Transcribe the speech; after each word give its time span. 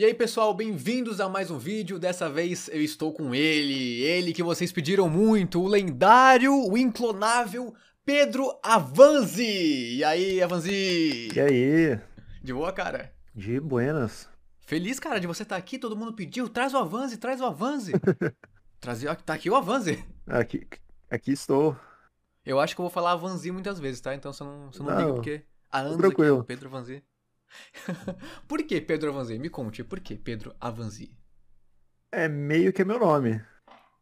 E 0.00 0.04
aí 0.06 0.14
pessoal, 0.14 0.54
bem-vindos 0.54 1.20
a 1.20 1.28
mais 1.28 1.50
um 1.50 1.58
vídeo. 1.58 1.98
Dessa 1.98 2.26
vez 2.26 2.68
eu 2.68 2.80
estou 2.80 3.12
com 3.12 3.34
ele, 3.34 4.00
ele 4.00 4.32
que 4.32 4.42
vocês 4.42 4.72
pediram 4.72 5.10
muito, 5.10 5.60
o 5.60 5.68
lendário, 5.68 6.54
o 6.54 6.74
inclonável 6.78 7.74
Pedro 8.02 8.58
Avanzi. 8.62 9.98
E 9.98 10.02
aí, 10.02 10.42
Avanzi? 10.42 11.28
E 11.36 11.38
aí? 11.38 12.00
De 12.42 12.50
boa, 12.50 12.72
cara? 12.72 13.12
De 13.34 13.60
buenas. 13.60 14.26
Feliz, 14.60 14.98
cara, 14.98 15.20
de 15.20 15.26
você 15.26 15.42
estar 15.42 15.56
aqui. 15.56 15.78
Todo 15.78 15.94
mundo 15.94 16.14
pediu. 16.14 16.48
Traz 16.48 16.72
o 16.72 16.78
Avanzi, 16.78 17.18
traz 17.18 17.38
o 17.38 17.44
Avanzi. 17.44 17.92
Traz... 18.80 19.02
Tá 19.26 19.34
aqui 19.34 19.50
o 19.50 19.54
Avanzi. 19.54 20.02
Aqui, 20.26 20.66
aqui 21.10 21.32
estou. 21.32 21.76
Eu 22.42 22.58
acho 22.58 22.74
que 22.74 22.80
eu 22.80 22.84
vou 22.84 22.90
falar 22.90 23.12
Avanzi 23.12 23.52
muitas 23.52 23.78
vezes, 23.78 24.00
tá? 24.00 24.14
Então 24.14 24.32
você 24.32 24.44
não, 24.44 24.72
você 24.72 24.78
não, 24.78 24.86
não 24.86 24.98
liga, 24.98 25.12
porque 25.12 25.42
a 25.70 25.80
Anza 25.80 25.92
aqui, 25.92 25.98
tranquilo. 25.98 26.42
Pedro 26.42 26.68
Avanzi. 26.70 27.04
por 28.48 28.62
que 28.62 28.80
Pedro 28.80 29.10
Avanzi? 29.10 29.38
Me 29.38 29.50
conte, 29.50 29.84
por 29.84 30.00
que 30.00 30.16
Pedro 30.16 30.54
Avanzi? 30.60 31.16
É 32.12 32.28
meio 32.28 32.72
que 32.72 32.82
é 32.82 32.84
meu 32.84 32.98
nome. 32.98 33.40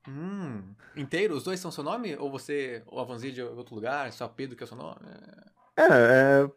Hum, 0.09 0.75
inteiro? 0.97 1.37
Os 1.37 1.45
dois 1.45 1.61
são 1.61 1.71
seu 1.71 1.85
nome? 1.85 2.17
Ou 2.17 2.31
você, 2.31 2.83
o 2.87 2.99
Avanzi 2.99 3.33
de 3.33 3.43
outro 3.43 3.75
lugar, 3.75 4.13
só 4.13 4.27
Pedro 4.27 4.57
que 4.57 4.63
é 4.63 4.67
o 4.67 4.69
seu 4.69 4.77
nome? 4.77 5.01
É, 5.77 5.83
é 5.83 6.51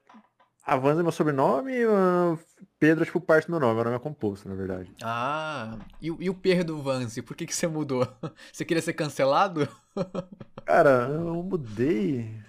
Avanzi 0.63 0.99
é 0.99 1.03
meu 1.03 1.11
sobrenome 1.11 1.73
e 1.73 1.85
uh, 1.85 2.39
Pedro 2.79 3.03
é 3.03 3.05
tipo 3.05 3.19
parte 3.19 3.47
do 3.47 3.51
meu 3.51 3.59
nome, 3.59 3.75
meu 3.75 3.83
nome 3.85 3.95
é 3.95 3.99
composto, 3.99 4.47
na 4.47 4.55
verdade. 4.55 4.93
Ah, 5.01 5.77
e, 5.99 6.07
e 6.07 6.29
o 6.29 6.35
Pedro 6.35 6.81
Vanzi, 6.81 7.21
por 7.21 7.35
que, 7.35 7.47
que 7.47 7.55
você 7.55 7.67
mudou? 7.67 8.07
Você 8.53 8.63
queria 8.63 8.81
ser 8.81 8.93
cancelado? 8.93 9.67
Cara, 10.65 11.09
eu 11.09 11.43
mudei... 11.43 12.39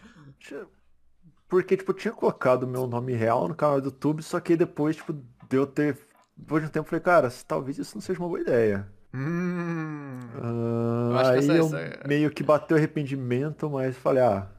Porque, 1.53 1.77
tipo, 1.77 1.91
eu 1.91 1.97
tinha 1.97 2.15
colocado 2.15 2.63
o 2.63 2.67
meu 2.67 2.87
nome 2.87 3.13
real 3.13 3.47
no 3.47 3.55
canal 3.55 3.79
do 3.79 3.89
YouTube, 3.89 4.23
só 4.23 4.41
que 4.41 4.57
depois, 4.57 4.97
tipo, 4.97 5.13
deu 5.51 5.67
ter. 5.67 5.99
Depois 6.35 6.63
de 6.63 6.71
um 6.71 6.73
tempo 6.73 6.87
eu 6.87 6.89
falei, 6.89 7.05
cara, 7.05 7.31
talvez 7.47 7.77
isso 7.77 7.95
não 7.95 8.01
seja 8.01 8.19
uma 8.19 8.29
boa 8.31 8.41
ideia. 8.41 8.89
Hum. 9.13 10.19
Uh, 10.35 11.11
eu 11.11 11.19
acho 11.19 11.31
aí 11.31 11.39
essa, 11.41 11.53
eu 11.53 11.67
essa... 11.67 12.09
meio 12.09 12.31
que 12.31 12.43
bateu 12.43 12.79
arrependimento, 12.79 13.69
mas 13.69 13.95
falei, 13.99 14.23
ah, 14.23 14.51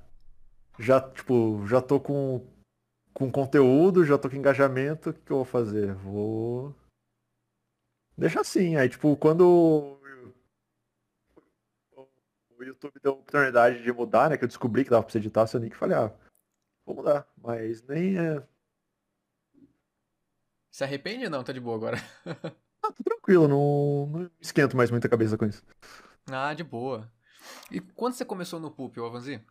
já, 0.78 1.02
tipo, 1.02 1.66
já 1.66 1.82
tô 1.82 2.00
com, 2.00 2.46
com 3.12 3.32
conteúdo, 3.32 4.06
já 4.06 4.16
tô 4.16 4.30
com 4.30 4.36
engajamento, 4.36 5.10
o 5.10 5.14
que, 5.14 5.22
que 5.22 5.32
eu 5.32 5.38
vou 5.38 5.46
fazer? 5.46 5.96
Vou. 5.96 6.76
Deixa 8.16 8.40
assim. 8.40 8.76
Aí, 8.76 8.88
tipo, 8.88 9.18
quando 9.18 9.98
o 12.56 12.64
YouTube 12.64 12.94
deu 13.02 13.14
a 13.14 13.16
oportunidade 13.16 13.82
de 13.82 13.92
mudar, 13.92 14.30
né? 14.30 14.38
Que 14.38 14.44
eu 14.44 14.48
descobri 14.48 14.84
que 14.84 14.92
dava 14.92 15.02
pra 15.02 15.12
você 15.12 15.18
editar 15.18 15.48
seu 15.48 15.60
nick, 15.60 15.76
falei, 15.76 15.98
ah, 15.98 16.14
vou 16.86 16.96
mudar, 16.96 17.28
mas 17.38 17.84
nem 17.84 18.18
é. 18.18 18.44
Se 20.72 20.84
arrepende 20.84 21.26
ou 21.26 21.32
não? 21.32 21.44
Tá 21.44 21.54
de 21.54 21.60
boa 21.60 21.76
agora? 21.76 21.98
ah, 22.26 22.92
tô 22.92 23.04
tranquilo, 23.04 23.48
não, 23.48 24.08
não 24.08 24.32
esquento 24.42 24.76
mais 24.76 24.90
muita 24.90 25.08
cabeça 25.08 25.38
com 25.38 25.46
isso. 25.46 25.64
Ah, 26.32 26.54
de 26.54 26.64
boa. 26.64 27.12
E 27.72 27.80
quando 27.80 28.14
você 28.14 28.26
começou 28.26 28.60
no 28.60 28.72
Pup, 28.72 28.98
Avanzi? 28.98 29.42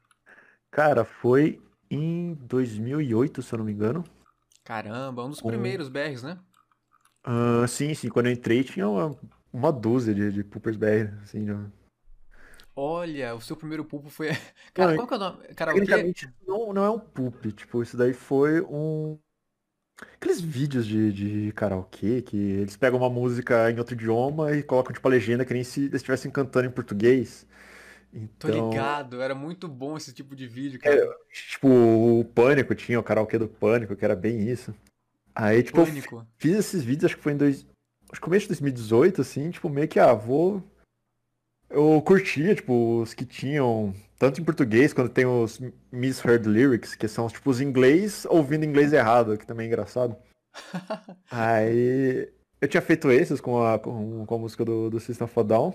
Cara, 0.70 1.04
foi 1.04 1.62
em 1.90 2.34
2008, 2.34 3.42
se 3.42 3.52
eu 3.52 3.58
não 3.58 3.66
me 3.66 3.72
engano. 3.72 4.02
Caramba, 4.64 5.24
um 5.24 5.30
dos 5.30 5.40
com... 5.40 5.48
primeiros 5.48 5.88
BRs, 5.88 6.22
né? 6.22 6.38
Uh, 7.26 7.68
sim, 7.68 7.94
sim. 7.94 8.08
Quando 8.08 8.26
eu 8.26 8.32
entrei 8.32 8.64
tinha 8.64 8.88
uma, 8.88 9.16
uma 9.52 9.72
dúzia 9.72 10.14
de, 10.14 10.32
de 10.32 10.42
Poopers 10.42 10.76
BR, 10.76 11.12
assim, 11.22 11.46
já... 11.46 11.60
Olha, 12.74 13.34
o 13.34 13.40
seu 13.40 13.56
primeiro 13.56 13.84
pulpo 13.84 14.08
foi. 14.08 14.28
Cara, 14.74 14.90
Não, 14.92 14.96
qual 14.96 15.06
que 15.08 15.14
é 15.14 15.16
o 15.16 15.20
nome? 15.20 15.48
Cara, 15.54 15.72
Tecnicamente 15.74 16.32
não, 16.46 16.72
não 16.72 16.84
é 16.84 16.90
um 16.90 16.98
poop, 16.98 17.52
tipo, 17.52 17.82
isso 17.82 17.96
daí 17.96 18.12
foi 18.12 18.60
um. 18.62 19.18
Aqueles 20.14 20.40
vídeos 20.40 20.86
de, 20.86 21.12
de 21.12 21.52
karaokê 21.52 22.22
que 22.22 22.36
eles 22.36 22.76
pegam 22.76 22.98
uma 22.98 23.10
música 23.10 23.70
em 23.70 23.78
outro 23.78 23.94
idioma 23.94 24.52
e 24.56 24.62
colocam 24.62 24.92
tipo 24.92 25.06
a 25.06 25.10
legenda 25.10 25.44
que 25.44 25.54
nem 25.54 25.62
se 25.62 25.82
eles 25.82 25.94
estivessem 25.96 26.30
cantando 26.30 26.66
em 26.66 26.70
português. 26.72 27.46
Tô 28.38 28.48
Então, 28.48 28.70
ligado, 28.70 29.22
era 29.22 29.34
muito 29.34 29.68
bom 29.68 29.96
esse 29.96 30.12
tipo 30.12 30.34
de 30.36 30.46
vídeo, 30.46 30.80
cara. 30.80 30.96
é, 30.96 31.14
tipo, 31.32 31.68
o 31.68 32.24
Pânico 32.24 32.74
tinha 32.74 32.98
o 32.98 33.02
karaokê 33.02 33.38
do 33.38 33.48
Pânico, 33.48 33.96
que 33.96 34.04
era 34.04 34.16
bem 34.16 34.48
isso. 34.48 34.74
Aí, 35.34 35.62
tipo, 35.62 35.80
fiz 36.38 36.56
esses 36.56 36.84
vídeos, 36.84 37.06
acho 37.06 37.16
que 37.16 37.22
foi 37.22 37.32
em 37.32 37.36
dois... 37.36 37.66
acho 38.10 38.20
que 38.20 38.24
começo 38.24 38.42
de 38.44 38.48
2018, 38.48 39.20
assim, 39.22 39.50
tipo, 39.50 39.68
meio 39.68 39.88
que, 39.88 40.00
ah, 40.00 40.14
vou 40.14 40.62
eu 41.72 42.02
curtia, 42.02 42.54
tipo, 42.54 43.00
os 43.00 43.14
que 43.14 43.24
tinham, 43.24 43.94
tanto 44.18 44.40
em 44.40 44.44
português, 44.44 44.92
quando 44.92 45.08
tem 45.08 45.24
os 45.24 45.58
misheard 45.90 46.46
lyrics, 46.48 46.94
que 46.94 47.08
são, 47.08 47.28
tipo, 47.28 47.48
os 47.50 47.60
inglês 47.60 48.24
ouvindo 48.26 48.64
inglês 48.64 48.92
errado, 48.92 49.38
que 49.38 49.46
também 49.46 49.64
é 49.64 49.68
engraçado. 49.68 50.16
Aí, 51.30 52.30
eu 52.60 52.68
tinha 52.68 52.82
feito 52.82 53.10
esses 53.10 53.40
com 53.40 53.64
a, 53.64 53.78
com, 53.78 54.26
com 54.26 54.34
a 54.34 54.38
música 54.38 54.64
do, 54.64 54.90
do 54.90 55.00
System 55.00 55.24
of 55.24 55.40
a 55.40 55.42
Down. 55.42 55.74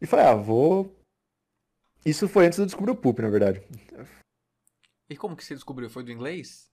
E 0.00 0.06
falei, 0.06 0.26
ah, 0.26 0.34
vou... 0.34 0.94
Isso 2.04 2.28
foi 2.28 2.46
antes 2.46 2.56
de 2.56 2.62
eu 2.62 2.66
descobrir 2.66 2.92
o 2.92 2.96
Poop, 2.96 3.20
na 3.20 3.28
verdade. 3.28 3.60
E 5.10 5.16
como 5.16 5.36
que 5.36 5.44
você 5.44 5.54
descobriu? 5.54 5.90
Foi 5.90 6.04
do 6.04 6.12
inglês? 6.12 6.70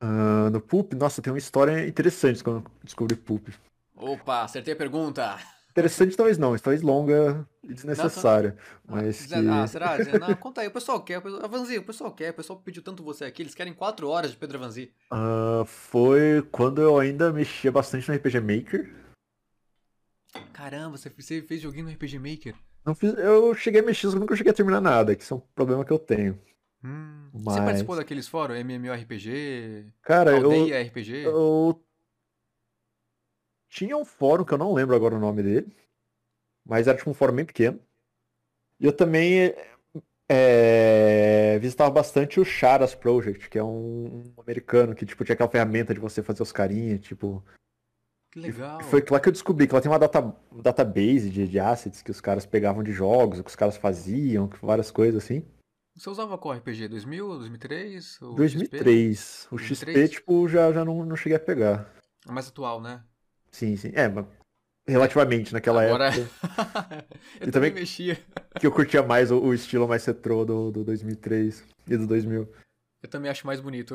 Ah, 0.00 0.50
no 0.50 0.60
Poop, 0.60 0.94
nossa, 0.94 1.22
tem 1.22 1.32
uma 1.32 1.38
história 1.38 1.88
interessante 1.88 2.44
quando 2.44 2.66
eu 2.66 2.72
descobri 2.82 3.16
Poop. 3.16 3.54
Opa, 3.96 4.42
acertei 4.42 4.74
a 4.74 4.76
pergunta. 4.76 5.38
Interessante 5.74 6.16
talvez 6.16 6.38
não, 6.38 6.56
talvez 6.56 6.82
longa 6.82 7.44
e 7.60 7.74
desnecessária. 7.74 8.56
Mas 8.86 9.26
que... 9.26 9.34
Ah, 9.34 9.66
será? 9.66 9.98
Não, 10.20 10.32
conta 10.36 10.60
aí, 10.60 10.68
o 10.68 10.70
pessoal 10.70 11.02
quer. 11.02 11.18
O 11.18 11.22
pessoal... 11.22 11.44
Avanzi, 11.44 11.78
o 11.78 11.82
pessoal 11.82 12.12
quer. 12.12 12.30
O 12.30 12.34
pessoal 12.34 12.60
pediu 12.60 12.80
tanto 12.80 13.02
você 13.02 13.24
aqui. 13.24 13.42
Eles 13.42 13.56
querem 13.56 13.74
4 13.74 14.08
horas 14.08 14.30
de 14.30 14.36
Pedro 14.36 14.58
Avanzi. 14.58 14.92
Ah, 15.10 15.64
foi 15.66 16.46
quando 16.52 16.80
eu 16.80 16.96
ainda 16.96 17.32
mexia 17.32 17.72
bastante 17.72 18.08
no 18.08 18.14
RPG 18.14 18.38
Maker. 18.38 18.94
Caramba, 20.52 20.96
você 20.96 21.10
você 21.10 21.42
fez 21.42 21.60
joguinho 21.60 21.86
no 21.86 21.90
RPG 21.90 22.20
Maker? 22.20 22.54
Não 22.86 22.94
fiz, 22.94 23.12
eu 23.18 23.52
cheguei 23.56 23.80
a 23.80 23.84
mexer, 23.84 24.06
só 24.06 24.12
que 24.12 24.20
nunca 24.20 24.36
cheguei 24.36 24.52
a 24.52 24.54
terminar 24.54 24.80
nada, 24.80 25.16
que 25.16 25.24
isso 25.24 25.34
é 25.34 25.36
um 25.38 25.42
problema 25.56 25.84
que 25.84 25.92
eu 25.92 25.98
tenho. 25.98 26.38
Hum. 26.84 27.30
Você 27.32 27.56
Mas- 27.56 27.64
participou 27.64 27.96
daqueles 27.96 28.28
fóruns? 28.28 28.60
MMORPG? 28.60 29.86
Cara, 30.02 30.38
eu, 30.38 30.66
RPG? 30.86 31.24
eu 31.24 31.82
tinha 33.74 33.96
um 33.96 34.04
fórum 34.04 34.44
que 34.44 34.54
eu 34.54 34.58
não 34.58 34.72
lembro 34.72 34.94
agora 34.94 35.16
o 35.16 35.20
nome 35.20 35.42
dele, 35.42 35.76
mas 36.64 36.86
era 36.86 36.96
tipo 36.96 37.10
um 37.10 37.14
fórum 37.14 37.34
bem 37.34 37.44
pequeno. 37.44 37.80
E 38.78 38.86
eu 38.86 38.92
também 38.92 39.52
é, 40.28 41.58
visitava 41.58 41.90
bastante 41.90 42.38
o 42.38 42.44
Charas 42.44 42.94
Project, 42.94 43.50
que 43.50 43.58
é 43.58 43.64
um, 43.64 44.22
um 44.36 44.40
americano 44.40 44.94
que 44.94 45.04
tipo 45.04 45.24
tinha 45.24 45.34
aquela 45.34 45.50
ferramenta 45.50 45.92
de 45.92 45.98
você 45.98 46.22
fazer 46.22 46.44
os 46.44 46.52
carinhas, 46.52 47.00
tipo, 47.00 47.44
Que 48.30 48.38
legal. 48.38 48.80
Foi 48.84 49.04
lá 49.10 49.18
que 49.18 49.28
eu 49.28 49.32
descobri 49.32 49.66
que 49.66 49.74
ela 49.74 49.82
tem 49.82 49.90
uma 49.90 49.98
data, 49.98 50.22
database 50.52 51.28
de, 51.28 51.48
de 51.48 51.58
assets 51.58 52.00
que 52.00 52.12
os 52.12 52.20
caras 52.20 52.46
pegavam 52.46 52.84
de 52.84 52.92
jogos, 52.92 53.40
o 53.40 53.44
que 53.44 53.50
os 53.50 53.56
caras 53.56 53.76
faziam, 53.76 54.46
que 54.46 54.64
várias 54.64 54.92
coisas 54.92 55.24
assim. 55.24 55.44
Você 55.96 56.08
usava 56.08 56.38
qual 56.38 56.56
RPG? 56.56 56.86
2000, 56.88 57.38
2003? 57.38 58.22
O 58.22 58.30
XP? 58.30 58.34
2003. 58.36 59.48
O 59.50 59.58
XP, 59.58 59.84
2003? 59.86 60.10
tipo, 60.10 60.48
já, 60.48 60.72
já 60.72 60.84
não, 60.84 61.04
não 61.04 61.16
cheguei 61.16 61.36
a 61.36 61.40
pegar. 61.40 61.92
É 62.26 62.30
mais 62.30 62.48
atual, 62.48 62.80
né? 62.80 63.02
Sim, 63.54 63.76
sim. 63.76 63.92
É, 63.94 64.08
mas 64.08 64.26
relativamente 64.84 65.52
naquela 65.52 65.84
Agora... 65.84 66.08
época. 66.08 67.06
eu 67.40 67.48
E 67.48 67.52
também 67.52 67.72
mexia. 67.72 68.18
Que 68.58 68.66
eu 68.66 68.72
curtia 68.72 69.00
mais 69.00 69.30
o, 69.30 69.38
o 69.40 69.54
estilo 69.54 69.86
mais 69.86 70.04
retrô 70.04 70.44
do, 70.44 70.72
do 70.72 70.82
2003 70.84 71.64
e 71.86 71.96
do 71.96 72.04
2000. 72.04 72.52
Eu 73.00 73.08
também 73.08 73.30
acho 73.30 73.46
mais 73.46 73.60
bonito. 73.60 73.94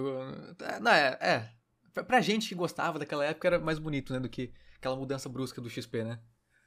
É, 0.61 0.79
Não, 0.79 0.91
é, 0.91 1.17
é. 1.19 1.49
Pra- 1.93 2.05
Pra 2.05 2.21
gente 2.21 2.47
que 2.47 2.55
gostava 2.55 2.97
daquela 2.97 3.25
época 3.25 3.49
era 3.49 3.59
mais 3.59 3.79
bonito, 3.79 4.13
né? 4.13 4.19
Do 4.21 4.29
que 4.29 4.53
aquela 4.77 4.95
mudança 4.95 5.27
brusca 5.27 5.59
do 5.59 5.69
XP, 5.69 6.05
né? 6.05 6.19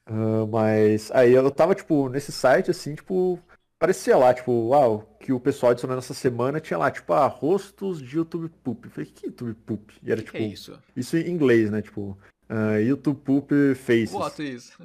Ah, 0.04 0.46
mas 0.46 1.10
aí 1.12 1.32
eu 1.32 1.50
tava, 1.50 1.74
tipo, 1.74 2.10
nesse 2.10 2.30
site, 2.30 2.70
assim, 2.70 2.94
tipo, 2.94 3.40
parecia 3.78 4.18
lá, 4.18 4.34
tipo, 4.34 4.52
uau, 4.68 5.16
que 5.18 5.32
o 5.32 5.40
pessoal 5.40 5.72
adicionando 5.72 6.00
essa 6.00 6.12
semana 6.12 6.60
tinha 6.60 6.76
lá, 6.76 6.90
tipo, 6.90 7.10
ah, 7.14 7.26
rostos 7.26 8.02
de 8.02 8.16
YouTube 8.18 8.50
Poop. 8.62 8.84
Eu 8.84 8.90
falei, 8.90 9.10
que 9.10 9.28
YouTube 9.28 9.54
Poop? 9.64 9.94
E 10.02 10.12
era, 10.12 10.20
que, 10.20 10.26
tipo, 10.26 10.36
que 10.36 10.44
é 10.44 10.48
isso? 10.48 10.78
isso 10.94 11.16
em 11.16 11.30
inglês, 11.30 11.70
né? 11.70 11.80
Tipo, 11.80 12.18
ah, 12.52 12.76
YouTube 12.78 13.20
Poop 13.24 13.74
Faces. 13.74 14.12
Boto 14.12 14.42
isso. 14.42 14.78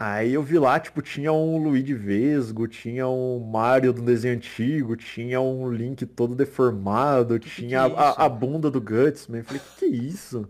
Aí 0.00 0.32
eu 0.34 0.42
vi 0.44 0.58
lá, 0.60 0.78
tipo, 0.78 1.02
tinha 1.02 1.32
um 1.32 1.58
Luigi 1.58 1.92
Vesgo, 1.92 2.68
tinha 2.68 3.08
um 3.08 3.40
Mario 3.40 3.92
do 3.92 4.00
desenho 4.00 4.36
antigo, 4.36 4.96
tinha 4.96 5.40
um 5.40 5.68
Link 5.72 6.06
todo 6.06 6.36
deformado, 6.36 7.38
que 7.40 7.50
tinha 7.50 7.78
é 7.78 7.94
a, 7.96 8.10
a- 8.10 8.28
bunda 8.28 8.70
do 8.70 8.80
Gutsman. 8.80 9.40
Eu 9.40 9.44
falei, 9.44 9.60
que 9.60 9.76
que 9.80 9.84
é 9.86 9.88
isso? 9.88 10.48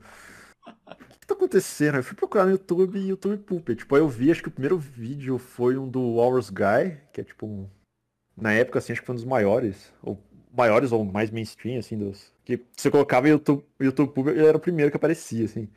O 0.67 0.94
que 0.96 1.19
que 1.20 1.26
tá 1.26 1.32
acontecendo? 1.32 1.96
Eu 1.96 2.05
fui 2.05 2.14
procurar 2.14 2.44
no 2.44 2.50
YouTube 2.50 2.99
e 2.99 3.08
YouTube 3.08 3.38
Poop. 3.38 3.75
Tipo, 3.75 3.94
aí 3.94 4.02
eu 4.02 4.08
vi, 4.08 4.31
acho 4.31 4.43
que 4.43 4.49
o 4.49 4.52
primeiro 4.52 4.76
vídeo 4.79 5.38
foi 5.38 5.79
um 5.79 5.88
do 5.88 6.17
Hours 6.19 6.50
Guy, 6.50 6.99
que 7.11 7.23
é 7.23 7.25
tipo 7.25 7.46
um... 7.46 7.67
Na 8.37 8.52
época, 8.52 8.79
assim, 8.81 8.93
acho 8.93 9.00
que 9.00 9.06
foi 9.06 9.14
um 9.14 9.17
dos 9.17 9.25
maiores, 9.25 9.90
ou 10.02 10.23
maiores 10.55 10.93
ou 10.93 11.05
mais 11.06 11.31
mainstream, 11.31 11.79
assim, 11.79 11.96
dos... 11.96 12.32
Que 12.44 12.61
você 12.76 12.90
colocava 12.90 13.26
YouTube, 13.26 13.64
YouTube 13.81 14.12
Poop, 14.12 14.29
ele 14.29 14.44
era 14.44 14.58
o 14.58 14.61
primeiro 14.61 14.90
que 14.90 14.96
aparecia, 14.99 15.46
assim. 15.46 15.69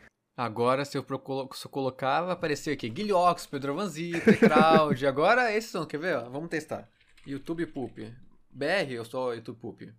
Agora, 0.44 0.84
se 0.86 0.98
eu, 0.98 1.04
procolo- 1.04 1.48
se 1.54 1.68
eu 1.68 1.70
colocar, 1.70 2.22
vai 2.24 2.32
aparecer 2.32 2.72
aqui. 2.72 2.90
Guilhox, 2.90 3.46
Pedro 3.46 3.76
Vanzi, 3.76 4.12
Tecrowd. 4.22 5.06
Agora, 5.06 5.52
esses 5.56 5.70
são, 5.70 5.86
quer 5.86 6.00
ver? 6.00 6.18
ó? 6.18 6.30
Vamos 6.30 6.50
testar. 6.50 6.90
YouTube 7.28 7.68
Poop. 7.68 8.12
BR, 8.50 8.92
eu 8.92 9.06
sou 9.06 9.36
YouTube 9.36 9.60
Poop. 9.60 9.94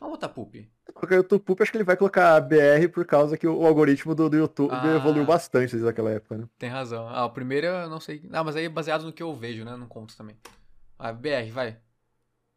Vamos 0.00 0.14
botar 0.18 0.28
poop. 0.30 0.68
Colocar 0.92 1.14
YouTube 1.14 1.42
Poop, 1.42 1.62
acho 1.62 1.70
que 1.70 1.76
ele 1.78 1.84
vai 1.84 1.96
colocar 1.96 2.40
BR 2.40 2.88
por 2.92 3.04
causa 3.06 3.38
que 3.38 3.46
o 3.46 3.64
algoritmo 3.64 4.12
do, 4.16 4.28
do 4.28 4.36
YouTube 4.36 4.72
Ah. 4.74 4.96
evoluiu 4.96 5.24
bastante 5.24 5.70
desde 5.70 5.88
aquela 5.88 6.10
época, 6.10 6.36
né? 6.38 6.48
Tem 6.58 6.68
razão. 6.68 7.06
Ah, 7.08 7.24
o 7.24 7.30
primeiro 7.30 7.68
eu 7.68 7.88
não 7.88 8.00
sei. 8.00 8.28
Ah, 8.32 8.42
mas 8.42 8.56
aí 8.56 8.64
é 8.64 8.68
baseado 8.68 9.04
no 9.04 9.12
que 9.12 9.22
eu 9.22 9.32
vejo, 9.32 9.64
né? 9.64 9.76
Não 9.76 9.86
conto 9.86 10.16
também. 10.16 10.36
Ah, 10.98 11.12
BR, 11.12 11.48
vai. 11.52 11.78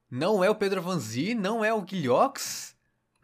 Não 0.09 0.43
é 0.43 0.49
o 0.49 0.55
Pedro 0.55 0.81
Vanzi, 0.81 1.35
não 1.35 1.63
é 1.63 1.71
o 1.71 1.81
Guilhox, 1.83 2.74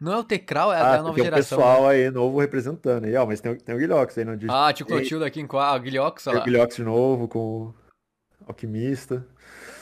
não 0.02 0.12
é 0.12 0.18
o 0.18 0.24
Tecral, 0.24 0.72
é 0.72 0.76
Ah, 0.80 0.94
a 0.94 1.02
nova 1.02 1.14
tem 1.14 1.22
um 1.22 1.24
geração. 1.24 1.58
pessoal 1.58 1.82
né? 1.84 1.88
aí 1.90 2.10
novo 2.10 2.38
representando 2.40 3.04
aí, 3.04 3.14
ó, 3.16 3.24
mas 3.26 3.40
tem, 3.40 3.52
o- 3.52 3.58
tem 3.58 3.74
o 3.74 3.78
Guilhox 3.78 4.18
aí, 4.18 4.24
não 4.24 4.36
diz. 4.36 4.50
Ah, 4.50 4.72
tio 4.72 4.84
Clotilde 4.84 5.24
aqui 5.24 5.40
em 5.40 5.46
qual? 5.46 5.62
Ah, 5.74 5.78
Guilhox, 5.78 6.24
tem 6.24 6.30
olha 6.32 6.36
o 6.36 6.40
lá. 6.40 6.44
Guilhox 6.44 6.76
de 6.76 6.82
novo 6.84 7.28
com 7.28 7.38
o 7.68 7.74
Alquimista. 8.46 9.26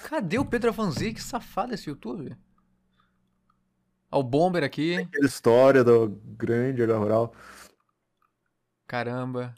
Cadê 0.08 0.38
o 0.38 0.44
Pedro 0.44 0.72
Vanzi? 0.72 1.12
Que 1.14 1.22
safado 1.22 1.72
esse 1.74 1.88
YouTube. 1.88 2.36
Ó, 4.10 4.18
o 4.20 4.22
Bomber 4.22 4.64
aqui. 4.64 4.96
Aquela 4.96 5.26
história 5.26 5.82
do 5.84 6.08
grande 6.36 6.82
H 6.82 6.96
Rural. 6.98 7.32
Caramba. 8.86 9.54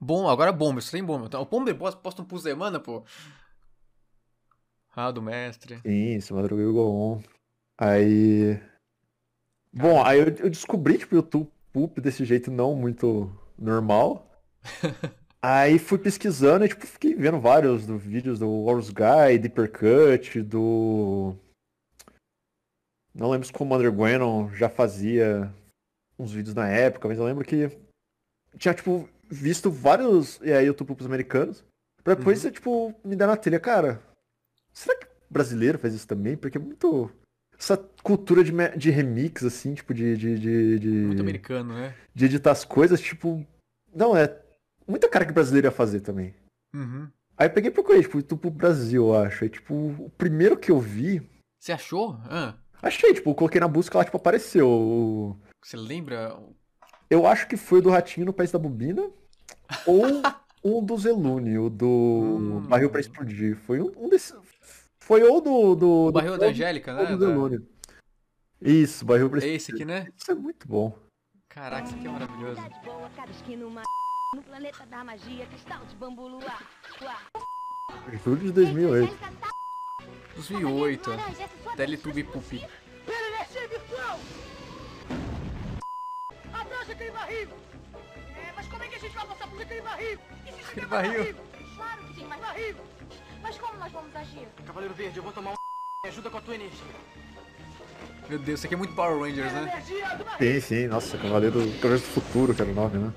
Bom, 0.00 0.28
agora 0.28 0.52
Bomber, 0.52 0.82
só 0.82 0.92
tem 0.92 1.02
Bomber. 1.02 1.26
Então, 1.26 1.42
O 1.42 1.46
Bomber 1.46 1.74
posta 1.76 2.22
um 2.22 2.24
por 2.24 2.38
semana, 2.40 2.78
pô. 2.78 3.02
Ah, 4.94 5.10
do 5.10 5.22
mestre. 5.22 5.80
Sim, 5.80 6.14
esse 6.14 6.32
Madruga 6.32 6.62
e 6.62 6.66
o. 6.66 7.22
Aí. 7.78 8.60
Bom, 9.72 10.02
aí 10.04 10.18
eu, 10.18 10.26
eu 10.26 10.50
descobri, 10.50 10.98
tipo, 10.98 11.14
o 11.14 11.18
YouTube 11.18 11.50
Poop 11.72 12.00
desse 12.00 12.24
jeito 12.24 12.50
não 12.50 12.74
muito 12.74 13.30
normal. 13.58 14.26
Aí 15.40 15.78
fui 15.78 15.98
pesquisando 15.98 16.64
e, 16.64 16.68
tipo, 16.68 16.84
fiquei 16.84 17.14
vendo 17.14 17.38
vários 17.40 17.86
do, 17.86 17.96
vídeos 17.96 18.40
do 18.40 18.50
Wars 18.64 18.90
Guy, 18.90 19.38
Deeper 19.38 19.70
Cut, 19.70 20.42
do. 20.42 21.36
Não 23.14 23.30
lembro 23.30 23.46
se 23.46 23.52
o 23.52 23.54
Commander 23.54 23.92
Gwennon 23.92 24.50
já 24.54 24.68
fazia 24.68 25.52
uns 26.18 26.32
vídeos 26.32 26.56
na 26.56 26.68
época, 26.68 27.06
mas 27.06 27.18
eu 27.18 27.24
lembro 27.24 27.44
que 27.44 27.70
tinha, 28.56 28.74
tipo, 28.74 29.08
visto 29.30 29.70
vários 29.70 30.42
é, 30.42 30.60
YouTube 30.64 30.88
Poops 30.88 31.06
americanos. 31.06 31.64
Pra 32.02 32.14
depois, 32.14 32.44
Uhum. 32.44 32.50
tipo, 32.50 32.94
me 33.04 33.14
dar 33.14 33.28
na 33.28 33.36
telha, 33.36 33.60
cara. 33.60 34.02
Será 34.72 34.98
que 34.98 35.06
brasileiro 35.30 35.78
faz 35.78 35.94
isso 35.94 36.06
também? 36.08 36.36
Porque 36.36 36.58
é 36.58 36.60
muito. 36.60 37.12
Essa 37.58 37.76
cultura 38.02 38.44
de, 38.44 38.52
de 38.76 38.90
remix, 38.90 39.42
assim, 39.44 39.74
tipo, 39.74 39.92
de, 39.92 40.16
de, 40.16 40.38
de, 40.38 40.78
de, 40.78 40.88
Muito 40.88 41.20
americano, 41.20 41.74
né? 41.74 41.94
de 42.14 42.24
editar 42.26 42.52
as 42.52 42.64
coisas, 42.64 43.00
tipo. 43.00 43.44
Não, 43.94 44.16
é. 44.16 44.40
Muita 44.86 45.08
cara 45.08 45.26
que 45.26 45.32
brasileiro 45.32 45.66
ia 45.66 45.72
fazer 45.72 46.00
também. 46.00 46.34
Uhum. 46.74 47.08
Aí 47.36 47.46
eu 47.46 47.50
peguei 47.52 47.70
e 47.70 47.74
procurei, 47.74 48.02
tipo, 48.02 48.18
YouTube 48.18 48.40
pro 48.40 48.50
Brasil, 48.50 49.06
eu 49.06 49.14
acho. 49.16 49.44
Aí, 49.44 49.50
tipo, 49.50 49.74
o 49.74 50.10
primeiro 50.16 50.56
que 50.56 50.70
eu 50.70 50.78
vi. 50.78 51.20
Você 51.58 51.72
achou? 51.72 52.16
Ah, 52.24 52.54
Achei, 52.80 53.12
tipo, 53.12 53.34
coloquei 53.34 53.60
na 53.60 53.66
busca 53.66 53.98
lá, 53.98 54.04
tipo, 54.04 54.16
apareceu. 54.16 55.36
você 55.60 55.76
lembra? 55.76 56.38
Eu 57.10 57.26
acho 57.26 57.48
que 57.48 57.56
foi 57.56 57.80
o 57.80 57.82
do 57.82 57.90
Ratinho 57.90 58.26
no 58.26 58.32
País 58.32 58.52
da 58.52 58.58
Bobina. 58.58 59.02
Ou 59.84 60.04
um 60.64 60.84
do 60.84 60.96
Zelune, 60.96 61.58
o 61.58 61.68
do 61.68 61.86
Hum. 61.86 62.60
Barril 62.68 62.90
pra 62.90 63.00
Explodir. 63.00 63.56
Foi 63.56 63.80
um, 63.80 63.90
um 63.96 64.08
desses. 64.08 64.32
Foi 65.08 65.22
ou 65.22 65.40
do. 65.40 65.74
do 65.74 65.88
O 66.08 66.12
barril 66.12 66.32
do 66.32 66.38
da 66.38 66.46
Angélica, 66.48 66.92
ou 66.92 66.98
né? 66.98 67.06
do 67.06 67.18
Da- 67.18 67.26
Zelune. 67.26 67.66
Isso, 68.60 69.06
Barril 69.06 69.30
pra 69.30 69.38
É 69.38 69.46
Explodir. 69.46 69.56
esse 69.56 69.72
aqui, 69.72 69.84
né? 69.86 70.08
Isso 70.14 70.30
é 70.30 70.34
muito 70.34 70.68
bom. 70.68 70.98
Caraca, 71.48 71.86
isso 71.86 71.94
aqui 71.94 72.06
é 72.06 72.10
maravilhoso. 72.10 72.60
Cidade 72.62 72.84
boa, 72.84 73.10
cada 73.16 73.30
esquina 73.30 73.66
uma 73.66 73.82
no 74.34 74.42
planeta 74.42 74.84
da 74.84 75.02
magia, 75.02 75.46
cristal 75.46 75.82
de 75.86 75.96
bambu 75.96 76.28
luar. 76.28 76.62
Julho 78.22 78.36
de 78.42 78.52
2008. 78.52 79.16
2008. 80.34 81.10
Teletubby 81.74 82.24
Pupi. 82.24 82.66
Abaixa 86.52 86.92
aquele 86.92 87.10
barril! 87.12 87.48
É, 88.36 88.52
mas 88.54 88.66
como 88.68 88.82
é 88.82 88.88
que 88.88 88.94
a 88.96 88.98
gente 88.98 89.14
vai 89.16 89.26
passar 89.26 89.48
por 89.48 89.62
aquele 89.62 89.80
barril? 89.80 90.18
E 90.46 90.52
se 90.52 90.70
Aquele 90.70 90.86
mais 90.86 91.08
barril. 91.08 91.34
Claro 91.76 92.02
que 92.04 92.14
sim, 92.14 92.26
mas, 92.28 92.40
Barril! 92.40 92.76
Mas 93.48 93.56
como 93.58 93.78
nós 93.78 93.90
vamos 93.92 94.14
agir? 94.14 94.46
Cavaleiro 94.66 94.94
Verde, 94.94 95.16
eu 95.16 95.22
vou 95.22 95.32
tomar 95.32 95.52
um 95.52 95.54
me 96.04 96.10
ajuda 96.10 96.28
com 96.28 96.36
a 96.36 96.40
tua 96.42 96.54
energia. 96.54 96.84
Meu 98.28 98.38
Deus, 98.38 98.58
isso 98.60 98.66
aqui 98.66 98.74
é 98.74 98.78
muito 98.78 98.94
Power 98.94 99.18
Rangers, 99.18 99.50
né? 99.52 99.82
Sim, 100.38 100.60
sim, 100.60 100.86
nossa, 100.86 101.16
Cavaleiro, 101.16 101.58
Cavaleiro 101.76 101.98
do 102.04 102.08
Futuro, 102.12 102.54
que 102.54 102.60
era 102.60 102.70
o 102.70 102.74
nome, 102.74 102.98
né? 102.98 103.12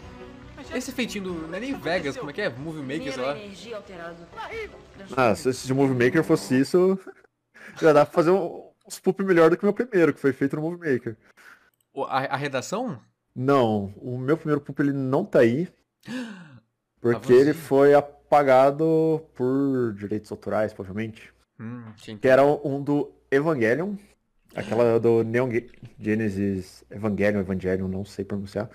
Esse 0.74 0.94
feitinho 0.94 1.26
do. 1.26 1.34
Não 1.50 1.56
é 1.56 1.60
nem 1.60 1.78
Vegas, 1.78 2.16
como 2.16 2.30
é 2.30 2.34
que 2.34 2.42
é? 2.42 2.50
Movie 2.50 2.82
Maker, 2.82 3.14
sei 3.14 3.22
lá. 3.24 3.38
energia 3.38 3.76
alterada. 3.76 4.30
Barril! 4.34 4.70
Ah, 5.18 5.36
se 5.36 5.50
esse 5.50 5.74
Movie 5.74 6.02
Maker 6.06 6.24
fosse 6.24 6.58
isso, 6.58 6.98
já 7.82 7.92
dá 7.92 8.06
pra 8.06 8.14
fazer 8.14 8.32
um, 8.32 8.72
uns 8.88 8.98
poop 9.00 9.22
melhor 9.22 9.50
do 9.50 9.58
que 9.58 9.64
o 9.64 9.66
meu 9.66 9.74
primeiro, 9.74 10.14
que 10.14 10.22
foi 10.22 10.32
feito 10.32 10.56
no 10.56 10.62
Movie 10.62 10.94
Maker. 10.94 11.18
O- 11.94 12.06
A, 12.06 12.20
a 12.20 12.38
redação? 12.38 13.02
Não, 13.36 13.94
o 13.98 14.18
meu 14.18 14.38
primeiro 14.38 14.62
poop 14.62 14.82
ele 14.82 14.94
não 14.94 15.26
tá 15.26 15.40
aí. 15.40 15.68
Porque 17.02 17.34
ele 17.34 17.54
foi 17.54 17.94
apagado 18.42 19.22
por 19.36 19.94
direitos 19.98 20.32
autorais, 20.32 20.74
provavelmente. 20.74 21.34
Hum, 21.60 21.84
Que 22.20 22.28
era 22.28 22.44
um 22.46 22.82
do 22.82 23.12
Evangelion. 23.30 23.96
Aquela 24.56 25.00
do 25.00 25.24
Neon 25.24 25.50
Ge- 25.52 25.70
Genesis 26.00 26.84
Evangelion, 26.90 27.40
Evangelion, 27.42 27.88
não 27.88 28.04
sei 28.06 28.26
pronunciar. 28.26 28.70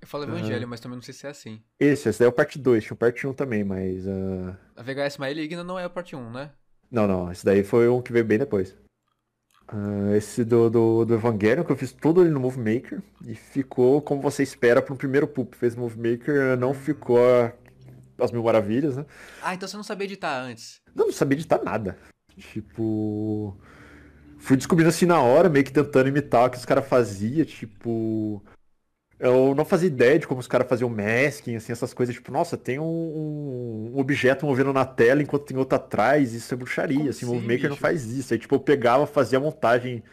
Eu 0.00 0.06
falo 0.06 0.24
Evangelho, 0.24 0.68
mas 0.68 0.80
também 0.80 0.96
não 0.96 1.02
sei 1.02 1.12
se 1.12 1.26
é 1.26 1.30
assim. 1.30 1.60
Esse, 1.80 2.08
esse 2.08 2.18
daí 2.20 2.26
é 2.26 2.28
o 2.28 2.32
parte 2.32 2.58
2, 2.58 2.84
tinha 2.84 2.94
o 2.94 2.96
parte 2.96 3.26
1 3.26 3.32
também, 3.34 3.64
mas. 3.64 4.06
ah, 4.06 4.56
A 4.76 4.82
VHS 4.82 5.18
Maligna 5.18 5.64
não 5.64 5.78
é 5.78 5.84
a 5.84 5.90
parte 5.90 6.14
1, 6.14 6.30
né? 6.30 6.50
Não, 6.90 7.06
não, 7.06 7.30
esse 7.32 7.44
daí 7.44 7.62
foi 7.64 7.88
um 7.88 8.00
que 8.00 8.12
veio 8.12 8.24
bem 8.24 8.38
depois. 8.38 8.74
Ah, 9.66 10.16
esse 10.16 10.44
do, 10.44 10.70
do, 10.70 11.04
do 11.04 11.14
Evangelion, 11.14 11.64
que 11.64 11.72
eu 11.72 11.76
fiz 11.76 11.92
todo 11.92 12.22
ele 12.22 12.30
no 12.30 12.40
Movie 12.40 12.60
Maker. 12.76 13.02
E 13.26 13.34
ficou 13.34 14.00
como 14.00 14.22
você 14.22 14.42
espera 14.42 14.80
para 14.80 14.94
um 14.94 14.96
primeiro 14.96 15.26
poop. 15.26 15.54
Fez 15.56 15.74
Movie 15.74 16.12
Maker, 16.12 16.56
não 16.56 16.72
ficou 16.72 17.18
a- 17.18 17.52
as 18.18 18.32
mil 18.32 18.42
maravilhas, 18.42 18.96
né? 18.96 19.06
Ah, 19.42 19.54
então 19.54 19.68
você 19.68 19.76
não 19.76 19.84
sabia 19.84 20.04
editar 20.06 20.40
antes. 20.40 20.80
Não, 20.94 21.06
não 21.06 21.12
sabia 21.12 21.36
editar 21.36 21.62
nada. 21.62 21.96
Tipo. 22.36 23.56
Fui 24.38 24.56
descobrindo 24.56 24.88
assim 24.88 25.06
na 25.06 25.20
hora, 25.20 25.48
meio 25.48 25.64
que 25.64 25.72
tentando 25.72 26.08
imitar 26.08 26.46
o 26.46 26.50
que 26.50 26.56
os 26.56 26.64
caras 26.64 26.86
faziam, 26.86 27.44
tipo. 27.44 28.42
Eu 29.18 29.52
não 29.52 29.64
fazia 29.64 29.88
ideia 29.88 30.16
de 30.16 30.28
como 30.28 30.38
os 30.40 30.46
caras 30.46 30.68
faziam 30.68 30.88
masking, 30.88 31.56
assim, 31.56 31.72
essas 31.72 31.92
coisas, 31.92 32.14
tipo, 32.14 32.30
nossa, 32.30 32.56
tem 32.56 32.78
um, 32.78 32.84
um- 32.84 33.98
objeto 33.98 34.46
movendo 34.46 34.72
na 34.72 34.84
tela 34.84 35.20
enquanto 35.20 35.44
tem 35.46 35.56
outro 35.56 35.74
atrás, 35.74 36.32
isso 36.34 36.54
é 36.54 36.56
bruxaria, 36.56 36.98
Como 36.98 37.10
assim, 37.10 37.26
o 37.26 37.34
Movie 37.34 37.48
Maker 37.48 37.68
não 37.70 37.76
faz 37.76 38.04
isso. 38.06 38.32
Aí, 38.32 38.38
tipo, 38.38 38.54
eu 38.54 38.60
pegava, 38.60 39.08
fazia 39.08 39.38
a 39.38 39.40
montagem 39.40 40.04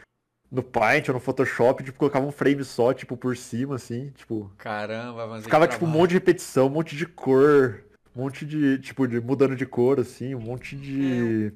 no 0.52 0.64
Paint 0.64 1.08
ou 1.10 1.14
no 1.14 1.20
Photoshop, 1.20 1.84
tipo, 1.84 2.00
colocava 2.00 2.26
um 2.26 2.32
frame 2.32 2.64
só, 2.64 2.94
tipo, 2.96 3.16
por 3.16 3.38
cima, 3.38 3.76
assim, 3.76 4.10
tipo. 4.16 4.52
Caramba, 4.58 5.28
mas. 5.28 5.44
Ficava, 5.44 5.68
tipo, 5.68 5.86
um 5.86 5.90
monte 5.90 6.10
de 6.10 6.16
repetição, 6.16 6.66
um 6.66 6.72
monte 6.72 6.96
de 6.96 7.06
cor, 7.06 7.84
um 8.16 8.22
monte 8.24 8.46
de, 8.46 8.80
tipo, 8.80 9.08
de 9.08 9.20
mudando 9.20 9.56
de 9.56 9.66
cor, 9.66 10.00
assim, 10.00 10.34
um 10.34 10.40
monte 10.40 10.76
de... 10.76 11.52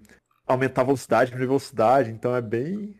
Aumentar 0.45 0.81
a 0.81 0.85
velocidade, 0.85 1.29
diminuir 1.29 1.47
velocidade, 1.47 2.09
então 2.09 2.35
é 2.35 2.41
bem... 2.41 2.99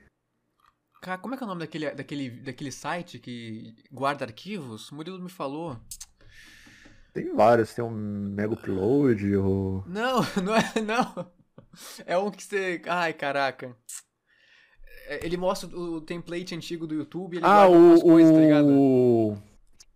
Cara, 1.02 1.18
como 1.18 1.34
é 1.34 1.38
que 1.38 1.44
é 1.44 1.46
o 1.46 1.50
nome 1.50 1.62
daquele, 1.62 1.90
daquele, 1.92 2.30
daquele 2.30 2.72
site 2.72 3.20
que 3.20 3.74
guarda 3.92 4.26
arquivos? 4.26 4.92
O 4.92 4.96
Murilo 4.96 5.20
me 5.20 5.30
falou. 5.30 5.80
Tem 7.14 7.34
vários, 7.34 7.74
tem 7.74 7.84
um 7.84 7.90
Mega 7.90 8.54
Upload, 8.54 9.36
ou... 9.38 9.84
Não, 9.88 10.20
não 10.44 10.56
é, 10.56 10.82
não. 10.82 11.32
É 12.06 12.18
um 12.18 12.30
que 12.30 12.44
você. 12.44 12.82
Ai, 12.86 13.14
caraca. 13.14 13.76
É, 15.08 15.26
Ele 15.26 15.38
mostra 15.38 15.70
o 15.70 16.02
template 16.02 16.54
antigo 16.54 16.86
do 16.86 16.96
YouTube 16.96 17.38
ele 17.38 17.46
Ah, 17.46 17.66
guarda 17.68 17.78
o, 17.78 18.02
coisas, 18.02 18.34
tá 18.34 18.40
ligado? 18.40 18.68
o... 18.70 19.38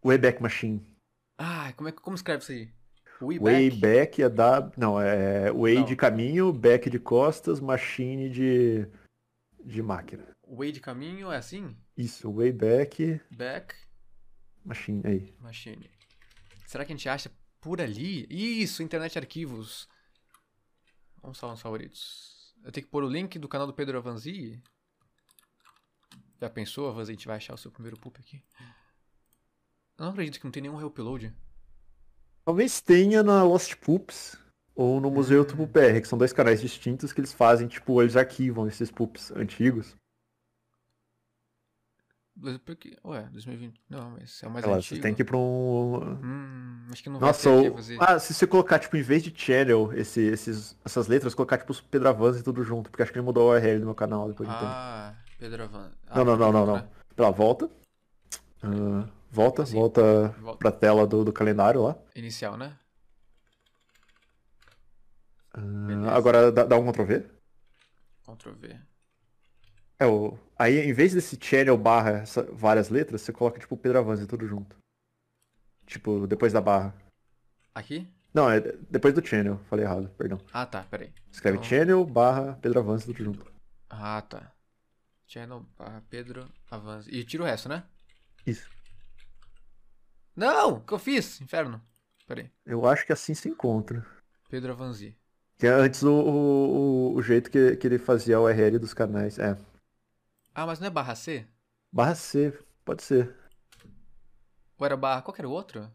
Wayback 0.03 0.41
Machine. 0.41 0.85
Ah, 1.37 1.73
como, 1.75 1.89
é, 1.89 1.91
como 1.91 2.15
escreve 2.15 2.43
isso 2.43 2.51
aí? 2.51 2.69
Wayback? 3.21 3.69
Wayback 3.69 4.21
é 4.23 4.29
da... 4.29 4.71
Não, 4.77 4.99
é 4.99 5.51
Way 5.51 5.75
Não. 5.75 5.85
de 5.85 5.95
caminho, 5.95 6.51
back 6.51 6.89
de 6.89 6.99
costas, 6.99 7.59
machine 7.59 8.29
de... 8.29 8.87
de 9.63 9.81
máquina. 9.81 10.27
Way 10.47 10.71
de 10.71 10.79
caminho 10.79 11.31
é 11.31 11.37
assim? 11.37 11.75
Isso, 11.97 12.31
Wayback, 12.31 13.21
Back 13.31 13.75
machine, 14.63 15.01
aí. 15.05 15.33
machine. 15.39 15.89
Será 16.65 16.83
que 16.85 16.91
a 16.91 16.95
gente 16.95 17.07
acha 17.07 17.31
por 17.61 17.79
ali? 17.79 18.25
Isso, 18.29 18.83
internet 18.83 19.17
arquivos. 19.17 19.87
Vamos 21.21 21.37
salvar 21.37 21.53
nos 21.53 21.61
favoritos. 21.61 22.53
Eu 22.63 22.71
tenho 22.71 22.85
que 22.85 22.91
pôr 22.91 23.03
o 23.03 23.09
link 23.09 23.37
do 23.39 23.47
canal 23.47 23.67
do 23.67 23.73
Pedro 23.73 23.97
Avanzi? 23.97 24.61
Já 26.41 26.49
pensou, 26.49 26.89
Avanzi? 26.89 27.11
A 27.11 27.15
gente 27.15 27.27
vai 27.27 27.37
achar 27.37 27.53
o 27.53 27.57
seu 27.57 27.71
primeiro 27.71 27.97
poop 27.97 28.19
aqui? 28.19 28.43
Eu 29.97 30.05
não 30.05 30.11
acredito 30.11 30.39
que 30.39 30.45
não 30.45 30.51
tem 30.51 30.63
nenhum 30.63 30.75
reupload. 30.75 31.33
Talvez 32.45 32.81
tenha 32.81 33.23
na 33.23 33.43
Lost 33.43 33.75
Poops 33.77 34.37
ou 34.75 34.99
no 34.99 35.09
Museu 35.11 35.39
Hum. 35.41 35.43
YouTube 35.43 35.67
PR, 35.67 36.01
que 36.01 36.07
são 36.07 36.17
dois 36.17 36.33
canais 36.33 36.59
distintos 36.61 37.13
que 37.13 37.19
eles 37.21 37.33
fazem, 37.33 37.67
tipo, 37.67 38.01
eles 38.01 38.15
arquivam 38.15 38.67
esses 38.67 38.91
poops 38.91 39.31
antigos. 39.31 39.95
Porque, 42.65 42.97
ué, 43.05 43.29
2020. 43.31 43.79
Não, 43.87 44.09
mas 44.11 44.41
é 44.41 44.47
o 44.47 44.51
mais 44.51 44.65
lá, 44.65 44.77
antigo. 44.77 44.95
você 44.95 45.01
tem 45.01 45.13
que 45.13 45.21
ir 45.21 45.25
pra 45.25 45.37
um. 45.37 45.97
Hum, 46.23 46.87
acho 46.91 47.03
que 47.03 47.09
não 47.09 47.19
Nossa, 47.19 47.47
vai 47.47 47.61
ter 47.61 47.67
ou... 47.69 47.73
Avanzi. 47.73 47.97
ah, 48.01 48.17
se 48.17 48.33
você 48.33 48.47
colocar, 48.47 48.79
tipo, 48.79 48.97
em 48.97 49.03
vez 49.03 49.21
de 49.21 49.31
channel, 49.35 49.93
esse, 49.93 50.19
esses, 50.19 50.75
essas 50.83 51.07
letras, 51.07 51.35
colocar, 51.35 51.59
tipo, 51.59 51.71
os 51.71 51.79
Pedro 51.79 52.09
Avanzi 52.09 52.43
tudo 52.43 52.63
junto, 52.63 52.89
porque 52.89 53.03
acho 53.03 53.11
que 53.11 53.19
ele 53.19 53.25
mudou 53.25 53.51
a 53.51 53.55
URL 53.55 53.79
do 53.79 53.85
meu 53.85 53.93
canal 53.95 54.27
depois 54.27 54.49
de. 54.49 54.55
Ah, 54.55 55.13
Avanzi. 55.39 55.95
Ah, 56.07 56.17
Não, 56.17 56.25
não, 56.25 56.35
não, 56.37 56.51
não, 56.51 56.65
não. 56.65 56.75
né? 56.77 56.87
Pela 57.15 57.29
volta. 57.29 57.69
Ah, 58.63 59.07
volta, 59.33 59.63
Assim, 59.63 59.73
volta 59.73 60.29
volta. 60.39 60.59
pra 60.59 60.71
tela 60.71 61.05
do, 61.07 61.25
do 61.25 61.33
calendário 61.33 61.81
lá. 61.83 61.97
Inicial, 62.15 62.55
né? 62.57 62.77
Beleza. 65.55 66.11
agora 66.11 66.51
dá, 66.51 66.63
dá 66.65 66.77
um 66.77 66.91
Ctrl 66.91 67.03
V. 67.05 67.29
Ctrl 68.23 68.51
V. 68.53 68.79
É, 69.99 70.05
o... 70.05 70.37
Aí, 70.57 70.79
em 70.79 70.93
vez 70.93 71.13
desse 71.13 71.37
channel 71.39 71.77
barra 71.77 72.19
essa- 72.21 72.43
várias 72.51 72.89
letras, 72.89 73.21
você 73.21 73.31
coloca 73.31 73.59
tipo 73.59 73.77
Pedro 73.77 73.99
Avanzi 73.99 74.25
tudo 74.25 74.47
junto. 74.47 74.75
Tipo, 75.85 76.25
depois 76.27 76.51
da 76.53 76.61
barra. 76.61 76.95
Aqui? 77.75 78.07
Não, 78.33 78.49
é 78.49 78.59
depois 78.89 79.13
do 79.13 79.25
channel. 79.25 79.59
Falei 79.69 79.85
errado, 79.85 80.09
perdão. 80.17 80.39
Ah, 80.51 80.65
tá, 80.65 80.83
peraí. 80.83 81.13
Escreve 81.31 81.57
Então- 81.57 81.69
channel 81.69 82.05
barra 82.05 82.57
Pedro 82.61 82.79
Avanzi 82.79 83.05
tudo 83.05 83.23
junto. 83.23 83.53
Ah, 83.89 84.21
tá. 84.21 84.51
Channel 85.27 85.63
barra 85.77 86.03
Pedro 86.09 86.49
Avanzi. 86.71 87.11
E 87.11 87.23
tira 87.23 87.43
o 87.43 87.45
resto, 87.45 87.69
né? 87.69 87.83
Isso. 88.45 88.67
Não! 90.35 90.75
O 90.75 90.81
que 90.81 90.93
eu 90.93 90.99
fiz? 90.99 91.41
Inferno. 91.41 91.81
Peraí. 92.27 92.49
Eu 92.65 92.85
acho 92.87 93.05
que 93.05 93.13
assim 93.13 93.33
se 93.33 93.49
encontra. 93.49 94.05
Pedro 94.49 94.71
Avanzi. 94.71 95.15
Que 95.57 95.67
é 95.67 95.71
antes 95.71 96.03
o, 96.03 96.11
o, 96.11 97.13
o- 97.15 97.21
jeito 97.21 97.49
que, 97.49 97.75
que 97.77 97.87
ele 97.87 97.97
fazia 97.97 98.39
o 98.39 98.43
URL 98.43 98.79
dos 98.79 98.93
canais. 98.93 99.39
É. 99.39 99.57
Ah, 100.55 100.65
mas 100.65 100.79
não 100.79 100.87
é 100.87 100.89
barra 100.89 101.15
C? 101.15 101.45
Barra 101.91 102.15
C, 102.15 102.51
pode 102.83 103.03
ser. 103.03 103.33
Ou 104.77 104.85
era 104.85 104.95
barra. 104.95 105.21
Qual 105.23 105.33
que 105.33 105.41
era 105.41 105.49
o 105.49 105.51
outro? 105.51 105.91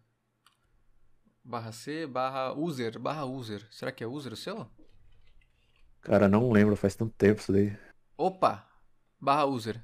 Barra 1.45 1.73
C, 1.73 2.07
barra 2.07 2.53
user, 2.53 2.97
barra 2.99 3.25
user. 3.25 3.67
Será 3.73 3.91
que 3.91 4.05
é 4.05 4.07
user 4.07 4.33
o 4.33 4.37
seu? 4.37 4.71
Cara, 6.03 6.29
não 6.29 6.51
lembro, 6.51 6.75
faz 6.77 6.95
tanto 6.97 7.15
tempo 7.17 7.41
isso 7.41 7.53
daí. 7.53 7.77
Opa! 8.19 8.67
Barra 9.21 9.47
user. 9.47 9.83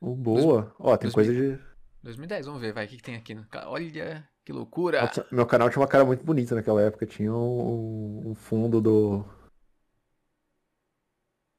Boa. 0.00 0.74
Ó, 0.78 0.96
tem 0.96 1.10
dois 1.10 1.14
coisa 1.14 1.32
de. 1.32 1.58
2010, 2.06 2.46
vamos 2.46 2.60
ver, 2.60 2.72
vai. 2.72 2.86
O 2.86 2.88
que, 2.88 2.96
que 2.96 3.02
tem 3.02 3.16
aqui? 3.16 3.34
no 3.34 3.44
Olha, 3.66 4.28
que 4.44 4.52
loucura! 4.52 5.10
Meu 5.32 5.44
canal 5.46 5.68
tinha 5.68 5.80
uma 5.80 5.88
cara 5.88 6.04
muito 6.04 6.24
bonita 6.24 6.54
naquela 6.54 6.80
época. 6.80 7.04
Tinha 7.04 7.32
um, 7.32 8.30
um 8.30 8.34
fundo 8.34 8.80
do. 8.80 9.24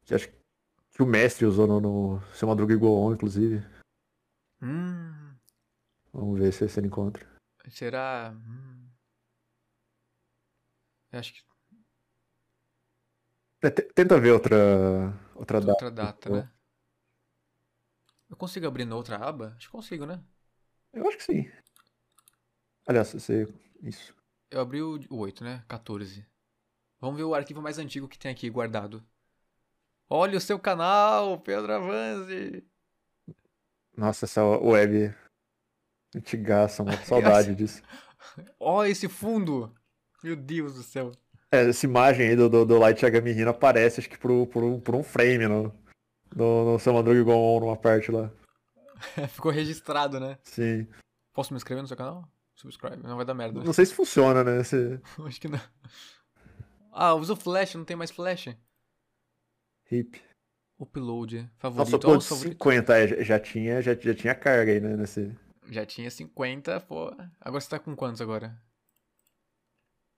Que 0.06 0.16
acho 0.16 0.30
que 0.30 1.04
o 1.04 1.06
mestre 1.06 1.46
usou 1.46 1.68
no, 1.68 1.80
no 1.82 2.22
Seu 2.34 2.48
Madruga 2.48 2.76
Goon, 2.78 3.14
inclusive. 3.14 3.64
Hum, 4.62 5.36
Vamos 6.14 6.40
ver 6.40 6.52
se, 6.54 6.68
se 6.68 6.80
ele 6.80 6.88
encontra. 6.88 7.28
será. 7.70 8.34
Hum. 8.34 8.88
Eu 11.12 11.20
acho 11.20 11.34
que 11.34 11.42
É, 13.62 13.70
te- 13.70 13.82
tenta 13.94 14.20
ver 14.20 14.32
outra. 14.32 14.56
Outra 15.36 15.60
data. 15.60 15.72
outra 15.72 15.92
data, 15.92 16.30
né? 16.30 16.52
Eu 18.30 18.36
consigo 18.38 18.68
abrir 18.68 18.86
na 18.86 18.96
outra 18.96 19.18
aba? 19.18 19.54
Acho 19.58 19.68
que 19.68 19.72
consigo, 19.72 20.06
né? 20.06 20.24
Eu 20.94 21.08
acho 21.08 21.18
que 21.18 21.24
sim. 21.24 21.52
Aliás, 22.86 23.12
você. 23.14 23.48
Isso. 23.82 24.16
Eu 24.50 24.62
abri 24.62 24.82
o 24.82 25.00
o 25.10 25.18
8, 25.18 25.44
né? 25.44 25.64
14. 25.68 26.26
Vamos 27.00 27.18
ver 27.18 27.24
o 27.24 27.36
arquivo 27.36 27.62
mais 27.62 27.78
antigo 27.78 28.08
que 28.08 28.18
tem 28.18 28.32
aqui 28.32 28.50
guardado. 28.50 29.04
Olha 30.10 30.38
o 30.38 30.42
seu 30.42 30.58
canal, 30.58 31.38
Pedro 31.40 31.74
Avanzi! 31.74 32.64
Nossa, 33.96 34.26
essa 34.26 34.44
web. 34.44 35.14
Antigaça, 36.16 36.82
uma 36.82 36.98
saudade 37.04 37.54
disso. 37.54 37.82
Olha 38.60 38.90
esse 38.90 39.10
fundo! 39.10 39.76
Meu 40.24 40.36
Deus 40.36 40.76
do 40.76 40.84
céu. 40.84 41.12
É, 41.52 41.70
essa 41.70 41.86
imagem 41.86 42.30
aí 42.30 42.36
do, 42.36 42.50
do, 42.50 42.66
do 42.66 42.78
Light 42.78 43.02
Yagami 43.04 43.32
Hina 43.32 43.52
aparece, 43.52 44.00
acho 44.00 44.10
que 44.10 44.18
por, 44.18 44.48
por, 44.48 44.64
um, 44.64 44.80
por 44.80 44.96
um 44.96 45.04
frame 45.04 45.48
no, 45.48 45.74
no, 46.36 46.78
no 46.78 47.16
e 47.16 47.24
Goon, 47.24 47.60
numa 47.60 47.78
parte 47.78 48.12
lá. 48.12 48.32
Ficou 49.30 49.52
registrado, 49.52 50.20
né? 50.20 50.38
Sim. 50.44 50.88
Posso 51.34 51.54
me 51.54 51.58
inscrever 51.58 51.82
no 51.82 51.88
seu 51.88 51.98
canal? 51.98 52.28
Subscribe, 52.56 53.04
não 53.04 53.16
vai 53.16 53.26
dar 53.26 53.34
merda. 53.36 53.64
Não 53.64 53.74
sei 53.74 53.86
se 53.86 53.94
funciona, 53.94 54.44
né? 54.44 54.64
Se... 54.64 55.00
Acho 55.26 55.40
que 55.42 55.48
não. 55.48 55.60
Ah, 56.92 57.14
usa 57.14 57.34
o 57.34 57.36
flash, 57.36 57.76
não 57.76 57.86
tem 57.86 57.96
mais 57.96 58.10
flash. 58.10 58.50
Hip. 59.92 60.22
Upload, 60.80 61.38
Nossa, 61.38 61.52
favorito. 61.58 62.00
pô, 62.00 62.12
de 62.12 62.18
os 62.18 62.28
favoritos. 62.28 62.58
50, 62.58 62.98
é, 62.98 63.08
já- 63.08 63.24
já 63.24 63.40
tinha, 63.40 63.82
já, 63.82 63.94
já 63.96 64.14
tinha 64.14 64.36
carga 64.36 64.72
aí, 64.72 64.80
né? 64.80 64.96
Nesse... 64.96 65.36
Já 65.70 65.86
tinha 65.86 66.10
50, 66.10 66.80
pô. 66.82 67.08
Agora 67.42 67.62
você 67.62 67.70
tá 67.70 67.80
com 67.80 67.96
quantos 67.96 68.22
agora? 68.22 68.60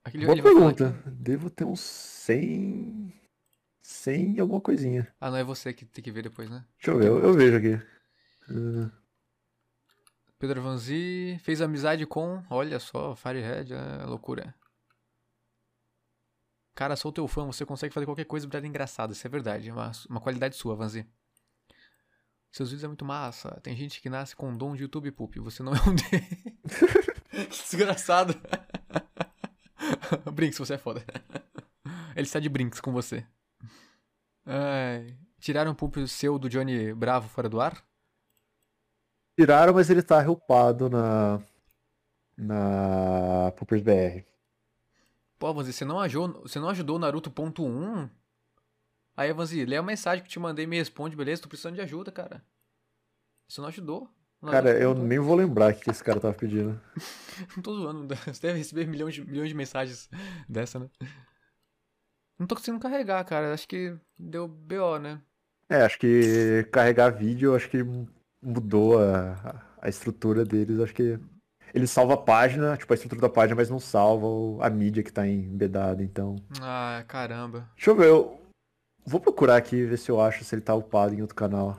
Aquele 0.03 0.25
Boa 0.25 0.41
pergunta. 0.41 0.91
Devo 1.07 1.49
ter 1.49 1.65
uns 1.65 1.81
100... 1.81 3.13
100 3.81 4.35
e 4.35 4.39
alguma 4.39 4.61
coisinha. 4.61 5.07
Ah, 5.19 5.29
não 5.29 5.37
é 5.37 5.43
você 5.43 5.73
que 5.73 5.85
tem 5.85 6.03
que 6.03 6.11
ver 6.11 6.23
depois, 6.23 6.49
né? 6.49 6.65
Deixa 6.77 6.91
eu 6.91 6.97
ver, 6.99 7.07
eu, 7.07 7.19
eu 7.23 7.33
vejo 7.33 7.57
aqui. 7.57 7.98
Pedro 10.39 10.61
Vanzi 10.61 11.37
fez 11.43 11.61
amizade 11.61 12.05
com, 12.05 12.41
olha 12.49 12.79
só, 12.79 13.13
Firehead, 13.13 13.73
é 13.73 14.05
loucura. 14.05 14.55
Cara, 16.73 16.95
sou 16.95 17.11
teu 17.11 17.27
fã, 17.27 17.45
você 17.45 17.65
consegue 17.65 17.93
fazer 17.93 18.05
qualquer 18.05 18.23
coisa 18.23 18.47
virar 18.47 18.65
engraçado, 18.65 19.11
isso 19.11 19.27
é 19.27 19.29
verdade, 19.29 19.69
é 19.69 19.73
uma, 19.73 19.91
uma 20.09 20.21
qualidade 20.21 20.55
sua, 20.55 20.77
Vanzi. 20.77 21.05
Seus 22.49 22.69
vídeos 22.69 22.85
é 22.85 22.87
muito 22.87 23.03
massa, 23.03 23.59
tem 23.61 23.75
gente 23.75 24.01
que 24.01 24.09
nasce 24.09 24.33
com 24.33 24.55
dom 24.55 24.75
de 24.75 24.83
YouTube 24.83 25.11
poop, 25.11 25.39
você 25.41 25.61
não 25.61 25.73
é 25.73 25.81
um 25.81 25.93
deles. 25.93 27.59
desgraçado. 27.69 28.33
Brinks, 30.33 30.57
você 30.57 30.75
é 30.75 30.77
foda. 30.77 31.03
Ele 32.15 32.25
está 32.25 32.39
de 32.39 32.47
Brinks 32.47 32.79
com 32.79 32.93
você. 32.93 33.27
Ai, 34.45 35.17
tiraram 35.39 35.71
o 35.71 35.75
poop 35.75 36.07
seu 36.07 36.39
do 36.39 36.49
Johnny 36.49 36.93
Bravo 36.93 37.27
fora 37.27 37.49
do 37.49 37.59
ar? 37.59 37.88
Tiraram, 39.39 39.73
mas 39.73 39.89
ele 39.89 40.03
tá 40.03 40.19
reupado 40.19 40.89
na... 40.89 41.39
Na 42.37 43.53
Poopers 43.53 43.81
BR. 43.81 44.25
Pô, 45.37 45.53
Vanzi, 45.53 45.71
você 45.71 45.85
não 45.85 45.97
ajudou, 46.01 46.41
você 46.41 46.59
não 46.59 46.67
ajudou 46.67 46.97
o 46.97 46.99
Naruto.1? 46.99 48.09
Aí, 49.15 49.31
Vanzi, 49.31 49.63
lê 49.63 49.77
a 49.77 49.81
mensagem 49.81 50.21
que 50.21 50.27
eu 50.27 50.31
te 50.31 50.39
mandei 50.39 50.65
e 50.65 50.67
me 50.67 50.77
responde, 50.77 51.15
beleza? 51.15 51.41
Tô 51.41 51.47
precisando 51.47 51.75
de 51.75 51.81
ajuda, 51.81 52.11
cara. 52.11 52.43
Você 53.47 53.61
não 53.61 53.69
ajudou. 53.69 54.09
o 54.41 54.47
Cara, 54.47 54.71
eu 54.77 54.93
Naruto.1. 54.93 55.07
nem 55.07 55.19
vou 55.19 55.35
lembrar 55.37 55.73
o 55.73 55.77
que 55.77 55.89
esse 55.89 56.03
cara 56.03 56.19
tava 56.19 56.33
pedindo. 56.33 56.77
Não 57.55 57.63
tô 57.63 57.75
zoando, 57.77 58.13
você 58.27 58.41
deve 58.41 58.57
receber 58.57 58.87
milhões 58.87 59.13
de, 59.13 59.23
milhões 59.25 59.47
de 59.47 59.55
mensagens 59.55 60.09
dessa, 60.49 60.79
né? 60.79 60.89
Não 62.37 62.45
tô 62.45 62.55
conseguindo 62.55 62.81
carregar, 62.81 63.23
cara. 63.23 63.53
Acho 63.53 63.67
que 63.69 63.97
deu 64.17 64.49
BO, 64.49 64.99
né? 64.99 65.21
É, 65.69 65.83
acho 65.83 65.97
que 65.97 66.67
carregar 66.71 67.09
vídeo, 67.09 67.55
acho 67.55 67.69
que 67.69 67.77
mudou 68.41 68.99
a, 68.99 69.63
a 69.81 69.89
estrutura 69.89 70.43
deles. 70.45 70.79
Acho 70.79 70.93
que 70.93 71.19
ele 71.73 71.87
salva 71.87 72.13
a 72.15 72.17
página, 72.17 72.75
tipo 72.77 72.91
a 72.91 72.95
estrutura 72.95 73.21
da 73.21 73.29
página, 73.29 73.55
mas 73.55 73.69
não 73.69 73.79
salva 73.79 74.27
a 74.65 74.69
mídia 74.69 75.03
que 75.03 75.11
tá 75.13 75.27
embedada. 75.27 76.03
Então, 76.03 76.35
Ah, 76.61 77.03
caramba. 77.07 77.69
deixa 77.75 77.91
eu 77.91 77.95
ver. 77.95 78.07
Eu 78.07 78.41
vou 79.05 79.19
procurar 79.19 79.57
aqui 79.57 79.85
ver 79.85 79.97
se 79.97 80.09
eu 80.09 80.19
acho 80.21 80.43
se 80.43 80.55
ele 80.55 80.61
tá 80.61 80.73
upado 80.75 81.13
em 81.13 81.21
outro 81.21 81.35
canal. 81.35 81.77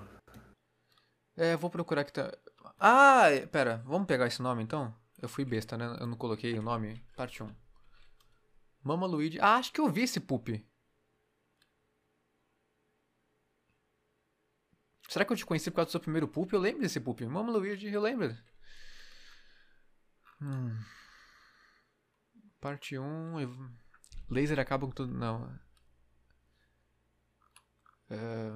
É, 1.36 1.56
vou 1.56 1.70
procurar 1.70 2.02
aqui. 2.02 2.12
Tá... 2.12 2.32
Ah, 2.78 3.30
é, 3.30 3.46
pera. 3.46 3.82
Vamos 3.86 4.06
pegar 4.06 4.26
esse 4.26 4.42
nome, 4.42 4.62
então? 4.62 4.94
Eu 5.20 5.28
fui 5.28 5.44
besta, 5.44 5.76
né? 5.76 5.96
Eu 6.00 6.06
não 6.06 6.16
coloquei 6.16 6.58
o 6.58 6.62
nome. 6.62 7.00
Parte 7.16 7.42
1. 7.42 7.48
Mama 8.82 9.06
Luigi. 9.06 9.38
Ah, 9.40 9.56
acho 9.56 9.72
que 9.72 9.80
eu 9.80 9.88
vi 9.90 10.02
esse 10.02 10.18
poop. 10.20 10.64
Será 15.10 15.24
que 15.24 15.32
eu 15.32 15.36
te 15.36 15.44
conheci 15.44 15.70
por 15.72 15.76
causa 15.76 15.88
do 15.88 15.90
seu 15.90 16.00
primeiro 16.00 16.28
poop? 16.28 16.52
Eu 16.54 16.60
lembro 16.60 16.82
desse 16.82 17.00
poop. 17.00 17.26
Mama 17.26 17.50
Luigi, 17.50 17.88
eu 17.92 18.00
lembro. 18.00 18.32
Hum. 20.40 20.78
Parte 22.60 22.96
1. 22.96 23.40
ev- 23.40 23.70
Laser 24.30 24.60
acaba 24.60 24.86
com 24.86 24.92
tudo. 24.92 25.12
Não. 25.12 25.52
É... 28.08 28.52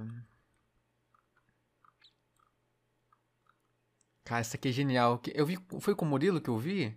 Cara, 4.25 4.41
isso 4.43 4.57
aqui 4.57 4.69
é 4.69 4.73
genial. 4.73 5.21
Eu 5.35 5.45
vi. 5.45 5.59
Foi 5.81 5.95
com 5.95 6.05
o 6.05 6.09
Murilo 6.09 6.41
que 6.41 6.49
eu 6.51 6.57
vi? 6.59 6.97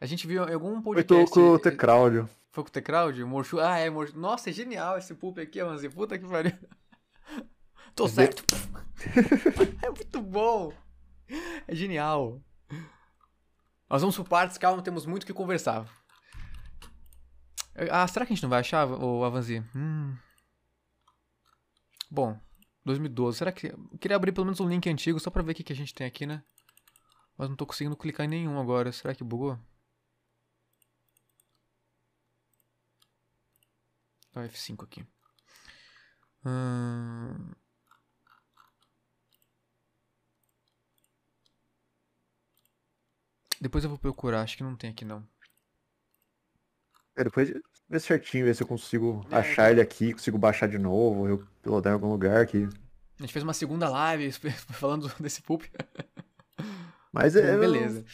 A 0.00 0.06
gente 0.06 0.26
viu 0.26 0.46
em 0.46 0.52
algum 0.52 0.74
Foi 0.82 0.96
podcast. 0.96 1.32
com 1.32 1.52
o 1.52 1.58
T-Crowd. 1.58 2.28
Foi 2.50 2.62
com 2.64 2.68
o 2.68 2.72
T-Crowd? 2.72 3.22
O 3.22 3.26
Morshu. 3.28 3.58
Ah, 3.60 3.78
é, 3.78 3.88
Morshu. 3.88 4.16
Nossa, 4.18 4.50
é 4.50 4.52
genial 4.52 4.98
esse 4.98 5.14
poop 5.14 5.40
aqui, 5.40 5.62
Manzi. 5.64 5.88
Puta 5.88 6.18
que 6.18 6.28
pariu. 6.28 6.52
Tô 7.94 8.08
certo. 8.08 8.44
é 9.82 9.90
muito 9.90 10.20
bom. 10.20 10.72
É 11.66 11.74
genial. 11.74 12.42
Nós 13.88 14.00
vamos 14.00 14.16
por 14.16 14.28
partes, 14.28 14.58
calma, 14.58 14.82
temos 14.82 15.06
muito 15.06 15.22
o 15.22 15.26
que 15.26 15.32
conversar. 15.32 15.86
Ah, 17.90 18.06
será 18.06 18.26
que 18.26 18.32
a 18.32 18.34
gente 18.34 18.42
não 18.42 18.50
vai 18.50 18.60
achar, 18.60 18.86
o 18.86 19.24
Avanzi? 19.24 19.64
Hum. 19.74 20.16
Bom, 22.10 22.38
2012. 22.84 23.38
Será 23.38 23.52
que. 23.52 23.68
Eu 23.68 23.98
queria 23.98 24.16
abrir 24.16 24.32
pelo 24.32 24.46
menos 24.46 24.60
um 24.60 24.68
link 24.68 24.88
antigo 24.88 25.18
só 25.18 25.30
pra 25.30 25.42
ver 25.42 25.52
o 25.52 25.54
que, 25.54 25.64
que 25.64 25.72
a 25.72 25.76
gente 25.76 25.94
tem 25.94 26.06
aqui, 26.06 26.26
né? 26.26 26.42
Mas 27.36 27.48
não 27.48 27.56
tô 27.56 27.66
conseguindo 27.66 27.96
clicar 27.96 28.26
em 28.26 28.28
nenhum 28.28 28.60
agora. 28.60 28.92
Será 28.92 29.14
que 29.14 29.24
bugou? 29.24 29.58
Dá 34.32 34.42
o 34.42 34.44
F5 34.44 34.84
aqui. 34.84 35.06
Hum... 36.44 37.52
Depois 43.60 43.84
eu 43.84 43.90
vou 43.90 43.98
procurar, 43.98 44.42
acho 44.42 44.56
que 44.56 44.62
não 44.62 44.76
tem 44.76 44.90
aqui 44.90 45.04
não. 45.04 45.22
É, 47.16 47.24
depois 47.24 47.52
ver 47.88 48.00
certinho, 48.00 48.44
ver 48.44 48.54
se 48.54 48.62
eu 48.62 48.66
consigo 48.66 49.24
É, 49.30 49.36
achar 49.36 49.70
ele 49.70 49.80
aqui, 49.80 50.12
consigo 50.12 50.36
baixar 50.38 50.68
de 50.68 50.78
novo, 50.78 51.28
eu 51.28 51.46
pilotar 51.62 51.92
em 51.92 51.94
algum 51.94 52.08
lugar 52.10 52.40
aqui. 52.40 52.68
A 53.18 53.22
gente 53.22 53.32
fez 53.32 53.42
uma 53.44 53.54
segunda 53.54 53.88
live 53.88 54.32
falando 54.72 55.08
desse 55.20 55.40
poop. 55.42 55.70
Mas 57.12 57.36
é. 57.36 57.56
Beleza. 57.56 58.04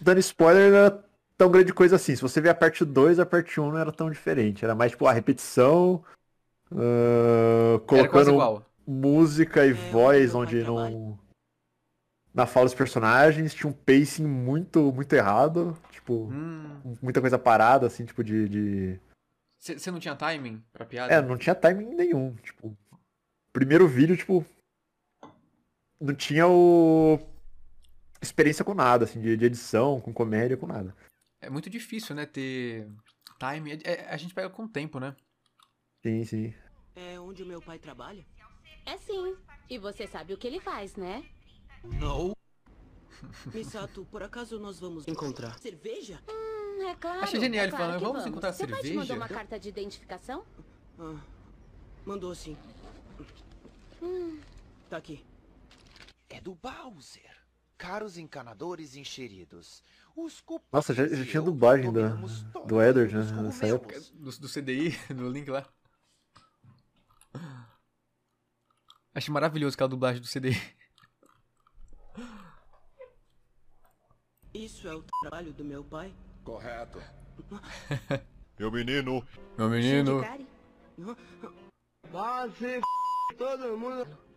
Dando 0.00 0.18
spoiler, 0.20 0.70
não 0.70 0.78
era 0.78 1.04
tão 1.36 1.50
grande 1.50 1.72
coisa 1.72 1.96
assim. 1.96 2.14
Se 2.14 2.22
você 2.22 2.40
ver 2.40 2.50
a 2.50 2.54
parte 2.54 2.84
2, 2.84 3.18
a 3.18 3.26
parte 3.26 3.60
1 3.60 3.70
não 3.72 3.78
era 3.78 3.90
tão 3.92 4.10
diferente. 4.10 4.64
Era 4.64 4.74
mais 4.74 4.92
tipo 4.92 5.06
a 5.06 5.12
repetição, 5.12 6.04
Era 7.90 8.08
quase 8.08 8.30
colocando 8.30 8.30
igual. 8.30 8.64
música 8.86 9.66
e 9.66 9.70
É, 9.70 9.72
voz 9.74 10.34
onde 10.34 10.62
não. 10.62 11.18
Na 12.34 12.46
fala 12.46 12.66
dos 12.66 12.74
personagens, 12.74 13.54
tinha 13.54 13.70
um 13.70 13.72
pacing 13.72 14.26
muito, 14.26 14.92
muito 14.92 15.12
errado. 15.12 15.78
Tipo, 15.92 16.28
Hum. 16.32 16.96
muita 17.00 17.20
coisa 17.20 17.38
parada, 17.38 17.86
assim, 17.86 18.04
tipo 18.04 18.24
de. 18.24 18.48
de... 18.48 19.00
Você 19.58 19.90
não 19.90 20.00
tinha 20.00 20.16
timing 20.16 20.62
pra 20.72 20.84
piada? 20.84 21.14
É, 21.14 21.22
não 21.22 21.38
tinha 21.38 21.54
timing 21.54 21.94
nenhum. 21.94 22.34
Tipo, 22.36 22.76
primeiro 23.52 23.86
vídeo, 23.86 24.16
tipo. 24.16 24.44
Não 26.00 26.14
tinha 26.14 26.46
o. 26.48 27.18
Experiência 28.20 28.64
com 28.64 28.74
nada, 28.74 29.04
assim, 29.04 29.20
de, 29.20 29.36
de 29.36 29.44
edição, 29.44 30.00
com 30.00 30.12
comédia, 30.12 30.56
com 30.56 30.66
nada. 30.66 30.94
É 31.40 31.48
muito 31.48 31.70
difícil, 31.70 32.14
né, 32.16 32.26
ter 32.26 32.88
timing. 33.38 33.72
É- 33.84 33.92
é- 33.92 34.08
a 34.10 34.16
gente 34.16 34.34
pega 34.34 34.50
com 34.50 34.64
o 34.64 34.68
tempo, 34.68 34.98
né? 34.98 35.14
Sim, 36.02 36.24
sim. 36.24 36.54
É 36.96 37.18
onde 37.20 37.42
o 37.42 37.46
meu 37.46 37.60
pai 37.62 37.78
trabalha? 37.78 38.24
É 38.84 38.96
sim. 38.98 39.36
E 39.70 39.78
você 39.78 40.06
sabe 40.06 40.34
o 40.34 40.38
que 40.38 40.46
ele 40.46 40.60
faz, 40.60 40.96
né? 40.96 41.24
Não. 41.84 42.34
Misato, 43.52 44.06
por 44.10 44.22
acaso 44.22 44.58
nós 44.58 44.78
vamos 44.78 45.06
encontrar 45.08 45.58
cerveja? 45.58 46.20
Hum, 46.28 46.82
é 46.82 46.94
claro. 46.94 47.22
Achei 47.22 47.40
genial 47.40 47.64
é 47.64 47.68
ele 47.68 47.76
claro 47.76 47.84
falando, 47.84 47.98
que 48.00 48.06
"Vamos 48.06 48.26
encontrar 48.26 48.52
Seu 48.52 48.68
pai 48.68 48.76
te 48.80 48.82
cerveja?" 48.82 49.00
mandou 49.00 49.16
uma 49.16 49.28
carta 49.28 49.58
de 49.58 49.68
identificação? 49.68 50.44
Ah, 50.98 51.20
mandou 52.04 52.34
sim. 52.34 52.56
Tá 54.90 54.96
aqui. 54.98 55.24
É 56.28 56.40
do 56.40 56.54
Bowser. 56.54 57.30
Caros 57.76 58.16
encanadores 58.16 58.96
encheridos. 58.96 59.82
Os 60.16 60.42
Nossa, 60.72 60.94
já, 60.94 61.08
já 61.08 61.24
tinha 61.24 61.42
dublagem 61.42 61.92
do 61.92 62.00
todos 62.52 62.82
Edward, 62.82 63.14
né? 63.14 63.42
Nessa 63.42 63.66
época. 63.66 64.00
Do, 64.14 64.30
do 64.30 64.48
CDI, 64.48 64.90
do 65.12 65.28
link 65.28 65.48
lá. 65.50 65.66
Achei 69.12 69.32
maravilhoso 69.32 69.74
aquela 69.74 69.88
dublagem 69.88 70.20
do 70.20 70.28
CDI. 70.28 70.56
Isso 74.54 74.86
é 74.86 74.94
o 74.94 75.02
trabalho 75.22 75.52
do 75.52 75.64
meu 75.64 75.82
pai? 75.82 76.12
Correto. 76.44 77.00
Meu 78.56 78.70
menino, 78.70 79.26
Meu 79.58 79.68
menino. 79.68 80.22
Shindikari? 80.22 80.46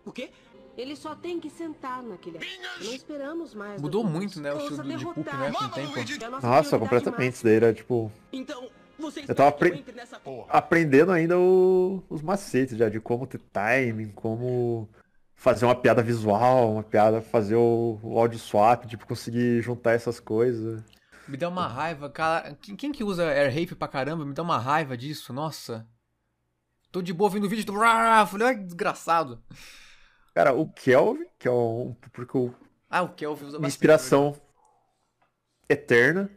O 0.03 0.11
quê? 0.11 0.31
Ele 0.75 0.95
só 0.95 1.13
tem 1.15 1.39
que 1.39 1.51
sentar 1.51 2.01
naquele. 2.01 2.39
Não 2.83 2.93
esperamos 2.93 3.53
mais. 3.53 3.79
Mudou 3.79 4.03
muito, 4.03 4.41
né, 4.41 4.51
o 4.53 4.57
estilo 4.57 4.83
de 4.97 5.05
Pup, 5.05 5.17
né, 5.17 5.51
com 5.51 5.65
o 5.65 5.69
tempo. 5.69 5.99
É 6.23 6.29
nossa 6.29 6.79
completamente. 6.79 7.33
Isso 7.33 7.43
daí 7.43 7.55
era 7.55 7.73
tipo. 7.73 8.11
Então, 8.33 8.69
Eu 9.27 9.35
tava 9.35 9.49
apre- 9.49 9.83
Aprendendo 10.49 11.11
ainda 11.11 11.37
o- 11.37 12.03
os 12.09 12.23
macetes 12.23 12.75
já, 12.75 12.89
de 12.89 12.99
como 12.99 13.27
ter 13.27 13.39
timing, 13.53 14.09
como 14.15 14.89
fazer 15.37 15.65
uma 15.65 15.75
piada 15.75 16.01
visual, 16.01 16.73
uma 16.73 16.83
piada, 16.83 17.21
fazer 17.21 17.55
o, 17.55 17.99
o 18.03 18.19
áudio 18.19 18.39
swap, 18.39 18.85
tipo, 18.85 19.05
conseguir 19.07 19.61
juntar 19.61 19.93
essas 19.93 20.19
coisas. 20.19 20.83
Me 21.27 21.37
dá 21.37 21.47
uma 21.47 21.67
raiva, 21.67 22.09
cara. 22.09 22.55
Quem, 22.55 22.91
que 22.91 23.03
usa 23.03 23.23
air 23.29 23.53
rape 23.53 23.75
pra 23.75 23.87
caramba? 23.87 24.25
Me 24.25 24.33
dá 24.33 24.41
uma 24.41 24.57
raiva 24.57 24.97
disso, 24.97 25.31
nossa. 25.31 25.87
Tô 26.91 27.01
de 27.01 27.13
boa 27.13 27.29
vendo 27.29 27.45
o 27.45 27.49
vídeo 27.49 27.65
do. 27.65 27.73
Falei, 27.73 28.47
ai, 28.47 28.55
desgraçado. 28.55 29.41
Cara, 30.33 30.53
o 30.53 30.67
Kelvin, 30.71 31.25
que 31.37 31.47
é 31.47 31.51
um. 31.51 31.95
Porque 32.13 32.37
o 32.37 32.53
Ah, 32.89 33.03
o 33.03 33.09
Kelvin 33.09 33.45
usa 33.45 33.57
bastante. 33.57 33.67
inspiração 33.73 34.35
eterna. 35.69 36.29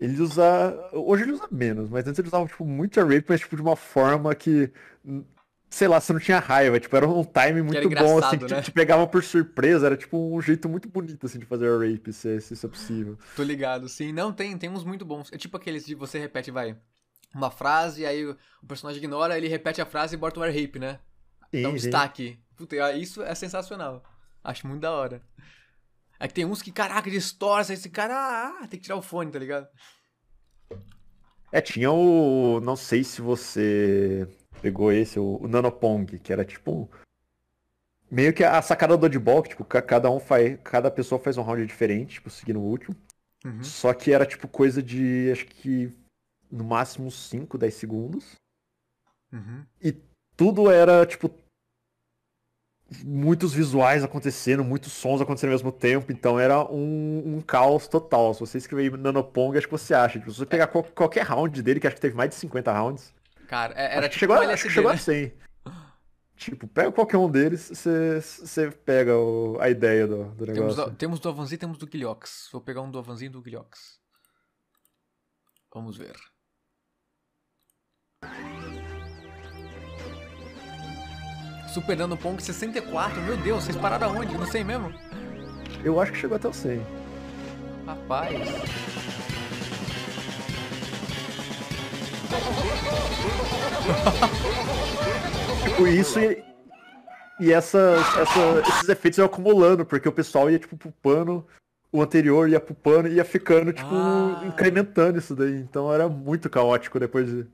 Ele 0.00 0.20
usa. 0.20 0.90
Hoje 0.92 1.22
ele 1.22 1.32
usa 1.32 1.48
menos, 1.50 1.88
mas 1.88 2.06
antes 2.06 2.18
ele 2.18 2.28
usava, 2.28 2.46
tipo, 2.46 2.64
muito 2.64 3.00
a 3.00 3.04
rape, 3.04 3.26
mas 3.28 3.40
tipo, 3.40 3.56
de 3.56 3.62
uma 3.62 3.76
forma 3.76 4.34
que. 4.34 4.72
Sei 5.70 5.86
lá, 5.86 6.00
você 6.00 6.12
não 6.12 6.20
tinha 6.20 6.38
raiva, 6.38 6.80
tipo, 6.80 6.96
era 6.96 7.06
um 7.06 7.22
time 7.22 7.62
muito 7.62 7.90
bom, 7.90 8.18
assim, 8.18 8.38
né? 8.38 8.62
te 8.62 8.72
pegava 8.72 9.06
por 9.06 9.22
surpresa, 9.22 9.86
era 9.86 9.96
tipo 9.96 10.16
um 10.34 10.40
jeito 10.40 10.68
muito 10.68 10.88
bonito, 10.88 11.26
assim, 11.26 11.38
de 11.38 11.44
fazer 11.44 11.68
a 11.68 11.76
rape, 11.76 12.12
se, 12.12 12.40
se 12.40 12.54
isso 12.54 12.66
é 12.66 12.68
possível. 12.70 13.18
Tô 13.36 13.42
ligado, 13.42 13.86
sim. 13.88 14.10
Não, 14.10 14.32
tem, 14.32 14.56
tem 14.56 14.70
uns 14.70 14.82
muito 14.82 15.04
bons. 15.04 15.30
É 15.30 15.36
tipo 15.36 15.56
aqueles 15.56 15.84
de 15.84 15.94
você 15.94 16.18
repete, 16.18 16.50
vai, 16.50 16.76
uma 17.34 17.50
frase, 17.50 18.06
aí 18.06 18.24
o 18.24 18.36
o 18.62 18.66
personagem 18.66 19.02
ignora, 19.02 19.36
ele 19.36 19.48
repete 19.48 19.80
a 19.80 19.86
frase 19.86 20.14
e 20.14 20.18
bota 20.18 20.40
um 20.40 20.42
air 20.42 20.54
rape, 20.54 20.78
né? 20.78 20.98
Sim, 21.54 21.62
Dá 21.62 21.68
um 21.68 21.72
sim. 21.72 21.76
destaque. 21.76 22.38
Puta, 22.56 22.92
isso 22.92 23.22
é 23.22 23.34
sensacional. 23.34 24.02
Acho 24.42 24.66
muito 24.66 24.80
da 24.80 24.92
hora. 24.92 25.22
É 26.18 26.26
que 26.26 26.34
tem 26.34 26.44
uns 26.44 26.60
que, 26.60 26.72
caraca, 26.72 27.10
distorce, 27.10 27.72
esse 27.72 27.88
cara, 27.88 28.14
ah, 28.14 28.66
tem 28.66 28.78
que 28.78 28.84
tirar 28.84 28.96
o 28.96 29.02
fone, 29.02 29.30
tá 29.30 29.38
ligado? 29.38 29.68
É, 31.52 31.60
tinha 31.60 31.90
o. 31.90 32.60
Não 32.60 32.76
sei 32.76 33.04
se 33.04 33.22
você 33.22 34.28
pegou 34.60 34.92
esse, 34.92 35.18
o, 35.18 35.38
o 35.42 35.48
Nanopong, 35.48 36.06
que 36.18 36.32
era 36.32 36.44
tipo. 36.44 36.88
Meio 38.10 38.32
que 38.32 38.42
a 38.42 38.60
sacada 38.62 38.96
do 38.96 39.00
dodgeball, 39.02 39.42
que 39.42 39.50
tipo, 39.50 39.64
ca- 39.64 39.82
cada 39.82 40.10
um 40.10 40.18
faz. 40.20 40.58
Cada 40.64 40.90
pessoa 40.90 41.18
faz 41.20 41.36
um 41.36 41.42
round 41.42 41.64
diferente, 41.66 42.14
tipo, 42.14 42.30
seguindo 42.30 42.60
o 42.60 42.64
último. 42.64 42.96
Uhum. 43.44 43.62
Só 43.62 43.92
que 43.94 44.12
era 44.12 44.26
tipo 44.26 44.48
coisa 44.48 44.82
de. 44.82 45.30
Acho 45.30 45.46
que. 45.46 45.92
No 46.50 46.64
máximo 46.64 47.10
5, 47.10 47.58
10 47.58 47.74
segundos. 47.74 48.36
Uhum. 49.32 49.64
Tudo 50.36 50.70
era, 50.70 51.04
tipo. 51.04 51.30
Muitos 53.04 53.52
visuais 53.52 54.02
acontecendo, 54.02 54.64
muitos 54.64 54.92
sons 54.92 55.20
acontecendo 55.20 55.50
ao 55.50 55.56
mesmo 55.56 55.70
tempo, 55.70 56.10
então 56.10 56.40
era 56.40 56.64
um, 56.72 57.36
um 57.36 57.40
caos 57.42 57.86
total. 57.86 58.32
Se 58.32 58.40
você 58.40 58.56
escrever 58.56 58.96
Nanopong, 58.96 59.58
acho 59.58 59.66
que 59.66 59.72
você 59.72 59.92
acha. 59.92 60.18
Tipo, 60.18 60.32
se 60.32 60.38
você 60.38 60.46
pegar 60.46 60.68
qual- 60.68 60.84
qualquer 60.84 61.22
round 61.26 61.62
dele, 61.62 61.80
que 61.80 61.86
acho 61.86 61.96
que 61.96 62.00
teve 62.00 62.16
mais 62.16 62.30
de 62.30 62.36
50 62.36 62.72
rounds, 62.72 63.12
Cara, 63.48 63.74
é- 63.74 63.96
era 63.96 64.00
Acho 64.06 64.10
tipo 64.10 64.20
chegou, 64.20 64.36
um 64.36 64.50
acho 64.50 64.70
chegou 64.70 64.90
né? 64.90 64.96
a 64.96 65.00
100. 65.00 65.32
Tipo, 66.36 66.68
pega 66.68 66.92
qualquer 66.92 67.16
um 67.16 67.28
deles, 67.28 67.68
você 67.68 68.70
pega 68.84 69.16
o- 69.16 69.58
a 69.60 69.68
ideia 69.68 70.06
do, 70.06 70.26
do 70.26 70.46
Temos 70.46 70.58
negócio. 70.76 70.84
do, 70.92 70.96
temos 70.96 71.18
do 71.18 71.28
Avanzi 71.28 71.56
e 71.56 71.58
temos 71.58 71.76
do 71.78 71.86
Guilhox. 71.86 72.48
Vou 72.52 72.60
pegar 72.60 72.80
um 72.82 72.90
do 72.90 72.98
Avanzi 72.98 73.24
e 73.24 73.28
do 73.28 73.42
Guilhox. 73.42 73.98
Vamos 75.74 75.96
ver. 75.96 76.14
Super 81.72 81.96
Nano 81.96 82.16
Pong 82.16 82.42
64, 82.42 83.20
meu 83.22 83.36
Deus, 83.36 83.64
vocês 83.64 83.76
pararam 83.76 84.10
aonde? 84.16 84.36
Não 84.36 84.46
sei 84.46 84.64
mesmo. 84.64 84.92
Eu 85.84 86.00
acho 86.00 86.12
que 86.12 86.18
chegou 86.18 86.36
até 86.36 86.48
o 86.48 86.52
100. 86.52 86.80
Rapaz. 87.86 88.32
Tipo, 95.64 95.86
isso 95.86 96.18
e, 96.20 96.42
e 97.40 97.52
essas, 97.52 98.00
essa- 98.16 98.60
esses 98.68 98.88
efeitos 98.88 99.18
iam 99.18 99.26
acumulando, 99.26 99.84
porque 99.84 100.08
o 100.08 100.12
pessoal 100.12 100.50
ia, 100.50 100.58
tipo, 100.58 100.76
pupando, 100.76 101.46
o 101.92 102.02
anterior 102.02 102.48
ia 102.48 102.60
pupando 102.60 103.08
e 103.08 103.14
ia 103.14 103.24
ficando, 103.24 103.72
tipo, 103.72 103.88
Ah. 103.94 104.42
incrementando 104.46 105.18
isso 105.18 105.34
daí. 105.34 105.54
Então 105.56 105.92
era 105.92 106.08
muito 106.08 106.50
caótico 106.50 106.98
depois 106.98 107.26
de. 107.28 107.46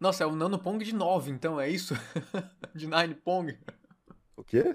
Nossa, 0.00 0.24
é 0.24 0.26
o 0.26 0.34
Nano 0.34 0.58
Pong 0.58 0.84
de 0.84 0.94
9, 0.94 1.30
então, 1.30 1.60
é 1.60 1.68
isso? 1.68 1.94
de 2.74 2.86
9 2.86 3.14
Pong. 3.14 3.56
O 4.36 4.42
quê? 4.42 4.74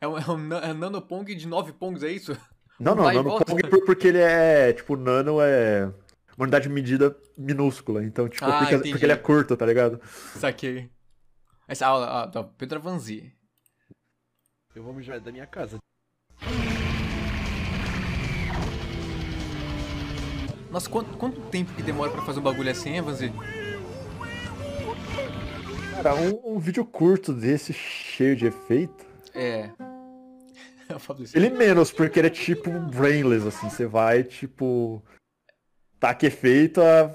É 0.00 0.06
um, 0.06 0.16
é 0.18 0.30
um, 0.30 0.52
é 0.54 0.70
um 0.72 0.74
Nano 0.74 1.02
Pong 1.02 1.34
de 1.34 1.48
9 1.48 1.72
Pongs, 1.72 2.04
é 2.04 2.12
isso? 2.12 2.36
Não, 2.78 2.94
não, 2.94 3.02
Vai 3.04 3.16
Nano. 3.16 3.38
Pong 3.44 3.62
por- 3.68 3.84
porque 3.84 4.06
ele 4.08 4.18
é. 4.18 4.72
Tipo, 4.72 4.96
Nano 4.96 5.38
é 5.40 5.90
uma 6.38 6.44
unidade 6.44 6.68
de 6.68 6.72
medida 6.72 7.16
minúscula. 7.36 8.04
Então, 8.04 8.28
tipo, 8.28 8.44
Ah, 8.44 8.58
porque, 8.60 8.90
porque 8.90 9.04
ele 9.04 9.12
é 9.12 9.16
curto, 9.16 9.56
tá 9.56 9.66
ligado? 9.66 10.00
Saquei. 10.36 10.88
Essa 11.66 11.88
aula, 11.88 12.06
ó, 12.06 12.26
tá, 12.28 12.44
Pedro 12.44 12.78
Avanzi. 12.78 13.32
Eu 14.72 14.84
vou 14.84 14.94
mijar 14.94 15.18
da 15.20 15.32
minha 15.32 15.46
casa. 15.46 15.78
Nossa, 20.70 20.88
quanto, 20.88 21.16
quanto 21.16 21.40
tempo 21.50 21.72
que 21.74 21.82
demora 21.82 22.12
pra 22.12 22.22
fazer 22.22 22.38
um 22.38 22.42
bagulho 22.42 22.70
assim, 22.70 22.90
hein, 22.90 23.00
Avanzi? 23.00 23.32
Cara, 25.94 26.14
um, 26.14 26.54
um 26.54 26.58
vídeo 26.60 26.84
curto 26.84 27.32
desse, 27.32 27.72
cheio 27.72 28.36
de 28.36 28.46
efeito. 28.46 29.04
É. 29.34 29.70
Eu 30.88 31.00
falo 31.00 31.24
isso. 31.24 31.36
Ele 31.36 31.50
menos, 31.50 31.90
porque 31.90 32.18
ele 32.20 32.28
é 32.28 32.30
tipo 32.30 32.70
brainless, 32.70 33.46
assim. 33.46 33.68
Você 33.68 33.86
vai, 33.86 34.22
tipo. 34.22 35.02
Taca 35.98 36.26
efeito, 36.26 36.80
a... 36.80 37.14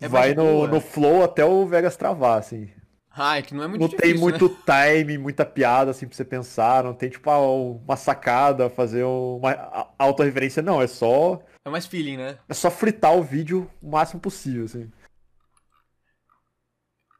É 0.00 0.08
vai 0.08 0.34
no, 0.34 0.42
boa. 0.42 0.68
no 0.68 0.80
flow 0.80 1.22
até 1.22 1.44
o 1.44 1.64
Vegas 1.66 1.96
travar, 1.96 2.38
assim. 2.38 2.68
Ai, 3.14 3.42
que 3.42 3.54
não 3.54 3.62
é 3.62 3.68
muito 3.68 3.82
não 3.82 3.88
difícil, 3.88 4.12
tem 4.12 4.20
muito 4.20 4.48
né? 4.48 4.56
time, 4.64 5.18
muita 5.18 5.44
piada 5.44 5.90
assim 5.90 6.06
pra 6.06 6.16
você 6.16 6.24
pensar, 6.24 6.82
não 6.82 6.94
tem 6.94 7.10
tipo 7.10 7.28
ah, 7.28 7.38
uma 7.38 7.94
sacada, 7.94 8.70
fazer 8.70 9.04
uma 9.04 9.92
autorreferência, 9.98 10.62
não, 10.62 10.80
é 10.80 10.86
só 10.86 11.42
É 11.64 11.68
mais 11.68 11.86
feeling, 11.86 12.16
né? 12.16 12.38
é 12.48 12.54
só 12.54 12.70
fritar 12.70 13.14
o 13.14 13.22
vídeo 13.22 13.70
o 13.82 13.90
máximo 13.90 14.18
possível, 14.18 14.64
assim. 14.64 14.90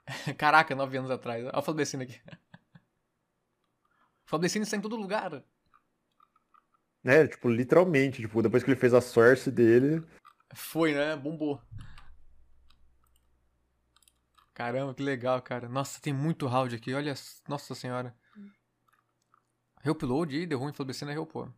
Caraca, 0.38 0.74
nove 0.74 0.96
anos 0.96 1.10
atrás. 1.10 1.44
Olha 1.44 1.58
o 1.58 1.62
Fablecine 1.62 2.04
aqui. 2.04 2.20
O 4.24 4.30
Fablecine 4.32 4.62
está 4.62 4.78
em 4.78 4.80
todo 4.80 4.96
lugar. 4.96 5.42
Né, 7.02 7.26
tipo, 7.26 7.48
literalmente, 7.48 8.22
tipo, 8.22 8.40
depois 8.42 8.62
que 8.62 8.70
ele 8.70 8.78
fez 8.78 8.94
a 8.94 9.00
source 9.00 9.50
dele, 9.50 10.02
Foi, 10.54 10.94
né? 10.94 11.16
Bombou. 11.16 11.60
Caramba, 14.54 14.94
que 14.94 15.02
legal, 15.02 15.40
cara. 15.42 15.68
Nossa, 15.68 16.00
tem 16.00 16.12
muito 16.12 16.46
round 16.46 16.74
aqui. 16.74 16.92
Olha, 16.94 17.14
nossa 17.48 17.74
senhora. 17.74 18.14
Reupload 19.80 20.36
e 20.36 20.46
deu 20.46 20.58
ruim, 20.58 20.72
Fablecine 20.72 21.10
é 21.10 21.14
reupô. 21.14 21.48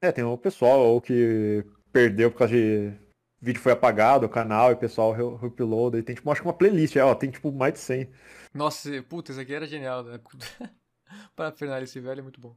é, 0.00 0.10
tem 0.12 0.24
o 0.24 0.38
pessoal 0.38 0.80
ou 0.80 1.00
que 1.00 1.64
perdeu 1.92 2.30
por 2.30 2.38
causa 2.38 2.54
de 2.54 2.92
vídeo 3.40 3.60
foi 3.60 3.72
apagado, 3.72 4.24
o 4.24 4.28
canal, 4.30 4.70
e 4.70 4.74
o 4.74 4.78
pessoal 4.78 5.12
re- 5.12 5.36
reuploada, 5.38 5.98
e 5.98 6.02
tem 6.02 6.14
tipo, 6.14 6.30
acho 6.30 6.40
que 6.40 6.46
uma 6.46 6.54
playlist, 6.56 6.96
é, 6.96 7.04
ó, 7.04 7.14
tem 7.14 7.30
tipo 7.30 7.52
mais 7.52 7.74
de 7.74 7.80
100. 7.80 8.10
Nossa, 8.54 9.02
puta, 9.02 9.32
esse 9.32 9.40
aqui 9.40 9.52
era 9.52 9.66
genial, 9.66 10.02
né? 10.04 10.18
Para 11.36 11.52
finalizar 11.52 11.82
esse 11.82 12.00
velho 12.00 12.20
é 12.20 12.22
muito 12.22 12.40
bom. 12.40 12.56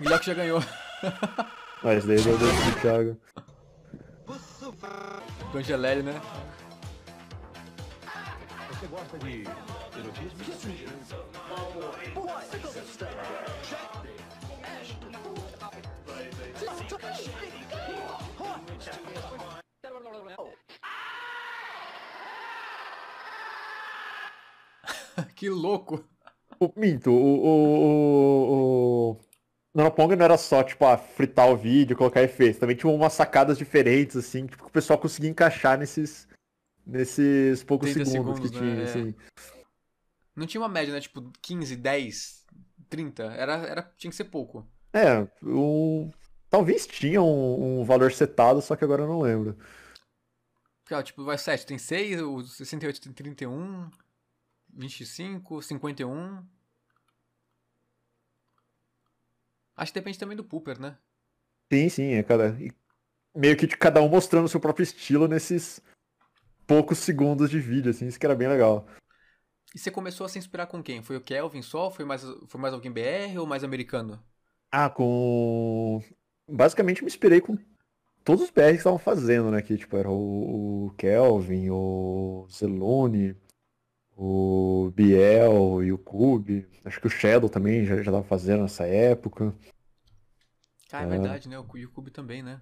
Guilherme 0.00 0.24
já 0.24 0.34
ganhou. 0.34 0.60
Mas 1.82 2.04
daí 2.04 2.20
deu 2.20 2.38
deu 2.38 2.48
pro 2.48 2.80
Thiago. 2.80 3.16
Do 5.52 5.58
Angelelli, 5.58 6.02
né? 6.02 6.20
Você 8.68 8.86
gosta 8.88 9.18
de 9.18 9.44
que 25.34 25.48
louco. 25.48 26.04
O 26.58 26.72
Minto, 26.76 27.10
o, 27.10 27.14
o, 27.14 27.48
o, 27.86 29.10
o... 29.12 29.20
Noroponga 29.76 30.16
não 30.16 30.24
era 30.24 30.38
só, 30.38 30.62
tipo, 30.62 30.86
ah, 30.86 30.96
fritar 30.96 31.50
o 31.50 31.56
vídeo, 31.56 31.98
colocar 31.98 32.22
efeitos. 32.22 32.58
Também 32.58 32.74
tinha 32.74 32.90
umas 32.90 33.12
sacadas 33.12 33.58
diferentes, 33.58 34.16
assim, 34.16 34.46
tipo, 34.46 34.64
que 34.64 34.70
o 34.70 34.72
pessoal 34.72 34.98
conseguia 34.98 35.28
encaixar 35.28 35.78
nesses, 35.78 36.26
nesses 36.86 37.62
poucos 37.62 37.92
30 37.92 38.10
segundos, 38.10 38.36
segundos, 38.36 38.50
que 38.50 38.58
tinha, 38.58 38.74
né? 38.74 38.82
assim. 38.84 39.14
Não 40.34 40.46
tinha 40.46 40.62
uma 40.62 40.68
média, 40.68 40.94
né? 40.94 41.00
Tipo, 41.00 41.30
15, 41.42 41.76
10, 41.76 42.46
30. 42.88 43.22
Era, 43.24 43.52
era, 43.66 43.82
tinha 43.98 44.10
que 44.10 44.16
ser 44.16 44.24
pouco. 44.24 44.66
É, 44.94 45.28
um... 45.42 46.10
talvez 46.48 46.86
tinha 46.86 47.20
um, 47.20 47.80
um 47.80 47.84
valor 47.84 48.10
setado, 48.10 48.62
só 48.62 48.76
que 48.76 48.84
agora 48.84 49.02
eu 49.02 49.08
não 49.08 49.20
lembro. 49.20 49.58
Porque, 50.82 51.02
tipo, 51.02 51.22
vai 51.22 51.36
7, 51.36 51.66
tem 51.66 51.76
6, 51.76 52.22
o 52.22 52.42
68 52.42 52.98
tem 52.98 53.12
31, 53.12 53.90
25, 54.72 55.60
51. 55.60 56.42
Acho 59.76 59.92
que 59.92 59.98
depende 60.00 60.18
também 60.18 60.36
do 60.36 60.44
Pooper, 60.44 60.80
né? 60.80 60.96
Sim, 61.72 61.88
sim, 61.88 62.12
é 62.12 62.22
cada... 62.22 62.56
meio 63.34 63.56
que 63.56 63.66
de 63.66 63.76
cada 63.76 64.00
um 64.00 64.08
mostrando 64.08 64.46
o 64.46 64.48
seu 64.48 64.60
próprio 64.60 64.84
estilo 64.84 65.28
nesses 65.28 65.82
poucos 66.66 66.98
segundos 66.98 67.50
de 67.50 67.60
vídeo, 67.60 67.90
assim, 67.90 68.06
isso 68.06 68.18
que 68.18 68.26
era 68.26 68.34
bem 68.34 68.48
legal. 68.48 68.86
E 69.74 69.78
você 69.78 69.90
começou 69.90 70.24
a 70.24 70.28
se 70.28 70.38
inspirar 70.38 70.66
com 70.66 70.82
quem? 70.82 71.02
Foi 71.02 71.16
o 71.16 71.20
Kelvin 71.20 71.62
só? 71.62 71.90
Foi 71.90 72.04
mais, 72.04 72.22
foi 72.46 72.60
mais 72.60 72.72
alguém 72.72 72.90
BR 72.90 73.38
ou 73.38 73.46
mais 73.46 73.62
americano? 73.62 74.22
Ah, 74.70 74.88
com. 74.88 76.02
Basicamente 76.48 77.02
me 77.02 77.08
inspirei 77.08 77.40
com 77.40 77.58
todos 78.24 78.44
os 78.44 78.50
BRs 78.50 78.72
que 78.72 78.76
estavam 78.78 78.98
fazendo, 78.98 79.50
né? 79.50 79.60
Que 79.60 79.76
tipo, 79.76 79.96
era 79.96 80.08
o, 80.08 80.86
o 80.86 80.90
Kelvin, 80.92 81.70
o 81.70 82.46
Zelone, 82.50 83.36
o 84.16 84.90
Biel 84.94 85.82
e 85.84 85.92
o 85.92 85.98
Cube. 85.98 86.66
Acho 86.84 87.00
que 87.00 87.06
o 87.06 87.10
Shadow 87.10 87.48
também 87.48 87.84
já, 87.84 87.96
já 88.02 88.10
tava 88.10 88.24
fazendo 88.24 88.62
nessa 88.62 88.86
época. 88.86 89.54
Ah, 90.92 91.02
é, 91.02 91.04
É. 91.04 91.08
verdade, 91.08 91.48
né? 91.48 91.58
O 91.58 91.66
YouTube 91.76 92.10
também, 92.10 92.42
né? 92.42 92.60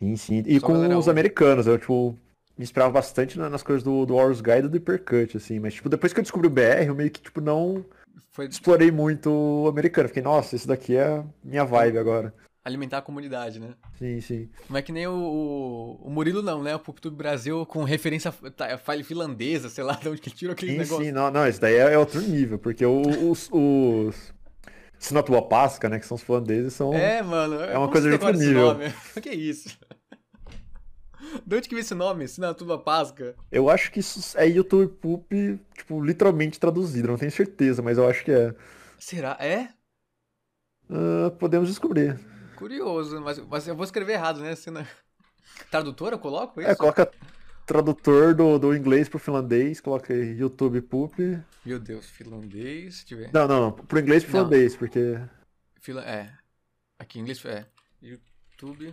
Sim, 0.00 0.16
sim. 0.16 0.42
E 0.46 0.60
Só 0.60 0.66
com 0.66 0.96
os 0.96 1.08
americanos, 1.08 1.66
eu, 1.66 1.78
tipo, 1.78 2.12
me 2.56 2.62
inspirava 2.64 2.92
bastante 2.92 3.38
na- 3.38 3.50
nas 3.50 3.62
coisas 3.62 3.82
do, 3.82 4.06
do 4.06 4.14
Horus 4.14 4.40
Guide 4.40 4.66
e 4.66 4.68
do 4.68 4.74
Hypercut, 4.76 5.36
assim. 5.36 5.58
Mas, 5.58 5.74
tipo, 5.74 5.88
depois 5.88 6.12
que 6.12 6.20
eu 6.20 6.22
descobri 6.22 6.46
o 6.46 6.50
BR, 6.50 6.86
eu 6.88 6.94
meio 6.94 7.10
que, 7.10 7.20
tipo, 7.20 7.40
não 7.40 7.84
Foi 8.30 8.46
explorei 8.46 8.90
muito 8.90 9.30
o 9.30 9.68
americano. 9.68 10.08
Fiquei, 10.08 10.22
nossa, 10.22 10.54
esse 10.54 10.66
daqui 10.66 10.96
é 10.96 11.24
minha 11.42 11.64
vibe 11.64 11.98
agora. 11.98 12.32
Alimentar 12.68 12.98
a 12.98 13.02
comunidade, 13.02 13.58
né? 13.58 13.74
Sim, 13.98 14.20
sim. 14.20 14.48
Não 14.68 14.76
é 14.76 14.82
que 14.82 14.92
nem 14.92 15.06
o, 15.06 15.12
o, 15.12 16.06
o 16.06 16.10
Murilo, 16.10 16.42
não, 16.42 16.62
né? 16.62 16.74
O 16.74 16.78
PubTube 16.78 17.16
Brasil 17.16 17.64
com 17.66 17.82
referência 17.82 18.32
tá, 18.56 18.76
file 18.78 19.02
finlandesa, 19.02 19.68
sei 19.68 19.82
lá 19.82 19.94
de 19.94 20.08
onde 20.08 20.20
que 20.20 20.30
tirou 20.30 20.52
aquele 20.52 20.72
Sim, 20.72 20.78
negócio. 20.78 21.04
sim, 21.04 21.12
não, 21.12 21.30
não, 21.30 21.48
isso 21.48 21.60
daí 21.60 21.74
é, 21.74 21.94
é 21.94 21.98
outro 21.98 22.20
nível, 22.20 22.58
porque 22.58 22.84
os, 22.84 23.48
os 23.50 24.32
Sinatua 24.98 25.42
Pasca, 25.42 25.88
né, 25.88 25.98
que 25.98 26.06
são 26.06 26.16
os 26.16 26.22
finlandeses, 26.22 26.74
são... 26.74 26.92
É, 26.92 27.22
mano. 27.22 27.56
É 27.60 27.76
uma 27.76 27.88
coisa 27.88 28.08
de 28.08 28.12
outro 28.14 28.32
nível. 28.32 28.76
que 29.22 29.28
é 29.28 29.34
isso? 29.34 29.76
De 31.44 31.56
onde 31.56 31.68
que 31.68 31.74
vem 31.74 31.82
esse 31.82 31.94
nome? 31.94 32.28
Sinatuba 32.28 32.78
Pasca? 32.78 33.34
Eu 33.50 33.68
acho 33.68 33.90
que 33.90 34.00
isso 34.00 34.36
é 34.38 34.46
YouTube 34.46 34.88
Poop, 35.00 35.60
tipo, 35.76 36.02
literalmente 36.02 36.60
traduzido, 36.60 37.08
não 37.08 37.18
tenho 37.18 37.32
certeza, 37.32 37.82
mas 37.82 37.98
eu 37.98 38.08
acho 38.08 38.24
que 38.24 38.32
é. 38.32 38.54
Será? 38.98 39.36
É? 39.40 39.68
Ah, 40.90 41.30
podemos 41.38 41.68
descobrir. 41.68 42.18
Curioso, 42.58 43.20
mas, 43.20 43.38
mas 43.38 43.68
eu 43.68 43.76
vou 43.76 43.84
escrever 43.84 44.14
errado, 44.14 44.40
né? 44.40 44.54
Sina... 44.56 44.86
Tradutora 45.70 46.16
eu 46.16 46.18
coloco 46.18 46.60
isso? 46.60 46.68
É, 46.68 46.74
coloca 46.74 47.08
tradutor 47.64 48.34
do, 48.34 48.58
do 48.58 48.74
inglês 48.74 49.08
pro 49.08 49.18
finlandês, 49.18 49.80
coloca 49.80 50.12
aí 50.12 50.36
YouTube 50.36 50.82
Poop. 50.82 51.40
Meu 51.64 51.78
Deus, 51.78 52.06
finlandês, 52.06 53.04
deixa 53.04 53.14
eu 53.14 53.18
ver. 53.18 53.30
Não, 53.32 53.46
não, 53.46 53.60
não, 53.60 53.72
pro 53.72 54.00
inglês 54.00 54.24
pro 54.24 54.32
Não. 54.32 54.40
finlandês, 54.40 54.76
porque... 54.76 55.20
Fila... 55.80 56.02
É. 56.04 56.32
Aqui 56.98 57.18
em 57.18 57.22
inglês 57.22 57.44
é. 57.44 57.64
YouTube 58.02 58.92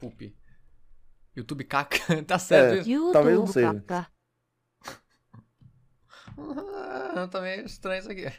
Poop. 0.00 0.36
YouTube 1.36 1.64
caca. 1.64 1.98
tá 2.26 2.38
certo 2.38 2.78
É. 2.78 2.90
isso? 2.90 3.12
Talvez 3.12 3.38
não 3.38 3.46
seja. 3.46 3.80
Caca. 3.80 4.10
Ah, 6.36 7.28
tá 7.30 7.40
meio 7.40 7.64
estranho 7.64 8.00
isso 8.00 8.10
aqui. 8.10 8.32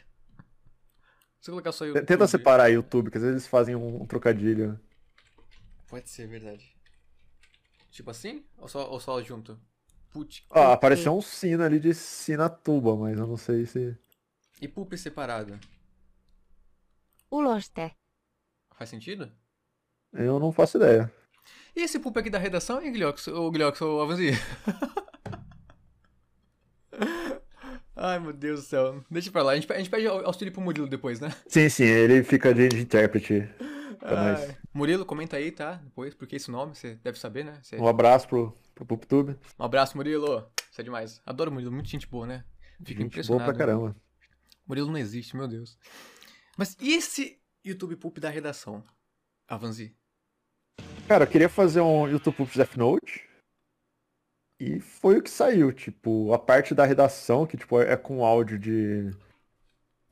Eu 1.46 1.52
colocar 1.52 1.72
só 1.72 1.84
YouTube. 1.84 2.06
Tenta 2.06 2.26
separar 2.26 2.68
YouTube, 2.68 3.10
que 3.10 3.18
às 3.18 3.22
vezes 3.22 3.34
eles 3.34 3.46
fazem 3.46 3.76
um, 3.76 4.02
um 4.02 4.06
trocadilho. 4.06 4.78
Pode 5.88 6.10
ser, 6.10 6.26
verdade. 6.26 6.74
Tipo 7.90 8.10
assim? 8.10 8.44
Ou 8.58 8.68
só, 8.68 8.90
ou 8.90 8.98
só 9.00 9.22
junto? 9.22 9.58
Put. 10.10 10.44
Ó, 10.50 10.72
apareceu 10.72 11.16
um 11.16 11.22
sino 11.22 11.62
ali 11.62 11.78
de 11.78 11.94
Sinatuba, 11.94 12.96
mas 12.96 13.18
eu 13.18 13.26
não 13.26 13.36
sei 13.36 13.64
se... 13.66 13.96
E 14.60 14.66
poop 14.66 14.96
separado. 14.98 15.58
Uloste. 17.30 17.94
Faz 18.74 18.90
sentido? 18.90 19.30
Eu 20.12 20.38
não 20.38 20.52
faço 20.52 20.78
ideia. 20.78 21.12
E 21.74 21.82
esse 21.82 21.98
poop 21.98 22.18
aqui 22.18 22.30
da 22.30 22.38
redação, 22.38 22.82
hein, 22.82 22.92
Guilhox? 22.92 23.28
Ô, 23.28 23.50
Guilhox, 23.50 23.80
ô, 23.82 24.00
Avanzi? 24.00 24.30
Ai, 27.96 28.18
meu 28.18 28.32
Deus 28.32 28.60
do 28.60 28.66
céu. 28.66 29.02
Deixa 29.10 29.30
pra 29.32 29.42
lá. 29.42 29.52
A 29.52 29.54
gente, 29.54 29.72
a 29.72 29.78
gente 29.78 29.88
pede 29.90 30.06
au- 30.06 30.26
auxílio 30.26 30.52
pro 30.52 30.60
Murilo 30.60 30.86
depois, 30.86 31.18
né? 31.18 31.34
Sim, 31.48 31.68
sim, 31.68 31.84
ele 31.84 32.22
fica 32.22 32.52
de, 32.52 32.68
de 32.68 32.80
intérprete. 32.80 33.48
Murilo, 34.72 35.04
comenta 35.06 35.36
aí, 35.36 35.50
tá? 35.50 35.74
Depois, 35.82 36.14
porque 36.14 36.36
esse 36.36 36.50
nome, 36.50 36.74
você 36.74 36.96
deve 37.02 37.18
saber, 37.18 37.44
né? 37.44 37.58
Você- 37.62 37.76
Um 37.76 37.88
abraço 37.88 38.28
pro, 38.28 38.54
pro 38.74 38.84
PoopTube. 38.84 39.36
Um 39.58 39.64
abraço, 39.64 39.96
Murilo. 39.96 40.46
Você 40.70 40.82
é 40.82 40.84
demais. 40.84 41.20
Adoro 41.24 41.50
o 41.50 41.54
Murilo, 41.54 41.72
muito 41.72 41.88
gente 41.88 42.06
boa, 42.06 42.26
né? 42.26 42.44
Fico 42.84 43.00
Gente 43.00 43.06
impressionado. 43.06 43.44
boa 43.44 43.54
pra 43.56 43.66
caramba. 43.66 43.96
Murilo 44.68 44.90
não 44.90 44.98
existe, 44.98 45.34
meu 45.36 45.48
Deus. 45.48 45.78
Mas 46.58 46.76
e 46.80 46.92
esse 46.94 47.38
YouTube 47.64 47.96
Poop 47.96 48.20
da 48.20 48.28
redação? 48.28 48.84
Avanzi. 49.48 49.96
Cara, 51.08 51.24
eu 51.24 51.28
queria 51.28 51.48
fazer 51.48 51.80
um 51.80 52.06
YouTube 52.08 52.34
Poops 52.36 52.56
Death 52.56 52.76
Note. 52.76 53.25
E 54.58 54.80
foi 54.80 55.18
o 55.18 55.22
que 55.22 55.30
saiu, 55.30 55.72
tipo, 55.72 56.32
a 56.32 56.38
parte 56.38 56.74
da 56.74 56.84
redação, 56.84 57.46
que 57.46 57.56
tipo, 57.56 57.80
é 57.80 57.96
com 57.96 58.24
áudio 58.24 58.58
de. 58.58 59.10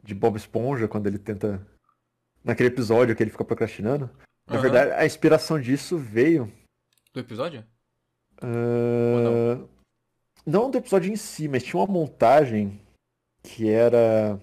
de 0.03 0.15
Bob 0.15 0.37
Esponja, 0.37 0.89
quando 0.89 1.07
ele 1.07 1.19
tenta. 1.19 1.67
Naquele 2.43 2.69
episódio 2.69 3.17
que 3.17 3.23
ele 3.23 3.31
fica 3.31 3.45
procrastinando. 3.45 4.11
Na 4.47 4.61
verdade, 4.61 4.93
a 4.93 5.07
inspiração 5.07 5.59
disso 5.59 5.97
veio. 5.97 6.53
Do 7.13 7.21
episódio? 7.21 7.65
ah, 8.43 9.67
não 10.47 10.71
do 10.71 10.79
episódio 10.79 11.13
em 11.13 11.17
si, 11.17 11.49
mas 11.49 11.63
tinha 11.63 11.81
uma 11.81 11.91
montagem 11.91 12.81
que 13.43 13.69
era. 13.69 14.39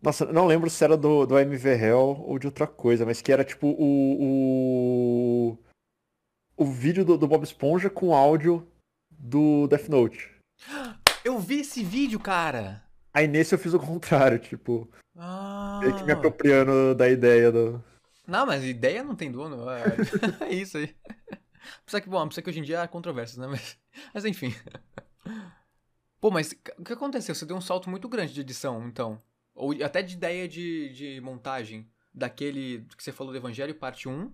Nossa, 0.00 0.24
não 0.26 0.46
lembro 0.46 0.70
se 0.70 0.84
era 0.84 0.96
do, 0.96 1.26
do 1.26 1.38
MV 1.38 1.68
Hell 1.68 2.24
ou 2.26 2.38
de 2.38 2.46
outra 2.46 2.66
coisa, 2.66 3.04
mas 3.04 3.20
que 3.20 3.32
era 3.32 3.44
tipo 3.44 3.68
o. 3.68 5.52
o, 5.52 5.58
o 6.56 6.64
vídeo 6.64 7.04
do, 7.04 7.18
do 7.18 7.28
Bob 7.28 7.44
Esponja 7.44 7.90
com 7.90 8.14
áudio 8.14 8.66
do 9.10 9.66
Death 9.66 9.88
Note. 9.88 10.30
Eu 11.24 11.40
vi 11.40 11.60
esse 11.60 11.82
vídeo, 11.82 12.20
cara. 12.20 12.84
Aí 13.12 13.26
nesse 13.26 13.52
eu 13.52 13.58
fiz 13.58 13.74
o 13.74 13.80
contrário, 13.80 14.38
tipo, 14.38 14.88
Ah. 15.16 15.80
meio 15.82 15.96
que 15.96 16.04
me 16.04 16.12
apropriando 16.12 16.94
da 16.94 17.08
ideia 17.08 17.50
do. 17.50 17.82
Não, 18.28 18.46
mas 18.46 18.62
ideia 18.62 19.02
não 19.02 19.16
tem 19.16 19.32
dono. 19.32 19.68
É, 19.68 19.82
é 20.46 20.54
isso 20.54 20.78
aí. 20.78 20.94
Apesar 21.82 22.00
que, 22.00 22.08
bom, 22.08 22.20
apesar 22.20 22.42
que 22.42 22.50
hoje 22.50 22.60
em 22.60 22.62
dia 22.62 22.80
há 22.82 22.86
controvérsias, 22.86 23.38
né? 23.38 23.48
Mas, 23.48 23.76
mas 24.14 24.24
enfim. 24.24 24.54
Pô, 26.20 26.30
mas 26.30 26.54
o 26.78 26.84
que 26.84 26.92
aconteceu? 26.92 27.34
Você 27.34 27.44
deu 27.44 27.56
um 27.56 27.60
salto 27.60 27.90
muito 27.90 28.08
grande 28.08 28.32
de 28.32 28.40
edição, 28.42 28.86
então. 28.86 29.20
Ou 29.52 29.72
até 29.82 30.02
de 30.02 30.14
ideia 30.14 30.46
de, 30.46 30.90
de 30.92 31.20
montagem 31.20 31.90
daquele 32.14 32.86
que 32.96 33.02
você 33.02 33.10
falou 33.10 33.32
do 33.32 33.38
Evangelho, 33.38 33.74
parte 33.74 34.08
1, 34.08 34.32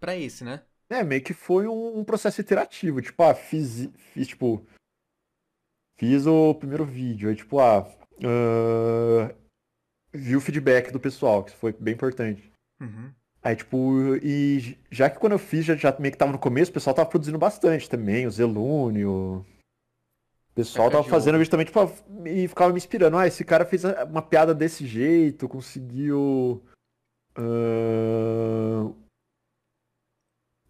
pra 0.00 0.16
esse, 0.16 0.42
né? 0.42 0.62
É, 0.90 1.04
meio 1.04 1.22
que 1.22 1.32
foi 1.32 1.68
um, 1.68 1.98
um 2.00 2.04
processo 2.04 2.40
iterativo. 2.40 3.00
Tipo, 3.00 3.22
ah, 3.22 3.34
fiz, 3.34 3.88
fiz, 4.12 4.26
tipo. 4.26 4.66
Fiz 5.96 6.26
o 6.26 6.54
primeiro 6.54 6.84
vídeo. 6.84 7.28
Aí, 7.28 7.36
tipo, 7.36 7.60
ah. 7.60 7.88
ah, 8.24 9.34
vi 10.12 10.34
o 10.34 10.40
feedback 10.40 10.90
do 10.90 10.98
pessoal, 10.98 11.44
que 11.44 11.52
foi 11.52 11.72
bem 11.72 11.94
importante. 11.94 12.50
Uhum. 12.80 13.12
Aí, 13.42 13.54
tipo, 13.54 14.16
e 14.22 14.76
já 14.90 15.08
que 15.08 15.18
quando 15.18 15.32
eu 15.32 15.38
fiz, 15.38 15.64
já, 15.64 15.76
já 15.76 15.96
meio 15.98 16.12
que 16.12 16.18
tava 16.18 16.32
no 16.32 16.38
começo, 16.38 16.70
o 16.70 16.74
pessoal 16.74 16.92
tava 16.92 17.08
produzindo 17.08 17.38
bastante 17.38 17.88
também, 17.88 18.26
o 18.26 18.30
Zelune, 18.30 19.06
o... 19.06 19.44
o 20.50 20.54
pessoal 20.54 20.90
Caca 20.90 20.98
tava 20.98 21.08
fazendo 21.08 21.38
vídeo 21.38 21.50
também, 21.50 21.64
tipo, 21.64 21.80
e 22.26 22.48
ficava 22.48 22.72
me 22.72 22.78
inspirando. 22.78 23.16
Ah, 23.16 23.26
esse 23.26 23.44
cara 23.44 23.64
fez 23.64 23.84
uma 24.10 24.20
piada 24.20 24.54
desse 24.54 24.86
jeito, 24.86 25.48
conseguiu 25.48 26.62
ah, 27.34 28.92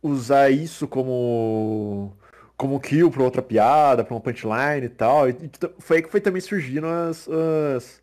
usar 0.03 0.51
isso 0.51 0.89
como 0.89 2.17
como 2.57 2.79
kill 2.79 3.11
pra 3.11 3.23
outra 3.23 3.41
piada, 3.41 4.05
pra 4.05 4.15
uma 4.15 4.21
punchline 4.21 4.85
e 4.85 4.89
tal. 4.91 5.31
E, 5.31 5.33
e 5.33 5.51
foi 5.79 5.97
aí 5.97 6.03
que 6.03 6.11
foi 6.11 6.21
também 6.21 6.43
surgindo 6.43 6.87
as, 6.87 7.27
as, 7.27 8.03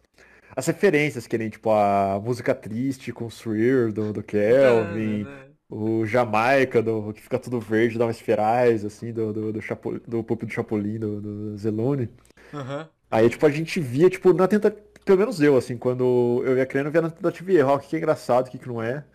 as 0.55 0.65
referências, 0.65 1.27
que 1.27 1.37
nem, 1.37 1.47
tipo, 1.47 1.69
a 1.69 2.19
música 2.19 2.55
triste 2.55 3.11
com 3.11 3.25
o 3.25 3.31
Swear 3.31 3.91
do, 3.91 4.11
do 4.11 4.23
Kelvin, 4.23 5.27
o 5.69 6.07
Jamaica, 6.07 6.81
do, 6.81 7.13
que 7.13 7.21
fica 7.21 7.37
tudo 7.37 7.59
verde, 7.59 7.99
dá 7.99 8.07
umas 8.07 8.19
ferais, 8.19 8.83
assim, 8.83 9.13
do, 9.13 9.31
do, 9.31 9.53
do, 9.53 9.61
Chapo, 9.61 9.99
do 9.99 10.23
Pup 10.23 10.43
do 10.43 10.51
Chapolin, 10.51 10.97
do, 10.97 11.21
do 11.21 11.57
Zelone. 11.57 12.09
Aham. 12.51 12.89
Aí, 13.11 13.29
tipo, 13.29 13.45
a 13.45 13.51
gente 13.51 13.79
via, 13.79 14.09
tipo, 14.09 14.33
na 14.33 14.47
tentativa, 14.47 14.81
pelo 15.05 15.19
menos 15.19 15.39
eu, 15.39 15.55
assim, 15.55 15.77
quando 15.77 16.41
eu 16.43 16.57
ia 16.57 16.65
criando, 16.65 16.87
eu 16.87 16.91
via 16.91 17.01
na 17.03 17.11
tentativa 17.11 17.51
e 17.51 17.57
erro, 17.57 17.75
o 17.75 17.79
que 17.79 17.89
que 17.89 17.95
é 17.95 17.99
engraçado, 17.99 18.47
o 18.47 18.49
que 18.49 18.57
que 18.57 18.67
não 18.67 18.81
é. 18.81 19.05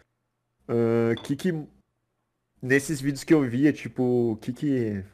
O 0.68 1.22
que 1.22 1.34
que, 1.34 1.52
nesses 2.62 3.00
vídeos 3.00 3.24
que 3.24 3.34
eu 3.34 3.42
via, 3.42 3.72
tipo, 3.72 4.32
o 4.32 4.36
que 4.36 4.52
que... 4.52 5.04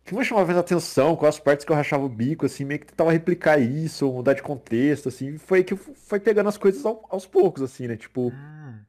O 0.00 0.04
que 0.04 0.14
me 0.16 0.24
chamava 0.24 0.48
mais 0.48 0.58
atenção, 0.58 1.14
quais 1.16 1.36
as 1.36 1.40
partes 1.40 1.64
que 1.64 1.70
eu 1.70 1.76
rachava 1.76 2.04
o 2.04 2.08
bico, 2.08 2.44
assim, 2.44 2.64
meio 2.64 2.80
que 2.80 2.86
tentava 2.86 3.12
replicar 3.12 3.58
isso, 3.60 4.06
ou 4.06 4.14
mudar 4.14 4.34
de 4.34 4.42
contexto, 4.42 5.08
assim, 5.08 5.38
foi 5.38 5.62
que 5.62 5.76
foi 5.76 6.18
pegando 6.18 6.48
as 6.48 6.58
coisas 6.58 6.84
ao- 6.84 7.06
aos 7.08 7.24
poucos, 7.24 7.62
assim, 7.62 7.86
né, 7.86 7.96
tipo... 7.96 8.30
Hum. 8.30 8.80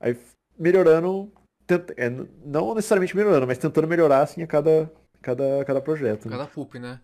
Aí 0.00 0.18
melhorando, 0.58 1.32
tenta- 1.66 1.94
é, 1.96 2.10
não 2.10 2.74
necessariamente 2.74 3.16
melhorando, 3.16 3.46
mas 3.46 3.56
tentando 3.58 3.86
melhorar, 3.86 4.22
assim, 4.22 4.42
a 4.42 4.46
cada, 4.46 4.92
cada, 5.22 5.64
cada 5.64 5.80
projeto, 5.80 6.28
né. 6.28 6.36
Cada 6.36 6.46
poop, 6.48 6.78
né? 6.78 7.00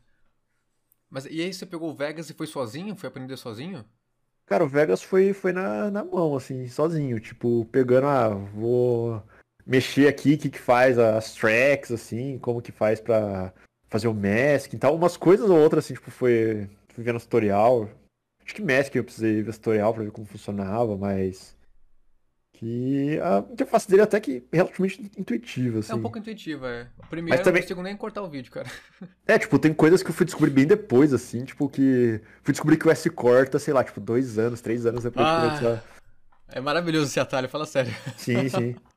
Mas 1.09 1.27
e 1.27 1.41
aí 1.43 1.53
você 1.53 1.65
pegou 1.65 1.91
o 1.91 1.95
Vegas 1.95 2.29
e 2.29 2.35
foi 2.35 2.47
sozinho? 2.47 2.97
Foi 2.97 3.09
aprender 3.09 3.37
sozinho? 3.37 3.85
Cara, 4.47 4.65
o 4.65 4.69
Vegas 4.69 5.03
foi, 5.03 5.33
foi 5.33 5.53
na, 5.53 5.91
na 5.91 6.03
mão, 6.03 6.35
assim, 6.35 6.67
sozinho. 6.69 7.21
Tipo, 7.21 7.67
pegando, 7.67 8.07
ah, 8.07 8.31
vou 8.31 9.23
mexer 9.67 10.09
aqui, 10.09 10.35
o 10.35 10.39
que 10.39 10.51
que 10.51 10.59
faz 10.59 10.99
as 10.99 11.33
tracks, 11.35 11.91
assim, 11.93 12.39
como 12.39 12.61
que 12.63 12.73
faz 12.73 13.01
pra 13.01 13.53
fazer 13.89 14.09
o 14.09 14.15
mask 14.15 14.73
e 14.73 14.79
tal. 14.79 14.95
Umas 14.97 15.17
coisas 15.17 15.49
ou 15.49 15.59
outras, 15.59 15.85
assim, 15.85 15.95
tipo, 15.95 16.11
foi, 16.11 16.69
fui 16.89 17.05
vendo 17.05 17.21
tutorial. 17.21 17.89
Acho 18.45 18.55
que 18.55 18.63
mask 18.63 18.95
eu 18.95 19.05
precisei 19.05 19.43
ver 19.43 19.53
tutorial 19.53 19.95
pra 19.95 20.03
ver 20.05 20.11
como 20.11 20.27
funcionava, 20.27 20.97
mas... 20.97 21.57
Que 22.55 23.19
a 23.21 23.39
interface 23.51 23.89
dele 23.91 24.03
até 24.03 24.21
que 24.21 24.45
relativamente 24.53 25.11
intuitiva, 25.19 25.81
assim. 25.81 25.91
É 25.93 25.95
um 25.97 26.03
pouco 26.03 26.17
intuitivo, 26.19 26.65
é. 26.65 26.87
O 26.97 27.07
primeiro 27.09 27.41
eu 27.41 27.45
também- 27.45 27.61
não 27.61 27.67
consigo 27.67 27.83
nem 27.83 27.97
cortar 27.97 28.23
o 28.23 28.31
vídeo, 28.31 28.53
cara. 28.53 28.69
É, 29.27 29.37
tipo, 29.39 29.59
tem 29.59 29.73
coisas 29.75 30.01
que 30.03 30.11
eu 30.11 30.15
fui 30.15 30.25
descobrir 30.27 30.51
bem 30.53 30.65
depois, 30.67 31.13
assim, 31.13 31.45
tipo, 31.45 31.69
que... 31.69 32.21
Fui 32.43 32.53
descobrir 32.53 32.77
que 32.77 32.87
o 32.87 32.91
S 32.91 33.09
corta, 33.11 33.59
sei 33.59 33.75
lá, 33.75 33.83
tipo, 33.83 34.01
dois 34.01 34.39
anos, 34.39 34.61
três 34.61 34.87
anos 34.87 35.03
depois 35.03 35.27
de 35.27 35.33
Ah. 35.33 35.41
começar. 35.41 35.85
É 36.49 36.61
maravilhoso 36.61 37.07
esse 37.07 37.19
atalho, 37.19 37.49
fala 37.49 37.65
sério. 37.67 37.93
Sim, 38.17 38.49
sim. 38.49 38.77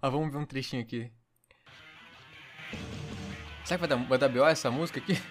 Ah, 0.00 0.08
vamos 0.08 0.30
ver 0.32 0.38
um 0.38 0.46
trechinho 0.46 0.82
aqui. 0.82 1.10
Será 3.64 3.78
que 3.78 3.86
vai 3.86 3.88
dar, 3.88 3.96
vai 4.08 4.18
dar 4.18 4.28
BO 4.28 4.44
essa 4.46 4.70
música 4.70 4.98
aqui? 5.00 5.20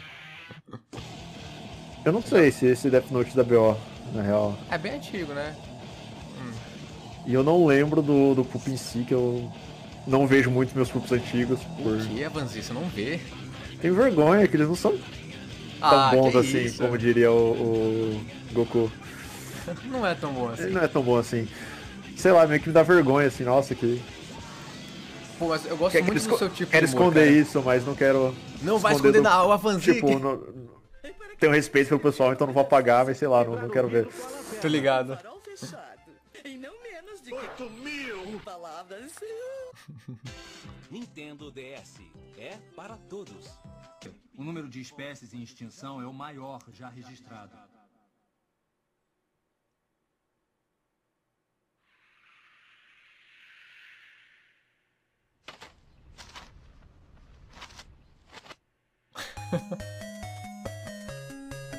Eu 2.06 2.14
não 2.14 2.22
sei 2.22 2.50
se 2.52 2.66
esse 2.66 2.90
Death 2.90 3.12
Note 3.12 3.36
da 3.36 3.44
BO, 3.44 3.78
na 4.14 4.22
real. 4.22 4.58
É 4.72 4.78
bem 4.78 4.94
antigo, 4.94 5.34
né? 5.34 5.56
E 7.28 7.34
eu 7.34 7.44
não 7.44 7.66
lembro 7.66 8.02
do, 8.02 8.34
do 8.34 8.46
Pup 8.46 8.66
em 8.70 8.78
si, 8.78 9.04
que 9.06 9.14
eu 9.14 9.52
não 10.08 10.26
vejo 10.26 10.50
muito 10.50 10.74
meus 10.74 10.90
Pups 10.90 11.12
antigos. 11.12 11.60
Por... 11.84 11.98
O 11.98 12.08
que, 12.08 12.22
Evanzi? 12.22 12.64
Você 12.64 12.74
não 12.74 12.88
vê? 12.88 13.20
Tenho 13.82 13.94
vergonha, 13.94 14.48
que 14.48 14.56
eles 14.56 14.68
não 14.68 14.76
são 14.76 14.94
tão 14.94 15.02
Ah, 15.82 16.12
bons 16.12 16.32
que 16.32 16.38
assim, 16.38 16.64
isso. 16.64 16.82
como 16.82 16.98
diria 16.98 17.32
o, 17.32 17.52
o 17.52 18.26
Goku. 18.54 18.92
Não 19.86 20.08
é 20.08 20.16
tão 20.16 20.34
bom 20.34 20.52
Ele 20.54 20.64
assim. 20.64 20.74
não 20.74 20.82
é 20.82 20.88
tão 20.88 21.04
bom 21.04 21.18
assim. 21.18 21.48
Sei 22.20 22.34
lá, 22.34 22.46
meio 22.46 22.62
que 22.62 22.68
me 22.68 22.74
dá 22.74 22.84
vergonha, 22.84 23.28
assim, 23.28 23.46
nossa, 23.46 23.74
que... 23.74 24.02
Pô, 25.40 25.48
mas 25.48 25.66
eu 25.66 25.78
gosto 25.78 25.94
Quero, 25.94 26.06
muito 26.06 26.18
esco- 26.18 26.32
do 26.34 26.38
seu 26.38 26.50
tipo 26.50 26.70
quero 26.70 26.86
de 26.86 26.94
humor, 26.94 27.04
esconder 27.08 27.26
cara. 27.28 27.38
isso, 27.40 27.62
mas 27.64 27.86
não 27.86 27.96
quero... 27.96 28.36
Não 28.62 28.78
vai 28.78 28.94
esconder 28.94 29.20
esconder 29.20 29.46
o 29.48 29.52
Avanzi. 29.54 29.94
Tipo, 29.94 30.20
não- 30.20 30.44
tenho 31.40 31.54
respeito 31.54 31.88
pelo 31.88 32.02
pessoal, 32.02 32.34
então 32.34 32.46
não 32.46 32.54
vou 32.54 32.62
apagar, 32.62 33.06
mas 33.06 33.18
sei 33.18 33.30
lá, 33.30 33.46
não, 33.46 33.56
não 33.56 33.70
quero 33.70 33.88
ver. 33.88 34.10
Tô 34.62 34.68
ligado. 34.68 35.18
Em 36.44 36.58
não 36.58 36.74
menos 36.84 37.22
de 37.22 37.34
8 37.34 37.70
mil 37.70 38.38
palavras. 38.44 39.14
Nintendo 40.92 41.50
DS 41.52 42.02
é 42.38 42.58
para 42.76 42.98
todos. 43.10 43.48
O 44.38 44.44
número 44.44 44.68
de 44.68 44.82
espécies 44.82 45.34
em 45.34 45.42
extinção 45.42 46.02
é 46.02 46.06
o 46.06 46.12
maior 46.14 46.60
já 46.74 46.90
registrado. 46.90 47.52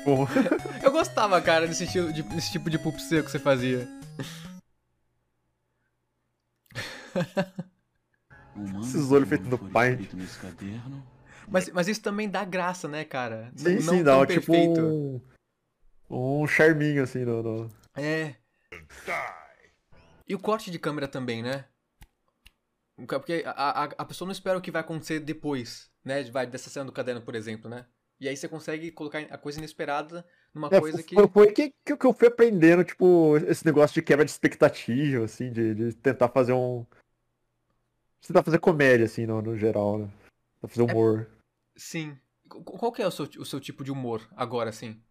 Bom, 0.05 0.25
Eu 0.83 0.91
gostava, 0.91 1.39
cara, 1.41 1.67
desse, 1.67 1.83
estilo 1.83 2.11
de, 2.11 2.23
desse 2.23 2.51
tipo 2.51 2.69
de 2.69 2.77
seco 2.99 3.25
que 3.25 3.31
você 3.31 3.39
fazia. 3.39 3.87
Esses 8.81 9.11
olhos 9.11 9.29
feitos 9.29 9.47
no 9.47 9.57
Paint. 9.57 10.09
caderno. 10.41 11.05
Mas, 11.47 11.69
mas 11.69 11.87
isso 11.87 12.01
também 12.01 12.29
dá 12.29 12.43
graça, 12.45 12.87
né, 12.87 13.03
cara? 13.03 13.51
sim, 13.55 13.75
Não- 13.75 13.81
sim, 13.81 14.03
dá 14.03 14.17
um, 14.17 14.25
tipo 14.25 14.53
um... 14.55 15.21
Um 16.09 16.47
charminho, 16.47 17.03
assim, 17.03 17.23
no... 17.25 17.41
no- 17.43 17.69
É. 17.95 18.35
E 20.27 20.33
o 20.33 20.39
corte 20.39 20.71
de 20.71 20.79
câmera 20.79 21.07
também, 21.07 21.43
né? 21.43 21.65
Porque 23.07 23.43
a, 23.45 23.51
a, 23.51 23.83
a 23.83 24.05
pessoa 24.05 24.27
não 24.27 24.31
espera 24.31 24.57
o 24.57 24.61
que 24.61 24.71
vai 24.71 24.81
acontecer 24.81 25.19
depois, 25.19 25.90
né? 26.03 26.23
Vai 26.25 26.47
dessa 26.47 26.69
cena 26.69 26.85
do 26.85 26.91
caderno, 26.91 27.21
por 27.21 27.35
exemplo, 27.35 27.69
né? 27.69 27.85
E 28.19 28.27
aí 28.27 28.37
você 28.37 28.47
consegue 28.47 28.91
colocar 28.91 29.19
a 29.19 29.37
coisa 29.37 29.59
inesperada 29.59 30.25
numa 30.53 30.69
É, 30.69 30.77
coisa 30.77 31.03
que. 31.03 31.31
foi, 31.33 31.51
que, 31.51 31.73
que, 31.85 31.97
que 31.97 32.05
eu 32.05 32.13
fui 32.13 32.27
aprendendo, 32.27 32.83
tipo, 32.83 33.35
esse 33.37 33.65
negócio 33.65 33.93
de 33.95 34.01
quebra 34.01 34.23
de 34.23 34.31
expectativa, 34.31 35.25
assim, 35.25 35.51
de, 35.51 35.75
de 35.75 35.93
tentar 35.95 36.29
fazer 36.29 36.53
um. 36.53 36.85
Tentar 38.25 38.41
fazer 38.43 38.57
comédia, 38.59 39.05
assim, 39.05 39.25
no, 39.27 39.41
no 39.43 39.55
geral, 39.57 39.99
né? 39.99 40.05
Tentar 40.61 40.67
fazer 40.73 40.81
humor. 40.81 41.27
Sim. 41.77 42.17
Qu- 42.49 42.63
Qual 42.63 42.91
que 42.93 43.01
é 43.01 43.07
o 43.07 43.11
seu, 43.11 43.25
o 43.39 43.45
seu 43.45 43.59
tipo 43.59 43.83
de 43.83 43.91
humor 43.91 44.27
agora, 44.37 44.69
assim? 44.69 45.01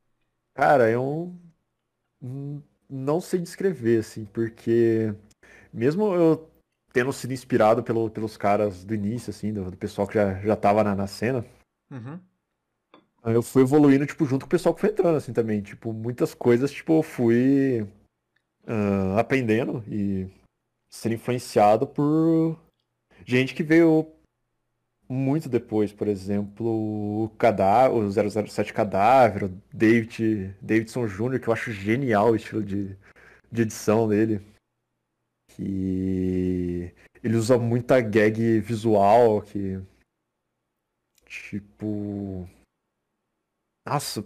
Cara, 0.55 0.89
eu 0.91 1.35
não 2.89 3.21
sei 3.21 3.41
descrever, 3.41 4.01
assim, 4.01 4.25
porque 4.27 5.15
mesmo 5.73 6.15
eu 6.15 6.50
tendo 6.93 7.13
sido 7.13 7.33
inspirado 7.33 7.83
pelo, 7.83 8.11
pelos 8.11 8.37
caras 8.37 8.85
do 8.85 8.95
início, 8.95 9.31
assim, 9.31 9.53
do, 9.53 9.71
do 9.71 9.77
pessoal 9.77 10.07
que 10.07 10.15
já, 10.15 10.35
já 10.41 10.57
tava 10.57 10.83
na, 10.85 10.95
na 10.95 11.07
cena, 11.07 11.45
Uhum. 11.91 12.21
eu 13.25 13.43
fui 13.43 13.63
evoluindo, 13.63 14.07
tipo, 14.07 14.25
junto 14.25 14.43
com 14.43 14.47
o 14.47 14.51
pessoal 14.51 14.75
que 14.75 14.81
foi 14.81 14.91
entrando, 14.91 15.17
assim, 15.17 15.33
também. 15.33 15.61
Tipo, 15.61 15.93
muitas 15.93 16.35
coisas, 16.35 16.71
tipo, 16.71 16.99
eu 16.99 17.03
fui 17.03 17.87
ah, 18.67 19.19
aprendendo 19.19 19.83
e 19.89 20.29
sendo 20.89 21.15
influenciado 21.15 21.87
por 21.87 22.59
gente 23.27 23.55
que 23.55 23.63
veio 23.63 24.07
muito 25.09 25.49
depois, 25.49 25.93
por 25.93 26.07
exemplo, 26.07 27.25
o 27.25 27.29
Cadáver, 27.31 27.97
o 27.99 28.49
007 28.49 28.73
Cadáver, 28.73 29.45
o 29.45 29.49
David, 29.73 30.55
Davidson 30.63 31.07
Jr., 31.07 31.41
que 31.41 31.49
eu 31.49 31.53
acho 31.53 31.73
genial 31.73 32.31
o 32.31 32.37
estilo 32.37 32.63
de, 32.63 32.97
de 33.51 33.63
edição 33.63 34.09
dele. 34.09 34.41
Que 35.57 36.95
ele 37.23 37.37
usa 37.37 37.59
muita 37.59 38.01
gag 38.01 38.61
visual, 38.61 39.43
que 39.43 39.81
Tipo. 41.27 42.49
Nossa. 43.87 44.25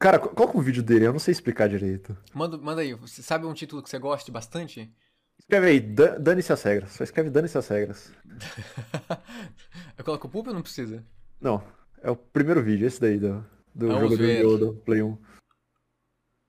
Cara, 0.00 0.18
qual 0.18 0.48
que 0.50 0.56
é 0.56 0.60
o 0.60 0.62
vídeo 0.62 0.82
dele? 0.82 1.06
Eu 1.06 1.12
não 1.12 1.18
sei 1.20 1.32
explicar 1.32 1.68
direito. 1.68 2.16
Manda, 2.34 2.56
manda 2.56 2.80
aí, 2.80 2.94
você 2.94 3.22
sabe 3.22 3.44
um 3.46 3.52
título 3.54 3.82
que 3.82 3.90
você 3.90 3.98
goste 3.98 4.30
bastante? 4.30 4.90
Escreve 5.38 5.66
aí, 5.68 5.80
"Da- 5.80 6.16
dane-se 6.18 6.52
as 6.52 6.62
regras. 6.62 6.92
Só 6.92 7.04
escreve 7.04 7.30
dane-se 7.30 7.56
as 7.58 7.68
regras. 7.68 8.12
Eu 9.96 10.04
coloco 10.04 10.26
o 10.26 10.30
poop 10.30 10.48
ou 10.48 10.54
não 10.54 10.62
precisa? 10.62 11.04
Não, 11.40 11.62
é 12.02 12.10
o 12.10 12.16
primeiro 12.16 12.62
vídeo, 12.62 12.86
esse 12.86 13.00
daí 13.00 13.18
do, 13.18 13.44
do 13.74 13.88
Vamos 13.88 14.02
jogo 14.12 14.16
ver. 14.16 14.42
Do 14.42 14.74
Play 14.76 15.02
1. 15.02 15.18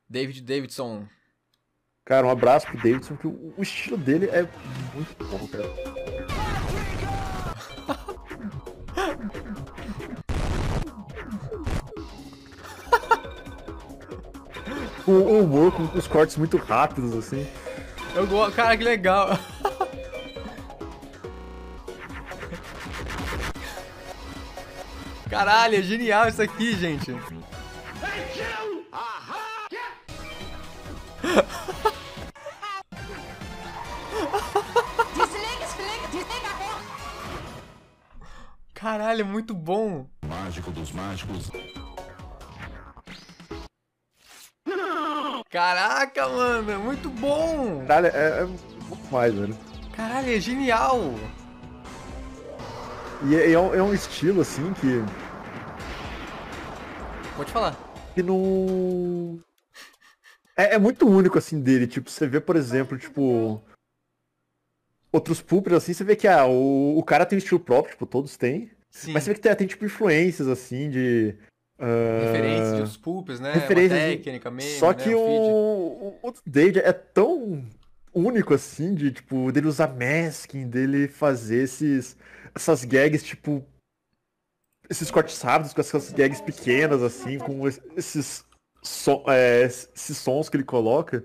David 0.09 0.41
Davidson. 0.41 1.07
Cara, 2.03 2.25
um 2.25 2.31
abraço 2.31 2.65
pro 2.67 2.77
Davidson, 2.77 3.15
que 3.15 3.27
o, 3.27 3.53
o 3.55 3.61
estilo 3.61 3.97
dele 3.97 4.25
é 4.27 4.47
muito 4.93 5.23
bom, 5.23 5.47
cara. 5.47 5.69
O 15.05 15.11
o 15.11 15.43
humor 15.43 15.71
com 15.71 15.83
os 15.97 16.07
cortes 16.07 16.37
muito 16.37 16.57
rápidos, 16.57 17.15
assim. 17.15 17.47
Eu 18.15 18.25
gosto. 18.25 18.55
Cara, 18.55 18.75
que 18.75 18.83
legal. 18.83 19.37
Caralho, 25.29 25.75
é 25.75 25.81
genial 25.81 26.27
isso 26.27 26.41
aqui, 26.41 26.75
gente. 26.75 27.15
Caralho, 38.81 39.21
é 39.21 39.23
muito 39.23 39.53
bom. 39.53 40.07
Mágico 40.25 40.71
dos 40.71 40.91
mágicos. 40.91 41.51
Caraca, 45.51 46.27
mano, 46.27 46.71
é 46.71 46.77
muito 46.77 47.07
bom. 47.07 47.85
Caralho, 47.85 48.07
é, 48.07 48.39
é 48.39 48.45
muito 48.45 49.11
mais, 49.11 49.35
velho. 49.35 49.55
Caralho, 49.95 50.35
é 50.35 50.39
genial. 50.39 51.13
E 53.27 53.35
é, 53.35 53.51
é 53.51 53.59
um, 53.59 53.75
é 53.75 53.83
um 53.83 53.93
estilo, 53.93 54.41
assim, 54.41 54.73
que, 54.73 55.03
Pode 57.37 57.51
falar. 57.51 57.75
que 58.15 58.23
não... 58.23 59.39
É, 60.57 60.73
é 60.73 60.79
muito 60.79 61.07
único, 61.07 61.37
assim, 61.37 61.61
dele. 61.61 61.85
Tipo, 61.85 62.09
você 62.09 62.25
vê, 62.25 62.39
por 62.39 62.55
exemplo, 62.55 62.97
tipo... 62.97 63.61
Outros 65.11 65.41
pulpers, 65.41 65.75
assim, 65.75 65.93
você 65.93 66.03
vê 66.03 66.15
que 66.15 66.27
ah, 66.27 66.45
o, 66.45 66.97
o 66.97 67.03
cara 67.03 67.25
tem 67.25 67.35
um 67.35 67.39
estilo 67.39 67.59
próprio, 67.59 67.93
tipo, 67.93 68.05
todos 68.05 68.37
têm. 68.37 68.71
Sim. 68.89 69.13
Mas 69.13 69.23
você 69.23 69.31
vê 69.31 69.35
que 69.35 69.41
tem, 69.41 69.55
tem 69.55 69.67
tipo, 69.67 69.83
influências, 69.85 70.47
assim, 70.47 70.89
de... 70.89 71.35
ah, 71.77 72.19
Referências 72.25 72.73
de 72.73 72.79
outros 72.81 72.97
pulpers, 72.97 73.39
né? 73.39 73.53
referências 73.53 73.99
Uma 73.99 74.09
de- 74.09 74.17
técnica 74.17 74.51
mesmo, 74.51 74.79
Só 74.79 74.87
né? 74.89 74.93
que 74.95 75.15
um 75.15 75.19
o, 75.19 76.17
o, 76.23 76.29
o 76.29 76.79
é 76.79 76.93
tão 76.93 77.65
único, 78.13 78.53
assim, 78.53 78.93
de, 78.95 79.11
tipo, 79.11 79.51
dele 79.51 79.67
usar 79.67 79.87
masking, 79.93 80.67
dele 80.69 81.07
fazer 81.07 81.63
esses, 81.63 82.15
essas 82.55 82.85
gags, 82.85 83.23
tipo, 83.23 83.65
esses 84.89 85.09
cortes 85.11 85.41
rápidos 85.41 85.73
com 85.73 85.81
essas 85.81 86.11
gags 86.11 86.41
pequenas, 86.41 87.01
assim, 87.01 87.37
com 87.37 87.67
es- 87.67 87.81
esses, 87.95 88.45
som, 88.83 89.23
é, 89.27 89.63
esses 89.63 90.17
sons 90.17 90.49
que 90.49 90.57
ele 90.57 90.63
coloca. 90.63 91.23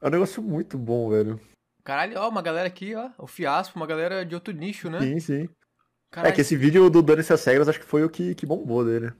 É 0.00 0.06
um 0.08 0.10
negócio 0.10 0.42
muito 0.42 0.78
bom, 0.78 1.10
velho. 1.10 1.40
Caralho, 1.84 2.18
ó, 2.18 2.28
uma 2.28 2.42
galera 2.42 2.66
aqui, 2.68 2.94
ó. 2.94 3.10
O 3.18 3.26
fiasco, 3.26 3.76
uma 3.78 3.86
galera 3.86 4.24
de 4.24 4.34
outro 4.34 4.52
nicho, 4.52 4.90
né? 4.90 5.00
Sim, 5.00 5.20
sim. 5.20 5.48
Caralho, 6.10 6.32
É 6.32 6.34
que 6.34 6.40
esse 6.40 6.56
vídeo 6.56 6.90
do 6.90 7.02
Dane-se 7.02 7.32
as 7.32 7.44
Regras 7.44 7.68
acho 7.68 7.80
que 7.80 7.86
foi 7.86 8.04
o 8.04 8.10
que, 8.10 8.34
que 8.34 8.44
bombou 8.46 8.84
dele. 8.84 9.12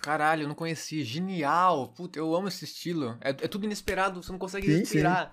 Caralho, 0.00 0.42
eu 0.42 0.48
não 0.48 0.54
conhecia. 0.54 1.04
Genial. 1.04 1.88
Puta, 1.94 2.18
eu 2.18 2.34
amo 2.34 2.48
esse 2.48 2.64
estilo. 2.64 3.16
É, 3.20 3.30
é 3.30 3.48
tudo 3.48 3.64
inesperado, 3.64 4.22
você 4.22 4.32
não 4.32 4.38
consegue 4.38 4.66
Sim, 4.66 4.72
sim. 4.72 4.80
respirar. 4.80 5.30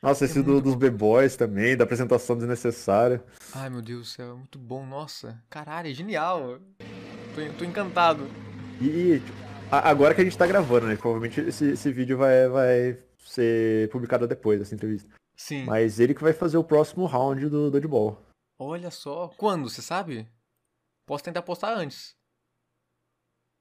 Nossa, 0.00 0.24
É 0.24 0.26
esse 0.26 0.42
do- 0.42 0.60
dos 0.60 0.74
B-Boys 0.74 1.36
também, 1.36 1.76
da 1.76 1.84
apresentação 1.84 2.36
desnecessária. 2.36 3.22
Ai, 3.52 3.68
meu 3.70 3.82
Deus 3.82 4.00
do 4.00 4.04
céu, 4.06 4.30
é 4.32 4.34
muito 4.34 4.58
bom. 4.58 4.84
Nossa, 4.86 5.40
caralho, 5.50 5.88
é 5.90 5.94
genial. 5.94 6.58
Tô, 7.34 7.52
tô 7.58 7.64
encantado. 7.64 8.26
E 8.80 9.20
tipo, 9.20 9.32
agora 9.70 10.14
que 10.14 10.20
a 10.20 10.24
gente 10.24 10.36
tá 10.38 10.46
gravando, 10.46 10.86
né? 10.86 10.96
Provavelmente 10.96 11.40
esse, 11.40 11.70
esse 11.70 11.92
vídeo 11.92 12.16
vai, 12.18 12.48
vai 12.48 12.98
ser 13.24 13.88
publicado 13.90 14.26
depois 14.26 14.58
dessa 14.58 14.74
entrevista. 14.74 15.08
Sim. 15.36 15.64
Mas 15.64 15.98
ele 16.00 16.14
que 16.14 16.22
vai 16.22 16.32
fazer 16.32 16.56
o 16.56 16.64
próximo 16.64 17.06
round 17.06 17.48
do 17.48 17.70
Dodgeball. 17.70 18.20
Olha 18.58 18.90
só. 18.90 19.28
Quando, 19.36 19.68
você 19.68 19.82
sabe? 19.82 20.28
Posso 21.06 21.24
tentar 21.24 21.42
postar 21.42 21.74
antes. 21.74 22.14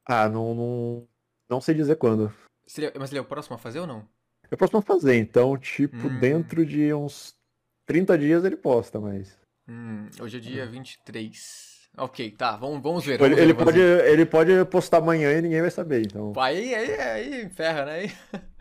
Ah, 0.06 0.28
não, 0.28 0.54
não, 0.54 1.08
não 1.50 1.62
sei 1.62 1.76
dizer 1.76 1.96
quando. 1.96 2.34
Se 2.66 2.84
ele- 2.84 2.98
mas 3.00 3.12
ele 3.12 3.20
é 3.20 3.22
o 3.22 3.26
próximo 3.26 3.56
a 3.56 3.60
fazer 3.60 3.80
ou 3.80 3.88
não? 3.88 4.08
É 4.50 4.56
o 4.56 4.58
próximo 4.58 4.80
a 4.80 4.84
fazer, 4.84 5.16
então, 5.16 5.58
tipo, 5.58 6.08
Hum. 6.08 6.20
dentro 6.20 6.66
de 6.66 6.94
uns 6.94 7.34
30 7.86 8.18
dias 8.18 8.44
ele 8.44 8.58
posta, 8.58 9.00
mas. 9.00 9.40
Hum, 9.68 10.10
hoje 10.20 10.38
é 10.38 10.40
dia 10.40 10.66
23. 10.66 11.90
Ok, 11.98 12.32
tá, 12.32 12.56
vamos, 12.56 12.82
vamos 12.82 13.06
ver. 13.06 13.14
Tipo, 13.14 13.26
ele, 13.26 13.36
vamos 13.36 13.38
ver, 13.38 13.44
ele 13.44 13.54
vamos 13.54 13.66
pode, 13.66 13.78
ver. 13.78 14.06
ele 14.14 14.26
pode 14.26 14.66
postar 14.72 14.98
amanhã 14.98 15.32
e 15.38 15.42
ninguém 15.42 15.62
vai 15.62 15.72
saber, 15.72 16.02
então. 16.06 16.34
Aí, 16.38 16.74
aí, 16.74 16.96
aí, 17.00 17.50
ferra, 17.50 17.86
né? 17.86 17.92
Aí... 17.94 18.12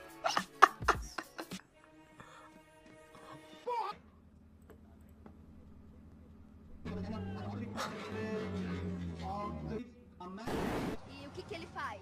E 11.09 11.27
o 11.27 11.29
que 11.31 11.43
que 11.43 11.55
ele 11.55 11.67
faz? 11.73 12.01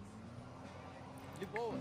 De 1.40 1.46
boa. 1.46 1.74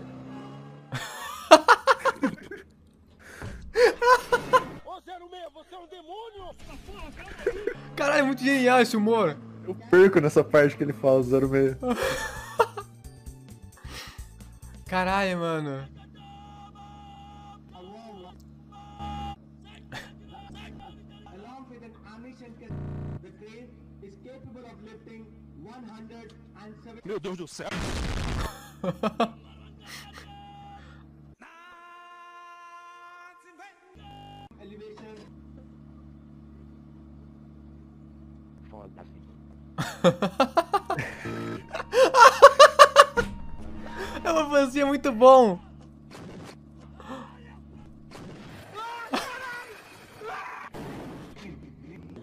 Ô, 4.85 5.01
06, 5.01 5.53
você 5.53 5.75
é 5.75 5.77
um 5.77 5.87
demônio! 5.87 6.55
Caralho, 7.95 8.19
é 8.19 8.23
muito 8.23 8.43
genial 8.43 8.81
esse 8.81 8.95
humor. 8.97 9.37
Eu 9.65 9.75
perco 9.75 10.19
nessa 10.19 10.43
parte 10.43 10.75
que 10.75 10.83
ele 10.83 10.93
fala 10.93 11.21
06. 11.21 11.77
Caralho, 14.87 15.37
mano. 15.37 15.98
Meu 27.05 27.19
Deus 27.19 27.37
do 27.37 27.47
céu. 27.47 27.69
elevation. 34.61 35.15
Foda. 38.69 39.05
É 44.23 44.31
uma 44.31 44.49
fanzinha 44.49 44.85
muito 44.85 45.11
bom. 45.11 45.59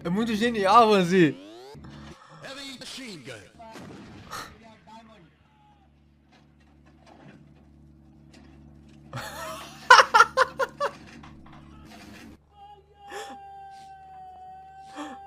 É 0.03 0.09
muito 0.09 0.35
genial, 0.35 0.89
Vanzi. 0.89 1.35
Heavy 2.43 2.79
machine 2.79 3.17
gun. 3.17 3.33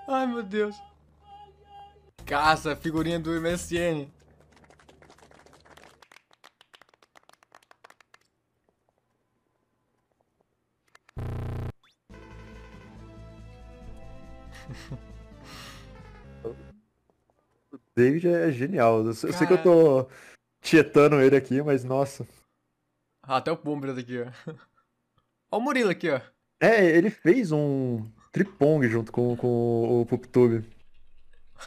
Ai, 0.08 0.26
meu 0.26 0.39
Deus. 0.50 0.76
Caça, 2.26 2.76
figurinha 2.76 3.18
do 3.18 3.30
MSN. 3.32 4.08
O 17.72 17.78
David 17.94 18.26
é 18.28 18.50
genial. 18.50 19.04
Eu, 19.04 19.14
sei- 19.14 19.30
que 19.32 19.52
eu 19.52 19.62
tô 19.62 20.08
tietando 20.60 21.20
ele 21.20 21.36
aqui, 21.36 21.62
mas 21.62 21.84
nossa. 21.84 22.26
Ah, 23.22 23.36
até 23.36 23.52
o 23.52 23.56
Bomber 23.56 23.94
daqui, 23.94 24.20
ó. 24.22 24.26
Ó 25.52 25.58
o 25.58 25.60
Murilo 25.60 25.90
aqui, 25.90 26.10
ó. 26.10 26.20
É, 26.60 26.84
ele 26.84 27.10
fez 27.10 27.52
um 27.52 28.08
tripong 28.32 28.88
junto 28.88 29.12
com, 29.12 29.36
com 29.36 30.00
o 30.00 30.06
PoopTube. 30.06 30.68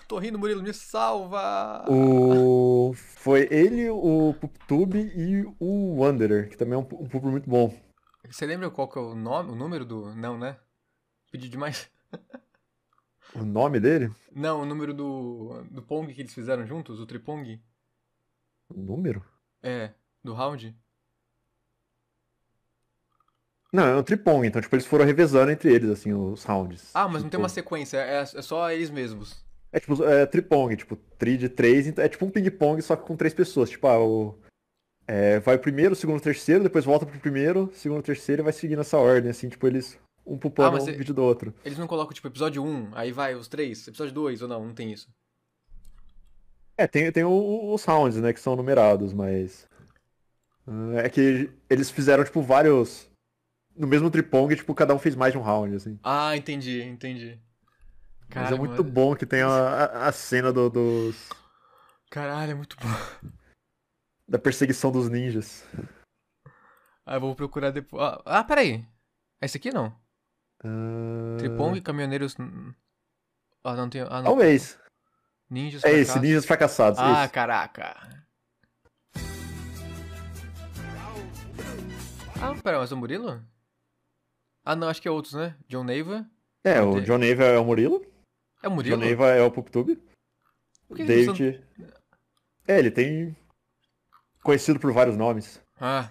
Tô 0.07 0.17
rindo, 0.17 0.39
Murilo, 0.39 0.63
me 0.63 0.73
salva! 0.73 1.85
O... 1.87 2.93
Foi 2.95 3.47
ele, 3.51 3.89
o 3.89 4.33
PoopTube 4.39 4.99
e 4.99 5.45
o 5.59 5.99
Wanderer, 5.99 6.49
que 6.49 6.57
também 6.57 6.73
é 6.73 6.77
um, 6.77 6.81
um 6.81 7.07
público 7.07 7.29
muito 7.29 7.49
bom. 7.49 7.71
Você 8.27 8.45
lembra 8.45 8.71
qual 8.71 8.87
que 8.87 8.97
é 8.97 9.01
o 9.01 9.13
nome, 9.13 9.51
o 9.51 9.55
número 9.55 9.85
do... 9.85 10.15
Não, 10.15 10.37
né? 10.37 10.57
Pedi 11.31 11.47
demais. 11.49 11.89
O 13.35 13.43
nome 13.43 13.79
dele? 13.79 14.11
Não, 14.31 14.61
o 14.61 14.65
número 14.65 14.93
do, 14.93 15.63
do 15.69 15.81
Pong 15.81 16.13
que 16.13 16.21
eles 16.21 16.33
fizeram 16.33 16.65
juntos, 16.65 16.99
o 16.99 17.05
Tripong. 17.05 17.61
O 18.69 18.79
número? 18.79 19.23
É, 19.61 19.93
do 20.23 20.33
round. 20.33 20.75
Não, 23.73 23.83
é 23.87 23.95
um 23.95 24.03
tripong, 24.03 24.45
então 24.45 24.61
tipo, 24.61 24.75
eles 24.75 24.85
foram 24.85 25.03
revezando 25.03 25.51
entre 25.51 25.73
eles, 25.73 25.89
assim, 25.89 26.13
os 26.13 26.43
rounds. 26.43 26.91
Ah, 26.93 27.07
mas 27.07 27.23
não 27.23 27.29
tem 27.29 27.31
Tipo, 27.31 27.41
uma 27.41 27.49
sequência, 27.49 27.97
é, 27.97 28.21
é 28.21 28.41
só 28.43 28.69
eles 28.71 28.91
mesmos. 28.91 29.43
É 29.71 29.79
tipo, 29.79 30.03
é 30.03 30.27
tripong, 30.27 30.75
tipo, 30.75 30.95
tri 31.17 31.35
de 31.35 31.49
três, 31.49 31.87
então 31.87 32.05
é 32.05 32.07
tipo 32.07 32.23
um 32.23 32.29
ping-pong, 32.29 32.79
só 32.83 32.95
que 32.95 33.07
com 33.07 33.15
três 33.17 33.33
pessoas. 33.33 33.71
Tipo, 33.71 33.87
ah, 33.87 33.99
o... 33.99 34.37
é, 35.07 35.39
vai 35.39 35.55
o 35.55 35.59
primeiro, 35.59 35.93
o 35.93 35.95
segundo, 35.95 36.17
o 36.17 36.21
terceiro, 36.21 36.61
depois 36.63 36.85
volta 36.85 37.03
pro 37.07 37.19
primeiro, 37.19 37.71
segundo, 37.73 38.03
terceiro 38.03 38.43
e 38.43 38.45
vai 38.45 38.53
seguindo 38.53 38.81
essa 38.81 38.97
ordem, 38.99 39.31
assim, 39.31 39.49
tipo, 39.49 39.65
eles 39.65 39.97
um 40.25 40.37
pupando 40.37 40.77
Ah, 40.77 40.79
um 40.79 40.85
cê- 40.85 40.91
vídeo 40.91 41.15
do 41.15 41.23
outro. 41.23 41.51
Eles 41.65 41.79
não 41.79 41.87
colocam, 41.87 42.13
tipo, 42.13 42.27
episódio 42.27 42.63
1, 42.63 42.91
aí 42.93 43.11
vai 43.11 43.33
os 43.33 43.47
três, 43.47 43.87
episódio 43.87 44.13
2 44.13 44.43
ou 44.43 44.47
não, 44.47 44.63
não 44.67 44.73
tem 44.75 44.93
isso. 44.93 45.09
É, 46.77 46.85
tem, 46.87 47.11
tem 47.11 47.23
o- 47.23 47.73
os 47.73 47.83
rounds, 47.83 48.17
né, 48.21 48.31
que 48.33 48.39
são 48.39 48.55
numerados, 48.55 49.13
mas... 49.13 49.67
ah, 50.67 50.99
É 51.03 51.09
que 51.09 51.49
eles 51.69 51.89
fizeram, 51.89 52.23
tipo, 52.23 52.41
vários... 52.43 53.11
No 53.75 53.87
mesmo 53.87 54.09
tripong, 54.11 54.55
tipo, 54.55 54.73
cada 54.75 54.93
um 54.93 54.99
fez 54.99 55.15
mais 55.15 55.33
de 55.33 55.37
um 55.39 55.41
round, 55.41 55.75
assim. 55.75 55.99
Ah, 56.03 56.35
entendi, 56.37 56.81
entendi. 56.83 57.39
Mas 58.21 58.29
é 58.29 58.29
Caralho, 58.33 58.57
muito 58.57 58.83
mano. 58.83 58.91
bom 58.91 59.15
que 59.15 59.25
tem 59.25 59.41
a, 59.41 59.47
a, 59.49 60.07
a 60.07 60.11
cena 60.11 60.51
do- 60.53 60.69
dos... 60.69 61.29
Caralho, 62.09 62.51
é 62.51 62.55
muito 62.55 62.75
bom. 62.77 63.29
Da 64.27 64.37
perseguição 64.39 64.91
dos 64.91 65.09
ninjas. 65.09 65.65
Ah, 67.05 67.15
eu 67.15 67.19
vou 67.21 67.35
procurar 67.35 67.71
depois. 67.71 68.01
Ah, 68.01 68.21
ah, 68.25 68.43
peraí. 68.43 68.85
É 69.41 69.45
esse 69.45 69.57
aqui 69.57 69.71
não? 69.73 69.93
Ah, 70.63 71.37
Tripong, 71.39 71.81
caminhoneiros. 71.81 72.35
Ah, 73.63 73.75
não 73.75 73.89
tem. 73.89 74.01
Ah, 74.01 74.21
não. 74.21 74.23
Talvez. 74.23 74.79
Ninjas 75.49 75.83
É 75.83 75.91
esse, 75.91 76.17
ninjas 76.19 76.45
fracassados. 76.45 76.99
Ah, 76.99 77.23
esse. 77.25 77.33
caraca. 77.33 77.95
Ah, 82.41 82.53
pera, 82.61 82.79
mas 82.79 82.91
é 82.91 82.95
o 82.95 82.97
Murilo? 82.97 83.43
Ah, 84.65 84.75
não, 84.75 84.87
acho 84.87 85.01
que 85.01 85.07
é 85.07 85.11
outros, 85.11 85.33
né? 85.33 85.55
John 85.67 85.83
Neiva. 85.83 86.25
É, 86.63 86.81
o 86.81 87.01
John 87.01 87.17
Neiva 87.17 87.43
é 87.43 87.59
o 87.59 87.65
Murilo. 87.65 88.05
É 88.61 88.67
o 88.67 88.71
Murilo? 88.71 88.95
John 88.95 89.03
Neiva 89.03 89.27
é 89.29 89.41
o 89.41 89.51
que 89.51 89.59
O 90.89 90.95
que 90.95 91.03
David... 91.03 91.61
É, 92.67 92.79
ele 92.79 92.91
tem... 92.91 93.35
Conhecido 94.41 94.79
por 94.79 94.91
vários 94.93 95.17
nomes. 95.17 95.61
Ah, 95.79 96.09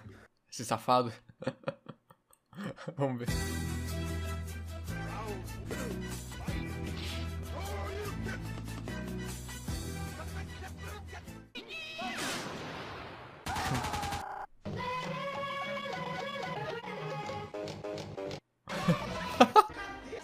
esse 0.49 0.63
safado. 0.63 1.11
Vamos 2.95 3.19
ver. 3.19 3.72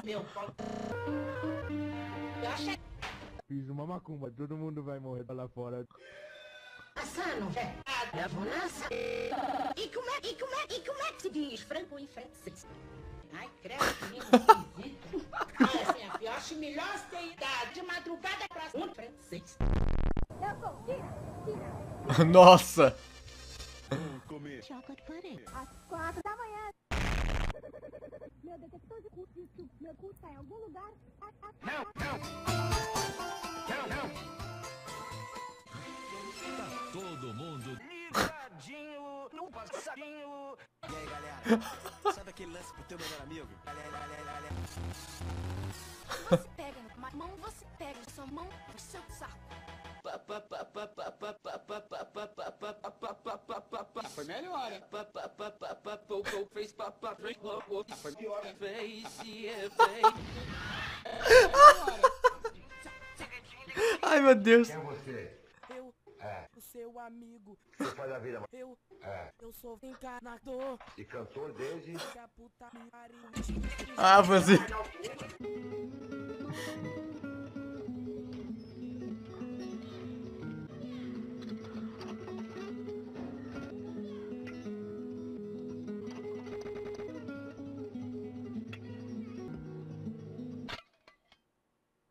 Meu 0.10 0.24
pau. 0.34 0.48
Eu 2.42 2.50
achei. 2.50 2.80
Fiz 3.48 3.70
uma 3.70 3.86
macumba, 3.86 4.32
todo 4.32 4.58
mundo 4.58 4.82
vai 4.82 4.98
morrer 4.98 5.24
lá 5.30 5.48
fora. 5.48 5.86
Passando, 6.96 7.48
velho. 7.52 7.70
É 8.14 8.24
a 8.24 8.30
bonança. 8.30 8.88
E 8.92 9.88
como 9.90 10.10
é, 10.10 10.18
e 10.24 10.34
como 10.34 10.56
é, 10.56 10.66
e 10.74 10.80
como 10.80 11.04
é 11.04 11.12
que 11.12 11.22
se 11.22 11.30
diz 11.30 11.62
frango 11.62 12.00
em 12.00 12.08
francês? 12.08 12.66
Ai, 13.34 13.48
credo, 13.62 13.84
menino 14.06 14.26
esquisito. 14.34 15.28
Olha, 15.62 15.94
minha 15.94 16.14
filha, 16.14 16.28
eu 16.28 16.32
acho 16.32 16.56
melhor 16.56 16.88
você 16.98 17.16
ter 17.16 17.28
idade 17.28 17.74
de 17.76 17.82
madrugada 17.84 18.48
pra 18.50 18.64
um 18.82 18.92
francês. 18.92 19.58
Eu 19.62 20.60
sou 20.60 20.84
tira, 20.88 22.26
Nossa! 22.26 22.98
tira. 23.88 24.64
Chocolate 24.64 25.04
pudding. 25.04 25.40
Às 25.54 25.70
quatro 25.88 26.24
da 26.24 26.36
manhã. 26.36 26.59
Meu 28.50 28.58
detector 28.58 29.00
de 29.00 29.10
cu 29.10 29.28
diz 29.36 29.48
que 29.52 29.70
meu 29.80 29.94
cu 29.94 30.12
tá 30.16 30.28
em 30.28 30.36
algum 30.38 30.56
lugar. 30.56 30.92
Não, 31.62 31.84
não. 33.88 34.10
Todo 36.92 37.34
mundo. 37.36 37.78
Ligadinho 37.88 39.30
no 39.34 39.52
passarinho. 39.52 40.58
E 40.82 40.96
aí, 40.96 41.06
galera? 41.06 41.38
Sabe 42.12 42.32
aquele 42.32 42.54
lance 42.54 42.74
pro 42.74 42.84
teu 42.86 42.98
melhor 42.98 43.22
amigo? 43.22 43.48
Você 46.32 46.50
pega 46.58 46.82
na 46.82 47.12
mão, 47.12 47.30
você 47.38 47.66
pega 47.78 48.00
sua 48.10 48.26
mão, 48.26 48.50
no 48.74 48.80
seu 48.80 49.04
saco. 49.10 49.38
Foi 54.20 54.26
melhor. 54.26 54.70
Fez 56.52 56.74
Foi 58.02 58.16
pior. 58.16 58.42
Ai, 64.02 64.20
meu 64.20 64.36
Deus. 64.36 64.68
Quem 64.68 64.76
é 64.76 64.80
você? 64.80 65.40
Eu, 65.70 65.94
É. 66.20 66.48
o 66.54 66.60
seu 66.60 67.00
amigo. 67.00 67.58
Você 67.78 67.96
faz 67.96 68.12
a 68.12 68.20
vida. 68.20 68.44
Eu, 68.52 68.78
É. 69.02 69.32
eu 69.40 69.54
sou 69.54 69.80
encanador. 69.82 70.78
E 70.98 71.06
cantor 71.06 71.54
desde. 71.54 71.94
Ah, 73.96 74.22
você. 74.22 74.58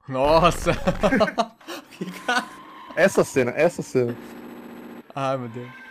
Nossa! 0.08 0.72
Essa 2.96 3.22
cena, 3.22 3.52
essa 3.52 3.80
cena. 3.80 4.16
Ai, 5.14 5.36
meu 5.38 5.48
Deus. 5.48 5.87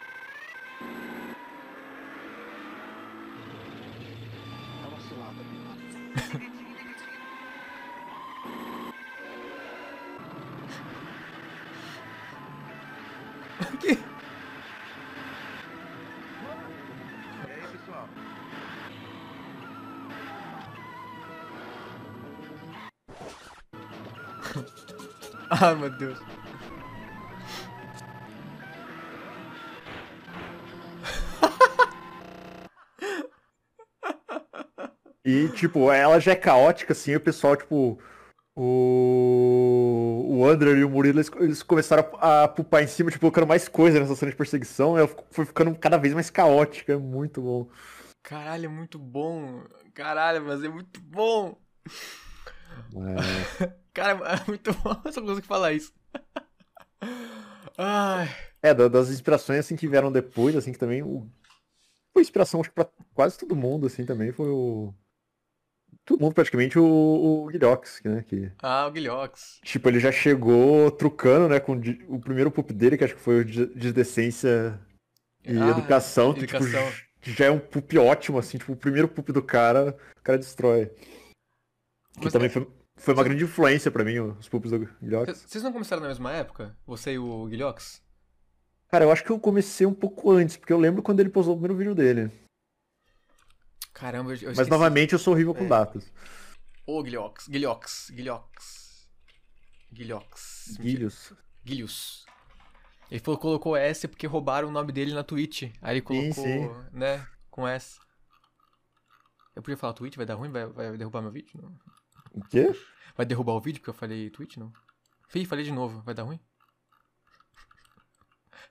Ai, 25.60 25.76
meu 25.76 25.90
Deus. 25.90 26.20
E, 35.26 35.50
tipo, 35.50 35.92
ela 35.92 36.20
já 36.20 36.32
é 36.32 36.36
caótica, 36.36 36.94
assim, 36.94 37.16
o 37.16 37.20
pessoal, 37.20 37.56
tipo. 37.58 38.00
O. 38.56 40.26
O 40.30 40.46
Andrer 40.46 40.78
e 40.78 40.84
o 40.84 40.90
Murilo, 40.90 41.18
eles, 41.18 41.32
eles 41.40 41.64
começaram 41.64 42.08
a, 42.20 42.44
a 42.44 42.48
pupar 42.48 42.84
em 42.84 42.88
cima, 42.88 43.10
tipo, 43.10 43.22
colocando 43.22 43.48
mais 43.48 43.68
coisa 43.68 44.00
nessa 44.00 44.16
cena 44.16 44.32
de 44.32 44.38
perseguição. 44.38 44.98
Ela 44.98 45.10
foi 45.32 45.46
ficando 45.46 45.76
cada 45.76 45.98
vez 45.98 46.14
mais 46.14 46.30
caótica. 46.30 46.94
É 46.94 46.98
muito 46.98 47.42
bom. 47.42 47.68
Caralho, 48.24 48.66
é 48.66 48.70
muito 48.70 48.98
bom. 48.98 49.64
Caralho, 49.94 50.46
mas 50.46 50.64
é 50.64 50.70
muito 50.70 51.02
bom. 51.02 51.58
Cara, 53.98 54.12
é 54.46 54.48
muito 54.48 54.72
bom. 54.74 54.94
Só 55.12 55.22
consigo 55.22 55.42
falar 55.48 55.74
isso. 55.74 55.92
Ai. 57.78 58.28
É, 58.62 58.74
da- 58.74 58.88
das 58.88 59.10
inspirações, 59.10 59.60
assim, 59.60 59.76
que 59.76 59.88
vieram 59.88 60.12
depois, 60.12 60.56
assim, 60.56 60.72
que 60.72 60.80
também. 60.80 61.02
O... 61.04 61.28
Foi 62.14 62.22
inspiração, 62.22 62.60
acho 62.62 62.70
que 62.70 62.76
pra 62.76 62.88
quase 63.14 63.38
todo 63.38 63.56
mundo, 63.56 63.88
assim, 63.88 64.06
também. 64.06 64.32
Foi 64.32 64.50
o. 64.50 64.94
todo 66.06 66.20
mundo 66.22 66.34
praticamente 66.34 66.78
o, 66.80 66.86
o 66.86 67.48
Guilhox, 67.48 68.02
né? 68.04 68.24
Que, 68.28 68.52
Ah, 68.62 68.88
o 68.88 68.92
Guilhox. 68.92 69.60
tipo, 69.64 69.88
ele 69.90 70.00
já 70.00 70.12
chegou 70.12 70.90
trucando, 70.92 71.48
né? 71.50 71.60
Com 71.60 71.74
o 72.08 72.20
primeiro 72.20 72.50
poop 72.52 72.74
dele, 72.74 72.98
que 72.98 73.04
acho 73.04 73.16
que 73.16 73.22
foi 73.22 73.42
o 73.42 73.46
de 73.46 73.68
de 73.68 73.94
decência 73.94 74.80
e 75.46 75.58
Ah, 75.58 75.70
educação, 75.70 76.34
que 76.34 76.42
tipo, 76.48 76.56
educação. 76.56 76.90
j- 77.22 77.34
já 77.34 77.46
é 77.46 77.52
um 77.52 77.60
poop 77.60 77.98
ótimo, 78.00 78.40
assim, 78.40 78.58
tipo, 78.58 78.74
o 78.74 78.78
primeiro 78.78 79.08
poop 79.08 79.32
do 79.32 79.44
cara, 79.44 79.96
o 80.20 80.22
cara 80.24 80.40
destrói. 80.40 80.88
Que 82.16 82.24
Mas- 82.24 82.34
também 82.34 82.50
foi, 82.50 82.68
foi 82.98 83.14
uma 83.14 83.24
grande 83.24 83.44
influência 83.44 83.90
pra 83.92 84.04
mim, 84.04 84.20
os 84.20 84.50
poops 84.50 84.72
do 84.72 84.80
Guilhox. 85.02 85.46
Vocês 85.48 85.64
não 85.64 85.72
começaram 85.72 86.02
na 86.02 86.08
mesma 86.10 86.32
época? 86.34 86.76
Você 86.86 87.14
e 87.14 87.18
o 87.20 87.46
Guilhox? 87.46 88.02
Cara, 88.90 89.06
eu 89.06 89.12
acho 89.12 89.24
que 89.24 89.30
eu 89.32 89.40
comecei 89.40 89.86
um 89.86 89.94
pouco 89.94 90.32
antes, 90.32 90.58
porque 90.58 90.72
eu 90.74 90.80
lembro 90.80 91.02
quando 91.04 91.20
ele 91.20 91.30
postou 91.30 91.54
o 91.56 91.58
primeiro 91.58 91.76
vídeo 91.78 91.96
dele. 91.96 92.32
Caramba, 93.94 94.32
eu, 94.32 94.36
eu 94.36 94.42
Mas 94.50 94.52
esqueci. 94.52 94.70
novamente 94.70 95.14
eu 95.14 95.20
sou 95.20 95.34
horrível 95.34 95.54
com 95.54 95.66
É. 95.66 95.68
datas. 95.68 96.12
Ô, 96.86 97.02
Guilhox. 97.04 97.48
Guilhox. 97.48 98.10
Guilhox. 98.12 99.10
Guilhox. 99.92 100.78
Guilhos. 100.80 101.34
Guilhos. 101.66 102.26
Ele 103.10 103.20
falou, 103.20 103.40
colocou 103.40 103.76
S 103.76 104.08
porque 104.08 104.28
roubaram 104.28 104.68
o 104.68 104.72
nome 104.72 104.92
dele 104.92 105.14
na 105.14 105.24
Twitch. 105.24 105.64
Aí 105.82 105.96
ele 105.96 106.02
colocou, 106.02 106.34
sim. 106.44 106.70
né, 106.92 107.26
com 107.50 107.68
S. 107.68 108.00
Eu 109.56 109.62
podia 109.64 109.78
falar 109.78 109.94
Twitch? 109.94 110.16
Vai 110.16 110.26
dar 110.26 110.36
ruim? 110.36 110.52
Vai, 110.52 110.68
vai 110.68 110.98
derrubar 110.98 111.22
meu 111.22 111.32
vídeo? 111.32 111.52
Não. 111.62 111.76
O 112.32 112.42
quê? 112.44 112.72
Vai 113.16 113.26
derrubar 113.26 113.54
o 113.54 113.62
vídeo 113.62 113.80
porque 113.80 113.90
eu 113.90 113.94
falei 113.94 114.30
Twitch? 114.30 114.58
Não. 114.58 114.72
Fih, 115.28 115.46
falei 115.46 115.64
de 115.66 115.72
novo. 115.72 116.02
Vai 116.02 116.14
dar 116.14 116.24
ruim? 116.24 116.40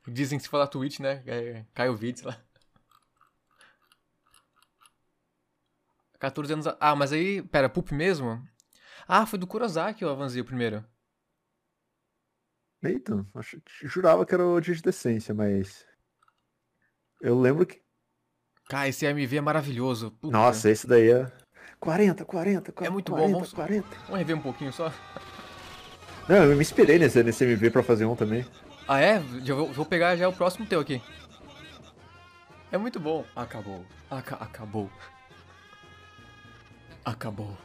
Dizem 0.07 0.39
que 0.39 0.45
se 0.45 0.49
falar 0.49 0.69
Twitch, 0.69 1.01
né, 1.01 1.23
é, 1.27 1.65
cai 1.75 1.89
o 1.89 1.97
vídeo, 1.97 2.19
sei 2.21 2.29
lá. 2.29 2.41
14 6.19 6.53
anos... 6.53 6.67
a- 6.67 6.77
Ah, 6.81 6.95
mas 6.97 7.13
aí... 7.13 7.43
Pera, 7.43 7.69
Poop 7.69 7.93
mesmo? 7.93 8.43
Ah, 9.07 9.27
foi 9.27 9.39
do 9.39 9.47
Kurosaki 9.47 10.05
o 10.05 10.09
Avanzi 10.09 10.41
o 10.41 10.45
primeiro. 10.45 10.85
Eita, 12.83 13.27
acho- 13.35 13.61
jurava 13.83 14.25
que 14.25 14.35
era 14.35 14.47
o 14.47 14.61
dia 14.61 14.75
de 14.75 14.83
decência, 14.83 15.35
mas. 15.35 15.85
Eu 17.21 17.39
lembro 17.41 17.67
que. 17.67 17.83
Cara, 18.69 18.89
esse 18.89 19.07
AMV 19.07 19.37
é 19.37 19.41
maravilhoso. 19.41 20.11
Puta. 20.13 20.33
Nossa, 20.37 20.71
esse 20.71 20.87
daí 20.87 21.11
é. 21.11 21.33
40, 21.81 22.25
40, 22.25 22.73
40. 22.73 22.85
É 22.87 22.91
muito 22.93 23.11
40, 23.13 23.27
bom, 23.29 23.35
vamos- 23.39 23.53
40. 23.53 23.87
Vamos 24.07 24.19
rever 24.19 24.37
um 24.37 24.41
pouquinho 24.41 24.73
só? 24.73 24.93
Não, 26.29 26.37
eu 26.45 26.57
me 26.57 26.61
inspirei 26.63 26.99
nesse, 26.99 27.23
nesse 27.23 27.45
MV 27.45 27.71
pra 27.71 27.83
fazer 27.83 28.05
um 28.05 28.17
também. 28.17 28.45
Ah, 28.89 29.01
é? 29.01 29.23
Já 29.45 29.55
vou, 29.55 29.73
vou 29.73 29.85
pegar 29.87 30.17
já 30.17 30.29
o 30.29 30.33
próximo 30.33 30.67
teu 30.67 30.81
aqui. 30.81 31.01
É 32.73 32.79
muito 32.79 32.99
bom. 32.99 33.25
Acabou. 33.35 33.85
Aca- 34.11 34.37
acabou. 34.37 34.91
Acabou. 37.05 37.57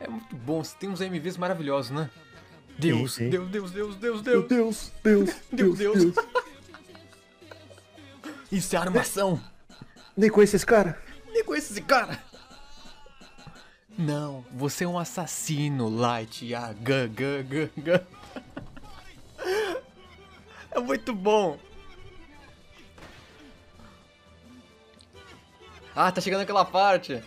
É 0.00 0.06
muito 0.08 0.36
bom. 0.36 0.62
Você 0.62 0.76
tem 0.78 0.88
uns 0.88 1.00
MVs 1.00 1.36
maravilhosos, 1.36 1.90
né? 1.90 2.10
Deus, 2.78 3.14
sim. 3.14 3.30
Deus, 3.30 3.48
Deus, 3.50 3.70
Deus, 3.70 3.96
Deus, 3.96 4.22
Meu 4.22 4.42
Deus. 4.46 4.48
Deus, 4.48 4.92
Deus, 5.02 5.34
Deus, 5.52 5.78
Deus, 5.78 6.12
Deus. 6.14 6.26
Isso 8.50 8.74
é 8.76 8.78
armação. 8.78 9.40
Nem 10.16 10.30
conheço 10.30 10.56
esse 10.56 10.66
cara. 10.66 11.00
Nem 11.32 11.44
conheço 11.44 11.72
esse 11.72 11.82
cara. 11.82 12.22
Não, 13.96 14.44
você 14.50 14.84
é 14.84 14.88
um 14.88 14.98
assassino, 14.98 15.88
Light. 15.88 16.52
Ah, 16.54 16.72
gã, 16.72 17.08
gã, 17.08 17.42
gã, 17.42 17.70
gã. 17.76 18.00
É 20.70 20.80
muito 20.80 21.14
bom. 21.14 21.58
Ah, 25.94 26.10
tá 26.10 26.20
chegando 26.20 26.40
aquela 26.40 26.64
parte. 26.64 27.22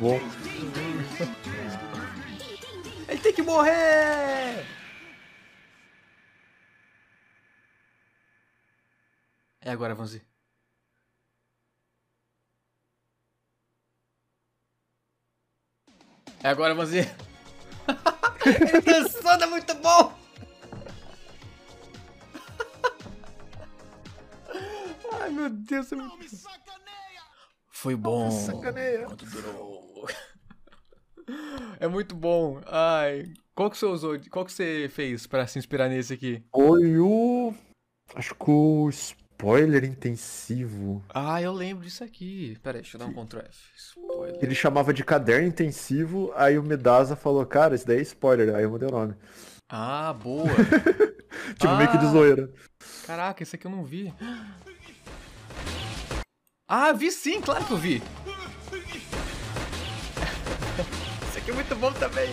Bom. 0.00 0.18
Ele 3.06 3.20
tem 3.20 3.34
que 3.34 3.42
morrer! 3.42 4.64
É 9.60 9.70
agora, 9.70 9.94
Vanzi. 9.94 10.26
É 16.42 16.48
agora, 16.48 16.74
Vanzi. 16.74 17.00
Ele 18.46 18.80
dançando 18.80 19.44
é 19.44 19.46
muito 19.46 19.74
bom! 19.74 20.18
Ai, 25.12 25.28
meu 25.30 25.50
Deus, 25.50 25.92
é 25.92 25.96
muito... 25.96 26.69
Foi 27.80 27.96
bom. 27.96 28.30
Sacaneia. 28.30 29.06
Quanto 29.06 29.24
durou? 29.24 30.06
É 31.78 31.88
muito 31.88 32.14
bom. 32.14 32.60
Ai, 32.66 33.32
qual 33.54 33.70
que 33.70 33.78
você 33.78 33.86
usou? 33.86 34.18
Qual 34.30 34.44
que 34.44 34.52
você 34.52 34.90
fez 34.92 35.26
pra 35.26 35.46
se 35.46 35.58
inspirar 35.58 35.88
nesse 35.88 36.12
aqui? 36.12 36.42
Foi 36.54 36.98
o. 36.98 37.54
Acho 38.14 38.34
que 38.34 38.50
o 38.50 38.88
spoiler 38.90 39.84
intensivo. 39.84 41.02
Ah, 41.08 41.40
eu 41.40 41.52
lembro 41.54 41.84
disso 41.84 42.04
aqui. 42.04 42.58
Pera 42.62 42.76
aí, 42.76 42.82
deixa 42.82 42.96
eu 42.96 42.98
dar 42.98 43.06
um 43.06 43.14
Ctrl 43.14 43.40
F. 43.40 43.58
Spoiler. 43.76 44.38
Ele 44.42 44.54
chamava 44.54 44.92
de 44.92 45.02
caderno 45.02 45.46
intensivo, 45.48 46.32
aí 46.36 46.58
o 46.58 46.62
Medasa 46.62 47.16
falou, 47.16 47.46
cara, 47.46 47.74
esse 47.74 47.86
daí 47.86 47.98
é 48.00 48.02
spoiler, 48.02 48.54
aí 48.54 48.64
eu 48.64 48.70
mudei 48.70 48.88
o 48.88 48.92
nome. 48.92 49.14
Ah, 49.70 50.12
boa. 50.12 50.44
Tipo, 51.58 51.76
meio 51.76 51.90
que 51.90 51.96
de 51.98 52.06
Ah. 52.06 52.10
zoeira. 52.10 52.50
Caraca, 53.06 53.42
esse 53.42 53.54
aqui 53.56 53.66
eu 53.66 53.70
não 53.70 53.84
vi. 53.84 54.12
Ah, 56.72 56.92
vi 56.92 57.10
sim, 57.10 57.40
claro 57.40 57.64
que 57.64 57.72
eu 57.72 57.76
vi. 57.76 58.00
Esse 61.28 61.38
aqui 61.38 61.50
é 61.50 61.52
muito 61.52 61.74
bom 61.74 61.90
também. 61.90 62.32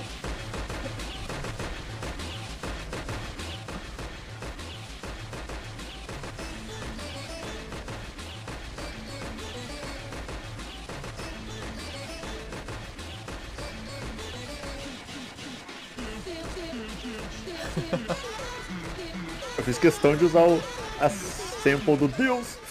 Eu 19.57 19.63
fiz 19.63 19.79
questão 19.79 20.15
de 20.15 20.25
usar 20.25 20.43
o, 20.43 20.61
a 21.01 21.09
sample 21.09 21.97
do 21.97 22.07
Deus. 22.07 22.66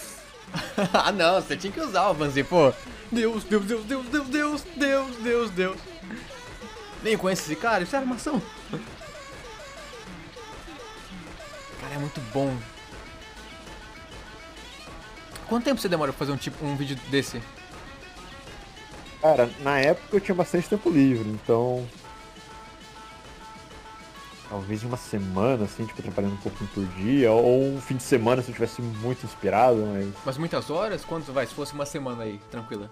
ah, 0.93 1.13
não, 1.13 1.41
você 1.41 1.57
tinha 1.57 1.73
que 1.73 1.81
usar 1.81 2.09
o 2.09 2.15
Vanzi, 2.15 2.43
pô. 2.43 2.73
Deus, 3.11 3.45
Deus, 3.45 3.65
Deus, 3.65 3.85
Deus, 3.85 4.07
Deus, 4.07 4.29
Deus, 4.29 4.63
Deus, 4.77 5.17
Deus, 5.17 5.51
Deus. 5.51 5.77
Nem 7.03 7.17
conhece 7.17 7.43
esse 7.43 7.57
cara, 7.57 7.85
isso 7.85 7.95
é 7.95 7.99
armação. 7.99 8.43
Cara, 11.81 11.95
é 11.95 11.99
muito 11.99 12.21
bom. 12.33 12.57
Quanto 15.49 15.65
tempo 15.65 15.81
você 15.81 15.89
demora 15.89 16.13
pra 16.13 16.19
fazer 16.19 16.33
um, 16.33 16.37
tipo, 16.37 16.65
um 16.65 16.75
vídeo 16.75 16.97
desse? 17.09 17.41
Cara, 19.21 19.49
na 19.61 19.79
época 19.79 20.17
eu 20.17 20.21
tinha 20.21 20.35
bastante 20.35 20.69
tempo 20.69 20.91
livre, 20.91 21.29
então. 21.29 21.87
Talvez 24.49 24.85
uma 24.85 24.97
semana, 24.97 25.65
assim, 25.65 25.85
tipo, 25.85 26.01
trabalhando 26.03 26.35
um 26.35 26.39
pouquinho 26.39 26.71
por 26.73 26.85
dia, 27.01 27.33
ou 27.33 27.65
um 27.65 27.81
fim 27.81 27.97
de 27.97 28.03
semana 28.05 28.41
se 28.43 28.51
eu 28.51 28.55
tivesse 28.55 28.81
muito 28.81 29.25
inspirado, 29.27 29.77
mas. 29.79 30.09
Mas 30.25 30.39
muitas 30.39 30.71
horas? 30.71 31.05
Quanto 31.05 31.33
vai? 31.33 31.47
Se 31.47 31.55
fosse 31.55 31.73
uma 31.73 31.85
semana 31.85 32.23
aí, 32.23 32.41
tranquila. 32.51 32.89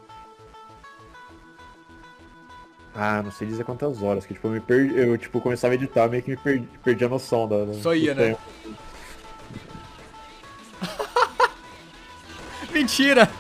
Ah, 2.93 3.23
não 3.23 3.31
sei 3.31 3.47
dizer 3.47 3.65
quantas 3.65 4.03
horas, 4.03 4.27
que 4.27 4.35
tipo, 4.35 4.49
eu 4.49 4.53
me 4.53 4.61
perdi. 4.61 4.97
Eu 4.97 5.17
tipo, 5.17 5.41
começava 5.41 5.75
a 5.75 5.77
editar, 5.77 6.09
meio 6.09 6.23
que 6.23 6.31
me 6.31 6.37
perdi, 6.37 6.69
perdi 6.83 7.05
a 7.05 7.09
noção 7.09 7.49
da. 7.49 7.73
Só 7.75 7.95
ia, 7.95 8.15
né? 8.15 8.37
Mentira! 12.73 13.31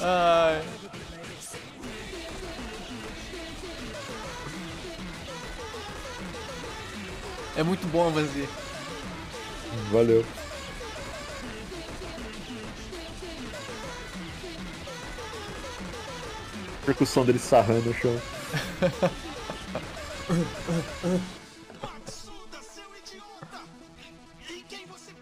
Ai. 0.00 0.33
É 7.56 7.62
muito 7.62 7.86
bom, 7.86 8.10
Vanzi. 8.10 8.48
Valeu. 9.92 10.24
Percussão 16.84 17.24
dele 17.24 17.38
sarrando 17.38 17.88
no 17.88 17.94
chão. 17.94 18.20
Em 24.50 24.62
quem 24.68 24.86
você 24.86 25.12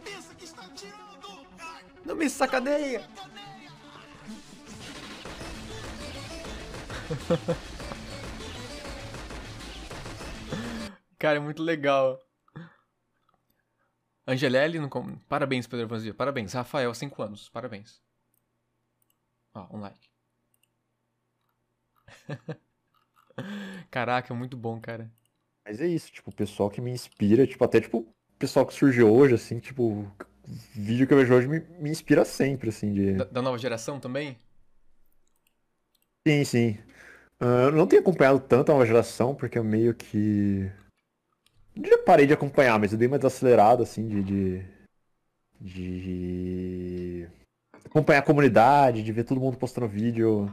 Cara, 11.22 11.36
é 11.36 11.40
muito 11.40 11.62
legal. 11.62 12.20
Angelelli, 14.26 14.80
no 14.80 14.88
com- 14.88 15.16
parabéns, 15.28 15.68
Pedro 15.68 15.86
Vanzia. 15.86 16.12
Parabéns. 16.12 16.52
Rafael, 16.52 16.92
5 16.92 17.22
anos. 17.22 17.48
Parabéns. 17.48 18.02
Ó, 19.54 19.68
um 19.76 19.80
like. 19.80 20.10
Caraca, 23.88 24.34
muito 24.34 24.56
bom, 24.56 24.80
cara. 24.80 25.08
Mas 25.64 25.80
é 25.80 25.86
isso, 25.86 26.10
tipo, 26.10 26.30
o 26.30 26.34
pessoal 26.34 26.68
que 26.68 26.80
me 26.80 26.90
inspira, 26.90 27.46
tipo, 27.46 27.64
até 27.64 27.80
tipo, 27.80 27.98
o 27.98 28.14
pessoal 28.36 28.66
que 28.66 28.74
surgiu 28.74 29.08
hoje, 29.14 29.34
assim, 29.36 29.60
tipo, 29.60 30.04
vídeo 30.74 31.06
que 31.06 31.14
eu 31.14 31.18
vejo 31.18 31.34
hoje 31.34 31.46
me, 31.46 31.60
me 31.78 31.88
inspira 31.88 32.24
sempre, 32.24 32.70
assim, 32.70 32.92
de. 32.92 33.12
Da, 33.12 33.24
da 33.26 33.42
nova 33.42 33.58
geração 33.58 34.00
também? 34.00 34.36
Sim, 36.26 36.44
sim. 36.44 36.78
Ah, 37.38 37.66
eu 37.66 37.72
não 37.72 37.86
tenho 37.86 38.02
acompanhado 38.02 38.40
tanto 38.40 38.70
a 38.70 38.74
nova 38.74 38.86
geração, 38.86 39.36
porque 39.36 39.56
eu 39.56 39.62
meio 39.62 39.94
que. 39.94 40.68
Já 41.76 41.98
parei 41.98 42.26
de 42.26 42.32
acompanhar, 42.32 42.78
mas 42.78 42.92
eu 42.92 42.98
dei 42.98 43.08
uma 43.08 43.18
desacelerada, 43.18 43.82
assim, 43.82 44.08
de, 44.08 44.22
de. 44.22 44.64
de 45.60 47.28
acompanhar 47.84 48.20
a 48.20 48.24
comunidade, 48.26 49.02
de 49.02 49.12
ver 49.12 49.24
todo 49.24 49.40
mundo 49.40 49.56
postando 49.56 49.88
vídeo 49.88 50.52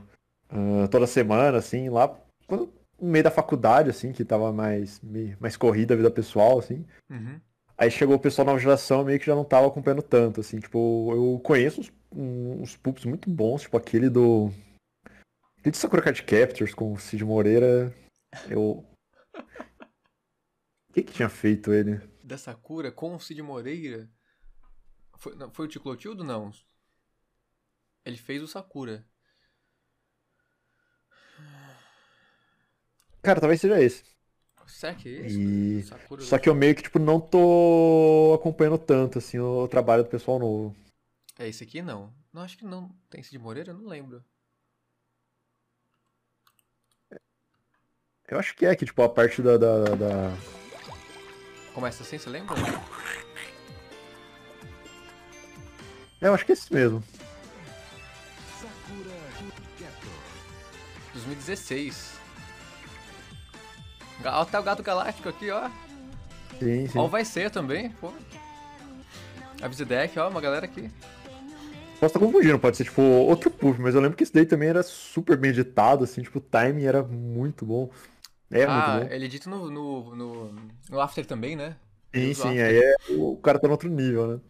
ah, 0.50 0.88
toda 0.90 1.08
semana, 1.08 1.58
assim, 1.58 1.90
lá 1.90 2.16
quando, 2.48 2.72
no 3.00 3.08
meio 3.10 3.24
da 3.24 3.32
faculdade, 3.32 3.90
assim, 3.90 4.12
que 4.12 4.26
tava 4.26 4.52
mais, 4.52 5.00
meio- 5.02 5.38
mais 5.40 5.56
corrida 5.56 5.94
a 5.94 5.98
vida 5.98 6.12
pessoal, 6.12 6.60
assim. 6.60 6.86
Uhum. 7.10 7.40
Aí 7.78 7.90
chegou 7.90 8.16
o 8.16 8.20
pessoal 8.20 8.46
da 8.46 8.52
nova 8.52 8.62
geração, 8.62 9.06
meio 9.06 9.20
que 9.20 9.26
já 9.26 9.36
não 9.36 9.46
tava 9.46 9.68
acompanhando 9.68 10.02
tanto, 10.02 10.42
assim, 10.42 10.60
tipo, 10.60 11.12
eu 11.14 11.40
conheço 11.42 11.82
uns, 11.82 11.92
uns 12.12 12.76
pubs 12.76 13.06
muito 13.06 13.30
bons, 13.30 13.62
tipo 13.62 13.78
aquele 13.78 14.10
do. 14.10 14.52
Aquele 15.60 15.72
de 15.72 15.78
Sakura 15.78 16.02
Card 16.02 16.24
Captors 16.24 16.74
com 16.74 16.94
o 16.94 17.00
Cid 17.00 17.24
Moreira, 17.24 17.94
eu. 18.50 18.84
Que 21.00 21.04
que 21.04 21.14
tinha 21.14 21.30
feito 21.30 21.72
ele? 21.72 22.02
Da 22.22 22.38
Sakura 22.38 22.92
com 22.92 23.16
o 23.16 23.20
Cid 23.20 23.42
Moreira? 23.42 24.10
Foi, 25.18 25.34
não, 25.36 25.50
foi 25.50 25.66
o 25.66 25.70
Ticlotildo? 25.70 26.26
Não. 26.26 26.52
Ele 28.04 28.18
fez 28.18 28.44
o 28.44 28.48
Sakura. 28.48 29.06
Cara, 33.22 33.40
talvez 33.40 33.62
seja 33.62 33.82
esse. 33.82 34.04
Será 34.68 34.94
que 34.94 35.08
é 35.08 35.26
esse? 35.26 35.40
E... 35.40 35.84
Sakura 35.84 36.22
Só 36.22 36.38
que 36.38 36.50
eu 36.50 36.54
meio 36.54 36.76
que, 36.76 36.84
tipo, 36.84 37.00
não 37.00 37.20
tô 37.20 38.34
acompanhando 38.38 38.78
tanto, 38.78 39.18
assim, 39.20 39.40
o 39.40 39.68
trabalho 39.68 40.04
do 40.04 40.10
pessoal 40.10 40.38
novo. 40.38 40.76
É 41.38 41.48
esse 41.48 41.64
aqui? 41.64 41.82
Não. 41.82 42.14
Não, 42.34 42.42
acho 42.42 42.58
que 42.58 42.66
não. 42.66 42.94
Tem 43.10 43.24
Cid 43.24 43.40
Moreira? 43.40 43.74
Não 43.74 43.88
lembro. 43.88 44.24
Eu 48.28 48.38
acho 48.38 48.54
que 48.54 48.66
é 48.66 48.76
que, 48.76 48.86
tipo, 48.86 49.02
a 49.02 49.10
parte 49.10 49.42
da, 49.42 49.58
da, 49.58 49.96
da- 49.96 50.59
Começa 51.74 52.04
assim, 52.04 52.18
você 52.18 52.30
lembra? 52.30 52.56
É, 56.22 56.28
eu 56.28 56.34
acho 56.34 56.46
que 56.46 56.52
é 56.52 56.54
esse 56.54 56.74
mesmo. 56.74 57.04
2016. 61.14 62.20
Ga- 64.22 64.40
Ó, 64.42 64.46
tá 64.46 64.60
o 64.60 64.64
Gato 64.64 64.84
Galáctico 64.84 65.30
aqui, 65.30 65.50
ó. 65.50 65.70
Sim, 66.60 66.88
sim. 66.88 66.98
Ó, 67.00 67.06
o 67.06 67.08
vai 67.08 67.24
ser 67.24 67.50
também, 67.50 67.90
pô. 67.92 68.12
A 69.62 69.68
Vizedec, 69.68 70.18
ó, 70.20 70.30
uma 70.30 70.42
galera 70.42 70.66
aqui. 70.66 70.90
Posso 72.00 72.06
estar 72.16 72.20
confundindo, 72.20 72.58
pode 72.60 72.78
ser 72.78 72.86
tipo 72.86 73.02
outro 73.02 73.52
puff, 73.52 73.80
mas 73.82 73.94
eu 73.94 74.00
lembro 74.02 74.16
que 74.16 74.24
esse 74.24 74.34
daí 74.34 74.46
também 74.46 74.70
era 74.70 74.82
super 74.84 75.36
bem 75.36 75.52
editado, 75.52 76.06
assim, 76.06 76.22
tipo, 76.22 76.38
o 76.38 76.42
timing 76.42 76.86
era 76.86 77.04
muito 77.04 77.66
bom. 77.66 77.90
É 78.52 78.64
ah, 78.66 79.08
ele 79.12 79.26
edita 79.26 79.50
no, 79.50 79.70
no, 79.70 80.16
no, 80.16 80.68
no 80.90 81.00
After 81.02 81.26
também, 81.26 81.56
né? 81.56 81.78
Sim, 82.14 82.34
sim, 82.34 82.42
After. 82.60 82.66
aí 82.66 82.78
é, 82.78 82.96
o 83.12 83.38
cara 83.38 83.60
tá 83.60 83.68
no 83.68 83.74
outro 83.74 83.90
nível, 83.90 84.28
né? 84.36 84.42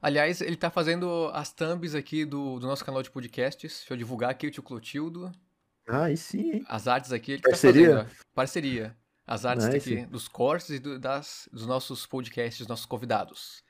Aliás, 0.00 0.40
ele 0.40 0.56
tá 0.56 0.70
fazendo 0.70 1.30
as 1.34 1.52
thumbs 1.52 1.94
aqui 1.94 2.24
do, 2.24 2.58
do 2.58 2.66
nosso 2.66 2.84
canal 2.84 3.02
de 3.02 3.10
podcasts. 3.10 3.78
Deixa 3.80 3.92
eu 3.92 3.96
divulgar 3.98 4.30
aqui 4.30 4.46
o 4.46 4.50
tio 4.50 4.62
Clotildo. 4.62 5.30
Ah, 5.88 6.04
aí 6.04 6.16
sim, 6.16 6.52
hein? 6.52 6.64
As 6.68 6.86
artes 6.88 7.12
aqui, 7.12 7.32
ele 7.32 7.42
Parceria? 7.42 7.88
tá 7.90 7.96
fazendo. 8.04 8.10
ó. 8.10 8.24
Parceria. 8.34 8.96
As 9.26 9.44
artes 9.44 9.66
aqui 9.66 10.06
dos 10.06 10.26
cortes 10.28 10.70
e 10.70 10.78
do- 10.78 10.98
das, 10.98 11.48
dos 11.52 11.66
nossos 11.66 12.06
podcasts, 12.06 12.58
dos 12.58 12.66
nossos 12.68 12.86
convidados. 12.86 13.62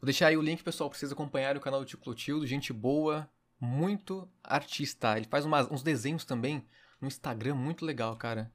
Vou 0.00 0.06
deixar 0.06 0.28
aí 0.28 0.36
o 0.36 0.42
link, 0.42 0.62
pessoal, 0.62 0.88
pra 0.88 0.98
vocês 0.98 1.10
acompanharem 1.10 1.58
o 1.58 1.62
canal 1.62 1.80
do 1.80 1.86
tio 1.86 1.98
Clotildo. 1.98 2.46
Gente 2.46 2.72
boa, 2.72 3.28
muito 3.58 4.28
artista. 4.42 5.16
Ele 5.16 5.26
faz 5.28 5.44
umas- 5.44 5.68
uns 5.70 5.82
desenhos 5.82 6.24
também 6.24 6.64
no 7.00 7.08
Instagram 7.08 7.54
muito 7.54 7.84
legal, 7.84 8.14
cara. 8.16 8.52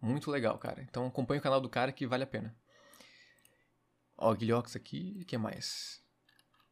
Muito 0.00 0.30
legal, 0.30 0.56
cara. 0.58 0.80
Então 0.82 1.06
acompanha 1.06 1.40
o 1.40 1.42
canal 1.42 1.60
do 1.60 1.68
cara 1.68 1.92
que 1.92 2.06
vale 2.06 2.24
a 2.24 2.26
pena. 2.26 2.54
Ó, 4.16 4.32
Guilhox 4.34 4.76
aqui. 4.76 5.18
O 5.20 5.24
que 5.24 5.36
mais? 5.38 6.00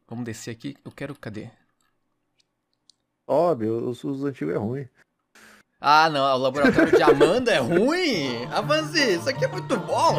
Vamos 0.07 0.25
descer 0.25 0.51
aqui. 0.51 0.75
Eu 0.83 0.91
quero. 0.91 1.15
Cadê? 1.15 1.49
Óbvio, 3.27 3.89
os, 3.89 4.03
os 4.03 4.23
antigos 4.23 4.53
é 4.53 4.57
ruim. 4.57 4.87
Ah, 5.79 6.09
não. 6.09 6.21
O 6.23 6.37
laboratório 6.37 6.95
de 6.95 7.03
Amanda 7.03 7.51
é 7.53 7.59
ruim? 7.59 8.45
Avance, 8.45 8.97
isso 9.15 9.29
aqui 9.29 9.43
é 9.45 9.47
muito 9.47 9.77
bom. 9.77 10.15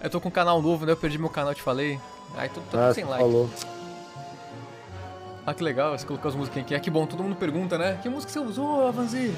Eu 0.00 0.08
tô 0.08 0.20
com 0.20 0.28
um 0.28 0.32
canal 0.32 0.62
novo, 0.62 0.86
né? 0.86 0.92
Eu 0.92 0.96
perdi 0.96 1.18
meu 1.18 1.28
canal, 1.28 1.54
te 1.54 1.62
falei. 1.62 2.00
Ai, 2.36 2.48
tô, 2.48 2.60
tô 2.70 2.78
Ah, 2.78 2.94
sem 2.94 3.04
like. 3.04 3.22
falou. 3.22 3.50
Ah, 5.48 5.54
que 5.54 5.64
legal, 5.64 5.96
você 5.96 6.06
colocou 6.06 6.28
as 6.28 6.34
músicas 6.34 6.62
aqui. 6.62 6.74
Ah, 6.74 6.80
que 6.80 6.90
bom, 6.90 7.06
todo 7.06 7.22
mundo 7.22 7.34
pergunta, 7.34 7.78
né? 7.78 7.98
Que 8.02 8.08
música 8.10 8.30
você 8.30 8.38
usou, 8.38 8.86
Avanzi? 8.86 9.34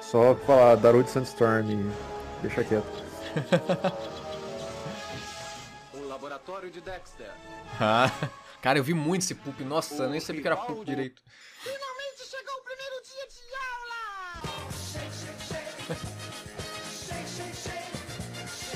Só 0.00 0.34
falar 0.34 0.74
Darude 0.74 1.08
Sandstorm 1.08 1.70
e 1.70 1.92
deixa 2.42 2.64
quieto. 2.64 2.84
O 5.94 6.08
laboratório 6.08 6.72
de 6.72 6.80
Dexter. 6.80 7.30
Ah, 7.80 8.10
cara, 8.60 8.80
eu 8.80 8.82
vi 8.84 8.92
muito 8.94 9.22
esse 9.22 9.36
poop. 9.36 9.62
Nossa, 9.62 10.02
eu 10.02 10.10
nem 10.10 10.18
sabia 10.18 10.42
que 10.42 10.48
era 10.48 10.56
poop 10.56 10.84
direito. 10.84 11.22
Finalmente 11.60 12.24
chegou 12.28 12.54
o 12.54 12.62
primeiro 12.64 13.00
dia 13.04 13.28
de 13.28 13.42
aula! 13.70 14.02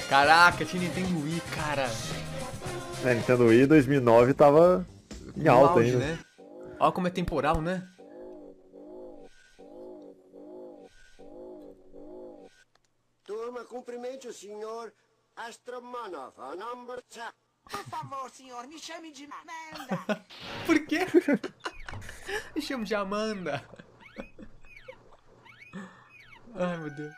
Caraca, 0.09 0.65
tinha 0.65 0.83
Nintendo 0.83 1.25
Wii, 1.25 1.43
cara. 1.57 1.91
É, 3.05 3.15
Nintendo 3.15 3.47
Wii 3.47 3.67
2009 3.67 4.33
tava 4.33 4.87
em 5.37 5.45
No 5.45 5.53
alta 5.53 5.75
auge, 5.81 5.93
ainda. 5.93 6.07
né? 6.07 6.25
Olha 6.79 6.93
como 6.93 7.09
é 7.09 7.11
temporal, 7.11 7.61
né? 7.61 7.83
Turma, 13.25 13.65
cumprimente 13.65 14.29
o 14.29 14.33
senhor 14.33 14.93
Astromanov, 15.35 16.39
a 16.41 16.55
number. 16.55 17.03
Por 17.69 17.83
favor, 17.85 18.31
senhor, 18.31 18.67
me 18.69 18.79
chame 18.79 19.11
de 19.11 19.25
Amanda. 19.25 20.25
Por 20.67 20.87
quê? 20.87 21.01
Me 22.55 22.63
chamo 22.63 22.85
de 22.85 22.95
Amanda. 22.95 23.69
Ai, 26.55 26.79
meu 26.79 26.91
Deus. 26.95 27.15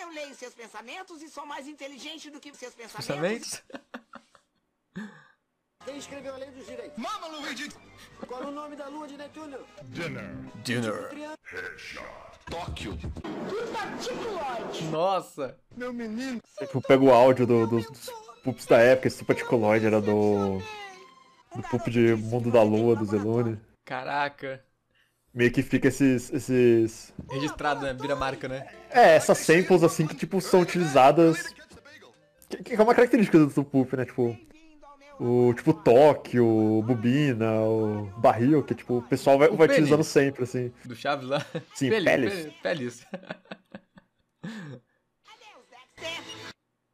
Eu 0.00 0.08
leio 0.10 0.34
seus 0.34 0.52
pensamentos 0.54 1.22
e 1.22 1.28
sou 1.28 1.46
mais 1.46 1.68
inteligente 1.68 2.28
do 2.30 2.40
que 2.40 2.52
seus 2.54 2.74
pensamentos. 2.74 3.06
Pensamentos? 3.06 3.62
Escreveu 6.04 6.34
a 6.34 6.36
lei 6.36 6.50
dos 6.50 6.66
direitos? 6.66 6.98
Mama, 6.98 7.28
Luigi! 7.28 7.70
Qual 8.28 8.42
o 8.42 8.50
nome 8.50 8.76
da 8.76 8.88
lua 8.88 9.08
de 9.08 9.16
Netuno? 9.16 9.56
Dinner. 9.84 10.36
Dinner. 10.62 11.10
Tóquio. 12.50 12.94
Que 12.98 13.08
particuloide! 13.72 14.84
Nossa. 14.90 15.56
Meu 15.74 15.94
menino. 15.94 16.42
Eu, 16.60 16.66
tipo, 16.66 16.82
pego 16.82 17.06
o 17.06 17.10
áudio 17.14 17.46
do- 17.46 17.66
dos, 17.66 17.86
dos 17.86 18.10
pups 18.42 18.66
da 18.66 18.78
época, 18.78 19.08
esse 19.08 19.24
Paticuloid 19.24 19.86
era 19.86 19.98
do. 19.98 20.58
Do 21.56 21.62
pup 21.70 21.88
de 21.90 22.14
Mundo 22.16 22.50
da 22.50 22.62
Lua, 22.62 22.94
do 22.94 23.06
Zelune. 23.06 23.58
Caraca. 23.86 24.62
Meio 25.32 25.50
que 25.50 25.62
fica 25.62 25.88
esses. 25.88 26.30
esses. 26.34 27.14
Registrado, 27.30 27.80
né? 27.82 27.94
Vira 27.94 28.14
marca, 28.14 28.46
né? 28.46 28.68
É, 28.90 29.16
essas 29.16 29.38
samples 29.38 29.82
assim 29.82 30.06
que 30.06 30.14
tipo 30.14 30.38
são 30.42 30.60
utilizadas. 30.60 31.42
Que, 32.50 32.62
que 32.62 32.74
é 32.74 32.82
uma 32.82 32.94
característica 32.94 33.38
do, 33.38 33.46
do 33.46 33.64
pup, 33.64 33.94
né? 33.96 34.04
Tipo. 34.04 34.36
O 35.20 35.54
tipo 35.54 35.72
toque, 35.72 36.40
o 36.40 36.82
bobina, 36.82 37.60
o 37.62 38.06
barril, 38.16 38.62
que 38.64 38.74
tipo, 38.74 38.98
o 38.98 39.02
pessoal 39.02 39.38
vai, 39.38 39.48
O 39.48 39.56
vai 39.56 39.68
utilizando 39.68 40.02
sempre, 40.02 40.42
assim. 40.42 40.72
Do 40.84 40.96
Chaves 40.96 41.28
lá. 41.28 41.44
Sim, 41.74 41.88
Pelis, 41.90 42.48
Pelis. 42.62 43.06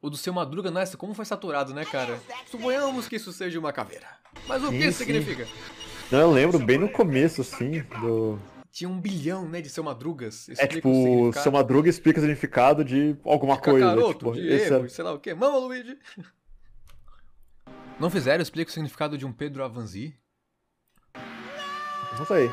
O 0.03 0.09
do 0.09 0.17
seu 0.17 0.33
Madruga, 0.33 0.71
nossa, 0.71 0.97
como 0.97 1.13
foi 1.13 1.25
saturado, 1.25 1.75
né, 1.75 1.85
cara? 1.85 2.19
Suponhamos 2.49 3.07
que 3.07 3.17
isso 3.17 3.31
seja 3.31 3.59
uma 3.59 3.71
caveira. 3.71 4.07
Mas 4.47 4.63
o 4.63 4.71
que 4.71 4.81
Sim, 4.81 4.87
isso 4.87 4.97
sim. 4.97 5.05
significa? 5.05 5.47
Não, 6.11 6.19
eu 6.21 6.31
lembro 6.31 6.57
bem 6.57 6.79
no 6.79 6.89
começo, 6.89 7.41
assim, 7.41 7.83
do. 8.01 8.39
tinha 8.71 8.89
um 8.89 8.99
bilhão, 8.99 9.47
né, 9.47 9.61
de 9.61 9.69
seu 9.69 9.83
madrugas. 9.83 10.49
É 10.49 10.53
Explica 10.53 10.75
tipo, 10.75 10.89
o 11.29 11.33
seu. 11.33 11.51
Madruga 11.51 11.87
explica 11.87 12.17
o 12.19 12.21
significado 12.21 12.83
de 12.83 13.15
alguma 13.23 13.57
coisa. 13.59 13.85
Kakaroto, 13.85 14.13
tipo, 14.17 14.31
esse 14.31 14.69
Diego, 14.69 14.85
é- 14.85 14.89
sei 14.89 15.03
lá 15.03 15.13
o 15.13 15.19
quê. 15.19 15.35
Mama, 15.35 15.59
Luigi. 15.59 15.95
Não 18.01 18.09
fizeram? 18.09 18.41
Explica 18.41 18.71
o 18.71 18.73
significado 18.73 19.15
de 19.15 19.27
um 19.27 19.31
Pedro 19.31 19.63
Avanzi. 19.63 20.17
Não 22.17 22.25
sei. 22.25 22.49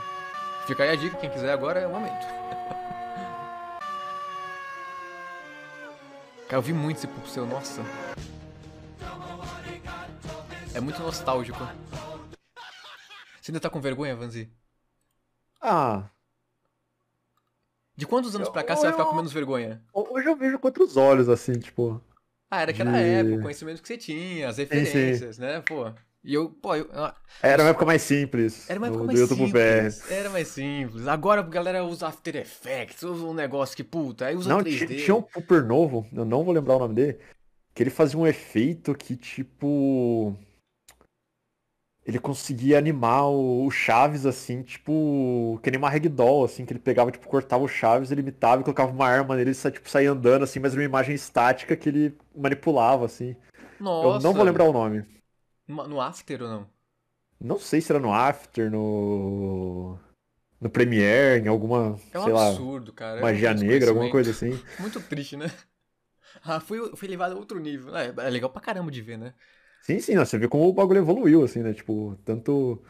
Fica 0.66 0.82
aí 0.82 0.88
a 0.88 0.96
dica, 0.96 1.18
quem 1.18 1.28
quiser 1.28 1.52
agora 1.52 1.78
é 1.80 1.86
o 1.86 1.90
momento. 1.90 2.24
Cara, 6.48 6.56
eu 6.56 6.62
vi 6.62 6.72
muito 6.72 6.96
esse 6.96 7.06
pulpo 7.06 7.28
seu, 7.28 7.44
nossa. 7.46 7.82
É 10.72 10.80
muito 10.80 11.02
nostálgico. 11.02 11.58
Você 13.42 13.50
ainda 13.50 13.60
tá 13.60 13.68
com 13.68 13.82
vergonha, 13.82 14.16
Vanzi? 14.16 14.50
Ah, 15.60 16.08
De 17.94 18.06
quantos 18.06 18.34
anos 18.34 18.48
pra 18.48 18.64
cá 18.64 18.74
você 18.74 18.84
vai 18.84 18.92
ficar 18.92 19.04
com 19.04 19.16
menos 19.16 19.34
vergonha? 19.34 19.82
hoje 19.92 20.26
eu 20.26 20.34
vejo 20.34 20.58
com 20.58 20.68
outros 20.68 20.96
olhos, 20.96 21.28
assim, 21.28 21.58
tipo. 21.58 22.00
Ah, 22.50 22.62
era 22.62 22.70
aquela 22.70 22.96
de- 22.96 22.98
época, 22.98 23.36
o 23.36 23.38
conhecimento 23.38 23.82
que 23.82 23.88
você 23.88 23.98
tinha, 23.98 24.48
as 24.48 24.56
sim. 24.66 24.66
referências, 24.82 25.38
né, 25.38 25.60
pô. 25.60 25.92
E 26.24 26.34
eu, 26.34 26.50
pô, 26.50 26.74
eu, 26.74 26.88
Era 27.42 27.62
uma 27.62 27.70
época 27.70 27.86
mais 27.86 28.02
simples. 28.02 28.68
Era 28.68 28.78
uma 28.78 28.88
época 28.88 29.04
mais 29.04 29.18
YouTube 29.20 29.46
BR. 29.48 29.94
simples. 29.94 30.10
Era 30.10 30.30
mais 30.30 30.48
simples. 30.48 31.06
Agora 31.08 31.40
a 31.40 31.44
galera 31.44 31.84
usa 31.84 32.08
After 32.08 32.36
Effects, 32.36 33.02
usa 33.02 33.24
um 33.24 33.34
negócio 33.34 33.76
que, 33.76 33.84
puta, 33.84 34.26
aí 34.26 34.36
usa 34.36 34.50
Não, 34.50 34.58
3D. 34.62 34.86
tinha, 34.86 35.04
tinha 35.04 35.14
um 35.16 35.22
Pooper 35.22 35.64
novo, 35.64 36.06
eu 36.12 36.24
não 36.24 36.44
vou 36.44 36.52
lembrar 36.54 36.76
o 36.76 36.78
nome 36.80 36.94
dele, 36.94 37.18
que 37.74 37.82
ele 37.82 37.90
fazia 37.90 38.18
um 38.18 38.26
efeito 38.26 38.94
que, 38.94 39.16
tipo. 39.16 40.36
Ele 42.08 42.18
conseguia 42.18 42.78
animar 42.78 43.26
o, 43.28 43.66
o 43.66 43.70
Chaves, 43.70 44.24
assim, 44.26 44.62
tipo. 44.62 45.60
Que 45.62 45.70
nem 45.70 45.78
uma 45.78 45.90
ragdoll, 45.90 46.42
assim, 46.44 46.64
que 46.64 46.72
ele 46.72 46.80
pegava, 46.80 47.12
tipo, 47.12 47.28
cortava 47.28 47.62
o 47.62 47.68
Chaves, 47.68 48.10
ele 48.10 48.22
imitava 48.22 48.62
e 48.62 48.64
colocava 48.64 48.90
uma 48.90 49.06
arma 49.06 49.36
nele, 49.36 49.50
ele 49.50 49.54
sa- 49.54 49.70
tipo, 49.70 49.90
saía 49.90 50.10
andando, 50.10 50.42
assim, 50.42 50.58
mas 50.58 50.72
era 50.72 50.80
uma 50.80 50.86
imagem 50.86 51.14
estática 51.14 51.76
que 51.76 51.86
ele 51.86 52.16
manipulava, 52.34 53.04
assim. 53.04 53.36
Eu 53.78 53.84
Nossa. 53.84 54.26
não 54.26 54.32
vou 54.32 54.42
lembrar 54.42 54.64
o 54.64 54.72
nome. 54.72 55.04
No 55.68 56.00
After 56.00 56.42
ou 56.42 56.48
não? 56.48 56.70
Não 57.38 57.58
sei 57.58 57.80
se 57.82 57.92
era 57.92 58.00
no 58.00 58.12
After, 58.12 58.70
no. 58.70 59.98
No 60.60 60.70
Premiere, 60.70 61.44
em 61.44 61.48
alguma, 61.48 61.96
É 62.12 62.18
um 62.18 62.24
sei 62.24 62.32
lá, 62.32 62.48
absurdo, 62.48 62.92
cara. 62.92 63.20
Eu 63.20 63.22
magia 63.24 63.54
negra, 63.54 63.90
alguma 63.90 64.10
coisa 64.10 64.30
assim. 64.30 64.58
Muito 64.80 65.00
triste, 65.02 65.36
né? 65.36 65.46
Ah, 66.44 66.60
fui, 66.60 66.94
fui 66.94 67.08
levado 67.08 67.32
a 67.32 67.36
outro 67.36 67.58
nível. 67.58 67.96
É, 67.96 68.08
é 68.08 68.30
legal 68.30 68.50
pra 68.50 68.60
caramba 68.60 68.90
de 68.90 69.02
ver, 69.02 69.16
né? 69.18 69.34
Sim, 69.82 70.00
sim, 70.00 70.16
ó, 70.18 70.24
você 70.24 70.38
vê 70.38 70.48
como 70.48 70.64
o 70.68 70.72
bagulho 70.72 70.98
evoluiu, 70.98 71.42
assim, 71.44 71.62
né? 71.62 71.72
Tipo, 71.72 72.16
tanto 72.24 72.82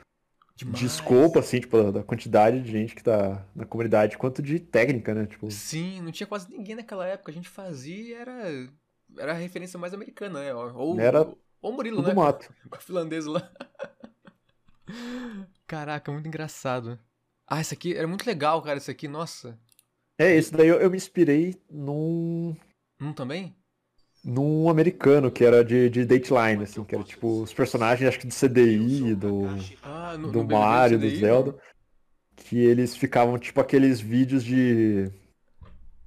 de 0.57 0.87
escopo, 0.87 1.39
assim, 1.39 1.61
tipo, 1.61 1.77
da- 1.83 1.91
da 1.93 2.03
quantidade 2.05 2.61
de 2.63 2.71
gente 2.71 2.95
que 2.95 3.03
tá 3.03 3.47
na 3.55 3.65
comunidade, 3.65 4.19
quanto 4.19 4.43
de 4.43 4.59
técnica, 4.59 5.15
né? 5.15 5.27
Tipo, 5.27 5.49
Sim, 5.51 6.01
não 6.03 6.11
tinha 6.13 6.27
quase 6.27 6.51
ninguém 6.51 6.75
naquela 6.77 7.07
época. 7.07 7.31
A 7.31 7.35
gente 7.35 7.49
fazia 7.49 7.97
e 7.97 8.13
era. 8.13 8.33
Era 9.17 9.33
a 9.33 9.35
referência 9.35 9.79
mais 9.79 9.95
americana, 9.95 10.41
né? 10.41 10.55
Ou, 10.55 10.99
Era 11.01 11.21
ou 11.63 11.73
o 11.73 11.73
Murilo, 11.73 12.03
né? 12.03 12.15
mato. 12.15 12.53
Com 12.69 12.77
a 12.77 12.81
finlandesa 12.81 13.31
lá. 13.31 13.51
Caraca, 15.67 16.11
muito 16.13 16.27
engraçado. 16.27 16.99
Ah, 17.47 17.61
esse 17.61 17.75
aqui 17.75 17.95
era 17.97 18.07
muito 18.07 18.27
legal, 18.27 18.61
cara. 18.63 18.79
Esse 18.79 18.91
aqui, 18.91 19.09
nossa. 19.09 19.59
é, 20.19 20.35
esse 20.37 20.53
daí 20.53 20.69
eu, 20.69 20.81
eu 20.81 20.91
me 20.91 20.97
inspirei 20.97 21.61
num, 21.71 22.57
Um 23.01 23.13
também? 23.13 23.57
Num 24.25 24.69
americano, 24.69 25.31
que 25.31 25.45
era 25.45 25.65
de, 25.65 25.89
de 25.89 26.05
Dateline, 26.05 26.65
assim, 26.65 26.85
que 26.85 26.95
era 26.95 27.05
tipo 27.05 27.43
os 27.43 27.53
personagens, 27.53 28.09
acho 28.09 28.19
que 28.19 28.27
do 28.27 28.35
CDI, 28.35 29.15
do, 29.15 29.47
Ah, 29.83 30.17
no, 30.19 30.31
do 30.31 30.43
no 30.43 30.49
Mario, 30.49 30.99
do 30.99 31.09
Zelda, 31.09 31.57
que 32.37 32.59
eles 32.59 32.97
ficavam, 32.97 33.39
tipo, 33.39 33.61
aqueles 33.61 34.01
vídeos 34.01 34.45
de... 34.45 35.11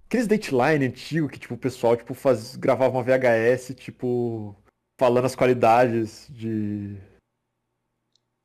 Aqueles 0.05 0.27
Dateline 0.27 0.85
antigo 0.85 1.29
que, 1.29 1.39
tipo, 1.39 1.53
o 1.53 1.57
pessoal, 1.57 1.95
tipo, 1.95 2.13
faz... 2.13 2.55
gravava 2.55 2.97
uma 2.97 3.03
VHS, 3.03 3.73
tipo, 3.75 4.55
falando 4.99 5.25
as 5.25 5.35
qualidades 5.35 6.27
de... 6.29 6.97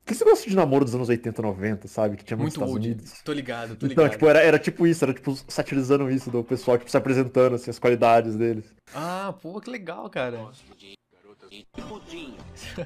Aquele 0.07 0.23
negócio 0.23 0.49
de 0.49 0.55
namoro 0.55 0.85
dos 0.85 0.95
anos 0.95 1.09
80, 1.09 1.41
90, 1.41 1.87
sabe? 1.89 2.15
Que 2.15 2.23
tinha 2.23 2.37
muito 2.37 2.53
Estados 2.53 2.73
old. 2.73 2.87
Unidos. 2.87 3.21
Tô 3.25 3.33
ligado, 3.33 3.69
tô 3.75 3.85
Então, 3.87 3.89
ligado. 4.05 4.11
tipo, 4.11 4.27
era, 4.29 4.39
era 4.41 4.57
tipo 4.57 4.87
isso, 4.87 5.03
era 5.03 5.13
tipo 5.13 5.35
satirizando 5.49 6.09
isso 6.09 6.31
do 6.31 6.43
pessoal, 6.45 6.77
tipo, 6.77 6.89
se 6.89 6.95
apresentando, 6.95 7.55
assim, 7.55 7.69
as 7.69 7.77
qualidades 7.77 8.35
deles. 8.37 8.63
Ah, 8.95 9.33
pô, 9.41 9.59
que 9.59 9.69
legal, 9.69 10.09
cara. 10.09 10.49
Pudim. 11.89 12.37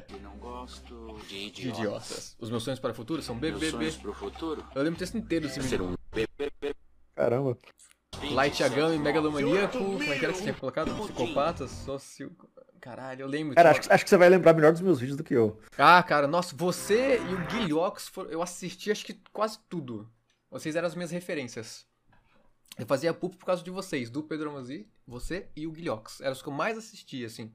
E 0.09 0.19
não 0.21 0.35
gosto 0.37 1.15
de 1.27 1.51
De 1.51 1.67
idiotas. 1.69 1.77
idiotas. 1.79 2.35
Os 2.39 2.49
meus 2.49 2.63
sonhos 2.63 2.79
para 2.79 2.91
o 2.91 2.95
futuro 2.95 3.21
são 3.21 3.35
Meus 3.35 3.53
BBB. 3.53 3.71
sonhos 3.71 3.97
pro 3.97 4.13
futuro 4.13 4.63
Eu 4.75 4.81
lembro 4.81 4.95
o 4.95 4.99
texto 4.99 5.17
inteiro 5.17 5.45
desse 5.47 5.61
ser 5.61 5.79
vídeo. 5.79 5.85
um 5.85 5.95
BBB. 6.11 6.75
Caramba. 7.15 7.57
Light 8.31 8.61
Yagami, 8.61 8.97
megalomaníaco. 8.97 9.77
Como 9.77 10.03
é 10.03 10.17
que 10.17 10.25
era 10.25 10.33
que 10.33 10.37
você 10.39 10.43
tinha 10.43 10.53
colocado? 10.55 10.91
Psicopata, 10.95 11.67
socio. 11.67 12.31
Caralho, 12.81 13.21
eu 13.21 13.27
lembro. 13.27 13.53
Cara, 13.55 13.69
acho, 13.71 13.81
que- 13.81 13.93
acho 13.93 14.03
que 14.03 14.09
você 14.09 14.17
vai 14.17 14.27
lembrar 14.27 14.53
melhor 14.53 14.71
dos 14.71 14.81
meus 14.81 14.99
vídeos 14.99 15.15
do 15.15 15.23
que 15.23 15.35
eu. 15.35 15.57
Ah, 15.77 16.01
cara, 16.01 16.27
nossa, 16.27 16.55
você 16.55 17.17
e 17.19 17.33
o 17.35 17.45
Guilhox, 17.45 18.07
foram- 18.07 18.31
eu 18.31 18.41
assisti 18.41 18.91
acho 18.91 19.05
que 19.05 19.21
quase 19.31 19.59
tudo. 19.69 20.11
Vocês 20.49 20.75
eram 20.75 20.87
as 20.87 20.95
minhas 20.95 21.11
referências. 21.11 21.85
Eu 22.77 22.85
fazia 22.87 23.13
pulp 23.13 23.35
por 23.35 23.45
causa 23.45 23.63
de 23.63 23.69
vocês, 23.69 24.09
do 24.09 24.23
Pedro 24.23 24.49
Amazi, 24.49 24.87
você 25.05 25.47
e 25.55 25.67
o 25.67 25.71
Guilhox. 25.71 26.21
Eram 26.21 26.31
os 26.33 26.41
que 26.41 26.49
eu 26.49 26.53
mais 26.53 26.75
assistia, 26.77 27.27
assim. 27.27 27.51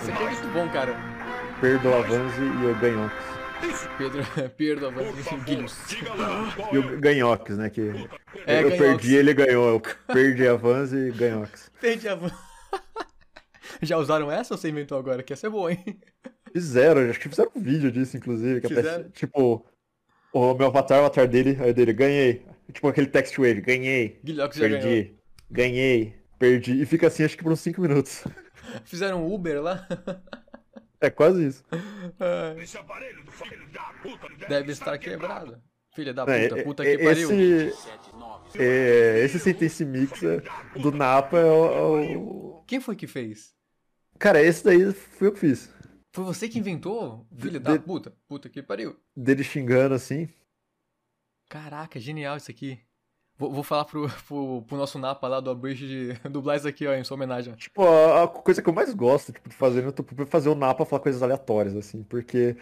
Isso 0.00 0.10
aqui 0.10 0.22
é 0.22 0.30
muito 0.30 0.48
bom, 0.52 0.70
cara. 0.70 0.94
Perdoa 1.60 2.02
Vanzi 2.02 2.40
e 2.42 2.66
o 2.66 2.78
Ganhox. 2.80 3.14
Pedro, 3.98 4.22
Pedro 4.56 4.86
Amazi 4.88 5.22
e. 5.46 6.74
E 6.74 6.78
o 6.78 6.98
Ganhox, 7.00 7.56
né? 7.56 7.70
Que 7.70 7.92
É, 8.46 8.58
eu 8.62 8.70
Ganhox. 8.70 8.78
perdi, 8.78 9.16
ele 9.16 9.34
ganhou. 9.34 9.68
Eu 9.68 9.80
perdi 10.06 10.46
a 10.46 10.54
e 10.54 11.10
Ganhox. 11.12 11.70
Perdi 11.80 12.08
a 12.08 12.14
van. 12.14 12.30
Já 13.82 13.96
usaram 13.98 14.30
essa 14.30 14.54
ou 14.54 14.58
você 14.58 14.68
inventou 14.68 14.98
agora? 14.98 15.22
Que 15.22 15.32
essa 15.32 15.46
é 15.46 15.50
boa, 15.50 15.72
hein? 15.72 15.98
Fizeram, 16.52 17.08
acho 17.08 17.20
que 17.20 17.28
fizeram 17.28 17.50
um 17.54 17.60
vídeo 17.60 17.90
disso, 17.92 18.16
inclusive. 18.16 18.60
Tipo, 19.12 19.64
o 20.32 20.54
meu 20.54 20.66
avatar, 20.66 20.98
o 20.98 21.00
avatar 21.04 21.28
dele, 21.28 21.56
aí 21.60 21.72
dele, 21.72 21.92
ganhei. 21.92 22.44
Tipo 22.72 22.88
aquele 22.88 23.06
text 23.06 23.36
wave, 23.38 23.60
ganhei. 23.60 24.20
Guilhox 24.24 24.56
já 24.56 24.68
perdi, 24.68 24.86
ganhou. 24.86 25.16
ganhei, 25.50 26.14
perdi. 26.38 26.80
E 26.82 26.86
fica 26.86 27.06
assim, 27.06 27.24
acho 27.24 27.36
que 27.36 27.42
por 27.42 27.52
uns 27.52 27.60
5 27.60 27.80
minutos. 27.80 28.24
Fizeram 28.84 29.24
um 29.24 29.32
Uber 29.32 29.62
lá? 29.62 29.86
É 31.00 31.08
quase 31.10 31.46
isso. 31.46 31.64
Ai. 31.72 32.62
Esse 32.62 32.76
aparelho 32.76 33.24
do 33.24 33.32
filho 33.32 33.68
da 33.70 33.82
puta 34.02 34.28
Deve 34.48 34.72
estar 34.72 34.98
quebrado. 34.98 35.62
Filha 35.94 36.14
da 36.14 36.22
É, 36.22 36.48
puta, 36.48 36.60
é, 36.60 36.62
puta 36.62 36.84
é, 36.84 36.96
que 36.96 37.02
pariu. 37.04 37.30
Esse, 37.32 37.72
é, 38.58 39.24
esse 39.24 39.38
Sentence 39.40 39.84
Mix 39.84 40.22
é, 40.22 40.40
do 40.78 40.92
Napa 40.92 41.38
é 41.38 41.44
o, 41.44 41.98
é 41.98 42.16
o- 42.16 42.64
Quem 42.66 42.80
foi 42.80 42.94
que 42.94 43.06
fez? 43.06 43.54
Cara, 44.18 44.40
esse 44.42 44.62
daí 44.62 44.92
fui 44.92 45.28
eu 45.28 45.32
que 45.32 45.40
fiz. 45.40 45.72
Foi 46.12 46.24
você 46.24 46.48
que 46.48 46.58
inventou? 46.58 47.26
Filha 47.36 47.58
da 47.58 47.78
puta, 47.78 48.14
puta 48.28 48.48
que 48.48 48.62
pariu. 48.62 48.96
Dele 49.16 49.42
xingando 49.42 49.94
assim. 49.94 50.28
Caraca, 51.48 51.98
genial 51.98 52.36
isso 52.36 52.50
aqui. 52.50 52.78
Vou, 53.40 53.50
vou 53.50 53.62
falar 53.64 53.86
pro, 53.86 54.06
pro, 54.28 54.62
pro 54.68 54.76
nosso 54.76 54.98
Napa 54.98 55.26
lá 55.26 55.40
do 55.40 55.50
Abridge 55.50 55.86
de 55.88 56.12
dublar 56.28 56.58
isso 56.58 56.68
aqui, 56.68 56.86
ó, 56.86 56.92
em 56.94 57.02
sua 57.02 57.14
homenagem. 57.16 57.54
Tipo, 57.54 57.82
a, 57.82 58.24
a 58.24 58.28
coisa 58.28 58.60
que 58.62 58.68
eu 58.68 58.72
mais 58.74 58.92
gosto 58.94 59.32
tipo, 59.32 59.48
de 59.48 59.54
fazer 59.54 59.80
no 59.80 59.86
YouTube 59.86 60.22
é 60.22 60.26
fazer 60.26 60.50
o 60.50 60.54
Napa 60.54 60.84
falar 60.84 61.00
coisas 61.00 61.22
aleatórias, 61.22 61.74
assim, 61.74 62.02
porque 62.02 62.54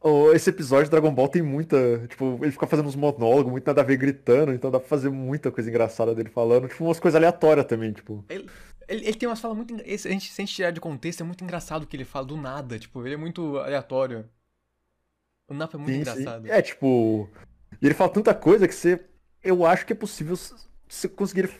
o- 0.00 0.30
esse 0.32 0.48
episódio 0.50 0.84
de 0.84 0.90
Dragon 0.92 1.12
Ball 1.12 1.28
tem 1.28 1.42
muita. 1.42 2.06
Tipo, 2.06 2.38
ele 2.40 2.52
fica 2.52 2.66
fazendo 2.68 2.86
uns 2.86 2.94
monólogos, 2.94 3.50
muito 3.50 3.66
nada 3.66 3.80
a 3.80 3.84
ver 3.84 3.96
gritando, 3.96 4.52
então 4.52 4.70
dá 4.70 4.78
pra 4.78 4.88
fazer 4.88 5.10
muita 5.10 5.50
coisa 5.50 5.68
engraçada 5.68 6.14
dele 6.14 6.28
falando, 6.30 6.68
tipo, 6.68 6.84
umas 6.84 7.00
coisas 7.00 7.16
aleatórias 7.16 7.66
também, 7.66 7.92
tipo. 7.92 8.24
Ele, 8.28 8.48
ele, 8.86 9.04
ele 9.04 9.14
tem 9.14 9.28
umas 9.28 9.40
falas 9.40 9.56
muito. 9.56 9.74
esse- 9.84 10.06
A 10.06 10.12
gente, 10.12 10.30
se 10.32 10.40
a 10.40 10.44
gente 10.44 10.54
tirar 10.54 10.70
de 10.70 10.80
contexto, 10.80 11.22
é 11.22 11.24
muito 11.26 11.42
engraçado 11.42 11.82
o 11.82 11.86
que 11.88 11.96
ele 11.96 12.04
fala 12.04 12.24
do 12.26 12.36
nada. 12.36 12.78
Tipo, 12.78 13.04
ele 13.04 13.14
é 13.14 13.18
muito 13.18 13.58
aleatório. 13.58 14.24
O 15.48 15.54
Napa 15.54 15.76
é 15.76 15.80
muito 15.80 15.92
Sim, 15.92 16.04
sim. 16.04 16.10
engraçado. 16.20 16.46
É, 16.50 16.62
tipo. 16.62 17.28
E 17.82 17.86
ele 17.86 17.94
fala 17.94 18.10
tanta 18.12 18.32
coisa 18.34 18.68
que 18.68 18.74
você. 18.74 19.04
Eu 19.48 19.64
acho 19.64 19.86
que 19.86 19.94
é 19.94 19.96
possível 19.96 20.34
s- 20.34 20.54
você 20.86 21.08
conseguir 21.08 21.50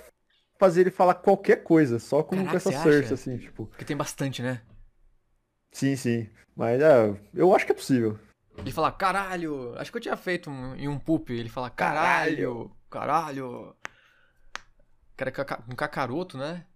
fazer 0.59 0.83
ele 0.83 0.91
falar 0.91 1.15
qualquer 1.15 1.63
coisa, 1.63 1.99
só 1.99 2.23
com, 2.23 2.37
Caraca, 2.37 2.57
essa 2.59 2.71
search, 2.71 3.15
assim, 3.15 3.39
tipo. 3.39 3.67
Porque 3.69 3.85
tem 3.85 3.97
bastante, 3.97 4.43
né? 4.43 4.61
Sim, 5.73 5.97
sim. 5.97 6.29
Mas 6.55 6.83
é, 6.83 7.19
eu 7.33 7.55
acho 7.55 7.65
que 7.65 7.73
é 7.73 7.75
possível. 7.75 8.19
Ele 8.59 8.71
fala, 8.71 8.93
caralho. 8.93 9.75
Acho 9.79 9.91
que 9.91 9.97
eu 9.97 10.03
tinha 10.03 10.17
feito 10.19 10.51
um, 10.51 10.75
em 10.75 10.87
um 10.87 10.99
poop. 10.99 11.33
Ele 11.33 11.49
fala, 11.49 11.71
caralho, 11.71 12.71
caralho. 12.91 13.75
Cara, 15.17 15.33
um 15.71 15.75
cacaroto, 15.75 16.37
né? 16.37 16.67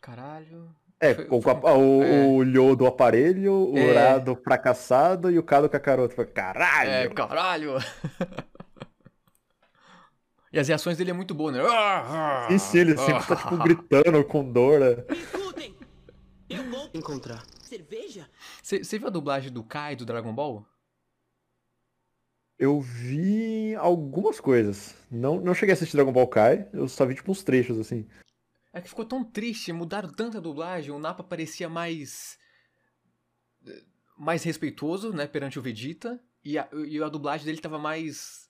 Caralho. 0.00 0.74
É, 0.98 1.14
Foi- 1.14 1.26
o, 1.30 1.42
foi- 1.42 1.52
o, 1.52 1.98
o, 1.98 2.42
é. 2.42 2.58
o 2.58 2.76
do 2.76 2.86
aparelho, 2.86 3.52
o 3.72 3.76
É. 3.76 3.92
Ra 3.94 4.18
do 4.18 4.36
fracassado 4.36 5.30
e 5.30 5.38
o 5.38 5.42
K 5.42 5.60
do 5.62 5.68
cacaroto. 5.68 6.14
Foi, 6.14 6.26
Caralho! 6.26 6.90
É, 6.90 7.08
caralho. 7.10 7.74
e 10.52 10.58
as 10.58 10.68
reações 10.68 10.96
dele 10.96 11.10
é 11.10 11.14
muito 11.14 11.34
boa, 11.34 11.52
né? 11.52 11.60
Ah, 11.62 12.46
Sim, 12.50 12.58
sim, 12.58 12.78
ele 12.78 12.96
sempre 12.96 13.26
tá, 13.26 13.36
tipo, 13.36 13.56
gritando 13.58 14.24
com 14.24 14.50
dor. 14.50 14.80
né? 14.80 15.04
Escutem! 15.10 15.76
Eu 16.48 16.64
vou 16.70 16.90
Encontrar. 16.92 17.44
cerveja? 17.62 18.28
Você 18.62 18.98
viu 18.98 19.06
a 19.06 19.10
dublagem 19.10 19.52
do 19.52 19.62
Kai 19.62 19.94
do 19.94 20.04
Dragon 20.04 20.34
Ball? 20.34 20.66
Eu 22.58 22.80
vi 22.80 23.74
algumas 23.76 24.38
coisas. 24.40 24.94
Não, 25.10 25.40
não 25.40 25.54
cheguei 25.54 25.72
a 25.72 25.74
assistir 25.76 25.96
Dragon 25.96 26.12
Ball 26.12 26.28
Kai, 26.28 26.68
eu 26.72 26.86
só 26.88 27.06
vi 27.06 27.14
tipo 27.14 27.30
uns 27.32 27.42
trechos 27.42 27.78
assim. 27.78 28.06
É 28.72 28.80
que 28.80 28.88
ficou 28.88 29.04
tão 29.04 29.24
triste, 29.24 29.72
mudaram 29.72 30.10
tanto 30.10 30.36
a 30.36 30.40
dublagem, 30.40 30.90
o 30.90 30.98
Nappa 30.98 31.22
parecia 31.24 31.68
mais. 31.68 32.38
mais 34.18 34.42
respeitoso, 34.42 35.12
né, 35.12 35.26
perante 35.26 35.58
o 35.58 35.62
Vegeta, 35.62 36.20
e 36.44 36.58
a, 36.58 36.68
e 36.86 37.02
a 37.02 37.08
dublagem 37.08 37.46
dele 37.46 37.60
tava 37.60 37.78
mais. 37.78 38.49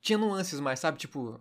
Tinha 0.00 0.18
nuances 0.18 0.60
mais, 0.60 0.80
sabe? 0.80 0.98
Tipo. 0.98 1.40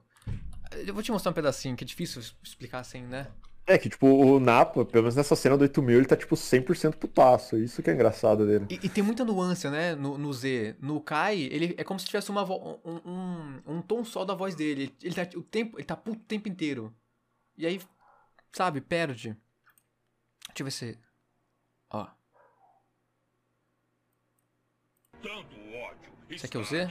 Eu 0.86 0.94
vou 0.94 1.02
te 1.02 1.12
mostrar 1.12 1.32
um 1.32 1.34
pedacinho, 1.34 1.76
que 1.76 1.84
é 1.84 1.88
difícil 1.88 2.22
explicar 2.44 2.80
assim, 2.80 3.02
né? 3.02 3.28
É 3.70 3.78
que, 3.78 3.88
tipo, 3.88 4.08
o 4.08 4.40
Napa, 4.40 4.84
pelo 4.84 5.04
menos 5.04 5.16
nessa 5.16 5.36
cena 5.36 5.56
do 5.56 5.62
8000, 5.62 5.98
ele 5.98 6.06
tá, 6.08 6.16
tipo, 6.16 6.36
100% 6.36 6.96
putaço. 6.96 7.56
Isso 7.56 7.84
que 7.84 7.90
é 7.92 7.94
engraçado 7.94 8.44
dele. 8.44 8.66
E, 8.68 8.80
e 8.84 8.90
tem 8.90 9.04
muita 9.04 9.24
nuance, 9.24 9.70
né, 9.70 9.94
no, 9.94 10.18
no 10.18 10.34
Z. 10.34 10.76
No 10.80 11.00
Kai, 11.00 11.42
ele 11.42 11.76
é 11.78 11.84
como 11.84 12.00
se 12.00 12.08
tivesse 12.08 12.32
uma 12.32 12.44
um, 12.44 12.80
um, 12.84 13.62
um, 13.68 13.82
tom 13.84 14.04
só 14.04 14.26
da 14.26 14.34
voz 14.34 14.56
dele. 14.56 14.96
Ele 15.04 15.14
tá 15.14 15.22
o 15.38 15.44
tempo, 15.44 15.78
ele 15.78 15.86
tá 15.86 15.96
puto 15.96 16.18
o 16.18 16.26
tempo 16.26 16.50
inteiro. 16.50 16.92
E 17.56 17.68
aí, 17.68 17.80
sabe, 18.52 18.82
perde. 18.82 19.38
Deixa 20.48 20.62
eu 20.62 20.66
ver 20.66 20.72
se... 20.72 20.98
Ó. 21.92 22.08
Esse 26.30 26.46
aqui 26.46 26.58
é 26.58 26.60
o 26.60 26.64
Z? 26.64 26.90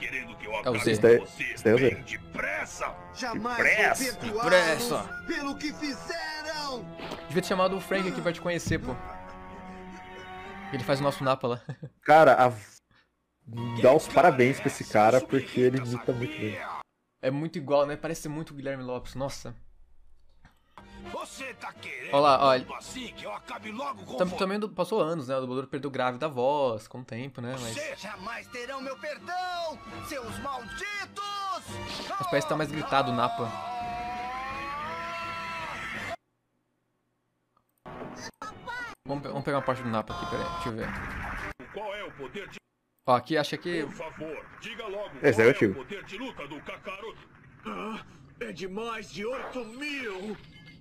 É 0.65 0.69
o 0.69 0.77
Z. 0.77 0.91
Esse 0.91 1.01
daí, 1.01 1.15
é 1.15 1.73
o 1.73 1.77
Z. 1.77 1.95
Depressa! 1.95 2.95
Jamais 3.15 3.57
Depressa. 3.57 4.11
Depressa. 4.19 5.23
pelo 5.25 5.55
que 5.57 5.71
fizeram! 5.73 6.85
Devia 7.27 7.41
ter 7.41 7.47
chamado 7.47 7.77
o 7.77 7.81
Frank 7.81 8.09
aqui 8.09 8.21
pra 8.21 8.33
te 8.33 8.41
conhecer, 8.41 8.79
pô. 8.79 8.93
Ele 10.73 10.83
faz 10.83 10.99
o 10.99 11.03
nosso 11.03 11.23
Napa 11.23 11.47
lá. 11.47 11.61
Cara, 12.03 12.33
a... 12.33 12.51
dá 13.81 13.93
os 13.93 14.07
parabéns 14.09 14.59
pra 14.59 14.67
esse 14.67 14.83
cara, 14.83 15.21
porque 15.21 15.61
ele 15.61 15.77
imita 15.77 16.11
muito 16.11 16.37
bem. 16.37 16.59
É 17.21 17.31
muito 17.31 17.57
igual, 17.57 17.85
né? 17.85 17.95
Parece 17.95 18.27
muito 18.27 18.51
o 18.51 18.55
Guilherme 18.55 18.83
Lopes, 18.83 19.15
nossa. 19.15 19.55
Você 21.11 21.53
tá 21.55 21.71
querendo 21.73 22.13
Olha 22.13 22.21
lá, 22.21 22.45
olha. 22.47 22.65
assim 22.77 23.07
que 23.13 23.23
eu 23.25 23.33
acabe 23.33 23.71
logo 23.71 24.05
com 24.05 24.17
Tam-. 24.17 24.29
Também 24.31 24.59
do- 24.59 24.69
passou 24.69 25.01
anos, 25.01 25.27
né? 25.27 25.35
O 25.37 25.41
dublador 25.41 25.67
perdeu 25.67 25.89
grave 25.89 26.17
da 26.17 26.27
voz 26.27 26.87
com 26.87 26.99
o 26.99 27.03
tempo, 27.05 27.41
né? 27.41 27.55
Mas, 27.59 27.73
Vocês 27.73 27.99
jamais 27.99 28.47
terão 28.47 28.81
meu 28.81 28.97
perdão, 28.97 29.79
seus 30.07 30.37
malditos! 30.39 31.19
mas 32.09 32.27
parece 32.29 32.45
que 32.47 32.49
tá 32.49 32.57
mais 32.57 32.71
gritado 32.71 33.11
o 33.11 33.15
Napa. 33.15 33.49
Vamos, 39.07 39.23
vamos 39.23 39.43
pegar 39.43 39.57
uma 39.57 39.63
parte 39.63 39.81
do 39.81 39.89
Napa 39.89 40.13
aqui, 40.13 40.29
peraí, 40.29 40.45
deixa 40.53 40.69
eu 40.69 40.73
ver. 40.73 40.87
Qual 41.73 41.95
é 41.95 42.03
o 42.03 42.11
poder 42.11 42.47
de... 42.49 42.57
Ó, 43.07 43.15
aqui 43.15 43.37
acha 43.37 43.57
que. 43.57 43.83
Por 43.83 43.93
favor, 43.93 44.45
diga 44.61 44.87
logo 44.87 45.11
Esse 45.23 45.33
qual 45.37 45.41
é 45.41 45.45
o 45.45 45.47
é 45.47 45.49
antigo. 45.55 45.71
o 45.73 45.75
poder 45.83 46.03
de 46.03 46.17
luta 46.17 46.47
do 46.47 46.61
Kakaroto. 46.61 47.29
Ah, 47.65 48.05
é 48.39 48.51
de 48.51 48.67
mais 48.67 49.09
de 49.11 49.25
8 49.25 49.65
mil! 49.65 50.37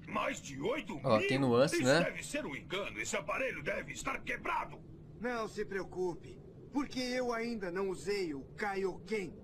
Mais 0.08 0.40
de 0.40 0.60
8 0.60 1.00
Ó, 1.04 1.18
mil? 1.18 1.28
tem 1.28 1.38
nuance, 1.38 1.76
Isso 1.76 1.84
né? 1.84 2.02
deve 2.02 2.22
ser 2.24 2.44
um 2.46 2.56
engano. 2.56 2.98
Esse 3.00 3.16
aparelho 3.16 3.62
deve 3.62 3.92
estar 3.92 4.18
quebrado. 4.20 4.78
Não 5.20 5.46
se 5.48 5.64
preocupe, 5.64 6.38
porque 6.72 6.98
eu 7.00 7.32
ainda 7.32 7.70
não 7.70 7.88
usei 7.90 8.32
o 8.34 8.40
Kaioken. 8.56 9.34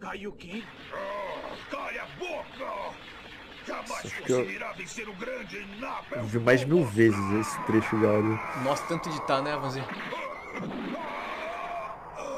Kaioken? 0.00 0.62
Ah, 0.92 1.56
cale 1.70 1.98
a 1.98 2.06
boca! 2.18 2.96
Jamais 3.66 4.04
eu- 4.28 4.38
conseguirá 4.40 4.72
vencer 4.72 5.08
o 5.08 5.14
grande 5.14 5.64
Napa. 5.78 6.16
Eu 6.16 6.24
vi 6.24 6.38
mais 6.40 6.60
de 6.60 6.66
mil 6.66 6.84
vezes 6.84 7.18
esse 7.40 7.62
trecho 7.66 7.96
de 7.98 8.06
áudio. 8.06 8.38
Nossa, 8.64 8.84
tanto 8.86 9.08
editar, 9.08 9.40
né, 9.42 9.56
Vanzi? 9.56 9.80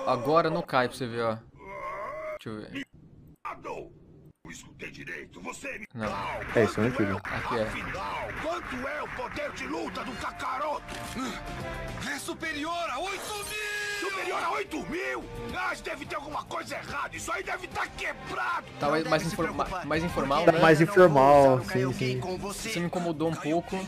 Agora 0.06 0.50
não 0.50 0.60
cai 0.62 0.88
pra 0.88 0.96
você 0.96 1.06
ver, 1.06 1.22
ó. 1.22 1.36
Deixa 2.42 2.48
eu 2.50 2.56
ver. 2.70 2.86
Não 4.46 4.52
escutei 4.52 4.90
direito. 4.90 5.40
Você 5.40 5.78
me... 5.78 5.86
Não. 5.94 6.06
É, 6.54 6.64
isso 6.64 6.78
é 6.78 6.82
um 6.82 6.86
antigo. 6.86 7.18
Aqui 7.24 7.56
é. 7.58 7.62
Afinal, 7.62 8.28
quanto 8.42 8.86
é 8.88 9.02
o 9.02 9.08
poder 9.08 9.50
de 9.52 9.66
luta 9.66 10.04
do 10.04 10.12
Kakaroto? 10.12 10.82
É 12.14 12.18
superior 12.18 12.90
a 12.90 12.98
8 12.98 13.14
mil! 13.16 14.10
Superior 14.10 14.44
a 14.44 14.50
8 14.52 14.76
mil? 14.90 15.24
Ah, 15.56 15.72
deve 15.82 16.04
ter 16.04 16.16
alguma 16.16 16.44
coisa 16.44 16.74
errada. 16.76 17.16
Isso 17.16 17.32
aí 17.32 17.42
deve 17.42 17.64
estar 17.64 17.86
quebrado. 17.96 18.66
Tá 18.78 18.90
mais, 18.90 19.04
mais, 19.08 19.22
informa- 19.26 19.66
mais 19.86 20.04
informal, 20.04 20.44
Tá 20.44 20.52
né? 20.52 20.60
mais 20.60 20.78
informal, 20.82 21.60
sim, 21.64 21.90
sim. 21.94 22.20
Isso 22.68 22.80
me 22.80 22.86
incomodou 22.86 23.30
um 23.30 23.34
pouco. 23.34 23.80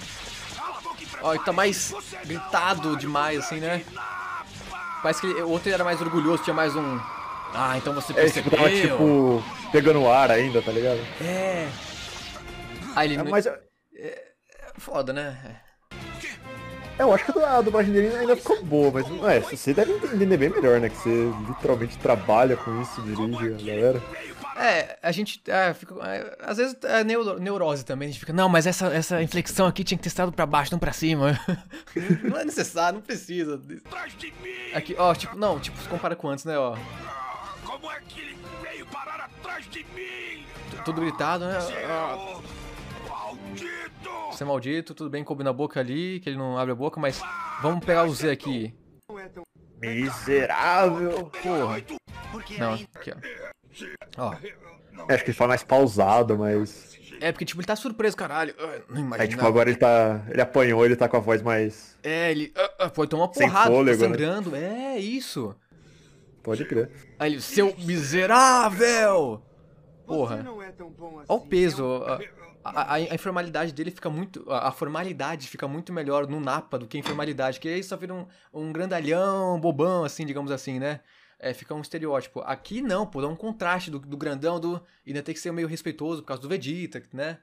Ó, 1.20 1.34
ele 1.34 1.44
tá 1.44 1.52
mais 1.52 1.92
gritado 2.24 2.96
demais, 2.96 3.40
assim, 3.40 3.60
né? 3.60 3.84
Parece 5.02 5.20
que 5.20 5.26
ele- 5.26 5.42
o 5.42 5.50
outro 5.50 5.70
era 5.70 5.84
mais 5.84 6.00
orgulhoso, 6.00 6.42
tinha 6.44 6.54
mais 6.54 6.74
um. 6.74 6.98
Ah, 7.54 7.76
então 7.76 7.92
você 7.94 8.12
É, 8.18 8.28
tipo, 8.30 8.50
percebeu. 8.50 8.58
tava, 8.58 8.70
tipo, 8.70 9.44
pegando 9.76 10.08
ar 10.08 10.30
ainda, 10.30 10.62
tá 10.62 10.72
ligado? 10.72 10.98
É. 11.20 11.68
Ah, 12.94 13.04
ele. 13.04 13.14
É, 13.14 13.18
não- 13.18 13.30
mas 13.30 13.46
É 13.46 14.22
foda, 14.78 15.12
né? 15.12 15.60
É, 16.98 17.02
eu 17.02 17.12
acho 17.12 17.26
que 17.30 17.38
a 17.38 17.60
dublagem 17.60 17.92
dele 17.92 18.16
ainda 18.16 18.34
ficou 18.36 18.64
boa, 18.64 18.90
mas 18.90 19.06
não 19.06 19.28
é, 19.28 19.38
você 19.40 19.74
deve 19.74 19.92
entender 19.92 20.38
bem 20.38 20.48
melhor, 20.48 20.80
né? 20.80 20.88
Que 20.88 20.96
você 20.96 21.30
literalmente 21.46 21.98
trabalha 21.98 22.56
com 22.56 22.80
isso, 22.80 23.02
dirige 23.02 23.52
a 23.52 23.58
galera. 23.58 24.02
É, 24.56 24.98
a 25.02 25.12
gente 25.12 25.42
é, 25.46 25.74
fica, 25.74 25.94
é, 26.08 26.38
às 26.40 26.56
vezes 26.56 26.74
é 26.84 27.04
neuro- 27.04 27.38
neurose 27.38 27.84
também, 27.84 28.08
a 28.08 28.10
gente 28.10 28.20
fica, 28.20 28.32
não, 28.32 28.48
mas 28.48 28.66
essa, 28.66 28.86
essa 28.86 29.22
inflexão 29.22 29.66
aqui 29.66 29.84
tinha 29.84 29.98
que 29.98 30.04
ter 30.04 30.08
estado 30.08 30.32
pra 30.32 30.46
baixo, 30.46 30.72
não 30.72 30.78
pra 30.78 30.92
cima. 30.94 31.38
não 32.24 32.38
é 32.38 32.44
necessário, 32.46 32.94
não 32.94 33.02
precisa. 33.02 33.60
Aqui, 34.72 34.96
ó, 34.98 35.14
tipo, 35.14 35.36
não, 35.36 35.60
tipo, 35.60 35.78
se 35.78 35.88
compara 35.90 36.16
com 36.16 36.28
antes, 36.30 36.46
né, 36.46 36.56
ó. 36.56 36.74
Como 37.62 37.92
é 37.92 38.00
que 38.08 38.20
ele 38.22 38.38
de 39.76 39.84
mim? 39.94 40.46
Tudo 40.84 41.00
gritado, 41.00 41.44
né? 41.44 41.58
Ah, 41.88 42.40
Maldito! 43.08 44.10
Você 44.30 44.42
é 44.42 44.46
maldito, 44.46 44.94
tudo 44.94 45.10
bem, 45.10 45.24
coube 45.24 45.42
na 45.44 45.52
boca 45.52 45.80
ali, 45.80 46.20
que 46.20 46.28
ele 46.28 46.36
não 46.36 46.58
abre 46.58 46.72
a 46.72 46.74
boca, 46.76 47.00
mas 47.00 47.20
vamos 47.60 47.84
pegar 47.84 48.04
o 48.04 48.14
Z 48.14 48.30
aqui. 48.30 48.74
Miserável! 49.80 51.30
Porra. 51.42 51.82
Não, 52.58 52.74
aqui, 52.74 53.12
ó. 54.18 54.26
Ó. 54.28 54.34
É, 55.08 55.14
acho 55.14 55.24
que 55.24 55.30
ele 55.30 55.36
fala 55.36 55.48
mais 55.48 55.62
pausado, 55.62 56.38
mas. 56.38 56.98
É, 57.20 57.32
porque, 57.32 57.44
tipo, 57.44 57.60
ele 57.60 57.66
tá 57.66 57.76
surpreso, 57.76 58.16
caralho. 58.16 58.54
Ah, 58.58 58.80
Não 58.88 59.00
imagina. 59.00 59.22
Aí, 59.22 59.28
tipo, 59.28 59.46
agora 59.46 59.68
ele 59.68 59.78
tá. 59.78 60.22
Ele 60.28 60.40
apanhou, 60.40 60.84
ele 60.84 60.96
tá 60.96 61.08
com 61.08 61.16
a 61.16 61.20
voz 61.20 61.42
mais. 61.42 61.96
É, 62.02 62.30
ele. 62.30 62.52
Ah, 62.56 62.70
ah, 62.80 62.90
foi 62.90 63.06
tomar 63.06 63.24
uma 63.24 63.32
porrada, 63.32 63.70
fôlego, 63.70 63.98
tá 63.98 64.08
né? 64.08 64.12
sangrando. 64.12 64.56
É, 64.56 64.98
isso. 64.98 65.54
Pode 66.42 66.64
crer. 66.64 66.90
Aí 67.18 67.32
ele, 67.32 67.40
seu 67.40 67.74
miserável! 67.78 69.42
Porra. 70.06 70.42
Não 70.42 70.62
é 70.62 70.70
tão 70.72 70.90
bom 70.90 71.18
assim. 71.18 71.26
Olha 71.28 71.40
o 71.42 71.46
peso. 71.46 71.84
A, 72.04 72.20
a, 72.64 72.82
a- 72.82 72.94
a 72.94 73.14
informalidade 73.14 73.72
dele 73.72 73.90
fica 73.90 74.08
muito. 74.08 74.44
A, 74.50 74.70
formalidade 74.72 75.48
fica 75.48 75.66
muito 75.68 75.92
melhor 75.92 76.26
no 76.26 76.40
Napa 76.40 76.78
do 76.78 76.86
que 76.86 76.96
a 76.96 77.00
informalidade. 77.00 77.60
Que 77.60 77.68
aí 77.68 77.82
só 77.82 77.96
vira 77.96 78.14
um, 78.14 78.26
um 78.52 78.72
grandalhão, 78.72 79.60
bobão, 79.60 80.04
assim, 80.04 80.24
digamos 80.26 80.50
assim, 80.50 80.78
né? 80.78 81.00
É, 81.38 81.52
fica 81.52 81.74
um 81.74 81.80
estereótipo. 81.80 82.40
Aqui 82.40 82.80
não, 82.80 83.06
pô, 83.06 83.20
dá 83.20 83.28
um 83.28 83.36
contraste 83.36 83.90
do, 83.90 83.98
do 83.98 84.16
grandão, 84.16 84.58
do. 84.58 84.80
E 85.04 85.10
ainda 85.10 85.22
tem 85.22 85.34
que 85.34 85.40
ser 85.40 85.52
meio 85.52 85.68
respeitoso 85.68 86.22
por 86.22 86.28
causa 86.28 86.42
do 86.42 86.48
Vegeta, 86.48 87.02
né? 87.12 87.38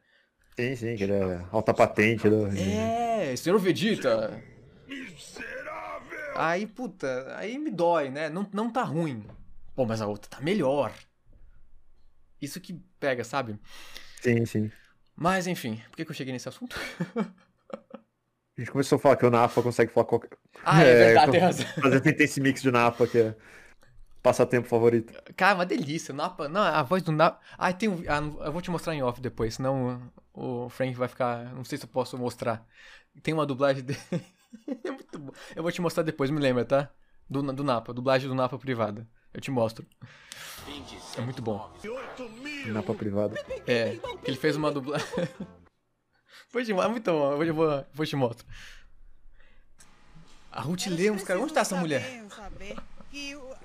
Sim, 0.59 0.75
sim, 0.75 0.95
que 0.95 1.03
ele 1.03 1.13
é 1.13 1.45
alta 1.51 1.73
patente. 1.73 2.29
Do... 2.29 2.47
É, 2.47 3.35
senhor 3.35 3.59
Vegeta. 3.59 4.41
Aí, 6.35 6.65
puta, 6.65 7.35
aí 7.37 7.57
me 7.57 7.69
dói, 7.69 8.09
né? 8.09 8.29
Não, 8.29 8.47
não 8.51 8.69
tá 8.71 8.83
ruim. 8.83 9.23
Pô, 9.75 9.85
mas 9.85 10.01
a 10.01 10.07
outra 10.07 10.29
tá 10.29 10.41
melhor. 10.41 10.91
Isso 12.43 12.59
que 12.59 12.73
pega, 12.99 13.23
sabe? 13.23 13.57
Sim, 14.21 14.45
sim. 14.45 14.71
Mas 15.15 15.47
enfim, 15.47 15.81
por 15.89 15.97
que, 15.97 16.05
que 16.05 16.11
eu 16.11 16.15
cheguei 16.15 16.33
nesse 16.33 16.49
assunto? 16.49 16.77
A 18.55 18.61
gente 18.61 18.71
começou 18.71 18.97
a 18.97 18.99
falar 18.99 19.15
que 19.15 19.25
o 19.25 19.31
Napa 19.31 19.61
consegue 19.63 19.91
falar 19.91 20.05
qualquer. 20.05 20.29
Ah, 20.63 20.83
é 20.83 20.95
verdade, 20.95 21.31
tem 21.31 21.39
razão. 21.39 21.65
Fazer 21.81 22.01
tem 22.01 22.25
esse 22.25 22.39
mix 22.39 22.61
de 22.61 22.71
Napa 22.71 23.07
que 23.07 23.17
é 23.17 23.35
passatempo 24.21 24.67
favorito. 24.67 25.13
Cara, 25.35 25.55
uma 25.55 25.65
delícia. 25.65 26.13
Napa. 26.13 26.47
Não, 26.47 26.61
a 26.61 26.83
voz 26.83 27.01
do 27.01 27.11
Napa. 27.11 27.39
Ah, 27.57 27.73
tem 27.73 27.89
um. 27.89 28.03
ah, 28.07 28.45
eu 28.45 28.51
vou 28.51 28.61
te 28.61 28.69
mostrar 28.69 28.93
em 28.93 29.01
off 29.01 29.19
depois, 29.19 29.55
senão 29.55 30.11
o 30.11 30.23
o 30.33 30.69
Frank 30.69 30.93
vai 30.95 31.07
ficar. 31.07 31.53
Não 31.53 31.63
sei 31.63 31.77
se 31.77 31.85
eu 31.85 31.89
posso 31.89 32.17
mostrar. 32.17 32.65
Tem 33.21 33.33
uma 33.33 33.45
dublagem 33.45 33.83
dele. 33.83 33.99
é 34.83 34.91
muito 34.91 35.19
bom. 35.19 35.31
Eu 35.55 35.61
vou 35.61 35.71
te 35.71 35.81
mostrar 35.81 36.03
depois, 36.03 36.31
me 36.31 36.39
lembra, 36.39 36.65
tá? 36.65 36.89
Do, 37.29 37.41
do 37.53 37.63
Napa, 37.63 37.93
dublagem 37.93 38.27
do 38.27 38.35
Napa 38.35 38.57
privada. 38.57 39.07
Eu 39.33 39.39
te 39.39 39.51
mostro. 39.51 39.85
É 41.17 41.21
muito 41.21 41.41
bom. 41.41 41.71
Napa 42.67 42.93
privado. 42.93 43.37
É, 43.67 43.97
ele 44.23 44.37
fez 44.37 44.55
uma 44.55 44.71
dublagem. 44.71 45.07
Foi 46.49 46.63
demais, 46.63 46.89
muito 46.89 47.11
bom. 47.11 47.41
Eu 47.41 47.53
vou, 47.53 47.71
eu 47.71 47.85
vou, 47.93 48.05
te 48.05 48.15
mostro. 48.15 48.45
A 50.51 50.61
Ruth 50.61 50.85
Lemos, 50.87 51.23
cara, 51.23 51.39
onde 51.39 51.53
tá 51.53 51.61
essa 51.61 51.75
mulher? 51.75 52.23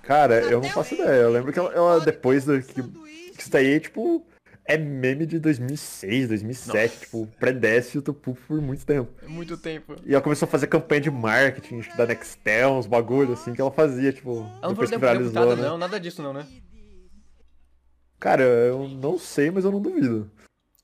Cara, 0.02 0.40
eu 0.40 0.60
não 0.60 0.70
faço 0.70 0.94
ideia. 0.94 1.22
Eu 1.22 1.30
lembro 1.30 1.52
que 1.52 1.58
ela, 1.58 1.72
ela 1.72 2.00
depois 2.00 2.44
do 2.46 2.62
que, 2.62 2.82
que 2.82 3.40
isso 3.40 3.50
daí, 3.50 3.78
tipo. 3.78 4.26
é 4.64 4.78
meme 4.78 5.26
de 5.26 5.38
2006, 5.38 6.28
2007, 6.28 7.00
tipo, 7.00 7.26
predece 7.38 7.98
o 7.98 8.02
Tupup 8.02 8.38
por 8.46 8.60
muito 8.60 8.86
tempo. 8.86 9.10
É 9.22 9.28
muito 9.28 9.56
tempo. 9.58 9.96
E 10.06 10.12
ela 10.14 10.22
começou 10.22 10.46
a 10.46 10.50
fazer 10.50 10.66
campanha 10.66 11.02
de 11.02 11.10
marketing, 11.10 11.82
da 11.96 12.06
Nextel, 12.06 12.72
uns 12.72 12.86
bagulho 12.86 13.34
assim 13.34 13.52
que 13.52 13.60
ela 13.60 13.70
fazia, 13.70 14.12
tipo, 14.12 14.38
Ela 14.38 14.60
não 14.62 14.70
depois 14.70 14.88
foi 14.88 14.98
que 14.98 15.04
viralizou, 15.04 15.56
né? 15.56 15.62
não, 15.62 15.76
nada 15.76 16.00
disso 16.00 16.22
não, 16.22 16.32
né? 16.32 16.46
Cara, 18.18 18.42
eu 18.42 18.88
não 18.88 19.18
sei, 19.18 19.50
mas 19.50 19.64
eu 19.64 19.70
não 19.70 19.80
duvido. 19.80 20.30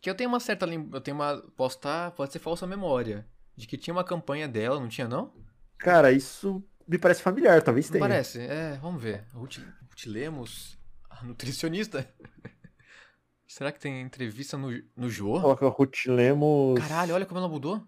Que 0.01 0.09
eu 0.09 0.15
tenho 0.15 0.29
uma 0.29 0.41
certa 0.41 0.67
eu 0.67 1.01
tenho 1.01 1.17
uma 1.17 1.43
posso 1.57 1.79
tá, 1.79 2.11
pode 2.11 2.33
ser 2.33 2.39
falsa 2.39 2.67
memória 2.67 3.27
de 3.57 3.67
que 3.67 3.77
tinha 3.77 3.95
uma 3.95 4.05
campanha 4.05 4.47
dela, 4.47 4.79
não 4.79 4.89
tinha 4.89 5.09
não? 5.09 5.33
Cara, 5.79 6.13
isso 6.13 6.63
me 6.87 6.99
parece 6.99 7.23
familiar, 7.23 7.63
talvez 7.63 7.87
Não 7.87 7.93
tenha. 7.93 8.05
parece? 8.05 8.41
É, 8.41 8.79
vamos 8.81 9.03
ver. 9.03 9.25
Ruth, 9.33 9.59
Ruth 9.59 10.07
Lemos, 10.07 10.79
a 11.09 11.25
nutricionista. 11.25 12.09
Será 13.47 13.71
que 13.71 13.81
tem 13.81 14.01
entrevista 14.01 14.57
no, 14.57 14.71
no 14.97 15.09
Jô? 15.09 15.41
Coloca 15.41 15.69
Ruth 15.69 16.07
Lemos. 16.07 16.79
Caralho, 16.81 17.15
olha 17.15 17.27
como 17.27 17.39
ela 17.39 17.49
mudou. 17.49 17.87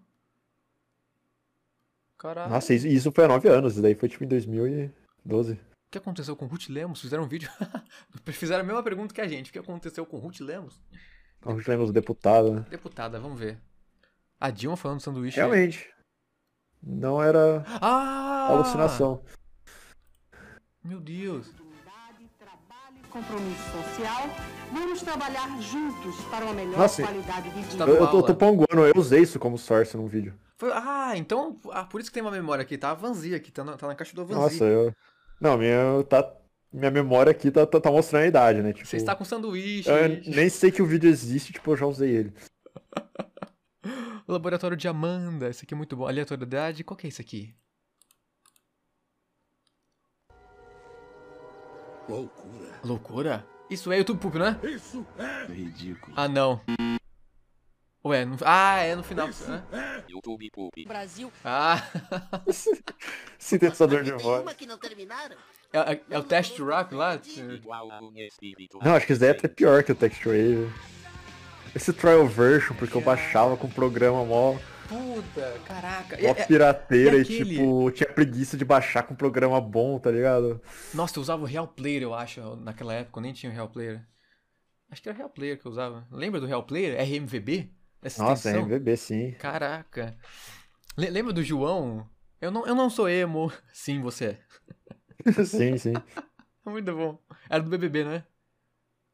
Caralho. 2.17 2.49
Nossa, 2.49 2.73
isso, 2.73 2.87
isso 2.87 3.11
foi 3.11 3.25
há 3.25 3.27
nove 3.27 3.47
anos, 3.47 3.73
isso 3.73 3.81
daí 3.81 3.93
foi 3.93 4.09
tipo 4.09 4.23
em 4.23 4.27
2012. 4.27 5.59
O 5.97 6.01
que 6.01 6.03
aconteceu 6.09 6.35
com 6.35 6.45
Ruth 6.45 6.69
Lemos? 6.69 7.01
Fizeram 7.01 7.23
um 7.23 7.27
vídeo. 7.27 7.49
Fizeram 8.31 8.61
a 8.61 8.63
mesma 8.65 8.83
pergunta 8.83 9.13
que 9.13 9.21
a 9.21 9.27
gente. 9.27 9.49
O 9.49 9.53
que 9.53 9.59
aconteceu 9.59 10.05
com 10.05 10.17
Ruth 10.17 10.39
Lemos? 10.41 10.79
A 11.43 11.51
Ruth 11.51 11.67
Lemos, 11.67 11.91
deputada, 11.91 12.51
né? 12.51 12.65
Deputada, 12.69 13.19
vamos 13.19 13.39
ver. 13.39 13.59
A 14.39 14.49
Dilma 14.51 14.77
falando 14.77 14.97
do 14.99 15.03
sanduíche. 15.03 15.37
Realmente. 15.37 15.89
Não 16.83 17.21
era 17.21 17.63
Ah! 17.81 18.47
alucinação. 18.49 19.23
Meu 20.83 20.99
Deus. 20.99 21.51
Compromisso 23.09 23.63
social. 23.71 24.29
Vamos 24.71 25.01
trabalhar 25.01 25.59
juntos 25.61 26.15
para 26.29 26.45
uma 26.45 26.53
melhor 26.53 26.77
Nossa, 26.77 27.01
qualidade 27.01 27.49
de 27.49 27.61
vida. 27.61 27.77
Tá 27.85 27.89
Eu, 27.89 27.95
eu 27.95 28.07
tô, 28.11 28.21
tô 28.21 28.35
panguando, 28.35 28.85
eu 28.85 28.93
usei 28.95 29.21
isso 29.21 29.39
como 29.39 29.57
source 29.57 29.97
num 29.97 30.05
vídeo. 30.07 30.37
Foi- 30.57 30.71
Ah, 30.73 31.13
então. 31.15 31.57
Ah, 31.71 31.85
por 31.85 31.99
isso 31.99 32.09
que 32.09 32.13
tem 32.13 32.21
uma 32.21 32.31
memória 32.31 32.61
aqui. 32.61 32.77
Tá 32.77 32.91
a 32.91 32.93
Vanzi 32.93 33.33
aqui. 33.33 33.51
Tá 33.51 33.63
na, 33.63 33.75
tá 33.77 33.87
na 33.87 33.95
caixa 33.95 34.13
do 34.15 34.25
Vanzi. 34.25 34.39
Nossa, 34.39 34.63
eu. 34.65 34.93
Não, 35.39 35.57
minha, 35.57 36.03
tá, 36.09 36.33
minha 36.71 36.91
memória 36.91 37.31
aqui 37.31 37.51
tá, 37.51 37.65
tá, 37.65 37.79
tá 37.79 37.91
mostrando 37.91 38.23
a 38.23 38.27
idade, 38.27 38.61
né? 38.61 38.73
Tipo, 38.73 38.87
Você 38.87 38.97
está 38.97 39.15
com 39.15 39.23
sanduíche. 39.23 39.89
eu 39.89 40.21
nem 40.33 40.49
sei 40.49 40.71
que 40.71 40.81
o 40.81 40.85
vídeo 40.85 41.09
existe, 41.09 41.53
tipo, 41.53 41.71
eu 41.71 41.77
já 41.77 41.85
usei 41.85 42.09
ele. 42.09 42.33
O 44.27 44.33
laboratório 44.33 44.75
de 44.75 44.89
Amanda. 44.89 45.47
Esse 45.47 45.63
aqui 45.63 45.73
é 45.73 45.77
muito 45.77 45.95
bom. 45.95 46.05
Aleatoriedade. 46.05 46.83
Qual 46.83 46.97
que 46.97 47.07
é 47.07 47.09
esse 47.09 47.21
aqui? 47.21 47.55
Loucura. 52.09 52.79
Loucura? 52.83 53.47
Isso 53.69 53.89
é 53.89 53.97
YouTube 53.99 54.19
Poop, 54.19 54.37
né? 54.37 54.59
Isso 54.63 55.05
é 55.17 55.45
ridículo. 55.51 56.13
Ah, 56.17 56.27
não. 56.27 56.61
Ué, 58.05 58.23
no... 58.25 58.37
ah, 58.45 58.79
é 58.79 58.95
no 58.95 59.03
final, 59.03 59.27
né? 59.27 60.03
YouTube 60.07 60.49
Poop. 60.51 60.85
Brasil. 60.85 61.31
Ah, 61.43 61.83
Sintetizador 63.37 64.03
de 64.03 64.11
voz. 64.11 64.41
Uma 64.43 64.53
que 64.53 64.65
não 64.65 64.77
terminaram? 64.77 65.35
é, 65.73 65.93
é- 65.93 66.01
é 66.11 66.19
o 66.19 66.23
teste 66.23 66.61
rock 66.61 66.93
lá? 66.95 67.19
Não, 68.83 68.95
acho 68.95 69.05
que 69.05 69.11
isso 69.13 69.19
daí 69.19 69.29
é 69.29 69.31
até 69.33 69.47
pior 69.47 69.83
que 69.83 69.91
o 69.91 69.95
Textwave. 69.95 70.71
Esse 71.75 71.91
trial 71.93 72.25
version, 72.27 72.75
porque 72.77 72.95
eu 72.95 73.01
baixava 73.01 73.57
com 73.57 73.67
um 73.67 73.71
programa 73.71 74.23
mó, 74.23 74.57
Puta, 74.87 75.59
caraca. 75.65 76.15
mó 76.17 76.23
É- 76.29 76.41
é- 76.41 76.45
pirateira 76.45 77.17
e 77.17 77.21
e, 77.21 77.25
tipo, 77.25 77.91
tinha 77.91 78.09
preguiça 78.11 78.55
de 78.55 78.63
baixar 78.63 79.03
com 79.03 79.13
um 79.13 79.17
programa 79.17 79.59
bom, 79.59 79.99
tá 79.99 80.09
ligado? 80.09 80.61
Nossa, 80.93 81.17
eu 81.19 81.21
usava 81.21 81.43
o 81.43 81.45
Real 81.45 81.67
Player, 81.67 82.03
eu 82.03 82.13
acho, 82.13 82.55
naquela 82.55 82.93
época, 82.93 83.19
eu 83.19 83.23
nem 83.23 83.33
tinha 83.33 83.51
o 83.51 83.53
Real 83.55 83.67
Player. 83.69 84.01
Acho 84.89 85.01
que 85.03 85.09
era 85.09 85.15
o 85.15 85.17
Real 85.17 85.29
Player 85.29 85.59
que 85.59 85.67
eu 85.67 85.71
usava. 85.71 86.07
Lembra 86.09 86.39
do 86.39 86.47
Real 86.47 86.63
Player? 86.63 86.97
RMVB? 86.97 87.69
Essa 88.01 88.23
Nossa, 88.23 88.49
extensão? 88.49 88.65
MVB 88.65 88.97
sim. 88.97 89.31
Caraca. 89.33 90.15
Le- 90.97 91.09
lembra 91.09 91.33
do 91.33 91.43
João? 91.43 92.07
Eu 92.39 92.51
não, 92.51 92.65
eu 92.65 92.75
não 92.75 92.89
sou 92.89 93.09
emo. 93.09 93.51
Sim, 93.73 94.01
você 94.01 94.37
é. 95.25 95.43
sim, 95.45 95.77
sim. 95.77 95.93
Muito 96.65 96.93
bom. 96.93 97.19
Era 97.49 97.63
do 97.63 97.69
BBB, 97.69 98.03
né? 98.03 98.23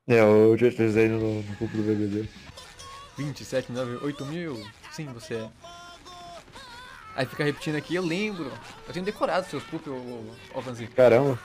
É, 0.07 0.19
eu 0.19 0.57
já 0.57 0.67
utilizei 0.67 1.07
no, 1.07 1.41
no 1.41 1.55
grupo 1.55 1.77
do 1.77 1.84
BBB. 1.84 2.27
27, 3.17 3.71
9, 3.71 4.03
8 4.03 4.25
mil. 4.25 4.61
Sim, 4.91 5.05
você 5.13 5.36
é. 5.36 5.49
Aí 7.15 7.25
fica 7.25 7.43
repetindo 7.43 7.75
aqui, 7.75 7.95
eu 7.95 8.03
lembro. 8.03 8.51
Eu 8.88 8.93
tenho 8.93 9.05
decorado 9.05 9.47
seus 9.47 9.63
poop, 9.63 9.88
ô, 9.89 9.93
ô. 9.93 10.36
Caramba. 10.95 11.39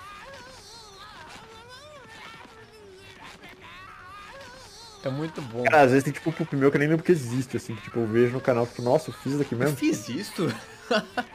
É 5.05 5.09
muito 5.09 5.41
bom. 5.43 5.63
Cara, 5.65 5.83
às 5.83 5.91
vezes 5.91 6.05
tem 6.05 6.13
tipo 6.13 6.31
um 6.31 6.33
pup 6.33 6.53
meu 6.57 6.71
que 6.71 6.77
eu 6.77 6.81
nem 6.81 6.89
lembro 6.89 7.05
que 7.05 7.13
existe, 7.13 7.57
assim, 7.57 7.75
que 7.77 7.83
tipo, 7.83 8.01
eu 8.01 8.07
vejo 8.07 8.33
no 8.33 8.41
canal, 8.41 8.67
tipo, 8.67 8.83
nossa, 8.83 9.11
eu 9.11 9.15
fiz 9.15 9.33
isso 9.33 9.39
daqui 9.39 9.55
Eu 9.55 9.59
mesmo. 9.59 9.77
fiz 9.77 10.09
isso? 10.09 10.47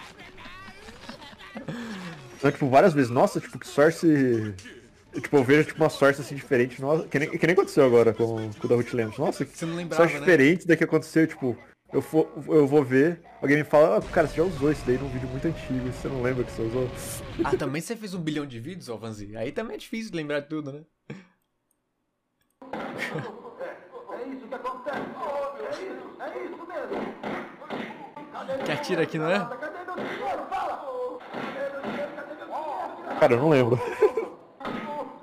Então, 2.44 2.52
tipo, 2.52 2.68
várias 2.70 2.94
vezes, 2.94 3.10
nossa, 3.10 3.40
tipo, 3.40 3.58
que 3.58 3.66
source. 3.66 4.54
Tipo, 5.14 5.38
eu 5.38 5.44
vejo 5.46 5.64
tipo 5.66 5.82
uma 5.82 5.90
source 5.90 6.20
assim 6.20 6.36
diferente, 6.36 6.82
nossa, 6.82 7.08
que 7.08 7.18
nem, 7.18 7.30
que 7.30 7.48
nem 7.48 7.54
aconteceu 7.54 7.86
agora 7.86 8.14
com, 8.14 8.52
com 8.52 8.66
o 8.66 8.68
da 8.68 8.76
Ruth 8.76 8.92
Lemos. 8.92 9.18
Nossa, 9.18 9.46
que 9.46 9.64
lembrava, 9.64 10.04
source 10.04 10.16
né? 10.16 10.20
diferente 10.20 10.68
da 10.68 10.76
que 10.76 10.84
aconteceu, 10.84 11.26
tipo, 11.26 11.56
eu, 11.94 12.02
for, 12.02 12.28
eu 12.48 12.68
vou 12.68 12.84
ver, 12.84 13.22
alguém 13.42 13.58
me 13.58 13.64
fala, 13.64 13.98
ah, 13.98 14.02
cara, 14.02 14.28
você 14.28 14.36
já 14.38 14.44
usou 14.44 14.72
isso 14.72 14.82
daí 14.86 14.98
num 14.98 15.08
vídeo 15.08 15.30
muito 15.30 15.48
antigo, 15.48 15.90
você 15.90 16.10
não 16.10 16.22
lembra 16.22 16.44
que 16.44 16.52
você 16.52 16.64
usou? 16.64 16.90
Ah, 17.46 17.56
também 17.56 17.82
você 17.82 17.96
fez 17.96 18.14
um 18.14 18.20
bilhão 18.20 18.46
de 18.46 18.60
vídeos, 18.60 18.90
ó, 18.90 18.98
Vanzi. 18.98 19.38
Aí 19.38 19.52
também 19.54 19.76
é 19.76 19.80
difícil 19.80 20.12
de 20.12 20.18
lembrar 20.18 20.42
de 20.42 20.48
tudo, 20.50 20.74
né? 20.74 20.82
É 24.14 24.28
isso 24.30 24.48
que 24.48 24.54
acontece. 24.56 24.98
É 25.00 25.70
isso, 25.72 26.22
é 26.22 26.46
isso 26.46 26.68
mesmo. 26.68 27.14
Que 28.66 28.72
atira 28.72 29.04
aqui, 29.04 29.18
não 29.18 29.30
é? 29.30 29.40
Cara, 33.20 33.34
eu 33.34 33.40
não 33.40 33.50
lembro. 33.50 33.80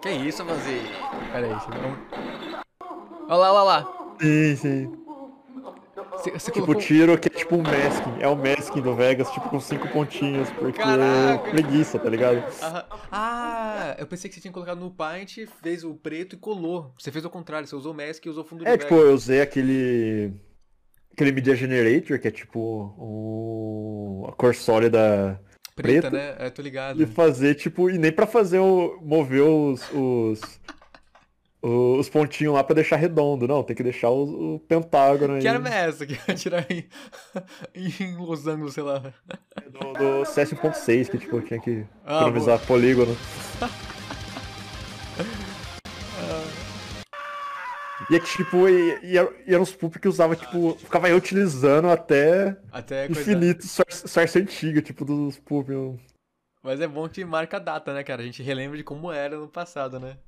Que 0.00 0.10
isso, 0.10 0.44
Vanzi? 0.44 0.80
Pera 1.32 1.46
aí, 1.46 1.54
você 1.54 1.68
não... 1.70 1.98
Olha 3.28 3.36
lá, 3.36 3.52
olha 3.52 3.62
lá. 3.62 4.14
Sim, 4.20 4.56
sim. 4.56 4.92
Você, 6.12 6.30
você 6.32 6.50
Tipo, 6.50 6.66
colocou... 6.66 6.82
tiro 6.82 7.18
que 7.18 7.28
é 7.28 7.30
tipo 7.30 7.56
um 7.56 7.62
masking, 7.62 8.20
é 8.20 8.28
o 8.28 8.36
masking 8.36 8.80
do 8.82 8.94
Vegas, 8.94 9.30
tipo, 9.30 9.48
com 9.48 9.60
cinco 9.60 9.88
pontinhos, 9.88 10.50
porque 10.50 10.78
Caraca. 10.82 11.50
preguiça, 11.50 11.98
tá 11.98 12.08
ligado? 12.10 12.42
Aham. 12.62 12.84
Ah, 13.10 13.96
eu 13.98 14.06
pensei 14.06 14.28
que 14.28 14.34
você 14.34 14.40
tinha 14.40 14.52
colocado 14.52 14.78
no 14.80 14.90
Paint, 14.90 15.46
fez 15.62 15.82
o 15.84 15.94
preto 15.94 16.34
e 16.34 16.38
colou. 16.38 16.92
Você 16.98 17.10
fez 17.10 17.24
o 17.24 17.30
contrário, 17.30 17.66
você 17.66 17.74
usou 17.76 17.92
o 17.92 17.96
mask 17.96 18.24
e 18.26 18.28
usou 18.28 18.44
o 18.44 18.46
fundo 18.46 18.66
É, 18.66 18.72
de 18.72 18.78
tipo, 18.84 18.94
Vegas. 18.94 19.08
eu 19.10 19.14
usei 19.14 19.40
aquele. 19.40 20.32
Aquele 21.20 21.32
Media 21.32 21.54
Generator, 21.54 22.18
que 22.18 22.28
é 22.28 22.30
tipo 22.30 22.58
o... 22.98 24.24
a 24.26 24.32
cor 24.32 24.54
sólida 24.54 25.38
Preta, 25.76 26.08
preta. 26.08 26.10
né? 26.10 26.46
É, 26.46 26.48
tô 26.48 26.62
ligado. 26.62 27.02
E 27.02 27.04
fazer, 27.04 27.56
tipo, 27.56 27.90
e 27.90 27.98
nem 27.98 28.10
pra 28.10 28.26
fazer 28.26 28.58
o. 28.58 28.98
mover 29.02 29.42
os. 29.42 29.82
os, 29.92 30.40
os 31.62 32.08
pontinhos 32.08 32.54
lá 32.54 32.64
pra 32.64 32.74
deixar 32.74 32.96
redondo, 32.96 33.46
não, 33.46 33.62
tem 33.62 33.76
que 33.76 33.82
deixar 33.82 34.08
o, 34.08 34.54
o 34.54 34.60
pentágono 34.60 35.34
aí. 35.34 35.42
Que 35.42 35.48
arma 35.48 35.68
é 35.68 35.88
essa 35.88 36.06
que 36.06 36.14
ia 36.14 36.20
atirar 36.26 36.66
em, 36.70 36.86
em 38.00 38.16
losango, 38.16 38.70
sei 38.70 38.82
lá? 38.82 39.00
Do, 39.70 39.92
do 39.92 40.24
CS 40.24 40.54
1.6, 40.54 41.10
que 41.10 41.18
tipo, 41.18 41.38
tinha 41.42 41.60
que 41.60 41.84
Ah, 42.02 42.20
economizar 42.22 42.58
polígono. 42.60 43.14
E 48.10 48.16
é 48.16 48.20
que, 48.20 48.26
tipo, 48.26 48.68
e, 48.68 48.98
e, 49.04 49.16
era- 49.16 49.32
e 49.46 49.52
eram 49.54 49.62
uns 49.62 49.72
pup 49.72 49.96
que 49.98 50.08
usava, 50.08 50.34
tipo, 50.34 50.76
ficava 50.78 51.08
eu 51.08 51.16
utilizando 51.16 51.88
até, 51.88 52.60
Até 52.72 53.06
coisa- 53.06 53.20
infinito 53.20 53.64
source, 53.66 54.08
source 54.08 54.38
antiga, 54.38 54.82
tipo, 54.82 55.04
dos 55.04 55.40
eu- 55.68 55.98
Mas 56.62 56.80
é 56.80 56.88
bom 56.88 57.08
que 57.08 57.24
marca 57.24 57.56
a 57.58 57.60
data, 57.60 57.94
né, 57.94 58.02
cara? 58.02 58.20
A 58.22 58.24
gente 58.24 58.42
relembra 58.42 58.76
de 58.76 58.82
como 58.82 59.12
era 59.12 59.38
no 59.38 59.48
passado, 59.48 60.00
né? 60.00 60.18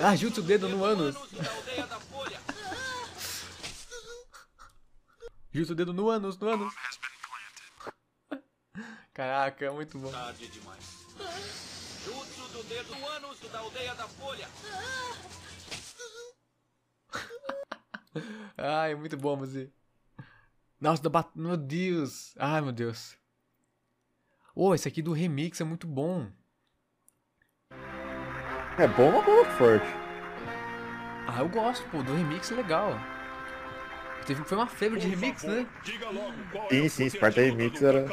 Ah, 0.00 0.14
junta 0.16 0.40
o 0.40 0.42
dedo 0.44 0.68
no 0.68 0.84
ânus. 0.84 1.16
Junta 5.52 5.72
o 5.72 5.74
dedo 5.74 5.92
no 5.92 6.08
ânus, 6.08 6.38
no 6.38 6.48
ânus. 6.48 6.72
Caraca, 9.12 9.64
é 9.66 9.70
muito 9.70 9.98
bom. 9.98 10.10
Tarde 10.10 10.48
demais. 10.48 11.04
Jutsu 12.04 12.48
do 12.52 12.62
dedo 12.64 12.94
no 12.94 13.06
ânus 13.08 13.38
da 13.52 13.58
aldeia 13.58 13.94
da 13.94 14.08
Folha. 14.08 14.48
Ai, 18.56 18.92
é 18.92 18.94
muito 18.94 19.16
bom, 19.16 19.36
você. 19.36 19.70
Nossa, 20.80 21.02
da 21.02 21.08
bat... 21.08 21.30
meu 21.34 21.56
Deus. 21.56 22.34
Ai, 22.38 22.60
meu 22.60 22.72
Deus. 22.72 23.16
Ô, 24.54 24.74
esse 24.74 24.86
aqui 24.88 25.00
do 25.00 25.12
remix 25.12 25.60
é 25.60 25.64
muito 25.64 25.86
bom. 25.86 26.30
É 28.78 28.88
bom 28.88 29.14
ou 29.14 29.22
bom 29.22 29.44
forte? 29.56 29.86
Ah, 31.26 31.40
eu 31.40 31.48
gosto, 31.48 31.88
pô, 31.90 32.02
do 32.02 32.14
remix 32.14 32.50
é 32.50 32.54
legal. 32.54 32.92
Teve, 34.26 34.44
foi 34.44 34.56
uma 34.56 34.66
febre 34.66 35.00
de 35.00 35.08
remix, 35.08 35.42
né? 35.42 35.66
Sim, 36.68 36.88
sim, 36.88 37.08
Sparta 37.10 37.40
Remix 37.40 37.82
era. 37.82 38.06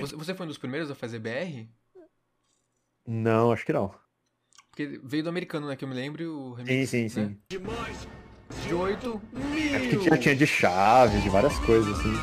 Você, 0.00 0.16
você 0.16 0.34
foi 0.34 0.44
um 0.46 0.48
dos 0.48 0.58
primeiros 0.58 0.90
a 0.90 0.94
fazer 0.94 1.18
BR? 1.18 1.68
Não, 3.06 3.52
acho 3.52 3.64
que 3.64 3.72
não. 3.72 3.94
Porque 4.80 5.00
veio 5.04 5.22
do 5.22 5.28
americano, 5.28 5.66
né? 5.66 5.76
Que 5.76 5.84
eu 5.84 5.88
me 5.88 5.94
lembro. 5.94 6.52
O 6.52 6.56
Sim, 6.56 6.62
remix, 6.64 6.90
sim, 6.90 7.02
né? 7.02 7.08
sim. 7.10 7.36
18 8.62 9.22
É 9.36 9.78
porque 9.78 9.96
mil. 9.96 10.00
tinha, 10.00 10.16
tinha 10.18 10.36
de 10.36 10.46
chave, 10.46 11.20
de 11.20 11.28
várias 11.28 11.58
coisas, 11.58 11.98
assim. 11.98 12.14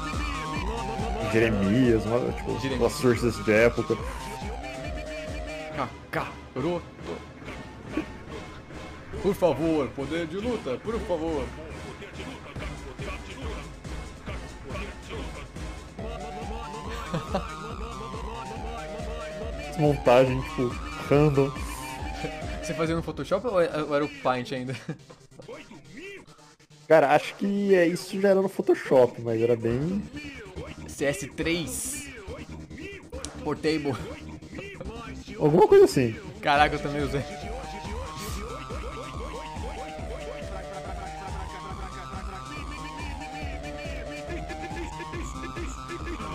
Jeremias, 1.31 2.03
uma, 2.05 2.31
tipo, 2.31 2.53
Jeremias. 2.59 2.79
umas 2.81 2.93
sources 2.93 3.45
de 3.45 3.51
época. 3.51 3.95
Kakaroto. 6.09 6.81
Por 9.21 9.35
favor, 9.35 9.87
poder 9.89 10.25
de 10.25 10.37
luta, 10.37 10.77
por 10.77 10.99
favor. 11.01 11.45
Montagem, 19.79 20.41
tipo, 20.41 20.67
random. 21.09 21.51
Você 22.67 22.73
fazia 22.73 22.97
no 22.97 23.01
Photoshop 23.01 23.47
ou 23.47 23.61
é- 23.61 23.81
ou 23.81 23.95
era 23.95 24.03
o 24.03 24.09
Paint 24.09 24.51
ainda? 24.51 24.75
Cara, 26.85 27.15
acho 27.15 27.33
que 27.35 27.73
é, 27.73 27.87
isso 27.87 28.19
já 28.19 28.27
era 28.27 28.41
no 28.41 28.49
Photoshop, 28.49 29.21
mas 29.21 29.41
era 29.41 29.55
bem. 29.55 30.03
CS3 30.89 32.09
Portable. 33.41 33.95
Alguma 35.39 35.65
coisa 35.65 35.85
assim. 35.85 36.13
Caraca, 36.41 36.75
eu 36.75 36.79
também 36.81 37.01
usei. 37.03 37.23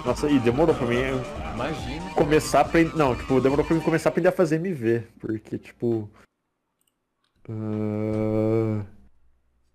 Nossa, 0.04 0.28
e 0.28 0.38
demorou 0.38 0.74
pra 0.74 0.86
mim 0.86 0.96
Imagina. 1.54 2.14
começar 2.14 2.58
a 2.58 2.62
aprender. 2.62 2.96
Não, 2.96 3.16
tipo, 3.16 3.40
demorou 3.40 3.64
pra 3.64 3.74
mim 3.74 3.82
começar 3.82 4.08
a 4.08 4.10
aprender 4.10 4.28
a 4.28 4.32
fazer 4.32 4.56
MV. 4.56 5.00
Porque, 5.18 5.58
tipo. 5.58 6.10
ah, 7.48 8.84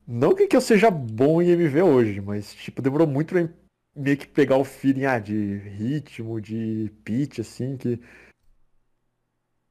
Não 0.08 0.36
que, 0.36 0.56
eu 0.56 0.62
seja 0.62 0.90
bom 0.90 1.42
em 1.42 1.50
MV 1.50 1.82
hoje, 1.82 2.22
mas, 2.22 2.54
tipo, 2.54 2.82
demorou 2.82 3.08
muito 3.08 3.34
pra 3.34 3.48
meio 3.96 4.18
que 4.18 4.28
pegar 4.28 4.58
o 4.58 4.64
feeling 4.64 5.06
ah, 5.06 5.20
de 5.20 5.58
ritmo, 5.58 6.40
de 6.40 6.92
pitch, 7.04 7.40
assim, 7.40 7.78
que. 7.78 8.00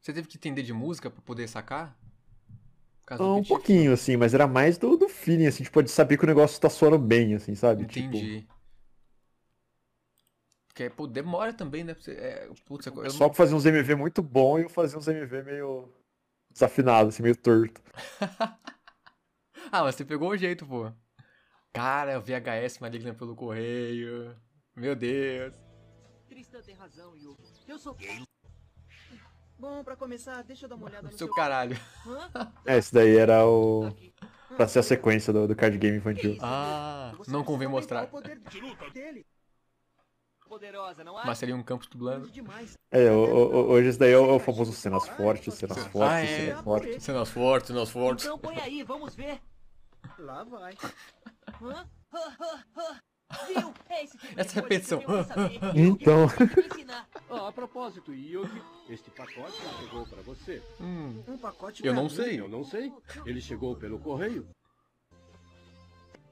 Você 0.00 0.12
teve 0.12 0.28
que 0.28 0.36
entender 0.36 0.62
de 0.62 0.72
música 0.72 1.11
pra 1.11 1.20
poder 1.22 1.48
sacar? 1.48 1.96
Um 3.20 3.42
pouquinho, 3.42 3.92
assim, 3.92 4.16
mas 4.16 4.34
era 4.34 4.48
mais 4.48 4.78
do, 4.78 4.96
do 4.96 5.09
feeling, 5.09 5.46
assim, 5.46 5.62
tipo, 5.62 5.80
de 5.80 5.90
saber 5.90 6.16
que 6.16 6.24
o 6.24 6.26
negócio 6.26 6.61
tá 6.61 6.68
soando 6.68 6.98
bem, 6.98 7.34
assim, 7.34 7.54
sabe? 7.54 7.86
Tipo, 7.86 8.07
Entendi. 8.07 8.46
Porque, 10.76 10.90
pô, 10.90 11.06
demora 11.06 11.54
também, 11.54 11.82
né? 11.82 11.96
É, 12.06 12.50
putz, 12.66 12.84
eu, 12.84 13.02
eu 13.02 13.10
só 13.10 13.28
pra 13.28 13.34
fazer 13.34 13.54
uns 13.54 13.64
MV 13.64 13.94
muito 13.94 14.22
bom 14.22 14.58
e 14.58 14.64
eu 14.64 14.68
fazer 14.68 14.98
uns 14.98 15.08
MV 15.08 15.42
meio 15.42 15.88
desafinados, 16.50 17.14
assim, 17.14 17.22
meio 17.22 17.34
torto. 17.34 17.80
Ah, 19.72 19.82
mas 19.82 19.96
você 19.96 20.04
pegou 20.04 20.28
o 20.28 20.36
jeito, 20.36 20.64
pô. 20.64 20.92
Cara, 21.72 22.20
VHS 22.20 22.78
maligna 22.78 23.12
pelo 23.12 23.34
correio. 23.34 24.36
Meu 24.76 24.94
Deus. 24.94 25.56
Tristan 26.28 26.60
tem 26.60 26.74
razão. 26.76 27.12
Eu 27.66 27.76
sou. 27.76 27.96
Bom, 29.58 29.82
pra 29.82 29.96
começar, 29.96 30.42
deixa 30.44 30.66
eu 30.66 30.68
dar 30.68 30.76
uma 30.76 30.86
olhada 30.86 31.08
no 31.08 31.18
Seu 31.18 31.28
caralho. 31.34 31.76
Hã? 32.06 32.52
É, 32.64 32.76
esse 32.76 32.94
daí 32.94 33.16
era 33.16 33.44
o. 33.44 33.92
Pra 34.56 34.68
ser 34.68 34.78
a 34.78 34.82
sequência 34.84 35.32
do, 35.32 35.48
do 35.48 35.56
card 35.56 35.76
game 35.78 35.96
infantil. 35.96 36.36
Ah, 36.40 37.12
não 37.26 37.42
convém 37.42 37.66
mostrar. 37.66 38.08
Poderosa, 40.49 41.03
não 41.05 41.14
Mas 41.14 41.38
seria 41.38 41.55
um 41.57 41.62
campus 41.62 41.86
dublando. 41.88 42.30
É, 42.90 43.11
o- 43.11 43.14
o- 43.14 43.55
o- 43.57 43.68
hoje 43.70 43.88
esse 43.88 43.99
daí 43.99 44.12
é 44.12 44.18
o, 44.18 44.30
é 44.30 44.32
o 44.34 44.38
famoso 44.38 44.72
cenas 44.72 45.07
fortes, 45.09 45.55
cenas 45.55 45.78
fortes, 45.88 46.01
Ah, 46.03 46.20
é. 46.20 46.26
cenas 46.47 46.61
fortes. 46.62 47.03
Cenas 47.03 47.28
fortes, 47.30 47.66
cenas 47.68 47.90
fortes. 47.90 48.24
Então 48.24 48.38
põe 48.38 48.59
aí, 48.61 48.82
vamos 48.82 49.14
ver. 49.14 49.40
Lá 50.18 50.44
vai. 50.44 50.74
Hã? 51.62 51.86
Viu? 53.49 53.74
É 53.90 54.05
esse 54.05 54.16
tipo 54.16 54.40
Essa 54.40 54.55
repetição. 54.61 55.03
Então. 55.74 56.26
Ah, 57.28 57.49
a 57.49 57.53
propósito, 57.53 58.14
Yuki, 58.14 58.62
este 58.88 59.11
pacote 59.11 59.53
chegou 59.80 60.07
pra 60.07 60.22
você. 60.22 60.62
Hum. 60.80 61.22
Um 61.26 61.36
pacote 61.36 61.84
Eu 61.84 61.92
não 61.92 62.05
mim? 62.05 62.09
sei. 62.11 62.40
Eu 62.40 62.49
não 62.49 62.62
sei. 62.64 62.92
Ele 63.26 63.40
chegou 63.40 63.74
pelo 63.76 63.99
correio. 63.99 64.47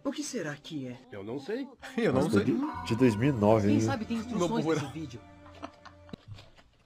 O 0.05 0.13
que 0.13 0.23
será 0.23 0.55
que 0.55 0.89
é? 0.89 0.99
Eu 1.11 1.25
não 1.25 1.41
sei. 1.41 1.67
Eu 1.97 2.13
não 2.13 2.23
Nossa, 2.23 2.45
sei. 2.45 2.45
De, 2.45 2.87
de 2.87 2.97
2009 2.97 3.69
Quem 3.69 3.81
sabe 3.81 4.05
tem 4.05 4.19
instruções 4.19 4.65
nesse 4.65 4.87
vídeo. 4.93 5.21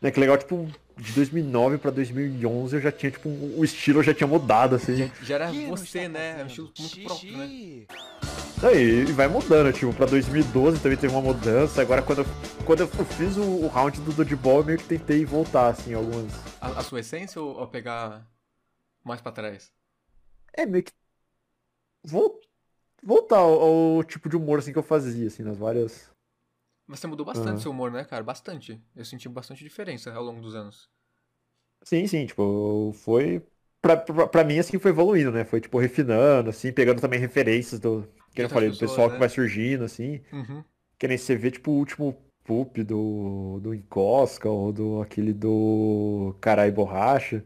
É 0.01 0.13
que 0.13 0.21
legal, 0.21 0.39
tipo, 0.39 0.71
de 0.97 1.13
2009 1.13 1.77
pra 1.79 1.91
2011 1.91 2.77
eu 2.77 2.81
já 2.81 2.93
tinha, 2.93 3.11
tipo, 3.11 3.29
um- 3.29 3.59
o 3.59 3.65
estilo 3.65 4.01
já 4.01 4.15
tinha 4.15 4.29
mudado, 4.29 4.77
assim. 4.77 5.11
Já 5.23 5.35
era 5.35 5.51
Que 5.51 5.67
você, 5.67 6.07
né? 6.07 6.41
É 6.41 6.45
um 6.45 6.47
estilo 6.47 6.73
muito 6.79 7.01
próprio, 7.03 7.37
né? 7.37 7.87
Aí, 8.63 9.01
e 9.01 9.13
vai 9.13 9.27
mudando, 9.27 9.73
tipo, 9.73 9.93
pra 9.93 10.07
2012 10.07 10.81
também 10.81 10.97
teve 10.97 11.13
uma 11.13 11.21
mudança. 11.21 11.83
Agora, 11.83 12.01
quando 12.01 12.19
eu, 12.21 12.27
quando 12.65 12.81
eu 12.81 12.89
fiz 12.89 13.37
o, 13.37 13.43
o 13.43 13.67
round 13.67 14.01
do 14.01 14.13
Dodgeball, 14.13 14.59
eu 14.59 14.65
meio 14.65 14.79
que 14.79 14.85
tentei 14.85 15.25
voltar, 15.25 15.67
assim, 15.67 15.95
algumas. 15.95 16.33
A, 16.61 16.79
a 16.79 16.83
sua 16.85 17.01
essência 17.01 17.43
ou, 17.43 17.59
ou 17.59 17.67
pegar 17.67 18.25
mais 19.05 19.21
pra 19.21 19.33
trás? 19.33 19.73
É, 20.53 20.65
meio 20.65 20.85
que. 20.85 20.93
Vol... 22.05 22.41
Voltar 23.03 23.39
ao, 23.39 23.97
ao 23.99 24.05
tipo 24.05 24.29
de 24.29 24.37
humor, 24.37 24.59
assim, 24.59 24.73
que 24.73 24.79
eu 24.79 24.83
fazia, 24.83 25.27
assim, 25.29 25.43
nas 25.43 25.57
várias. 25.57 26.11
Mas 26.87 27.01
você 27.01 27.07
mudou 27.07 27.25
bastante 27.25 27.59
Ah. 27.59 27.59
seu 27.59 27.71
humor, 27.71 27.91
né, 27.91 28.05
cara? 28.05 28.23
Bastante. 28.25 28.81
Eu 28.97 29.05
senti 29.05 29.29
bastante 29.29 29.63
diferença 29.63 30.13
ao 30.13 30.23
longo 30.25 30.41
dos 30.41 30.55
anos. 30.55 30.89
Sim, 31.85 32.07
sim, 32.07 32.27
tipo, 32.27 32.93
foi. 32.95 33.43
Pra, 33.81 33.97
pra, 33.97 34.27
pra 34.27 34.45
mim, 34.45 34.59
assim, 34.59 34.79
foi 34.79 34.91
evoluindo, 34.91 35.31
né? 35.31 35.45
Foi, 35.45 35.61
tipo, 35.61 35.79
refinando, 35.79 36.51
assim, 36.51 36.73
pegando 36.73 37.01
também 37.01 37.21
referências 37.21 37.79
do. 37.81 38.07
Que 38.35 38.43
eu 38.43 38.49
falei, 38.49 38.71
do 38.71 38.77
pessoal 38.77 39.09
né? 39.09 39.15
que 39.15 39.21
vai 39.21 39.29
surgindo, 39.29 39.85
assim. 39.85 40.21
Uhum. 40.33 40.65
Que 40.99 41.09
nem 41.09 41.17
você 41.19 41.37
vê, 41.37 41.51
tipo, 41.51 41.71
o 41.71 41.77
último 41.79 42.17
poop 42.45 42.83
do, 42.83 43.61
do 43.61 43.75
Encosca, 43.75 44.49
ou 44.49 44.73
do 44.73 45.01
aquele 45.03 45.33
do 45.33 46.35
Carai 46.41 46.71
Borracha. 46.71 47.45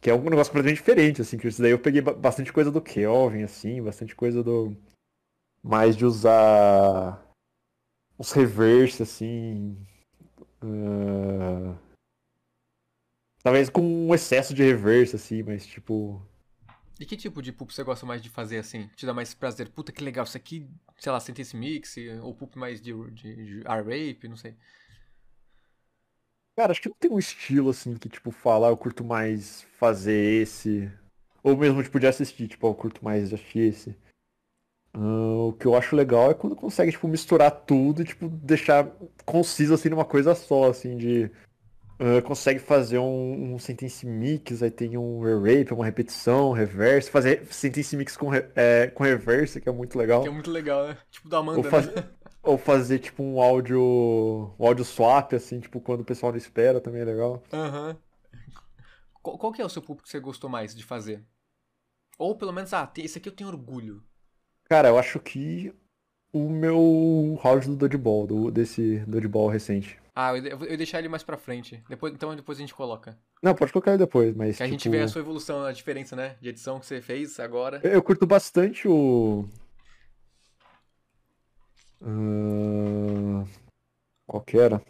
Que 0.00 0.10
é 0.10 0.14
um 0.14 0.22
negócio 0.22 0.52
completamente 0.52 0.76
diferente, 0.78 1.22
assim, 1.22 1.38
que 1.38 1.48
isso 1.48 1.62
daí 1.62 1.70
eu 1.72 1.78
peguei 1.78 2.00
ba- 2.02 2.12
bastante 2.14 2.52
coisa 2.52 2.70
do 2.70 2.80
Kelvin, 2.80 3.42
assim, 3.42 3.82
bastante 3.82 4.14
coisa 4.14 4.42
do. 4.42 4.76
Mais 5.64 5.96
de 5.96 6.04
usar 6.04 7.24
uns 8.18 8.32
reverse, 8.32 9.02
assim. 9.02 9.76
ah, 10.60 11.74
Talvez 13.42 13.68
com 13.68 13.82
um 13.82 14.14
excesso 14.14 14.54
de 14.54 14.62
reverse, 14.62 15.16
assim, 15.16 15.42
mas 15.42 15.66
tipo. 15.66 16.22
E 16.98 17.04
que 17.04 17.16
tipo 17.16 17.42
de 17.42 17.52
poop 17.52 17.74
você 17.74 17.82
gosta 17.82 18.06
mais 18.06 18.22
de 18.22 18.30
fazer 18.30 18.58
assim? 18.58 18.88
Te 18.96 19.04
dá 19.04 19.12
mais 19.12 19.34
prazer? 19.34 19.68
Puta 19.68 19.92
que 19.92 20.02
legal, 20.02 20.24
isso 20.24 20.36
aqui, 20.36 20.66
sei 20.98 21.12
lá, 21.12 21.20
Sentence 21.20 21.54
Mix, 21.56 21.96
ou 22.22 22.34
poop 22.34 22.56
mais 22.58 22.80
de, 22.80 22.92
de, 23.10 23.34
de 23.34 23.60
R-Rape, 23.66 24.28
não 24.28 24.36
sei. 24.36 24.56
Cara, 26.56 26.70
acho 26.72 26.80
que 26.80 26.88
não 26.88 26.96
tem 26.96 27.10
um 27.10 27.18
estilo 27.18 27.70
assim 27.70 27.96
que, 27.96 28.08
tipo, 28.08 28.30
falar 28.30 28.68
eu 28.68 28.76
curto 28.76 29.02
mais 29.04 29.62
fazer 29.78 30.42
esse. 30.42 30.90
Ou 31.42 31.56
mesmo, 31.56 31.82
tipo, 31.82 31.98
de 31.98 32.06
assistir, 32.06 32.48
tipo, 32.48 32.66
eu 32.66 32.74
curto 32.74 33.04
mais 33.04 33.28
de 33.28 33.34
assistir 33.34 33.58
esse. 33.58 33.96
Ah, 34.94 35.48
o 35.48 35.52
que 35.52 35.66
eu 35.66 35.74
acho 35.76 35.96
legal 35.96 36.30
é 36.30 36.34
quando 36.34 36.54
consegue, 36.56 36.92
tipo, 36.92 37.08
misturar 37.08 37.50
tudo 37.50 38.02
e, 38.02 38.04
tipo, 38.04 38.28
deixar 38.28 38.88
conciso, 39.24 39.74
assim, 39.74 39.88
numa 39.88 40.04
coisa 40.04 40.34
só, 40.34 40.70
assim, 40.70 40.96
de... 40.96 41.30
ah, 41.98 42.22
consegue 42.22 42.60
fazer 42.60 42.98
um, 42.98 43.54
um 43.54 43.58
sentence 43.58 44.06
mix, 44.06 44.62
aí 44.62 44.70
tem 44.70 44.96
um 44.96 45.20
re-rape, 45.20 45.74
uma 45.74 45.84
repetição, 45.84 46.52
reverse, 46.52 47.10
fazer 47.10 47.46
sentence 47.52 47.96
mix 47.96 48.16
com, 48.16 48.28
re- 48.28 48.48
é, 48.54 48.88
com 48.88 49.04
reverse, 49.04 49.60
que 49.60 49.68
é 49.68 49.72
muito 49.72 49.98
legal. 49.98 50.22
Que 50.22 50.28
é 50.28 50.30
muito 50.30 50.50
legal, 50.50 50.88
né? 50.88 50.98
Tipo 51.10 51.28
da 51.28 51.38
Amanda, 51.38 51.58
Ou, 51.58 51.70
faz- 51.70 51.86
né? 51.86 52.04
ou 52.44 52.58
fazer, 52.58 52.98
tipo, 53.00 53.22
um 53.22 53.40
áudio, 53.40 53.80
um 54.58 54.66
áudio 54.66 54.84
swap, 54.84 55.32
assim, 55.34 55.60
tipo, 55.60 55.80
quando 55.80 56.00
o 56.00 56.04
pessoal 56.04 56.32
não 56.32 56.38
espera, 56.38 56.80
também 56.80 57.02
é 57.02 57.04
legal. 57.04 57.42
Aham. 57.52 57.96
Qual, 59.22 59.38
qual 59.38 59.52
que 59.52 59.62
é 59.62 59.64
o 59.64 59.68
seu 59.68 59.82
poop 59.82 60.02
que 60.02 60.08
você 60.08 60.20
gostou 60.20 60.48
mais 60.50 60.74
de 60.74 60.84
fazer? 60.84 61.24
Ou 62.18 62.36
pelo 62.36 62.52
menos, 62.52 62.72
ah, 62.72 62.90
esse 62.98 63.18
aqui 63.18 63.28
eu 63.28 63.34
tenho 63.34 63.50
orgulho. 63.50 64.02
Cara, 64.74 64.88
eu 64.88 64.98
acho 64.98 65.20
que 65.20 65.72
o 66.32 66.48
meu 66.48 67.38
round 67.40 67.68
do 67.68 67.76
Dodgeball, 67.76 68.26
do, 68.26 68.50
desse 68.50 68.98
Dodgeball 69.06 69.46
recente. 69.46 69.96
Ah, 70.12 70.36
eu, 70.36 70.64
eu 70.64 70.76
deixar 70.76 70.98
ele 70.98 71.08
mais 71.08 71.22
pra 71.22 71.36
frente. 71.36 71.80
Depois, 71.88 72.12
então 72.12 72.34
depois 72.34 72.58
a 72.58 72.60
gente 72.60 72.74
coloca. 72.74 73.16
Não, 73.40 73.54
pode 73.54 73.72
colocar 73.72 73.92
ele 73.92 73.98
depois, 73.98 74.34
mas 74.34 74.56
Que 74.56 74.64
a 74.64 74.66
gente 74.66 74.80
tipo, 74.80 74.90
vê 74.96 75.02
a 75.02 75.06
sua 75.06 75.20
evolução, 75.20 75.64
a 75.64 75.70
diferença, 75.70 76.16
né? 76.16 76.34
De 76.40 76.48
edição 76.48 76.80
que 76.80 76.86
você 76.86 77.00
fez 77.00 77.38
agora. 77.38 77.80
eu, 77.84 77.92
eu 77.92 78.02
curto 78.02 78.26
bastante 78.26 78.88
o... 78.88 79.48
Ahn, 82.02 83.44
Qual 84.26 84.42
que 84.42 84.58
era? 84.58 84.82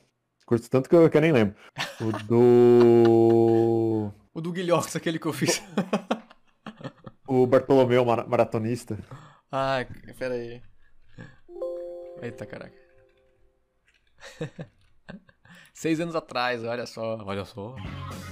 Curto 0.46 0.70
tanto 0.70 0.88
que 0.88 0.96
eu, 0.96 1.10
que 1.10 1.16
eu 1.18 1.20
nem 1.20 1.32
lembro. 1.32 1.54
O 2.00 2.10
do... 2.24 4.10
O 4.32 4.40
do 4.40 4.50
Guilhox, 4.50 4.96
aquele 4.96 5.18
que 5.18 5.26
eu 5.26 5.32
fiz. 5.34 5.62
O 7.28 7.46
Bartolomeu 7.46 8.02
mara- 8.02 8.26
Maratonista. 8.26 8.98
Ah, 9.50 9.86
pera 10.18 10.34
aí. 10.34 10.62
Eita, 12.22 12.46
caraca. 12.46 12.76
Seis 15.72 15.98
anos 16.00 16.14
atrás, 16.14 16.62
olha 16.64 16.86
só, 16.86 17.18
olha 17.24 17.44
só. 17.44 17.74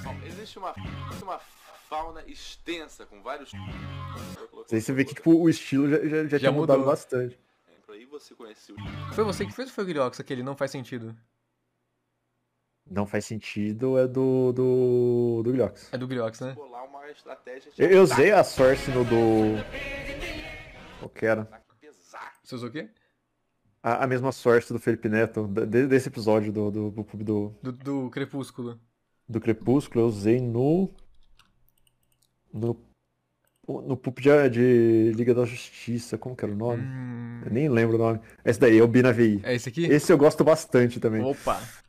Bom, 0.05 0.17
existe 0.25 0.59
uma, 0.59 0.73
uma 1.21 1.39
fauna 1.89 2.23
extensa, 2.27 3.05
com 3.05 3.23
vários... 3.23 3.53
Aí 4.71 4.81
você 4.81 4.93
vê 4.93 5.05
que 5.05 5.15
tipo, 5.15 5.35
o 5.35 5.49
estilo 5.49 5.89
já, 5.89 5.99
já, 6.07 6.27
já, 6.29 6.39
tinha 6.39 6.53
mudado 6.53 6.79
mudou. 6.79 6.93
bastante. 6.93 7.39
Por 7.85 7.95
aí 7.95 8.05
você 8.07 8.35
conheceu... 8.35 8.77
Foi 9.13 9.25
você 9.25 9.45
que 9.45 9.53
fez 9.53 9.69
ou 9.69 9.75
foi 9.75 9.85
o 9.85 9.87
Guilhox 9.89 10.21
aquele? 10.21 10.43
Não 10.43 10.57
faz 10.57 10.71
sentido. 10.71 11.17
Não 12.91 13.07
faz 13.07 13.25
sentido, 13.25 13.99
é 13.99 14.07
do. 14.07 14.53
do. 14.53 15.43
do 15.45 15.53
Gliox. 15.53 15.89
É 15.93 15.99
do 15.99 16.07
Guilhox, 16.07 16.41
né? 16.41 16.55
Eu, 17.79 17.89
eu 17.89 18.03
usei 18.03 18.33
a 18.33 18.43
Source 18.43 18.91
no 18.91 19.05
do. 19.05 19.57
Qual 21.03 21.11
que 21.11 21.27
era? 21.27 21.49
Você 22.45 22.55
usou 22.55 22.69
o 22.69 22.73
quê? 22.73 22.89
A, 23.83 24.05
a 24.05 24.07
mesma 24.07 24.31
Source 24.31 24.73
do 24.73 24.79
Felipe 24.79 25.09
Neto, 25.09 25.49
de- 25.49 25.89
desse 25.89 26.09
episódio 26.09 26.53
do, 26.53 26.71
do, 26.71 26.91
do, 26.91 27.57
do, 27.63 27.73
Do, 27.73 28.11
Crepúsculo. 28.11 28.81
do 29.29 29.41
Crepúsculo, 29.41 30.05
eu 30.05 30.09
usei 30.09 30.41
no. 30.41 30.95
No. 32.53 32.81
No 33.67 33.97
Pup 33.97 34.19
de, 34.21 34.51
de 34.51 35.13
Liga 35.15 35.35
da 35.35 35.45
Justiça, 35.45 36.19
como 36.19 36.37
que 36.37 36.45
era 36.45 36.53
o 36.53 36.57
nome? 36.57 36.83
Eu 37.45 37.51
nem 37.51 37.69
lembro 37.69 37.97
o 37.97 37.99
nome. 37.99 38.21
Esse 38.45 38.61
daí, 38.61 38.79
é 38.79 38.83
o 38.83 38.89
Binavi. 38.89 39.41
É 39.45 39.55
esse 39.55 39.69
aqui? 39.69 39.87
Esse 39.87 40.13
eu 40.13 40.19
gosto 40.19 40.45
bastante 40.45 41.01
também. 41.01 41.23
Opa! 41.23 41.61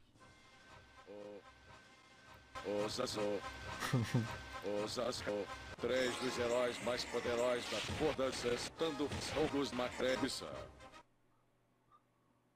Três 5.83 6.15
dos 6.15 6.39
heróis 6.39 6.81
mais 6.85 7.03
poderosos 7.03 7.65
da 7.69 7.77
força 7.77 8.47
estando 8.47 9.09
fogos 9.09 9.69
na. 9.73 9.89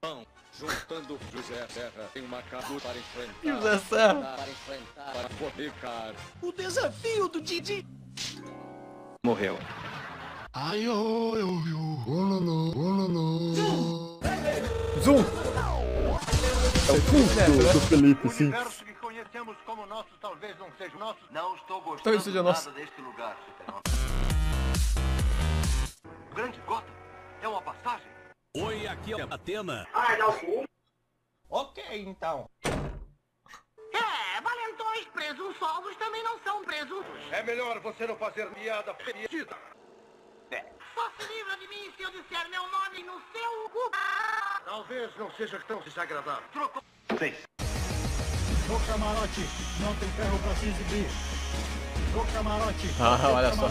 Não, 0.01 0.25
juntando 0.57 1.19
José 1.33 1.67
Serra 1.67 2.09
em 2.15 2.21
uma 2.21 2.41
cadu 2.43 2.79
para 2.79 2.97
enfrentar. 2.97 3.33
José 3.43 3.79
Serra. 3.79 4.37
Para 4.37 4.49
enfrentar. 4.49 5.11
Para 5.11 5.29
fornicar. 5.31 6.15
O 6.41 6.53
desafio 6.53 7.27
do 7.27 7.41
Didi. 7.41 7.85
Morreu. 9.25 9.59
Ai, 10.53 10.87
oh, 10.87 11.33
oh, 11.35 12.07
oh, 12.07 12.09
ololô, 12.09 12.79
ololô. 12.79 14.19
Zoom! 15.03 15.76
É 16.87 16.91
o 16.91 17.01
culto 17.01 17.73
do 17.73 17.81
Felipe, 17.87 18.29
sim. 18.29 18.45
universo 18.45 18.85
que 18.85 18.93
conhecemos 18.93 19.57
como 19.65 19.85
nosso 19.85 20.09
talvez 20.21 20.57
não 20.57 20.71
seja 20.77 20.95
o 20.95 20.99
nosso. 20.99 21.19
Não 21.31 21.53
estou 21.55 21.81
gostando 21.81 22.03
Talvez 22.03 22.23
seja 22.23 22.41
nada 22.41 22.55
nosso. 22.55 22.71
deste 22.71 23.01
lugar, 23.01 23.37
grande 26.33 26.59
Gota 26.61 26.87
é 27.41 27.47
uma 27.47 27.61
passagem. 27.61 28.07
Oi, 28.55 28.87
aqui 28.87 29.13
é 29.13 29.21
Atena. 29.21 29.85
Ai, 29.93 30.17
não 30.17 30.31
sim. 30.39 30.63
Ok, 31.49 31.83
então. 32.07 32.49
É, 32.63 34.41
valentões 34.41 35.05
presunçosos 35.07 35.95
também 35.97 36.23
não 36.23 36.39
são 36.39 36.63
presunços. 36.63 37.31
É 37.31 37.43
melhor 37.43 37.79
você 37.81 38.07
não 38.07 38.15
fazer 38.15 38.49
piada 38.51 38.93
perdida. 38.93 39.57
Só 40.97 41.11
se 41.11 41.27
livra 41.31 41.55
de 41.57 41.67
mim 41.67 41.91
se 41.95 42.01
eu 42.01 42.09
disser 42.09 42.49
meu 42.49 42.63
nome 42.71 43.03
no 43.03 43.21
seu 43.31 43.69
cu. 43.69 43.91
Talvez 44.65 45.15
não 45.15 45.29
seja 45.33 45.59
tão 45.67 45.79
desagradável. 45.81 46.41
Trocou. 46.51 46.81
No 48.67 48.79
camarote, 48.79 49.41
não 49.79 49.95
tem 49.97 50.09
ferro 50.09 50.39
pra 50.39 50.55
se 50.55 50.69
exibir. 50.69 51.07
No 52.15 52.25
camarote, 52.33 52.87
Ah, 52.99 53.11
não 53.11 53.17
tem 53.19 53.27
olha 53.35 53.53
só. 53.53 53.67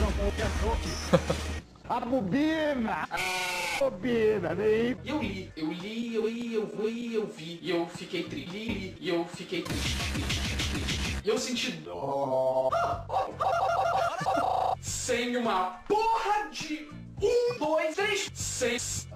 A 1.92 1.98
bobina! 2.00 3.08
A 3.10 3.18
bobina, 3.80 4.54
nem... 4.54 4.96
Eu 5.04 5.20
li, 5.20 5.52
eu 5.56 5.72
li, 5.72 6.14
eu 6.14 6.28
li, 6.28 6.54
eu 6.54 6.66
vi, 6.68 7.14
eu 7.14 7.26
vi, 7.26 7.58
e 7.60 7.70
eu 7.70 7.88
fiquei 7.88 8.22
triste, 8.22 8.96
e 9.00 9.08
eu 9.08 9.24
fiquei 9.24 9.62
triste, 9.62 9.96
triste, 10.12 10.68
triste. 10.70 11.18
E 11.24 11.28
eu 11.28 11.38
senti 11.38 11.72
dó. 11.72 12.70
Sem 14.80 15.36
uma 15.36 15.82
porra 15.88 16.48
de 16.50 16.88
um, 17.22 17.58
dois, 17.58 17.94
três, 17.94 18.30
seis. 18.34 19.08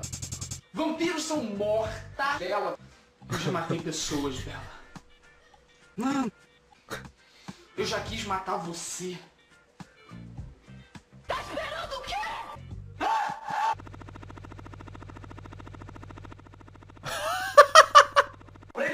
Vampiros 0.72 1.24
são 1.24 1.42
mortas. 1.42 2.38
Bela, 2.38 2.78
eu 3.30 3.38
já 3.38 3.52
matei 3.52 3.80
pessoas, 3.80 4.38
Bela. 4.40 4.80
Não. 5.96 6.30
Eu 7.76 7.86
já 7.86 8.00
quis 8.00 8.24
matar 8.24 8.56
você. 8.56 9.18
Tá 11.26 11.40
esperando 11.40 11.92
o 11.94 12.02
quê? 12.02 12.14
Ele 12.98 13.08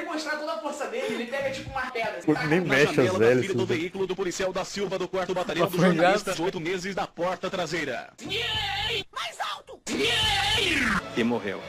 mostrar 0.06 0.36
toda 0.36 0.54
a 0.54 0.58
força 0.58 0.86
dele, 0.86 1.14
ele 1.14 1.26
pega 1.26 1.50
tipo 1.50 1.70
uma 1.70 1.90
pedra. 1.90 2.18
Assim, 2.18 2.32
tá? 2.32 2.44
Nem 2.44 2.60
mexe 2.60 3.00
as 3.00 3.16
velhas. 3.16 3.54
do 3.54 3.66
veículo 3.66 4.06
do 4.06 4.16
policial 4.16 4.52
da 4.52 4.64
Silva 4.64 4.98
do 4.98 5.08
quarto 5.08 5.34
batalhão 5.34 5.68
do 5.68 5.76
jornalista 5.76 6.32
de 6.32 6.42
oito 6.42 6.60
meses 6.60 6.94
da 6.94 7.06
porta 7.06 7.50
traseira. 7.50 8.12
Mais 9.12 9.40
alto! 9.52 9.80
E 11.16 11.24
morreu. 11.24 11.60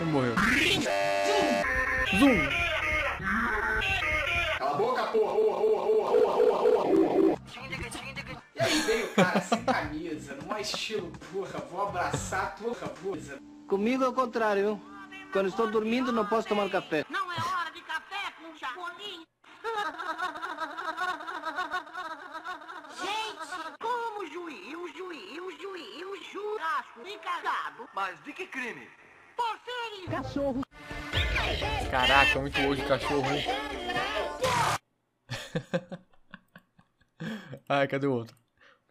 E 0.00 0.04
morreu. 0.04 0.34
Zoom! 2.18 2.18
Zoom! 2.18 2.48
Cala 4.58 4.70
a 4.70 4.74
boca, 4.74 5.02
porra! 5.04 5.44
E 8.54 8.62
aí 8.62 8.80
veio 8.82 9.06
o 9.06 9.14
cara 9.14 9.40
sem 9.40 9.64
camisa, 9.64 10.34
no 10.34 10.46
mais 10.46 10.68
estilo, 10.68 11.12
porra, 11.32 11.58
vou 11.70 11.88
abraçar 11.88 12.54
porra, 12.56 12.74
tua 12.74 12.88
porra. 12.88 13.38
Comigo 13.66 14.04
é 14.04 14.08
o 14.08 14.12
contrário, 14.12 14.62
viu? 14.62 14.93
Quando 15.34 15.48
estou 15.48 15.68
dormindo 15.68 16.12
não 16.12 16.24
posso 16.24 16.46
tomar 16.46 16.70
café. 16.70 17.04
Não 17.10 17.32
é 17.32 17.34
hora 17.34 17.68
de 17.72 17.80
café 17.80 18.30
com 18.40 18.56
chacolinho. 18.56 19.26
Gente, 23.02 23.76
como 23.80 24.24
juiz, 24.28 24.94
juiz, 24.96 25.60
juiz, 25.60 26.02
o 26.04 26.16
churrasco 26.22 27.00
encarregado 27.00 27.88
Mas 27.92 28.22
de 28.22 28.32
que 28.32 28.46
crime? 28.46 28.88
por 29.36 29.58
serem 29.64 30.06
Cachorro. 30.06 30.62
Caraca, 31.90 32.38
muito 32.38 32.60
hoje 32.60 32.86
cachorro, 32.86 33.28
hein? 33.32 33.44
Ai, 37.68 37.88
cadê 37.88 38.06
o 38.06 38.12
outro? 38.12 38.36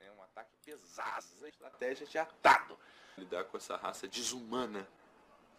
É 0.02 0.12
um 0.12 0.22
ataque 0.22 0.58
pesado, 0.66 1.26
estratégia 1.48 2.06
de 2.06 2.18
ataque. 2.18 2.76
Lidar 3.18 3.46
com 3.46 3.56
essa 3.56 3.78
raça 3.78 4.10
desumana. 4.10 4.86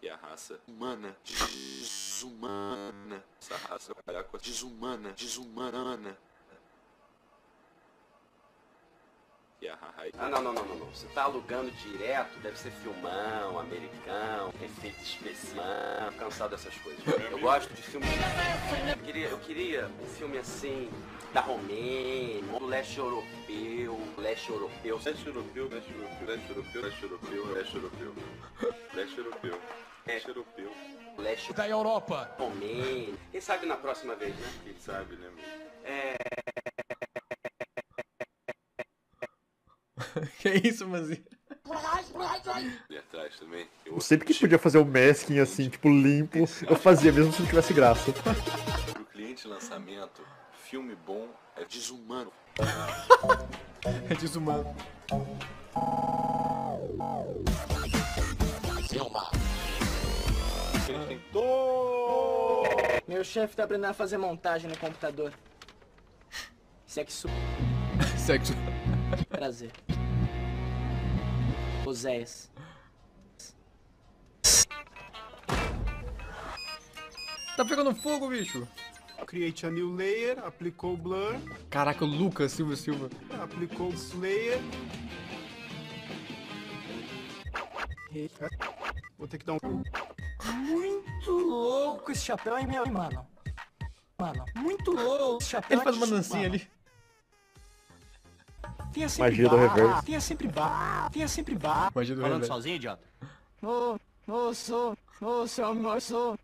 É 0.04 0.10
a 0.10 0.16
raça 0.16 0.60
humana. 0.68 1.16
Desumana. 1.24 3.24
Essa 3.40 3.56
raça 3.56 3.94
com 3.94 4.36
a 4.36 4.38
desumana. 4.38 5.12
Desumana. 5.12 6.18
É 9.62 9.70
a 9.70 9.74
raça. 9.74 10.10
Ah, 10.18 10.28
não, 10.28 10.42
não, 10.42 10.52
não, 10.52 10.62
não, 10.62 10.76
não. 10.76 10.86
Você 10.88 11.06
tá 11.14 11.22
alugando 11.22 11.70
direto, 11.70 12.38
deve 12.40 12.58
ser 12.58 12.70
filmão, 12.70 13.58
americano, 13.58 14.52
efeito 14.62 15.02
especial, 15.02 16.12
cansado 16.18 16.50
dessas 16.50 16.76
coisas. 16.76 17.02
Eu 17.30 17.38
gosto 17.38 17.72
de 17.72 17.80
filme. 17.80 18.06
Eu 18.90 19.06
queria, 19.06 19.28
eu 19.28 19.38
queria 19.38 19.90
um 20.02 20.06
filme 20.06 20.36
assim, 20.36 20.90
da 21.34 21.40
Romênia, 21.40 22.40
do 22.60 22.64
leste 22.64 22.96
europeu, 22.96 23.98
leste 24.18 24.50
europeu. 24.50 25.00
Leste 25.04 25.26
europeu, 25.26 25.68
leste 25.68 25.90
europeu, 25.92 26.26
leste 26.28 26.52
europeu, 26.52 26.84
leste 26.84 27.02
europeu, 27.02 27.52
leste 27.52 27.74
europeu. 27.74 28.14
Leste 28.94 29.18
europeu. 29.18 29.60
Leste 30.06 30.28
europeu. 30.28 30.70
Leste 31.18 31.52
Da 31.52 31.68
Europa. 31.68 32.32
Romênia. 32.38 33.14
Quem 33.32 33.40
sabe 33.40 33.66
na 33.66 33.76
próxima 33.76 34.14
vez, 34.14 34.32
né? 34.36 34.46
Quem 34.62 34.76
sabe, 34.78 35.16
né, 35.16 35.28
meu? 35.34 35.44
É. 35.92 36.14
que 40.38 40.68
isso, 40.68 40.86
Manzinho? 40.86 41.24
Ali 42.88 42.98
atrás 42.98 43.36
também. 43.40 43.68
Eu 43.84 44.00
sempre 44.00 44.24
que 44.26 44.34
podia 44.38 44.58
fazer 44.58 44.78
o 44.78 44.84
masking 44.84 45.40
assim, 45.40 45.68
tipo, 45.68 45.88
limpo, 45.88 46.38
eu 46.38 46.76
fazia, 46.76 47.10
mesmo 47.10 47.32
se 47.32 47.40
não 47.40 47.48
tivesse 47.48 47.74
graça. 47.74 48.12
Pro 48.92 49.04
cliente 49.06 49.48
lançamento, 49.48 50.22
filme 50.74 50.96
bom 51.06 51.28
é 51.56 51.64
desumano. 51.64 52.32
É 54.10 54.14
desumano. 54.14 54.74
Filma. 58.88 59.30
Ele 60.88 61.06
tem 61.06 61.20
Meu 63.06 63.22
chefe 63.22 63.54
tá 63.54 63.64
aprendendo 63.64 63.90
a 63.90 63.94
fazer 63.94 64.16
montagem 64.16 64.68
no 64.68 64.76
computador. 64.76 65.32
Sexo. 66.86 67.28
Sexo. 68.18 68.54
Prazer. 69.28 69.70
Oséias. 71.86 72.50
Tá 77.56 77.64
pegando 77.64 77.94
fogo, 77.94 78.28
bicho. 78.28 78.66
Create 79.26 79.66
a 79.66 79.70
new 79.70 79.94
layer, 79.94 80.38
aplicou 80.44 80.94
o 80.94 80.96
blur, 80.96 81.36
Caraca, 81.70 82.04
o 82.04 82.08
Lucas 82.08 82.52
Silva 82.52 82.76
Silva. 82.76 83.08
aplicou 83.42 83.88
o 83.90 84.18
layer. 84.20 84.60
Eita. 88.14 88.48
Vou 89.18 89.26
ter 89.26 89.38
que 89.38 89.44
dar 89.46 89.54
um... 89.54 89.82
Muito 90.44 91.30
louco 91.30 92.12
esse 92.12 92.20
chapéu, 92.24 92.56
hein, 92.58 92.66
meu 92.66 92.86
mano? 92.86 93.26
Mano, 94.18 94.44
muito 94.56 94.92
louco 94.92 95.42
esse 95.42 95.50
chapéu. 95.50 95.76
Ele 95.78 95.84
faz 95.84 95.96
uma 95.96 96.06
dancinha 96.06 96.46
ali. 96.46 96.68
Tenha 98.92 99.08
sempre 99.08 99.30
Magia 99.30 99.48
do 99.48 99.56
bar. 99.56 99.74
reverso. 99.74 100.04
Tenha 100.06 100.20
sempre 100.20 100.48
bar. 100.48 101.10
Tenha 101.10 101.28
sempre 101.28 101.54
bar. 101.56 101.92
Magia 101.94 102.14
do 102.14 102.20
Falando 102.20 102.40
reverso. 102.42 102.54
sozinho, 102.54 102.76
idiota? 102.76 103.02
Ô, 103.62 103.98
ô, 104.28 104.54
sou, 104.54 104.96
ô, 105.20 105.46
seu 105.48 105.66
amor, 105.66 106.00
sou. 106.00 106.38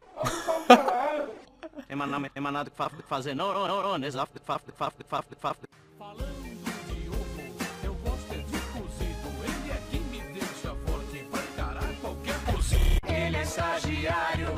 Emanado, 1.90 2.30
emanado 2.36 2.70
que 2.70 2.76
faz 2.76 2.92
fazer, 3.08 3.34
não, 3.34 3.52
não, 3.52 3.66
não, 3.66 3.98
não, 3.98 4.06
exato, 4.06 4.32
que 4.32 4.38
faz 4.38 4.62
faz 4.76 4.94
que 4.94 5.02
faz 5.02 5.24
que 5.26 5.34
faz. 5.34 5.56
Eu 7.82 7.94
gosto 7.94 8.28
de 8.28 8.58
cozido, 8.72 9.28
ele 9.42 9.72
é 9.72 9.82
quem 9.90 10.00
me 10.02 10.20
deixa 10.32 10.72
forte 10.86 11.26
pra 11.28 11.42
encarar 11.42 11.92
qualquer 12.00 12.38
cozinha. 12.44 13.00
Ele 13.08 13.36
é 13.36 13.42
estagiário, 13.42 14.48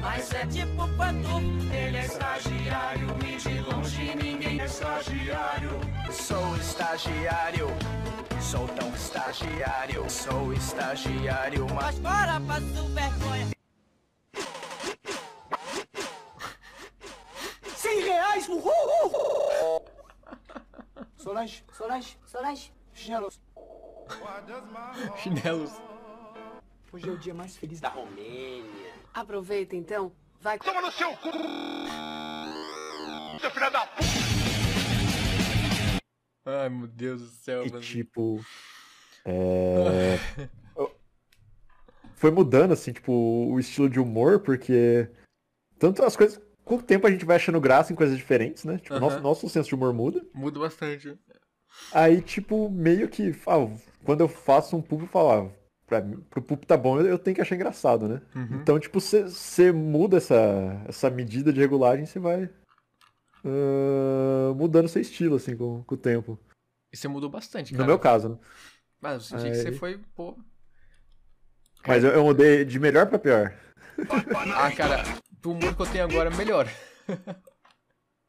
mas 0.00 0.32
é 0.32 0.46
tipo 0.46 0.88
Patu. 0.96 1.40
Ele 1.74 1.96
é 1.96 2.04
estagiário 2.04 3.08
e 3.26 3.36
de 3.38 3.60
longe 3.60 4.14
ninguém 4.14 4.60
é 4.60 4.64
estagiário. 4.64 5.70
Sou 6.12 6.56
estagiário, 6.58 7.66
sou 8.40 8.68
tão 8.68 8.88
estagiário, 8.94 10.08
sou 10.08 10.52
estagiário, 10.52 11.66
mas 11.74 11.98
fora 11.98 12.40
passo 12.46 12.86
vergonha. 12.94 13.61
Solange, 21.32 21.64
Solange, 21.72 22.18
Solange, 22.26 22.72
chinelos. 22.92 23.40
Chinelos. 25.16 25.72
Hoje 26.92 27.08
é 27.08 27.12
o 27.12 27.16
dia 27.16 27.32
mais 27.32 27.56
feliz 27.56 27.80
da 27.80 27.88
Romênia. 27.88 28.92
Aproveita 29.14 29.74
então. 29.74 30.12
Vai. 30.42 30.58
Toma 30.58 30.82
no 30.82 30.92
seu 30.92 31.08
cu! 31.16 31.30
Seu 33.40 33.50
filho 33.50 33.70
da 33.70 33.86
puta! 33.86 34.04
Ai, 36.44 36.68
meu 36.68 36.86
Deus 36.86 37.22
do 37.22 37.28
céu, 37.28 37.64
E 37.64 37.70
mano. 37.70 37.82
tipo. 37.82 38.38
É... 39.24 40.18
Foi 42.14 42.30
mudando, 42.30 42.72
assim, 42.72 42.92
tipo, 42.92 43.10
o 43.10 43.58
estilo 43.58 43.88
de 43.88 43.98
humor, 43.98 44.40
porque. 44.40 45.10
Tanto 45.78 46.04
as 46.04 46.14
coisas. 46.14 46.38
Com 46.64 46.76
o 46.76 46.82
tempo 46.82 47.06
a 47.06 47.10
gente 47.10 47.24
vai 47.24 47.36
achando 47.36 47.60
graça 47.60 47.92
em 47.92 47.96
coisas 47.96 48.16
diferentes, 48.16 48.64
né? 48.64 48.78
Tipo, 48.78 48.94
Aham. 48.94 49.00
nosso, 49.00 49.20
nosso 49.20 49.48
senso 49.48 49.68
de 49.68 49.74
humor 49.74 49.92
muda. 49.92 50.24
Muda 50.32 50.60
bastante. 50.60 51.18
Aí, 51.92 52.20
tipo, 52.22 52.70
meio 52.70 53.08
que. 53.08 53.34
ah, 53.46 53.68
quando 54.04 54.20
eu 54.20 54.28
faço 54.28 54.76
um 54.76 54.82
público, 54.82 55.08
eu 55.08 55.12
falo, 55.12 55.48
ah, 55.48 55.52
pra 55.86 56.00
pro 56.02 56.42
público 56.42 56.66
tá 56.66 56.76
bom, 56.76 57.00
eu, 57.00 57.06
eu 57.06 57.18
tenho 57.18 57.34
que 57.34 57.40
achar 57.40 57.54
engraçado, 57.56 58.08
né? 58.08 58.22
Uhum. 58.34 58.60
Então, 58.60 58.78
tipo, 58.78 59.00
você 59.00 59.72
muda 59.72 60.16
essa, 60.18 60.82
essa 60.86 61.10
medida 61.10 61.52
de 61.52 61.60
regulagem, 61.60 62.06
você 62.06 62.18
vai. 62.18 62.48
ah, 63.44 64.54
mudando 64.54 64.88
seu 64.88 65.02
estilo, 65.02 65.36
assim, 65.36 65.56
com, 65.56 65.82
com 65.82 65.94
o 65.94 65.98
tempo. 65.98 66.38
E 66.92 66.96
você 66.96 67.08
mudou 67.08 67.28
bastante, 67.30 67.72
No 67.72 67.78
cara. 67.78 67.88
meu 67.88 67.98
caso, 67.98 68.28
né? 68.28 68.38
Mas 69.00 69.14
eu 69.14 69.20
senti 69.20 69.50
que 69.50 69.56
você 69.56 69.68
Aí- 69.68 69.74
foi, 69.74 69.98
pô. 70.14 70.36
Mas 71.86 72.04
eu, 72.04 72.10
eu 72.10 72.22
mudei 72.24 72.64
de 72.64 72.78
melhor 72.78 73.06
pra 73.08 73.18
pior. 73.18 73.52
Ah, 74.54 74.70
cara, 74.70 75.02
o 75.48 75.52
humor 75.52 75.74
que 75.74 75.82
eu 75.82 75.86
tenho 75.86 76.04
agora 76.04 76.30
é 76.32 76.36
melhor. 76.36 76.68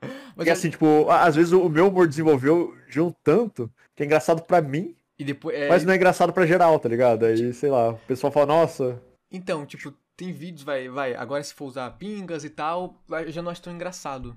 Mas 0.01 0.09
Porque 0.35 0.49
eu- 0.49 0.53
assim, 0.53 0.69
tipo, 0.69 1.09
às 1.09 1.35
vezes 1.35 1.51
o 1.53 1.69
meu 1.69 1.87
humor 1.87 2.07
desenvolveu 2.07 2.75
de 2.89 2.99
um 2.99 3.11
tanto 3.23 3.71
que 3.95 4.03
é 4.03 4.05
engraçado 4.05 4.41
pra 4.43 4.61
mim, 4.61 4.95
E 5.17 5.23
depois. 5.23 5.55
é, 5.55 5.69
mas 5.69 5.83
não 5.83 5.93
é 5.93 5.95
engraçado 5.95 6.33
pra 6.33 6.45
geral, 6.45 6.79
tá 6.79 6.89
ligado? 6.89 7.25
Aí, 7.25 7.53
sei 7.53 7.69
lá, 7.69 7.91
o 7.91 7.97
pessoal 7.99 8.31
fala, 8.31 8.45
nossa, 8.47 9.01
Então, 9.31 9.65
tipo, 9.65 9.91
tem 10.15 10.31
vídeos, 10.31 10.63
vai, 10.63 10.89
vai, 10.89 11.15
agora 11.15 11.43
se 11.43 11.53
for 11.53 11.65
usar 11.65 11.89
pingas 11.91 12.43
e 12.43 12.49
tal, 12.49 13.01
eu 13.09 13.31
já 13.31 13.41
não 13.41 13.51
acho 13.51 13.61
tão 13.61 13.73
engraçado. 13.73 14.35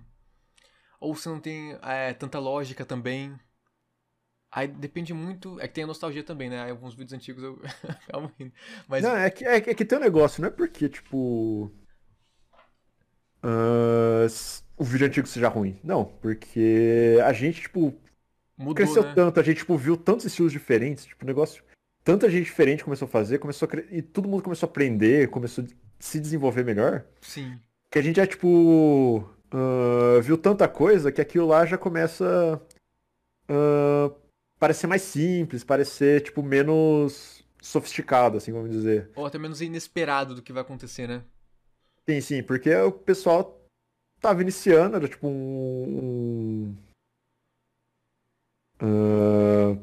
Ou 1.01 1.15
se 1.15 1.28
não 1.28 1.40
tem 1.40 1.77
é, 1.82 2.15
tanta 2.15 2.39
lógica 2.39 2.85
também. 2.85 3.39
Aí 4.51 4.66
depende 4.69 5.12
muito. 5.12 5.61
É 5.61 5.69
que 5.69 5.74
tem 5.74 5.85
a 5.85 5.86
nostalgia 5.86 6.23
também, 6.24 6.48
né? 6.48 6.62
Aí 6.62 6.70
alguns 6.70 6.94
vídeos 6.94 7.12
antigos 7.12 7.43
eu 7.43 7.61
acabo 8.09 8.32
rindo. 8.39 8.53
Mas 8.89 9.03
Não, 9.03 9.15
é 9.15 9.31
que, 9.31 9.44
é, 9.44 9.61
que- 9.61 9.70
é 9.70 9.74
que 9.74 9.85
tem 9.85 9.98
um 9.98 10.01
negócio, 10.01 10.40
não 10.40 10.48
é 10.48 10.53
porque, 10.53 10.89
tipo. 10.89 11.70
S- 14.25 14.63
o 14.77 14.85
vídeo 14.85 15.07
antigo 15.07 15.27
seja 15.27 15.49
ruim. 15.49 15.79
Não, 15.83 16.05
porque 16.05 17.19
a 17.25 17.33
gente, 17.33 17.63
tipo, 17.63 17.95
mudou, 18.57 18.75
cresceu 18.75 19.03
né? 19.03 19.13
tanto, 19.15 19.41
a 19.41 19.43
gente, 19.43 19.59
tipo, 19.59 19.77
viu 19.77 19.97
tantos 19.97 20.27
estilos 20.27 20.53
diferentes, 20.53 21.05
tipo, 21.07 21.25
negócio. 21.25 21.63
Tanta 22.05 22.31
gente 22.31 22.45
diferente 22.45 22.85
começou 22.85 23.07
a 23.07 23.11
fazer, 23.11 23.39
começou 23.39 23.67
a 23.67 23.69
cre... 23.71 23.87
e 23.91 24.01
todo 24.03 24.29
mundo 24.29 24.43
começou 24.43 24.67
a 24.67 24.71
aprender, 24.71 25.29
começou 25.29 25.65
a 25.65 25.67
se 25.99 26.21
desenvolver 26.21 26.65
melhor. 26.65 27.05
Sim. 27.21 27.59
Que 27.91 27.99
a 27.99 28.03
gente 28.03 28.17
já, 28.17 28.27
tipo, 28.27 29.29
ah, 29.51 30.21
viu 30.23 30.39
tanta 30.39 30.69
coisa 30.69 31.11
que 31.11 31.21
aquilo 31.21 31.47
lá 31.49 31.67
já 31.67 31.77
começa 31.79 32.61
a 33.49 34.11
parecer 34.59 34.87
mais 34.87 35.03
simples, 35.03 35.65
parecer, 35.65 36.23
tipo, 36.23 36.43
menos 36.43 37.45
sofisticado, 37.61 38.37
assim, 38.37 38.53
vamos 38.53 38.71
dizer. 38.71 39.11
Ou 39.17 39.27
até 39.27 39.39
menos 39.39 39.61
inesperado 39.61 40.35
do 40.35 40.43
que 40.43 40.53
vai 40.53 40.63
acontecer, 40.63 41.09
né? 41.09 41.23
Sim, 42.09 42.20
sim, 42.20 42.43
porque 42.43 42.73
o 42.74 42.93
pessoal 42.93 43.61
tava 44.20 44.41
iniciando, 44.41 44.97
era 44.97 45.09
tipo 45.09 45.27
um. 45.27 46.73
um 46.73 46.77
ah, 48.78 49.77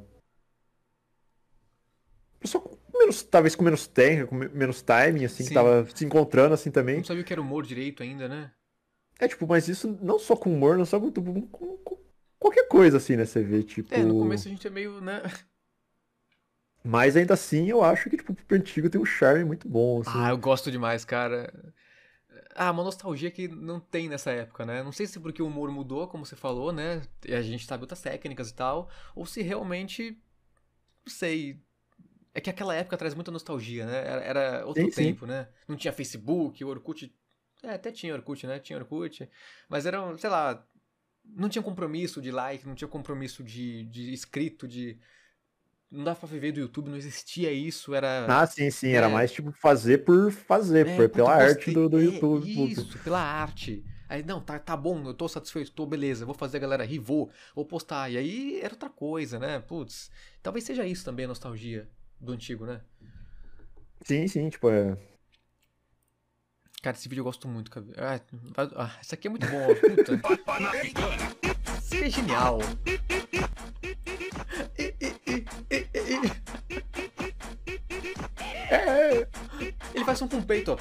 pessoal 2.39 2.63
com 2.63 2.97
menos, 2.97 3.23
talvez 3.23 3.55
com 3.55 3.63
menos 3.63 3.87
técnica, 3.87 4.27
com 4.27 4.35
me- 4.35 4.47
menos 4.49 4.81
timing, 4.81 5.25
assim, 5.25 5.43
Sim. 5.43 5.49
que 5.49 5.53
tava 5.53 5.85
se 5.93 6.05
encontrando 6.05 6.53
assim 6.53 6.71
também. 6.71 6.97
Não 6.97 7.03
sabia 7.03 7.23
o 7.23 7.25
que 7.25 7.33
era 7.33 7.41
humor 7.41 7.65
direito 7.65 8.01
ainda, 8.03 8.29
né? 8.29 8.51
É 9.19 9.27
tipo, 9.27 9.45
mas 9.45 9.67
isso 9.67 9.97
não 10.01 10.17
só 10.17 10.35
com 10.35 10.53
humor, 10.53 10.77
não 10.77 10.85
só 10.85 10.99
com, 10.99 11.11
com- 11.11 11.41
com- 11.47 11.77
com 11.77 11.97
qualquer 12.39 12.67
coisa, 12.67 12.97
assim, 12.97 13.17
né? 13.17 13.25
Você 13.25 13.43
vê, 13.43 13.63
tipo. 13.63 13.93
É, 13.93 14.03
no 14.03 14.15
começo 14.17 14.47
a 14.47 14.51
gente 14.51 14.65
é 14.65 14.69
meio, 14.69 15.01
né? 15.01 15.21
Mas 16.83 17.15
ainda 17.15 17.33
assim, 17.33 17.69
eu 17.69 17.81
acho 17.81 18.09
que, 18.09 18.17
tipo, 18.17 18.33
o 18.33 18.55
antigo 18.55 18.89
tem 18.89 18.99
um 18.99 19.05
charme 19.05 19.45
muito 19.45 19.69
bom, 19.69 20.01
assim. 20.01 20.11
Ah, 20.13 20.29
eu 20.29 20.37
gosto 20.37 20.69
demais, 20.69 21.05
cara. 21.05 21.72
Ah, 22.55 22.71
uma 22.71 22.83
nostalgia 22.83 23.31
que 23.31 23.47
não 23.47 23.79
tem 23.79 24.07
nessa 24.07 24.31
época, 24.31 24.65
né? 24.65 24.83
Não 24.83 24.91
sei 24.91 25.07
se 25.07 25.19
porque 25.19 25.41
o 25.41 25.47
humor 25.47 25.71
mudou, 25.71 26.07
como 26.07 26.25
você 26.25 26.35
falou, 26.35 26.71
né? 26.71 27.01
E 27.25 27.33
a 27.33 27.41
gente 27.41 27.65
sabe 27.65 27.83
outras 27.83 28.01
técnicas 28.01 28.49
e 28.49 28.53
tal, 28.53 28.89
ou 29.15 29.25
se 29.25 29.41
realmente. 29.41 30.11
Não 31.05 31.11
sei. 31.11 31.61
É 32.33 32.41
que 32.41 32.49
aquela 32.49 32.75
época 32.75 32.97
traz 32.97 33.13
muita 33.13 33.31
nostalgia, 33.31 33.85
né? 33.85 33.97
Era, 33.97 34.21
era 34.21 34.65
outro 34.65 34.83
Sim, 34.83 34.91
sim. 34.91 35.03
tempo, 35.03 35.25
né? 35.25 35.47
Não 35.67 35.75
tinha 35.75 35.93
Facebook, 35.93 36.63
o 36.63 36.67
Orkut. 36.67 37.13
É, 37.63 37.73
até 37.75 37.91
tinha 37.91 38.13
Orkut, 38.13 38.45
né? 38.45 38.59
Tinha 38.59 38.77
Orkut. 38.77 39.29
Mas 39.69 39.85
era, 39.85 40.17
sei 40.17 40.29
lá. 40.29 40.65
Não 41.25 41.47
tinha 41.47 41.63
compromisso 41.63 42.21
de 42.21 42.31
like, 42.31 42.67
não 42.67 42.75
tinha 42.75 42.87
compromisso 42.87 43.43
de, 43.43 43.85
de 43.85 44.11
inscrito, 44.11 44.67
de. 44.67 44.99
Não 45.93 46.03
dava 46.03 46.21
pra 46.21 46.27
viver 46.27 46.51
do 46.51 46.59
YouTube, 46.59 46.89
não 46.89 46.97
existia 46.97 47.51
isso, 47.51 47.93
era. 47.93 48.25
Ah, 48.27 48.47
sim, 48.47 48.71
sim, 48.71 48.89
era 48.89 49.05
É. 49.05 49.09
mais 49.09 49.31
tipo 49.31 49.51
fazer 49.51 49.99
por 50.03 50.31
fazer, 50.31 50.87
É, 50.87 50.95
por- 50.95 51.09
pela 51.09 51.29
gostei. 51.29 51.47
arte 51.49 51.71
do, 51.71 51.87
do 51.87 51.99
É, 51.99 52.03
YouTube. 52.03 52.71
Isso, 52.71 52.97
pela 52.97 53.19
arte. 53.21 53.85
Aí, 54.09 54.23
não, 54.23 54.41
tá, 54.41 54.57
tá 54.57 54.75
bom, 54.75 55.03
eu 55.05 55.13
tô 55.13 55.27
satisfeito, 55.27 55.71
tô, 55.71 55.85
beleza, 55.85 56.25
vou 56.25 56.33
fazer 56.33 56.57
a 56.57 56.59
galera 56.61 56.83
rir, 56.83 56.97
vou, 56.97 57.29
vou 57.55 57.63
postar. 57.63 58.09
E 58.11 58.17
aí 58.17 58.59
era 58.59 58.73
outra 58.73 58.89
coisa, 58.89 59.37
né? 59.37 59.59
Putz, 59.59 60.09
talvez 60.41 60.65
seja 60.65 60.83
isso 60.83 61.05
também 61.05 61.25
a 61.25 61.27
nostalgia 61.27 61.87
do 62.19 62.31
antigo, 62.31 62.65
né? 62.65 62.81
Sim, 64.03 64.27
sim, 64.27 64.49
tipo, 64.49 64.69
é. 64.71 64.97
Cara, 66.81 66.97
esse 66.97 67.07
vídeo 67.07 67.21
eu 67.21 67.25
gosto 67.25 67.47
muito, 67.47 67.69
cara. 67.69 67.85
Ah, 67.97 68.19
ah, 68.75 68.97
esse 68.99 69.13
aqui 69.13 69.27
é 69.27 69.29
muito 69.29 69.45
bom, 69.47 69.67
puta. 69.75 70.19
Isso 71.81 71.93
aqui 71.95 72.03
é 72.03 72.09
genial. 72.09 72.59
Ele 79.93 80.05
faz 80.05 80.21
um 80.21 80.27
com 80.27 80.37
o 80.37 80.43
peito, 80.43 80.71
ó. 80.71 80.75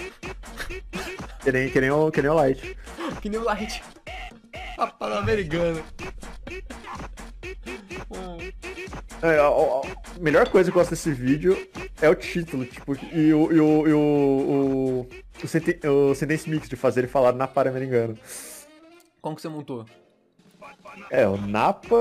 Que 1.43 1.53
nem, 1.53 1.71
que 1.71 1.81
nem, 1.81 1.91
o, 1.91 2.11
que 2.11 2.23
nem 2.23 2.31
o 2.31 2.35
Light. 2.35 2.77
Que 3.21 3.29
nem 3.29 3.39
o 3.41 3.45
Light. 3.45 3.83
A 4.79 4.87
Pan-Americana. 4.87 5.83
É, 9.23 9.39
a, 9.39 9.47
a- 9.47 10.21
melhor 10.21 10.49
coisa 10.49 10.71
que 10.71 10.77
eu 10.77 10.81
gosto 10.81 10.91
desse 10.91 11.13
vídeo 11.13 11.57
é 12.01 12.09
o 12.09 12.15
título, 12.15 12.65
tipo, 12.65 12.95
e 13.15 13.33
o, 13.33 13.53
e 13.53 13.61
o, 13.61 13.89
e 13.89 13.93
o, 13.93 13.99
o, 13.99 15.09
o, 15.45 15.49
senten- 15.49 15.79
o 15.89 16.15
Sentence 16.15 16.49
Mix 16.51 16.69
de 16.69 16.75
fazer 16.77 17.01
ele 17.01 17.09
falar 17.09 17.33
na 17.33 17.47
Pan-Americano. 17.47 18.19
Como 19.21 19.37
que 19.37 19.43
você 19.43 19.49
montou? 19.49 19.87
É, 21.11 21.27
o 21.29 21.37
Napa, 21.37 21.95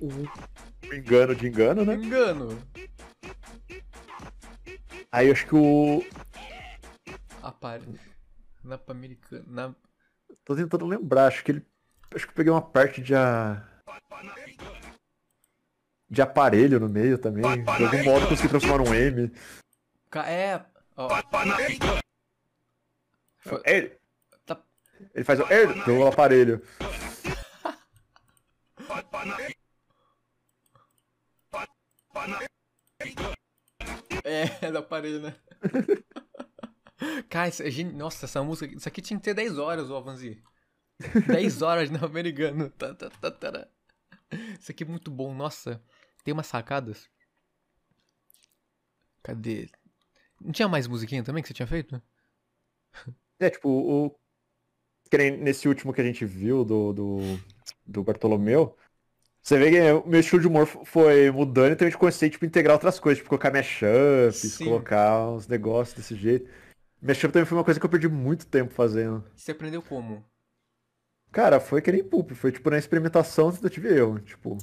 o 0.00 0.94
engano 0.94 1.34
de 1.34 1.48
engano, 1.48 1.84
né? 1.84 1.94
Engano. 1.94 2.56
Aí 5.10 5.26
eu 5.26 5.32
acho 5.32 5.46
que 5.46 5.56
o 5.56 6.04
aparelho 7.42 7.98
Na 8.62 8.78
Pan-Americana. 8.78 9.44
Na... 9.46 9.74
Tô 10.44 10.54
tentando 10.54 10.86
lembrar, 10.86 11.26
acho 11.26 11.44
que 11.44 11.52
ele. 11.52 11.66
Acho 12.14 12.26
que 12.26 12.32
eu 12.32 12.36
peguei 12.36 12.52
uma 12.52 12.62
parte 12.62 13.00
de 13.00 13.14
a. 13.14 13.66
De 16.10 16.22
aparelho 16.22 16.80
no 16.80 16.88
meio 16.88 17.18
também. 17.18 17.42
De 17.64 17.84
algum 17.84 18.04
modo 18.04 18.24
eu 18.24 18.28
consegui 18.28 18.48
transformar 18.48 18.88
um 18.88 18.94
M. 18.94 19.30
É. 20.26 20.64
Oh. 20.96 21.08
Ele... 23.64 23.92
Tá... 24.44 24.60
ele 25.14 25.24
faz 25.24 25.38
o 25.38 25.52
ele 25.52 25.74
do 25.84 26.06
aparelho. 26.06 26.62
É, 34.24 34.46
do 34.72 34.78
aparelho, 34.78 35.20
né? 35.20 35.34
Cara, 37.28 37.48
isso 37.48 37.62
é 37.62 37.70
gen- 37.70 37.92
nossa, 37.92 38.26
essa 38.26 38.42
música. 38.42 38.74
Isso 38.74 38.88
aqui 38.88 39.00
tinha 39.02 39.18
que 39.18 39.24
ter 39.24 39.34
10 39.34 39.58
horas, 39.58 39.90
o 39.90 39.96
Avanzi. 39.96 40.42
10 41.26 41.62
horas 41.62 41.90
de 41.90 41.96
americano. 41.96 42.70
Tá, 42.70 42.94
tá, 42.94 43.30
tá. 43.30 43.68
Isso 44.60 44.70
aqui 44.72 44.84
é 44.84 44.86
muito 44.86 45.10
bom, 45.10 45.34
nossa. 45.34 45.82
Tem 46.24 46.32
umas 46.32 46.46
sacadas. 46.46 47.08
Cadê? 49.22 49.68
Não 50.40 50.52
tinha 50.52 50.68
mais 50.68 50.86
musiquinha 50.86 51.24
também 51.24 51.42
que 51.42 51.48
você 51.48 51.54
tinha 51.54 51.66
feito? 51.66 52.00
É, 53.38 53.50
tipo, 53.50 53.68
o. 53.68 54.18
nesse 55.40 55.68
último 55.68 55.92
que 55.92 56.00
a 56.00 56.04
gente 56.04 56.24
viu 56.24 56.64
do, 56.64 56.92
do, 56.92 57.18
do 57.86 58.02
Bartolomeu, 58.02 58.76
você 59.42 59.58
vê 59.58 59.70
que 59.70 59.92
o 59.92 60.06
meu 60.08 60.20
estilo 60.20 60.40
de 60.42 60.48
humor 60.48 60.66
foi 60.66 61.30
mudando, 61.30 61.72
então 61.72 61.86
a 61.86 61.90
gente 61.90 61.98
comecei, 61.98 62.30
tipo, 62.30 62.44
a 62.44 62.48
integrar 62.48 62.74
outras 62.74 63.00
coisas, 63.00 63.18
tipo, 63.18 63.28
colocar 63.30 63.52
mashups, 63.52 64.58
Sim. 64.58 64.64
colocar 64.66 65.30
uns 65.30 65.48
negócios 65.48 65.96
desse 65.96 66.16
jeito. 66.16 66.50
Mashup 67.02 67.32
também 67.32 67.46
foi 67.46 67.56
uma 67.58 67.64
coisa 67.64 67.78
que 67.80 67.86
eu 67.86 67.90
perdi 67.90 68.08
muito 68.08 68.46
tempo 68.46 68.72
fazendo. 68.74 69.24
Você 69.34 69.52
aprendeu 69.52 69.82
como? 69.82 70.22
Cara, 71.32 71.60
foi 71.60 71.82
que 71.82 71.92
nem 71.92 72.02
Pulp, 72.02 72.32
foi 72.32 72.50
tipo 72.52 72.70
na 72.70 72.78
experimentação 72.78 73.52
tentativa 73.52 73.88
e 73.88 73.92
erro, 73.98 74.18
tipo... 74.20 74.56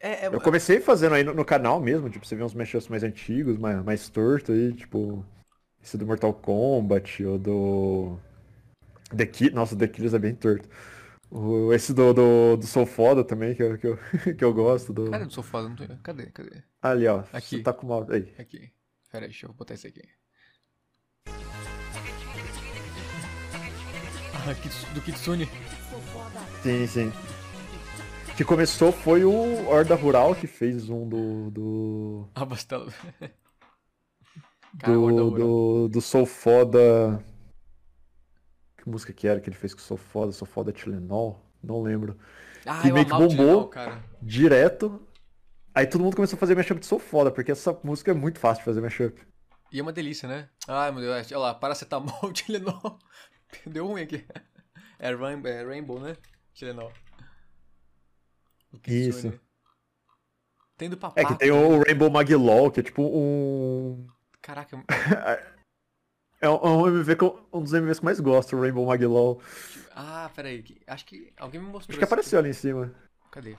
É, 0.00 0.26
é- 0.26 0.30
Eu 0.30 0.40
comecei 0.40 0.80
fazendo 0.80 1.14
aí 1.14 1.22
no, 1.24 1.32
no 1.34 1.44
canal 1.44 1.80
mesmo, 1.80 2.10
tipo, 2.10 2.26
você 2.26 2.34
vê 2.36 2.42
uns 2.42 2.54
mashups 2.54 2.88
mais 2.88 3.02
antigos, 3.04 3.58
mais, 3.58 3.82
mais 3.84 4.08
torto 4.08 4.52
aí, 4.52 4.72
tipo... 4.72 5.24
Esse 5.82 5.98
do 5.98 6.06
Mortal 6.06 6.34
Kombat, 6.34 7.24
ou 7.24 7.38
do... 7.38 8.18
The 9.16 9.26
Ki- 9.26 9.50
Nossa, 9.50 9.74
o 9.74 9.78
The 9.78 9.88
Killers 9.88 10.14
é 10.14 10.18
bem 10.18 10.34
torto. 10.34 10.68
O- 11.30 11.72
esse 11.72 11.94
do, 11.94 12.12
do, 12.14 12.56
do 12.58 12.66
Sou 12.66 12.86
Foda 12.86 13.24
também, 13.24 13.54
que 13.54 13.62
eu, 13.62 13.78
que 13.78 13.86
eu, 13.88 13.98
que 14.38 14.44
eu 14.44 14.54
gosto. 14.54 14.92
Do... 14.92 15.04
Cadê 15.10 15.24
do 15.26 15.32
sofá? 15.32 15.62
Não 15.62 15.74
tô... 15.76 15.84
Cadê? 16.02 16.30
Cadê? 16.30 16.62
Ali, 16.82 17.06
ó. 17.08 17.22
Aqui. 17.32 17.56
Você 17.56 17.62
tá 17.62 17.72
com 17.72 17.86
mouse 17.86 18.12
aí. 18.12 18.32
Aqui. 18.38 18.72
Pera 19.10 19.24
aí, 19.26 19.30
deixa 19.30 19.46
eu 19.46 19.52
botar 19.52 19.74
esse 19.74 19.86
aqui. 19.86 20.02
Do 24.92 25.00
Kitsune. 25.00 25.48
Sim, 26.62 26.86
sim. 26.86 27.12
Que 28.36 28.44
começou 28.44 28.92
foi 28.92 29.24
o 29.24 29.68
Horda 29.68 29.94
Rural 29.94 30.34
que 30.34 30.46
fez 30.46 30.88
um 30.90 31.08
do. 31.08 31.50
do. 31.50 32.28
Ah, 32.34 32.44
bastelo. 32.44 32.92
Cara, 34.78 34.98
Horda 34.98 35.16
do, 35.16 35.30
do, 35.30 35.88
do 35.88 36.00
Sou 36.00 36.26
Foda. 36.26 37.24
Que 38.76 38.88
música 38.88 39.12
que 39.12 39.26
era 39.26 39.40
que 39.40 39.48
ele 39.48 39.56
fez 39.56 39.72
com 39.72 39.80
Sou 39.80 39.96
Foda? 39.96 40.32
Sou 40.32 40.46
Foda 40.46 40.72
Tilenol? 40.72 41.40
Não 41.62 41.80
lembro. 41.80 42.18
Ah, 42.66 42.82
que 42.82 42.88
eu 42.88 42.94
meio 42.94 43.06
que 43.06 43.12
bombou 43.12 43.28
Tilenol, 43.28 43.68
cara. 43.68 44.04
direto. 44.20 45.00
Aí 45.74 45.86
todo 45.86 46.02
mundo 46.02 46.16
começou 46.16 46.36
a 46.36 46.40
fazer 46.40 46.54
mashup 46.54 46.80
de 46.80 46.86
Sou 46.86 46.98
Foda, 46.98 47.30
porque 47.30 47.52
essa 47.52 47.78
música 47.82 48.10
é 48.10 48.14
muito 48.14 48.38
fácil 48.38 48.60
de 48.60 48.64
fazer 48.66 48.80
mashup. 48.80 49.20
E 49.72 49.78
é 49.78 49.82
uma 49.82 49.92
delícia, 49.92 50.28
né? 50.28 50.48
Ai, 50.68 50.92
meu 50.92 51.00
Deus. 51.00 51.32
Olha 51.32 51.38
lá, 51.38 51.54
paracetamol, 51.54 52.30
Tilenol. 52.34 52.98
Deu 53.66 53.86
ruim 53.86 54.02
aqui. 54.02 54.24
É 54.98 55.14
Rainbow, 55.14 55.50
é 55.50 55.62
Rainbow 55.64 56.00
né? 56.00 56.16
Tilenol. 56.54 56.92
Isso. 58.86 59.38
Tem 60.76 60.90
do 60.90 60.96
papaco. 60.96 61.20
É 61.20 61.24
que 61.24 61.38
tem 61.38 61.50
o 61.50 61.82
Rainbow 61.82 62.10
Magilol, 62.10 62.70
que 62.70 62.80
é 62.80 62.82
tipo 62.82 63.02
um. 63.02 64.06
Caraca, 64.42 64.76
É 66.40 66.48
um, 66.50 66.86
é 66.86 66.90
MV 66.90 67.16
que 67.16 67.24
eu- 67.24 67.48
um 67.52 67.62
dos 67.62 67.72
MVs 67.72 67.98
que 67.98 68.02
eu 68.02 68.04
mais 68.04 68.20
gosto, 68.20 68.54
o 68.56 68.60
Rainbow 68.60 68.84
Magilol. 68.86 69.40
Ah, 69.94 70.30
peraí. 70.34 70.62
Acho 70.86 71.06
que 71.06 71.32
alguém 71.38 71.60
me 71.60 71.68
mostrou 71.68 71.92
Acho 71.94 71.98
que 71.98 72.04
apareceu 72.04 72.38
aqui. 72.38 72.48
ali 72.48 72.50
em 72.50 72.58
cima. 72.58 72.94
Cadê? 73.30 73.56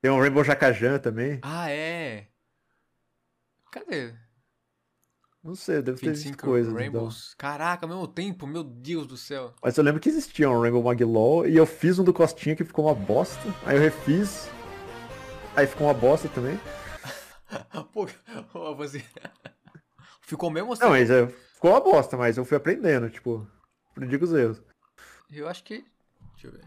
Tem 0.00 0.10
um 0.10 0.18
Rainbow 0.20 0.42
Jacajan 0.42 0.98
também. 0.98 1.38
Ah, 1.42 1.70
é. 1.70 2.28
Cadê? 3.70 4.14
Não 5.48 5.54
sei, 5.54 5.80
deve 5.80 5.98
ter 5.98 6.10
25 6.10 6.44
coisas. 6.44 6.78
Então. 6.78 7.08
Caraca, 7.38 7.86
ao 7.86 7.88
mesmo 7.88 8.06
tempo, 8.06 8.46
meu 8.46 8.62
Deus 8.62 9.06
do 9.06 9.16
céu. 9.16 9.54
Mas 9.62 9.78
eu 9.78 9.82
lembro 9.82 9.98
que 9.98 10.10
existia 10.10 10.50
um 10.50 10.60
Rainbow 10.60 10.82
Magilol 10.82 11.48
e 11.48 11.56
eu 11.56 11.64
fiz 11.64 11.98
um 11.98 12.04
do 12.04 12.12
Costinha 12.12 12.54
que 12.54 12.64
ficou 12.64 12.84
uma 12.84 12.94
bosta. 12.94 13.40
Aí 13.64 13.74
eu 13.74 13.80
refiz. 13.80 14.50
Aí 15.56 15.66
ficou 15.66 15.86
uma 15.86 15.94
bosta 15.94 16.28
também. 16.28 16.60
Pô, 17.94 18.74
você... 18.74 19.02
Ficou 20.20 20.50
mesmo 20.50 20.74
assim? 20.74 20.82
Não, 20.82 20.90
mas 20.90 21.08
é, 21.08 21.26
ficou 21.26 21.70
uma 21.70 21.80
bosta, 21.80 22.14
mas 22.14 22.36
eu 22.36 22.44
fui 22.44 22.58
aprendendo, 22.58 23.08
tipo, 23.08 23.50
aprendi 23.90 24.18
com 24.18 24.26
os 24.26 24.34
erros. 24.34 24.62
Eu 25.30 25.48
acho 25.48 25.64
que. 25.64 25.82
Deixa 26.32 26.48
eu 26.48 26.52
ver. 26.52 26.64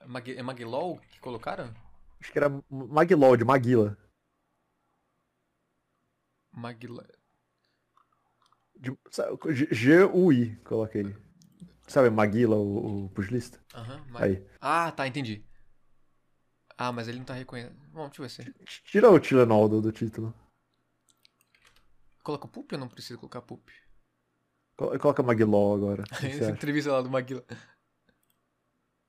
É 0.00 0.06
Mag... 0.08 0.36
É 0.36 0.42
Maglol 0.42 0.98
que 1.12 1.20
colocaram? 1.20 1.72
Acho 2.20 2.32
que 2.32 2.38
era 2.38 2.50
Magilol, 2.68 3.36
de 3.36 3.44
Maguila. 3.44 3.96
G- 8.80 9.68
G-U-I, 9.72 10.56
coloquei. 10.64 11.16
Sabe 11.86 12.10
Maguila, 12.10 12.56
o, 12.56 13.06
o 13.06 13.08
pugilista? 13.10 13.60
Aham, 13.74 14.04
Mag... 14.10 14.24
Aí. 14.24 14.46
Ah, 14.60 14.92
tá, 14.92 15.06
entendi. 15.06 15.44
Ah, 16.76 16.92
mas 16.92 17.08
ele 17.08 17.18
não 17.18 17.24
tá 17.24 17.34
reconhecendo. 17.34 17.76
Bom, 17.92 18.06
deixa 18.08 18.22
eu 18.22 18.24
ver 18.24 18.30
se. 18.30 18.82
Tira 18.84 19.10
o 19.10 19.18
Tilenol 19.18 19.68
do, 19.68 19.80
do 19.80 19.90
título. 19.90 20.32
Coloca 22.22 22.46
poop 22.46 22.72
ou 22.74 22.80
não 22.80 22.88
precisa 22.88 23.18
colocar 23.18 23.42
poop? 23.42 23.72
Colo- 24.76 24.98
Coloca 24.98 25.22
Magilol 25.22 25.74
agora. 25.74 26.04
o 26.22 26.26
Essa 26.26 26.50
entrevista 26.50 26.92
lá 26.92 27.00
do 27.02 27.10
Maguila. 27.10 27.44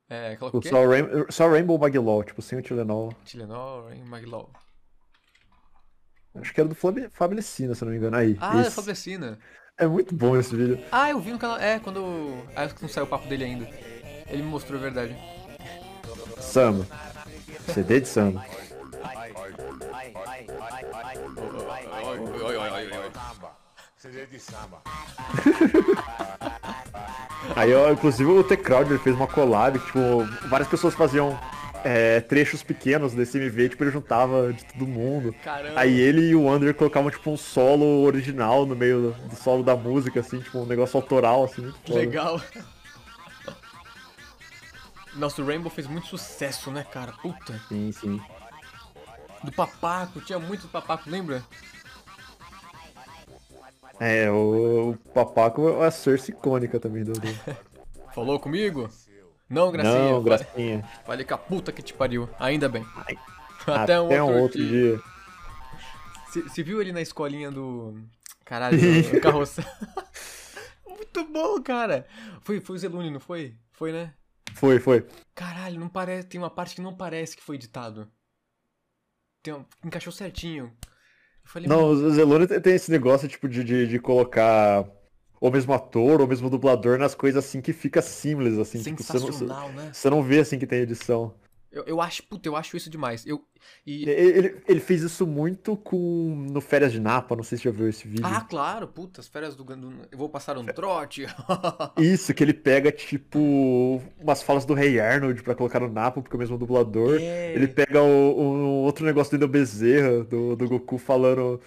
É, 0.10 0.36
coloca 0.38 0.58
o 0.58 0.62
quê? 0.62 0.70
só, 0.70 0.88
Rain- 0.88 1.08
só 1.30 1.48
Rainbow 1.48 1.78
Magilol, 1.78 2.24
tipo, 2.24 2.42
sem 2.42 2.58
o 2.58 2.62
Tilenol. 2.64 3.14
Tilenol 3.26 3.94
e 3.94 4.02
Maglol. 4.04 4.52
Acho 6.36 6.54
que 6.54 6.62
era 6.62 6.70
do 6.70 6.76
Fablecina, 6.76 7.74
se 7.76 7.84
eu 7.84 7.86
não 7.86 7.92
me 7.92 7.98
engano. 7.98 8.16
Aí. 8.16 8.38
Ah, 8.40 8.58
é 8.58 8.62
esse. 8.62 8.72
Fablecina. 8.72 9.40
É 9.78 9.88
muito 9.88 10.14
bom 10.14 10.38
esse 10.38 10.56
vídeo. 10.56 10.80
Ah, 10.92 11.10
eu 11.10 11.20
vi 11.20 11.32
no 11.32 11.40
canal. 11.40 11.58
É, 11.58 11.80
quando. 11.80 12.44
Ah, 12.56 12.64
acho 12.64 12.76
que 12.76 12.82
não 12.82 12.90
saiu 12.90 13.06
o 13.06 13.08
papo 13.08 13.28
dele 13.28 13.46
ainda. 13.46 13.68
Ele 14.28 14.44
me 14.44 14.50
mostrou 14.50 14.80
a 14.80 14.82
verdade. 14.82 15.16
Samba. 16.40 16.86
CD 17.74 18.02
de 18.02 18.08
samba. 18.08 18.46
CD 23.98 24.26
de 24.26 24.40
samba. 24.40 24.82
Aí, 27.56 27.74
ó, 27.74 27.92
inclusive, 27.92 28.30
o 28.30 28.44
T-Crowd 28.44 28.92
ele 28.92 29.00
fez 29.00 29.16
uma 29.16 29.28
collab, 29.28 29.80
que, 29.80 29.86
tipo, 29.86 30.00
várias 30.48 30.70
pessoas 30.70 30.94
faziam 30.94 31.40
é, 31.84 32.22
trechos 32.22 32.64
pequenos 32.64 33.14
desse 33.14 33.38
MV, 33.38 33.70
tipo, 33.70 33.84
ele 33.84 33.92
juntava 33.92 34.54
de 34.54 34.66
todo 34.66 34.88
mundo. 34.88 35.34
Caramba. 35.44 35.80
Aí 35.80 36.00
ele 36.00 36.30
e 36.30 36.36
o 36.36 36.48
Under 36.50 36.74
colocavam, 36.74 37.10
tipo, 37.10 37.30
um 37.30 37.38
solo 37.38 38.04
original 38.04 38.66
no 38.66 38.76
meio 38.76 39.16
do 39.30 39.36
solo 39.36 39.64
da 39.64 39.76
música, 39.76 40.20
assim, 40.20 40.40
tipo, 40.40 40.60
um 40.60 40.66
negócio 40.66 40.98
autoral, 40.98 41.44
assim. 41.44 41.74
Legal. 41.88 42.42
Nossa, 45.16 45.42
o 45.42 45.46
Rainbow 45.46 45.70
fez 45.70 45.88
muito 45.88 46.08
sucesso, 46.08 46.72
né, 46.72 46.84
cara? 46.84 47.12
Puta. 47.14 47.60
Sim, 47.68 47.92
sim. 47.92 48.22
Do 49.44 49.52
papaco, 49.52 50.22
tinha 50.22 50.40
muito 50.40 50.64
do 50.64 50.68
papaco, 50.70 51.10
lembra? 51.10 51.44
É, 54.00 54.32
o, 54.32 54.92
o 54.92 54.98
Papaco 55.14 55.68
é 55.68 55.86
a 55.86 55.92
Cersei 55.92 56.34
icônica 56.34 56.80
também 56.80 57.04
do... 57.04 57.12
do... 57.12 57.28
Falou 58.16 58.40
comigo? 58.40 58.90
Não, 59.50 59.72
Gracinha. 59.72 60.12
Não, 60.12 60.24
Gracinha. 60.24 60.84
Falei 61.06 61.26
com 61.26 61.34
a 61.34 61.38
puta 61.38 61.72
que 61.72 61.82
te 61.82 61.94
pariu. 61.94 62.30
Ainda 62.40 62.70
bem. 62.70 62.86
Até, 63.66 64.00
um 64.00 64.42
outro, 64.42 64.64
dia. 64.64 65.00
Você 66.32 66.62
viu 66.64 66.82
ele 66.82 66.92
na 66.92 67.02
escolinha 67.02 67.50
do. 67.52 68.00
Caralho, 68.46 68.78
do, 68.78 69.20
carroça. 69.22 69.64
Muito 70.88 71.26
bom, 71.26 71.62
cara. 71.62 72.06
Foi, 72.42 72.60
foi 72.60 72.76
o 72.76 72.80
Zelune, 72.80 73.10
não 73.10 73.20
foi? 73.20 73.56
Foi, 73.72 73.92
né? 73.92 74.14
Foi, 74.54 74.80
foi. 74.80 75.06
Caralho, 75.36 75.80
não 75.80 75.90
parece. 75.90 76.28
Tem 76.28 76.40
uma 76.40 76.50
parte 76.50 76.76
que 76.76 76.82
não 76.82 76.96
parece 76.96 77.36
que 77.36 77.44
foi 77.44 77.56
editado. 77.56 78.08
Tem 79.44 79.54
um- 79.54 79.66
encaixou 79.84 80.12
certinho. 80.14 80.66
Eu 81.44 81.50
falei, 81.52 81.68
Não, 81.68 81.78
"Mano, 81.82 82.08
o 82.08 82.12
Zelone 82.12 82.48
tem- 82.48 82.62
tem 82.62 82.76
esse 82.76 82.92
negócio, 82.92 83.28
tipo, 83.28 83.48
de, 83.48 83.64
de, 83.64 83.88
de 83.88 84.00
colocar 84.00 84.86
o 85.40 85.50
mesmo 85.50 85.74
ator, 85.74 86.22
ou 86.22 86.28
mesmo 86.28 86.50
dublador 86.50 86.98
nas 86.98 87.16
coisas 87.16 87.44
assim 87.46 87.62
que 87.62 87.74
fica 87.74 88.02
simples, 88.02 88.58
assim. 88.58 88.82
tipo, 88.82 89.02
você 89.04 89.14
não- 89.14 89.20
Sensacional, 89.28 89.70
você, 89.70 89.76
né? 89.76 89.90
Você 89.94 90.10
não 90.10 90.22
vê 90.24 90.40
assim 90.40 90.60
que 90.60 90.68
tem 90.68 90.80
edição. 90.80 91.34
eu, 91.72 91.84
eu 91.86 92.02
acho, 92.02 92.24
puta, 92.24 92.50
eu 92.50 92.56
acho 92.56 92.76
isso 92.76 92.90
demais. 92.90 93.26
Eu. 93.26 93.42
E. 93.86 94.10
Ele, 94.10 94.56
ele 94.68 94.80
fez 94.80 95.02
isso 95.04 95.28
muito 95.28 95.78
com 95.78 96.48
no 96.50 96.60
Férias 96.62 96.92
de 96.92 97.00
Napa, 97.00 97.36
não 97.36 97.44
sei 97.44 97.58
se 97.58 97.66
já 97.66 97.72
viu 97.72 97.88
esse 97.88 98.08
vídeo. 98.08 98.26
Ah, 98.26 98.42
claro, 98.42 98.88
puta, 98.88 99.22
as 99.22 99.28
férias 99.28 99.56
do. 99.56 99.66
Eu 100.12 100.18
vou 100.18 100.30
passar 100.30 100.58
um 100.58 100.66
trote. 100.66 101.26
Isso, 102.00 102.34
que 102.34 102.44
ele 102.44 102.54
pega, 102.54 102.92
tipo, 102.92 104.02
umas 104.20 104.42
falas 104.42 104.66
do 104.66 104.74
Rei 104.74 105.00
Arnold 105.00 105.44
pra 105.44 105.56
colocar 105.56 105.80
no 105.80 105.90
Napa, 105.90 106.22
porque 106.22 106.36
é 106.36 106.38
o 106.38 106.40
mesmo 106.40 106.58
dublador. 106.58 107.18
É. 107.22 107.54
Ele 107.54 107.68
pega 107.68 108.02
o, 108.02 108.08
o 108.08 108.84
outro 108.84 109.06
negócio 109.06 109.38
do 109.38 109.48
Bezerra, 109.48 110.24
do, 110.24 110.56
do 110.56 110.68
Goku 110.68 110.98
falando 110.98 111.62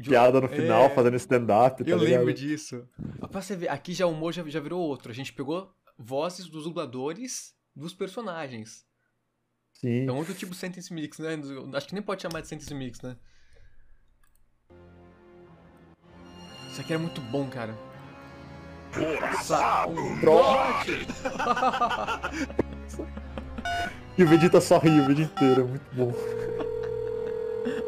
piada 0.00 0.40
no 0.40 0.48
final, 0.48 0.84
É. 0.84 0.88
fazendo 0.90 1.16
stand-up, 1.16 1.82
tá 1.84 1.90
Eu 1.90 1.98
ligado? 1.98 2.18
lembro 2.20 2.32
disso. 2.34 2.86
Pra 3.30 3.42
você 3.42 3.56
ver, 3.56 3.68
aqui 3.68 3.92
já 3.92 4.06
o 4.06 4.12
humor 4.12 4.32
já, 4.32 4.42
já 4.48 4.60
virou 4.60 4.80
outro. 4.80 5.10
A 5.10 5.14
gente 5.14 5.32
pegou 5.32 5.70
vozes 5.98 6.46
dos 6.48 6.64
dubladores 6.64 7.54
dos 7.74 7.92
personagens. 7.94 8.84
Sim. 9.72 10.06
É 10.08 10.12
um 10.12 10.16
outro 10.18 10.34
tipo 10.34 10.52
de 10.52 10.58
Sentence 10.58 10.92
Mix, 10.92 11.18
né? 11.18 11.38
Acho 11.74 11.88
que 11.88 11.94
nem 11.94 12.02
pode 12.02 12.22
chamar 12.22 12.40
de 12.40 12.48
Sentence 12.48 12.72
Mix, 12.74 13.00
né? 13.00 13.16
Isso 16.70 16.80
aqui 16.80 16.92
era 16.92 17.02
muito 17.02 17.20
bom, 17.20 17.48
cara. 17.50 17.74
Força 18.92 19.86
um 19.88 20.20
trote! 20.20 21.06
E 24.18 24.22
o 24.22 24.26
Vegeta 24.28 24.60
só 24.60 24.76
ri 24.78 24.90
o 25.00 25.06
vídeo 25.06 25.24
inteiro, 25.24 25.62
é 25.62 25.64
muito 25.64 25.94
bom. 25.94 26.12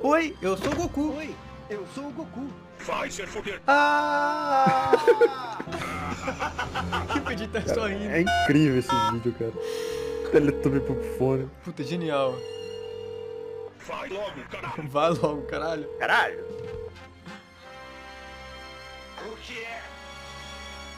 Oi, 0.02 0.34
eu 0.40 0.56
sou 0.56 0.72
o 0.72 0.76
Goku. 0.76 1.14
Oi, 1.18 1.34
eu 1.68 1.86
sou 1.94 2.08
o 2.08 2.10
Goku. 2.10 2.50
Vai 2.80 3.10
ser 3.10 3.26
foder. 3.26 3.60
Ah! 3.66 4.92
que 7.12 7.18
o 7.18 7.24
Vegeta 7.24 7.74
só 7.74 7.86
rindo. 7.86 8.10
É 8.10 8.20
incrível 8.20 8.78
esse 8.78 8.94
vídeo, 9.12 9.34
cara. 9.38 9.52
Teletubby 10.30 10.80
Pupfone. 10.80 11.50
Puta, 11.64 11.82
genial. 11.84 12.34
Vai 13.86 14.08
logo, 14.08 14.42
caralho. 14.50 14.88
Vai 14.88 15.10
logo, 15.10 15.42
caralho. 15.42 15.88
Caralho. 15.98 16.44
O 19.26 19.36
que 19.36 19.58
é? 19.58 19.82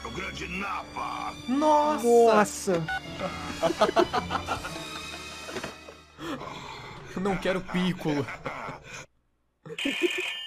O 0.03 0.11
grande 0.11 0.47
Napa. 0.47 1.33
Nossa! 1.47 2.07
Nossa! 2.07 2.83
Eu 7.15 7.21
não 7.21 7.37
quero 7.37 7.61
Piccolo. 7.61 8.25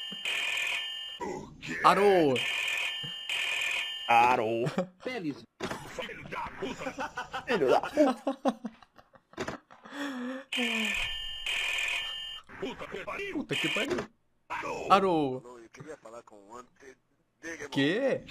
Arô! 1.85 2.35
Arô! 4.09 4.65
Peles. 5.05 5.45
Filho 5.89 6.29
da 6.29 6.41
puta. 6.59 7.45
Filho 7.47 7.69
da 7.69 7.81
puta! 7.81 8.61
Puta 12.61 12.87
que 12.87 13.05
pariu. 13.05 13.37
Puta 13.37 13.57
que 13.57 13.69
pariu. 13.69 13.99
Arô! 14.91 15.43
Eu 15.63 15.69
queria 15.71 15.97
falar 15.99 16.23
com 16.23 16.37
o 16.37 16.57
Ante 16.57 16.97
Que? 17.71 18.23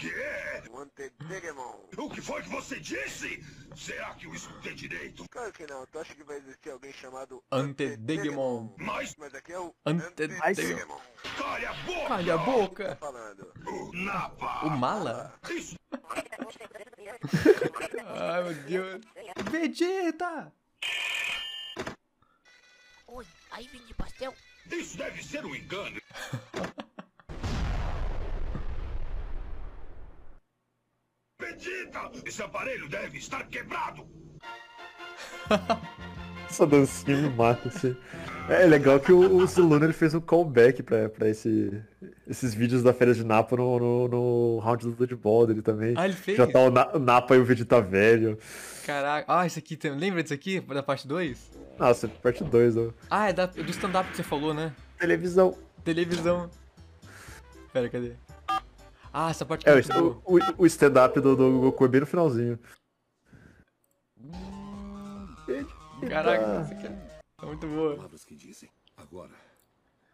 O 1.98 2.10
que 2.10 2.22
foi 2.22 2.44
que 2.44 2.50
você 2.50 2.80
disse? 2.80 3.44
Será 3.76 4.14
que 4.16 4.26
eu 4.28 4.34
escutei 4.34 4.76
direito? 4.76 5.26
Claro 5.30 5.52
que 5.52 5.66
não. 5.66 5.86
Tu 5.88 6.00
acha 6.00 6.14
que 6.14 6.24
vai 6.24 6.38
existir 6.38 6.70
alguém 6.70 6.94
chamado 6.94 7.44
Antedegemon. 7.52 8.74
Mas 8.78 9.16
Mas 9.18 9.34
aqui 9.34 9.54
é 9.54 9.60
o 9.60 9.74
Antedegemon. 9.86 11.00
calha 11.38 11.70
a 11.72 11.74
boca. 11.74 12.08
Calha 12.08 12.34
a 12.34 12.38
boca. 12.38 12.96
falando. 13.00 13.52
O 13.68 13.92
Napa. 13.94 14.66
O 14.66 14.70
Mala? 14.70 15.34
Isso. 15.50 15.76
Ai, 18.06 18.44
meu 18.44 18.54
Deus. 18.54 19.02
Vegeta! 19.50 20.54
Oi, 23.08 23.26
aí 23.52 23.68
vende 23.68 23.94
pastel? 23.96 24.34
Isso 24.72 24.98
deve 24.98 25.24
ser 25.24 25.44
um 25.46 25.56
engano. 25.56 26.00
Esse 32.26 32.42
aparelho 32.44 32.88
deve 32.90 33.18
estar 33.18 33.44
quebrado. 33.48 34.06
Essa 36.50 36.66
dancinha 36.66 37.16
me 37.18 37.30
mata, 37.30 37.70
assim. 37.70 37.96
É 38.50 38.66
legal 38.66 39.00
que 39.00 39.12
o, 39.12 39.36
o 39.38 39.46
Ziluna 39.46 39.86
ele 39.86 39.94
fez 39.94 40.16
um 40.16 40.20
callback 40.20 40.82
pra, 40.82 41.08
pra 41.08 41.30
esse, 41.30 41.72
esses 42.28 42.56
vídeos 42.56 42.82
da 42.82 42.92
Férias 42.92 43.18
de 43.18 43.24
Napa 43.24 43.56
no, 43.56 43.78
no, 43.80 44.08
no 44.08 44.60
round 44.60 44.84
do 44.84 44.92
Dodgeball 44.94 45.46
dele 45.46 45.62
também. 45.62 45.94
Ah, 45.96 46.06
ele 46.06 46.16
fez? 46.16 46.36
Já 46.38 46.48
tá 46.48 46.60
o, 46.62 46.72
Na- 46.72 46.90
o 46.96 47.00
Napa 47.00 47.36
e 47.36 47.40
o 47.40 47.46
Vegeta 47.46 47.80
velho. 47.80 48.38
Caraca. 48.84 49.26
Ah, 49.32 49.46
esse 49.46 49.60
aqui, 49.60 49.78
tem- 49.78 49.92
lembra 49.96 50.24
disso 50.24 50.34
aqui? 50.34 50.60
Da 50.60 50.82
parte 50.82 51.08
2? 51.08 51.52
Nossa, 51.78 52.08
parte 52.08 52.44
2, 52.44 52.78
ó. 52.78 52.90
Ah, 53.10 53.30
é, 53.30 53.34
da- 53.34 53.44
é 53.56 53.62
do 53.64 53.70
stand-up 53.70 54.10
que 54.10 54.18
você 54.18 54.24
falou, 54.24 54.52
né? 54.54 54.74
Televisão. 54.98 55.56
Televisão. 55.84 56.50
Pera, 57.72 57.88
cadê? 57.90 58.14
Ah, 59.12 59.30
essa 59.30 59.46
parte 59.46 59.64
que 59.66 59.70
É, 59.70 59.76
o, 60.00 60.22
o, 60.26 60.40
o 60.60 60.66
stand-up 60.66 61.20
do, 61.20 61.36
do 61.36 61.60
Goku 61.60 61.86
é 61.86 61.88
bem 61.88 62.02
no 62.02 62.08
finalzinho. 62.08 62.60
Caraca, 66.08 66.62
isso 66.64 66.74
aqui 66.74 66.88
é 66.88 67.10
é 67.42 67.46
muito 67.46 67.68
boa. 67.68 67.96
Palavras 67.96 68.26
que 68.26 68.36
dizem. 68.36 68.70
Agora, 68.98 69.32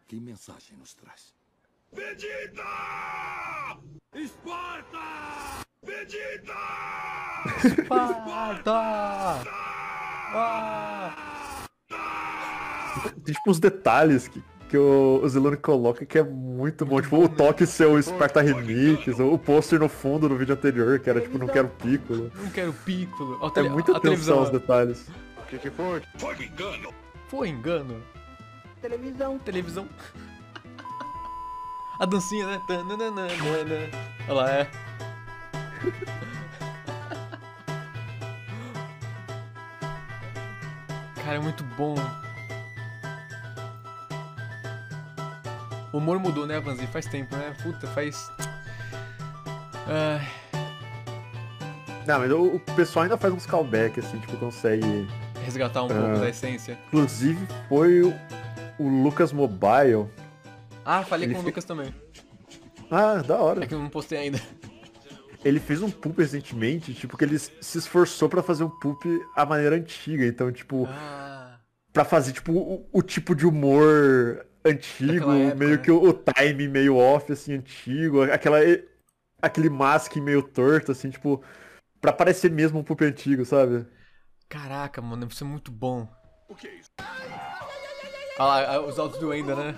que 0.06 0.20
mensagem 0.20 0.76
nos 0.78 0.94
traz? 0.94 1.34
Vegeta! 1.92 2.62
Esparta! 4.14 4.98
Vegeta! 5.82 6.54
Esparta! 7.64 8.72
Ah! 10.34 11.14
Tem 13.24 13.34
tipo 13.34 13.50
uns 13.50 13.58
detalhes 13.58 14.28
que, 14.28 14.42
que 14.68 14.76
o, 14.76 15.20
o 15.22 15.28
Zilone 15.28 15.56
coloca 15.56 16.04
que 16.04 16.18
é 16.18 16.22
muito 16.22 16.84
bom. 16.84 17.00
Tipo, 17.00 17.24
o 17.24 17.28
toque 17.28 17.66
seu 17.66 18.00
Sparta 18.02 18.40
Remix, 18.40 19.18
o 19.18 19.38
pôster 19.38 19.78
no 19.78 19.88
fundo 19.88 20.28
do 20.28 20.36
vídeo 20.36 20.54
anterior, 20.54 20.98
que 20.98 21.08
era 21.08 21.20
tipo, 21.20 21.38
não 21.38 21.46
quero 21.46 21.68
Piccolo. 21.68 22.30
Não 22.34 22.50
quero 22.50 22.72
Piccolo. 22.72 23.38
É 23.54 23.62
muita 23.62 23.96
atenção 23.96 24.40
aos 24.40 24.50
detalhes. 24.50 25.08
O 25.38 25.42
que, 25.48 25.58
que 25.58 25.70
foi? 25.70 26.02
Foi 26.18 26.34
um 26.34 26.42
engano. 26.42 26.92
Foi 27.28 27.48
engano. 27.48 28.02
Televisão. 28.80 29.38
Televisão. 29.38 29.88
A 31.98 32.04
dancinha, 32.04 32.46
né? 32.46 32.60
Tananana. 32.68 33.26
Olha 34.28 34.34
lá, 34.34 34.50
é. 34.50 34.68
Cara, 41.24 41.36
é 41.36 41.40
muito 41.40 41.64
bom. 41.64 41.96
O 45.96 45.98
humor 45.98 46.18
mudou, 46.18 46.46
né, 46.46 46.60
Vanzi? 46.60 46.86
Faz 46.88 47.06
tempo, 47.06 47.34
né? 47.36 47.54
Puta, 47.62 47.86
faz. 47.86 48.30
Ai, 49.86 50.28
Não, 52.06 52.18
mas 52.18 52.30
o, 52.30 52.56
o 52.56 52.60
pessoal 52.60 53.04
ainda 53.04 53.16
faz 53.16 53.32
uns 53.32 53.46
callbacks, 53.46 54.04
assim, 54.04 54.18
tipo, 54.18 54.36
consegue. 54.36 55.08
resgatar 55.42 55.84
um 55.84 55.88
pouco 55.88 56.02
Ah. 56.02 56.18
da 56.18 56.28
essência. 56.28 56.78
Inclusive 56.88 57.46
foi 57.66 58.02
o, 58.02 58.12
o 58.78 58.88
Lucas 59.02 59.32
Mobile. 59.32 60.06
Ah, 60.84 61.02
falei 61.02 61.28
Ele 61.28 61.34
com 61.34 61.40
o 61.40 61.44
Lucas 61.44 61.64
também. 61.64 61.94
Ah, 62.90 63.22
da 63.22 63.38
hora. 63.38 63.64
É 63.64 63.66
que 63.66 63.72
eu 63.72 63.78
não 63.78 63.88
postei 63.88 64.18
ainda. 64.18 64.38
Ele 65.42 65.58
fez 65.58 65.80
um 65.80 65.90
poop 65.90 66.20
recentemente, 66.20 66.92
tipo, 66.92 67.16
que 67.16 67.24
ele 67.24 67.38
se 67.38 67.78
esforçou 67.78 68.28
pra 68.28 68.42
fazer 68.42 68.64
um 68.64 68.68
poop 68.70 69.08
à 69.34 69.46
maneira 69.46 69.76
antiga. 69.76 70.26
Então, 70.26 70.52
tipo, 70.52 70.86
Ah, 70.90 71.58
pra 71.90 72.04
fazer, 72.04 72.32
tipo, 72.32 72.52
o, 72.52 72.86
o 72.92 73.02
tipo 73.02 73.34
de 73.34 73.46
humor 73.46 74.44
antigo, 74.68 75.30
meio 75.54 75.76
né? 75.76 75.78
que 75.78 75.90
o, 75.90 76.02
o 76.10 76.12
time 76.12 76.68
meio 76.68 76.96
off, 76.96 77.32
assim, 77.32 77.54
antigo, 77.54 78.22
aquela, 78.22 78.58
aquele 79.40 79.70
mask 79.70 80.16
meio 80.16 80.42
torto, 80.42 80.92
assim, 80.92 81.10
tipo, 81.10 81.42
pra 82.00 82.12
parecer 82.12 82.50
mesmo 82.50 82.80
um 82.80 82.84
poop 82.84 83.04
antigo, 83.04 83.44
sabe? 83.44 83.86
caraca, 84.48 85.00
mano, 85.02 85.26
isso 85.26 85.44
é 85.44 85.46
muito 85.46 85.70
bom. 85.70 86.08
O 86.48 86.54
que 86.54 86.68
é 86.68 86.74
isso? 86.76 86.90
Olha 88.38 88.66
lá, 88.68 88.80
os 88.86 88.98
áudios 88.98 89.20
do 89.20 89.32
Enda, 89.34 89.54
né? 89.54 89.74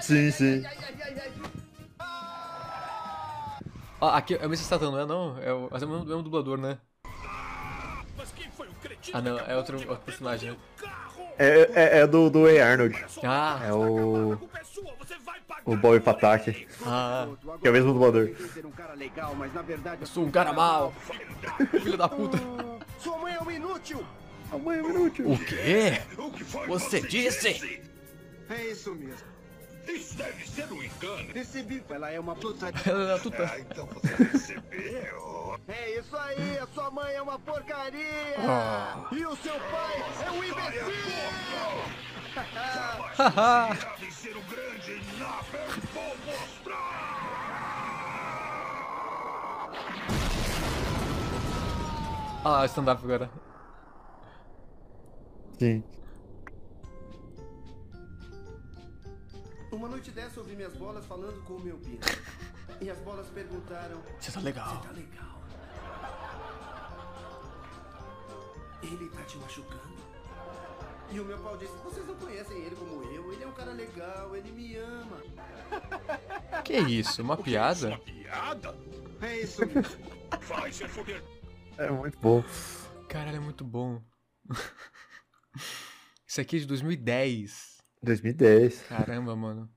Sim, 0.00 0.30
sim. 0.30 0.62
Ó, 4.00 4.08
aqui 4.10 4.34
é 4.34 4.46
o 4.46 4.46
Mr. 4.46 4.64
Satan, 4.64 4.90
não 4.92 4.98
é 5.00 5.06
não? 5.06 5.38
É 5.38 5.52
o, 5.52 5.68
mas 5.70 5.82
é 5.82 5.86
o 5.86 5.88
mesmo, 5.88 6.04
mesmo 6.04 6.22
dublador, 6.22 6.58
né? 6.58 6.78
Ah 9.12 9.20
não, 9.20 9.38
é 9.38 9.56
outro, 9.56 9.76
outro 9.88 10.04
personagem, 10.04 10.50
né? 10.52 10.56
É, 11.38 11.70
é, 11.74 11.98
é 12.00 12.06
do, 12.06 12.28
do 12.28 12.46
A. 12.46 12.64
Arnold. 12.64 13.04
Ah, 13.22 13.60
É 13.64 13.72
o. 13.72 14.38
O 15.64 15.76
Bob 15.76 16.00
Pataki. 16.00 16.66
ah, 16.86 17.28
Que 17.60 17.68
é 17.68 17.70
o 17.70 17.72
mesmo 17.74 17.92
dublador. 17.92 18.30
Eu 20.00 20.06
sou 20.06 20.24
um 20.24 20.30
cara 20.30 20.52
mau. 20.52 20.94
Filho 21.82 21.96
da 21.96 22.08
puta. 22.08 22.38
Sua 22.98 23.18
mãe 23.18 23.34
é 23.34 23.40
um 23.42 23.50
inútil. 23.50 24.02
A 24.50 24.56
mãe 24.56 24.78
é 24.78 24.82
um 24.82 24.90
inútil. 24.90 25.30
O 25.30 25.38
quê? 25.38 26.00
O 26.16 26.30
que 26.30 26.42
foi 26.42 26.62
que 26.62 26.68
Você 26.68 27.00
disse? 27.00 27.82
É 28.48 28.64
isso 28.64 28.94
mesmo. 28.94 29.26
Isso 29.88 30.16
deve 30.16 30.46
ser 30.46 30.70
um 30.72 30.82
engano. 30.82 31.32
Recebi. 31.32 31.82
Ela 31.88 32.10
é 32.10 32.20
uma 32.20 32.36
puta. 32.36 32.72
Ela 32.86 33.14
é 33.14 33.18
tuta. 33.18 33.50
Ah, 33.50 33.58
então 33.58 33.86
você 33.86 34.14
recebeu. 34.24 35.58
É 35.66 35.98
isso 35.98 36.16
aí, 36.16 36.58
a 36.58 36.66
sua 36.68 36.90
mãe 36.90 37.14
é 37.14 37.22
uma 37.22 37.38
porcaria! 37.38 38.34
Ah. 38.38 39.08
E 39.12 39.24
o 39.24 39.36
seu 39.36 39.54
pai 39.54 40.04
é 40.26 40.30
um 40.30 40.44
imbecil! 40.44 40.94
Haha. 43.16 43.74
Ser 44.10 44.36
o 44.36 44.42
grande 44.42 45.00
vou 45.94 46.16
mostrar. 46.26 47.08
Olha 52.44 52.56
lá, 52.56 52.62
o 52.62 52.64
stand-up 52.66 53.04
agora. 53.04 53.30
Sim. 55.58 55.82
Uma 59.70 59.88
noite 59.88 60.10
dessa 60.10 60.40
eu 60.40 60.44
vi 60.44 60.56
minhas 60.56 60.74
bolas 60.74 61.04
falando 61.06 61.42
com 61.44 61.54
o 61.54 61.60
meu 61.60 61.76
pino. 61.78 62.00
E 62.80 62.90
as 62.90 62.98
bolas 62.98 63.28
perguntaram: 63.28 64.02
Você 64.18 64.32
tá 64.32 64.40
legal. 64.40 64.76
Você 64.76 64.88
tá 64.88 64.94
legal? 64.94 65.42
Ele 68.82 69.08
tá 69.10 69.22
te 69.22 69.36
machucando? 69.38 69.98
E 71.10 71.18
o 71.18 71.24
meu 71.24 71.38
pau 71.38 71.56
disse, 71.56 71.72
vocês 71.82 72.06
não 72.06 72.14
conhecem 72.16 72.58
ele 72.58 72.76
como 72.76 73.02
eu, 73.04 73.32
ele 73.32 73.42
é 73.42 73.46
um 73.46 73.52
cara 73.52 73.72
legal, 73.72 74.36
ele 74.36 74.52
me 74.52 74.76
ama. 74.76 75.22
Que 76.64 76.78
isso? 76.78 77.22
Uma 77.22 77.36
piada? 77.36 77.96
Piada? 77.98 78.76
É 79.22 79.40
isso 79.40 79.64
mesmo. 79.64 79.82
Vai 80.46 80.70
se 80.70 80.86
fuder. 80.86 81.24
É 81.78 81.90
muito 81.90 82.18
bom. 82.18 82.44
Caralho, 83.08 83.36
é 83.38 83.40
muito 83.40 83.64
bom. 83.64 84.02
Isso 86.26 86.40
aqui 86.40 86.56
é 86.56 86.58
de 86.60 86.66
2010. 86.66 87.77
2010. 88.02 88.82
Caramba, 88.82 89.34
mano. 89.34 89.70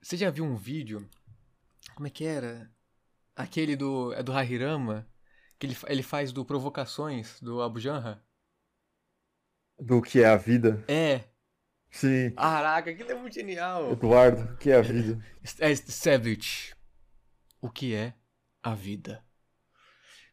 Você 0.00 0.16
já 0.16 0.30
viu 0.30 0.44
um 0.44 0.56
vídeo? 0.56 1.08
Como 1.94 2.06
é 2.06 2.10
que 2.10 2.24
era? 2.24 2.70
Aquele 3.36 3.76
do. 3.76 4.12
É 4.12 4.22
do 4.22 4.32
Hahirama? 4.32 5.06
Que 5.58 5.66
ele, 5.66 5.76
ele 5.88 6.02
faz 6.02 6.32
do 6.32 6.44
Provocações, 6.44 7.38
do 7.40 7.60
Abu 7.60 7.78
Janra? 7.78 8.24
Do 9.78 10.00
que 10.00 10.22
é 10.22 10.26
a 10.26 10.36
vida. 10.36 10.82
É. 10.88 11.24
Sim. 11.90 12.30
Caraca, 12.30 12.90
aquilo 12.90 13.10
é 13.10 13.14
muito 13.14 13.34
genial. 13.34 13.92
Eduardo, 13.92 14.54
o 14.54 14.56
que 14.56 14.70
é 14.70 14.76
a 14.76 14.82
vida? 14.82 15.22
É 15.58 15.74
Savage. 15.74 16.74
O 17.60 17.68
que 17.68 17.94
é 17.94 18.14
a 18.62 18.74
vida? 18.74 19.24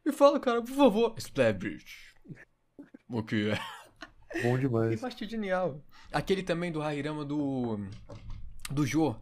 Me 0.05 0.14
fala, 0.14 0.39
cara, 0.39 0.61
por 0.61 0.76
favor. 0.76 1.15
Savage. 1.19 2.14
O 3.09 3.23
que 3.23 3.49
é? 3.51 3.59
Bom 4.43 4.57
demais. 4.57 5.01
Eu 5.01 5.07
achei 5.07 5.27
genial. 5.27 5.81
Aquele 6.11 6.43
também 6.43 6.71
do 6.71 6.81
Hahirama 6.81 7.23
do. 7.25 7.77
Do 8.69 8.85
Jo. 8.85 9.15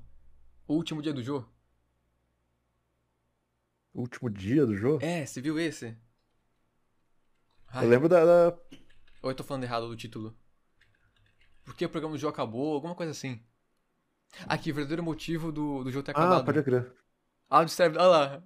O 0.68 0.74
último 0.76 1.02
dia 1.02 1.14
do 1.14 1.22
Jo. 1.24 1.48
O 3.94 4.02
último 4.02 4.30
dia 4.30 4.66
do 4.66 4.76
jogo? 4.76 5.04
É, 5.06 5.26
você 5.26 5.40
viu 5.42 5.58
esse? 5.58 5.96
Eu 7.76 7.88
lembro 7.90 8.10
da, 8.10 8.26
da- 8.26 8.58
Ou 9.22 9.32
eu 9.32 9.36
tô 9.36 9.44
falando 9.44 9.64
errado 9.64 9.88
do 9.88 9.96
título? 9.96 10.36
Porque 11.64 11.86
o 11.86 11.90
programa 11.90 12.16
do 12.16 12.20
Jo 12.20 12.28
acabou, 12.28 12.74
alguma 12.74 12.94
coisa 12.96 13.12
assim. 13.12 13.42
Aqui, 14.48 14.72
o 14.72 14.76
verdadeiro 14.76 15.02
motivo 15.04 15.52
do, 15.52 15.84
do 15.84 15.92
Jo 15.92 16.04
ter 16.04 16.12
acabado. 16.12 16.42
Ah, 16.42 16.44
pode 16.44 16.62
crer. 16.64 16.92
Ah, 17.50 17.64
do 17.64 17.70
Savage, 17.72 17.98
olha 18.00 18.08
lá. 18.08 18.44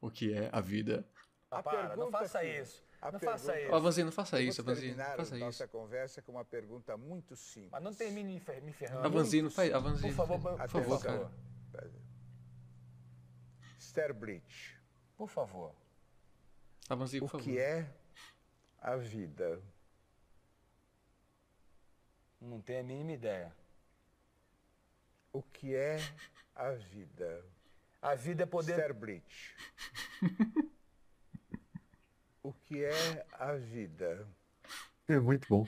O 0.00 0.10
que 0.10 0.32
é 0.32 0.48
a 0.52 0.60
vida? 0.60 1.04
Para, 1.50 1.96
não 1.96 2.10
faça 2.10 2.44
isso. 2.44 2.82
Não 3.10 3.18
faça 3.18 3.60
isso. 3.60 3.72
Ó, 3.72 3.76
Avanzinho, 3.76 4.04
não 4.06 4.12
faça 4.12 4.40
isso, 4.40 4.62
terminar 4.62 5.16
faça 5.16 5.36
nossa 5.36 5.64
isso. 5.64 5.72
conversa 5.72 6.22
com 6.22 6.32
uma 6.32 6.44
pergunta 6.44 6.96
muito 6.96 7.34
simples. 7.34 7.70
Mas 7.72 7.82
não 7.82 7.92
termine 7.94 8.34
me 8.34 8.40
fer- 8.40 8.62
me 8.62 8.72
ferrando. 8.72 9.04
Avanzinho, 9.06 9.44
não 9.44 9.50
faz. 9.50 9.72
Avanzinho. 9.74 10.14
Por 10.14 10.26
favor, 10.26 10.40
por 10.40 10.58
por 10.58 10.68
favor, 10.68 11.00
favor. 11.00 11.30
cara. 11.72 11.92
Sterbridge, 13.78 14.78
por 15.16 15.28
favor. 15.28 15.74
Avanzinho, 16.88 17.24
O 17.24 17.26
por 17.28 17.32
favor. 17.32 17.44
que 17.44 17.58
é 17.58 17.92
a 18.80 18.96
vida? 18.96 19.60
Não 22.40 22.60
tenho 22.60 22.80
a 22.80 22.82
mínima 22.82 23.12
ideia. 23.12 23.52
O 25.32 25.42
que 25.42 25.74
é 25.74 25.96
a 26.54 26.70
vida? 26.72 27.44
A 28.00 28.14
vida 28.14 28.42
é 28.42 28.46
poder. 28.46 28.72
Sterbridge. 28.78 29.56
o 32.42 32.52
que 32.52 32.84
é 32.84 33.26
a 33.32 33.52
vida? 33.54 34.26
É 35.08 35.18
muito 35.18 35.46
bom. 35.48 35.66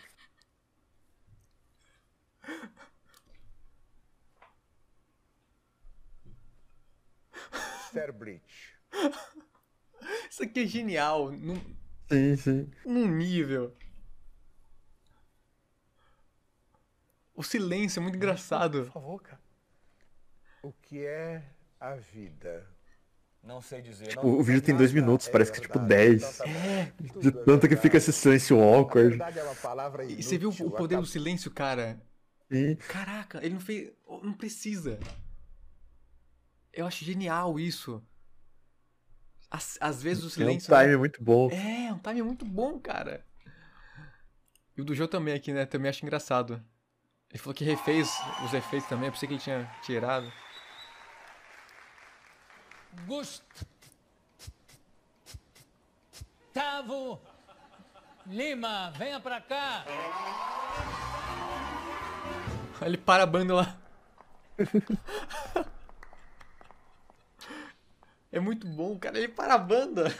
Sterbridge. 7.89 8.75
Isso 10.31 10.43
aqui 10.43 10.61
é 10.61 10.67
genial. 10.67 11.31
Num, 11.31 11.61
Sim, 12.11 12.37
sim. 12.37 12.71
num 12.85 13.07
nível. 13.09 13.75
O 17.35 17.43
silêncio 17.43 18.01
é 18.01 18.03
muito 18.03 18.17
engraçado. 18.17 18.85
Por 18.85 18.93
favor, 18.93 19.23
cara. 19.23 19.41
O 20.63 20.73
que 20.73 21.05
é 21.05 21.45
a 21.79 21.95
vida? 21.95 22.67
Não 23.45 23.61
sei 23.61 23.83
dizer. 23.83 24.09
Tipo, 24.09 24.27
o 24.27 24.43
vídeo 24.43 24.63
tem 24.63 24.75
dois 24.75 24.93
minutos, 24.93 25.29
parece 25.29 25.53
que 25.53 25.59
é 25.59 25.61
tipo. 25.61 25.79
10. 25.79 26.23
Então 26.23 26.47
tá. 26.47 26.51
É. 26.51 26.93
De 27.21 27.29
é 27.29 27.31
tanto 27.45 27.69
que 27.69 27.77
fica 27.77 27.97
esse 27.99 28.13
silêncio 28.13 28.59
awkward. 28.63 29.17
Na 29.17 29.27
verdade 29.27 29.39
é 29.39 29.43
uma 29.45 29.55
palavra 29.55 30.05
E 30.05 30.23
você 30.23 30.39
viu 30.39 30.49
o 30.49 30.53
inútil, 30.53 30.71
poder 30.71 30.95
do 30.97 31.01
acaba- 31.01 31.07
silêncio, 31.07 31.51
cara? 31.51 32.01
Sim. 32.51 32.75
Caraca, 32.77 33.39
ele 33.45 33.55
não 33.55 33.61
fez. 33.61 33.93
Não 34.23 34.33
precisa. 34.33 34.99
Eu 36.73 36.87
acho 36.87 37.05
genial 37.05 37.59
isso. 37.59 38.03
Às, 39.51 39.77
às 39.81 40.03
vezes 40.03 40.23
o 40.23 40.27
É 40.27 40.29
um 40.29 40.31
silêncio. 40.31 40.73
né? 40.75 40.83
time 40.85 40.97
muito 40.97 41.23
bom. 41.23 41.51
É, 41.51 41.93
um 41.93 41.99
time 41.99 42.23
muito 42.23 42.45
bom, 42.45 42.79
cara. 42.81 43.25
E 44.77 44.81
o 44.81 44.85
do 44.85 44.95
Joe 44.95 45.07
também 45.07 45.35
aqui, 45.35 45.53
né? 45.53 45.67
Também 45.67 45.89
acho 45.89 46.05
engraçado. 46.05 46.61
Ele 47.31 47.39
falou 47.39 47.55
que 47.55 47.65
refez 47.65 48.09
os 48.45 48.53
efeitos 48.55 48.89
também, 48.89 49.07
eu 49.07 49.13
pensei 49.13 49.29
que 49.29 49.35
ele 49.35 49.43
tinha 49.43 49.71
tirado. 49.83 50.33
Gustavo 56.53 57.21
Lima, 58.27 58.91
venha 58.93 59.21
pra 59.21 59.41
cá. 59.41 59.85
Ele 62.81 62.97
para 62.97 63.23
a 63.23 63.27
banda 63.27 63.55
lá. 63.55 63.77
É 68.33 68.41
muito 68.41 68.67
bom, 68.67 68.99
cara. 68.99 69.17
Ele 69.17 69.29
para 69.29 69.55
a 69.55 69.59
banda. 69.59 70.13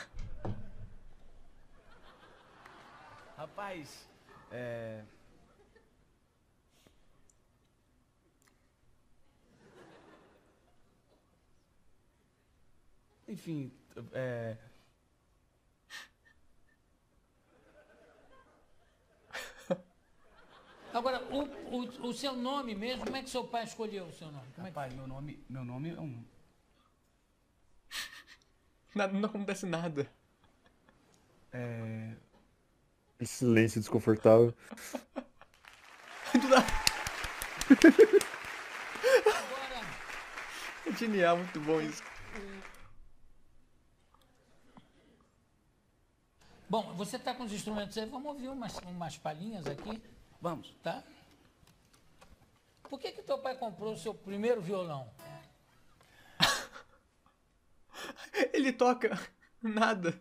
Rapaz, 3.37 4.07
é. 4.51 5.03
Enfim, 13.27 13.71
é. 14.13 14.57
Agora, 20.93 21.21
o, 21.25 21.43
o, 21.75 22.07
o 22.07 22.13
seu 22.13 22.33
nome 22.37 22.73
mesmo, 22.73 23.03
como 23.03 23.17
é 23.17 23.21
que 23.21 23.29
seu 23.29 23.43
pai 23.43 23.65
escolheu 23.65 24.05
o 24.05 24.13
seu 24.13 24.31
nome? 24.31 24.47
Como 24.55 24.65
é 24.65 24.71
que... 24.71 24.77
Rapaz, 24.77 24.93
meu 24.93 25.05
nome, 25.05 25.43
meu 25.49 25.65
nome 25.65 25.89
é 25.89 25.99
um. 25.99 26.23
Nada, 28.95 29.11
não 29.11 29.27
acontece 29.27 29.65
nada. 29.65 30.09
É. 31.51 32.15
Esse 33.19 33.39
silêncio 33.39 33.81
desconfortável. 33.81 34.53
Nada. 36.49 36.65
É 40.85 40.91
genial, 40.97 41.37
muito 41.37 41.59
bom 41.59 41.81
isso. 41.81 42.01
Bom, 46.67 46.93
você 46.95 47.19
tá 47.19 47.33
com 47.33 47.43
os 47.43 47.53
instrumentos 47.53 47.97
aí, 47.97 48.05
vamos 48.05 48.27
ouvir 48.27 48.49
umas, 48.49 48.77
umas 48.79 49.17
palhinhas 49.17 49.67
aqui. 49.67 50.01
Vamos. 50.41 50.73
Tá? 50.81 51.03
Por 52.89 52.99
que 52.99 53.11
que 53.11 53.21
teu 53.21 53.37
pai 53.37 53.55
comprou 53.55 53.93
o 53.93 53.97
seu 53.97 54.13
primeiro 54.13 54.61
violão? 54.61 55.09
Ele 58.53 58.73
toca 58.73 59.19
nada. 59.61 60.19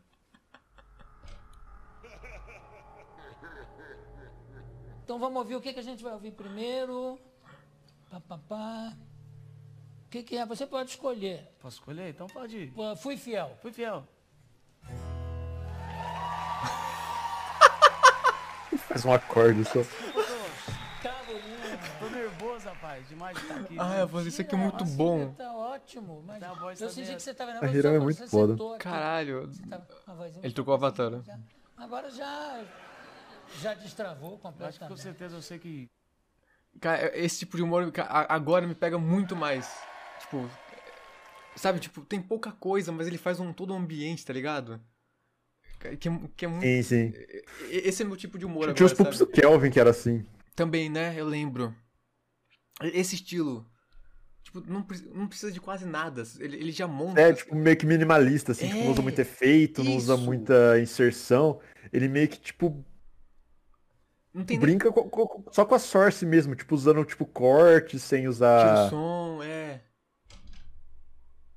Então 5.02 5.18
vamos 5.18 5.38
ouvir 5.38 5.56
o 5.56 5.60
que, 5.60 5.72
que 5.72 5.80
a 5.80 5.84
gente 5.84 6.02
vai 6.02 6.12
ouvir 6.12 6.32
primeiro. 6.32 7.18
Pá, 8.10 8.20
pá, 8.20 8.38
pá. 8.38 8.96
O 10.06 10.10
que, 10.10 10.22
que 10.22 10.36
é? 10.36 10.46
Você 10.46 10.66
pode 10.66 10.90
escolher. 10.90 11.46
Posso 11.60 11.78
escolher? 11.78 12.10
Então 12.10 12.26
pode 12.26 12.56
ir. 12.56 12.72
Fui 12.98 13.16
fiel. 13.16 13.56
Fui 13.60 13.72
fiel. 13.72 14.06
Faz 18.88 19.04
um 19.04 19.12
acorde 19.12 19.64
só. 19.64 19.80
Tô 21.98 22.08
nervoso, 22.10 22.64
rapaz, 22.66 23.08
demais 23.08 23.36
de 23.36 23.42
estar 23.42 23.56
aqui. 23.56 23.76
Ah, 23.78 23.98
eu 24.00 24.06
vou 24.08 24.18
fazer 24.18 24.28
isso 24.28 24.40
aqui 24.42 24.54
é 24.54 24.58
muito 24.58 24.84
bom. 24.84 25.32
Tá 25.34 25.52
ótimo. 25.52 26.22
Mas 26.26 26.40
Tá, 26.40 26.50
a 26.50 26.54
voz 26.54 26.80
eu 26.80 26.88
tá 26.88 26.94
senti 26.94 27.14
que 27.14 27.22
você 27.22 27.30
estava 27.30 27.52
A 27.52 27.66
Hiram 27.70 27.94
é 27.94 27.98
muito 27.98 28.28
foda. 28.28 28.56
Caralho. 28.78 29.50
Tá, 29.68 29.80
a 30.06 30.14
vozinha 30.14 30.40
Ele 30.44 30.52
trocou 30.54 30.72
o 30.72 30.76
avatar. 30.76 31.10
né? 31.10 31.22
Agora 31.76 32.10
já, 32.10 32.62
já 33.60 33.74
destravou 33.74 34.30
Eu 34.30 34.34
Acho 34.34 34.42
que 34.42 34.44
com 34.44 34.50
completamente. 34.50 35.00
certeza 35.02 35.36
eu 35.36 35.42
sei 35.42 35.58
que. 35.58 35.88
Cara, 36.80 37.16
esse 37.18 37.40
tipo 37.40 37.56
de 37.56 37.62
humor 37.62 37.92
a- 37.98 38.34
agora 38.34 38.66
me 38.66 38.74
pega 38.74 38.98
muito 38.98 39.34
mais. 39.36 39.70
Tipo, 40.20 40.48
sabe, 41.56 41.80
tipo, 41.80 42.02
tem 42.02 42.20
pouca 42.20 42.52
coisa, 42.52 42.90
mas 42.92 43.06
ele 43.06 43.18
faz 43.18 43.38
um 43.40 43.52
todo 43.52 43.74
ambiente, 43.74 44.24
tá 44.24 44.32
ligado? 44.32 44.80
Que, 45.80 46.08
é- 46.08 46.20
que 46.36 46.44
é 46.44 46.48
muito. 46.48 46.62
Sim, 46.62 46.82
sim. 46.82 47.12
E- 47.70 47.88
Esse 47.88 48.02
é 48.02 48.06
meu 48.06 48.16
tipo 48.16 48.38
de 48.38 48.46
humor 48.46 48.72
Tinha 48.74 48.86
os 48.86 48.92
agora, 48.92 49.04
pups 49.10 49.18
do? 49.18 49.26
Kelvin 49.26 49.70
que 49.70 49.78
era 49.80 49.90
assim. 49.90 50.24
Também, 50.56 50.88
né? 50.88 51.14
Eu 51.16 51.26
lembro. 51.26 51.74
Esse 52.82 53.14
estilo. 53.16 53.66
Tipo, 54.42 54.60
não, 54.70 54.86
não 55.14 55.26
precisa 55.26 55.50
de 55.52 55.60
quase 55.60 55.86
nada. 55.86 56.22
Ele, 56.38 56.56
ele 56.56 56.70
já 56.72 56.86
monta. 56.86 57.20
É, 57.20 57.32
tipo, 57.32 57.54
meio 57.54 57.76
que 57.76 57.86
minimalista, 57.86 58.52
assim, 58.52 58.68
tipo, 58.68 58.80
não 58.84 58.90
usa 58.92 59.00
É, 59.00 59.02
muito 59.02 59.18
efeito, 59.18 59.82
não 59.84 59.96
usa 59.96 60.14
isso. 60.14 60.22
muita 60.22 60.80
inserção. 60.80 61.60
Ele 61.92 62.08
meio 62.08 62.28
que, 62.28 62.38
tipo. 62.38 62.84
Não 64.32 64.44
tem 64.44 64.56
nem 64.58 64.66
Brinca 64.66 64.92
co- 64.92 65.08
co- 65.08 65.44
só 65.52 65.64
com 65.64 65.74
a 65.74 65.78
source 65.78 66.26
mesmo, 66.26 66.54
tipo, 66.56 66.74
usando 66.74 67.04
tipo 67.04 67.24
corte, 67.24 67.98
sem 68.00 68.20
tira 68.20 68.28
o 68.28 68.32
usar. 68.32 68.90
som, 68.90 69.40
é. 69.42 69.80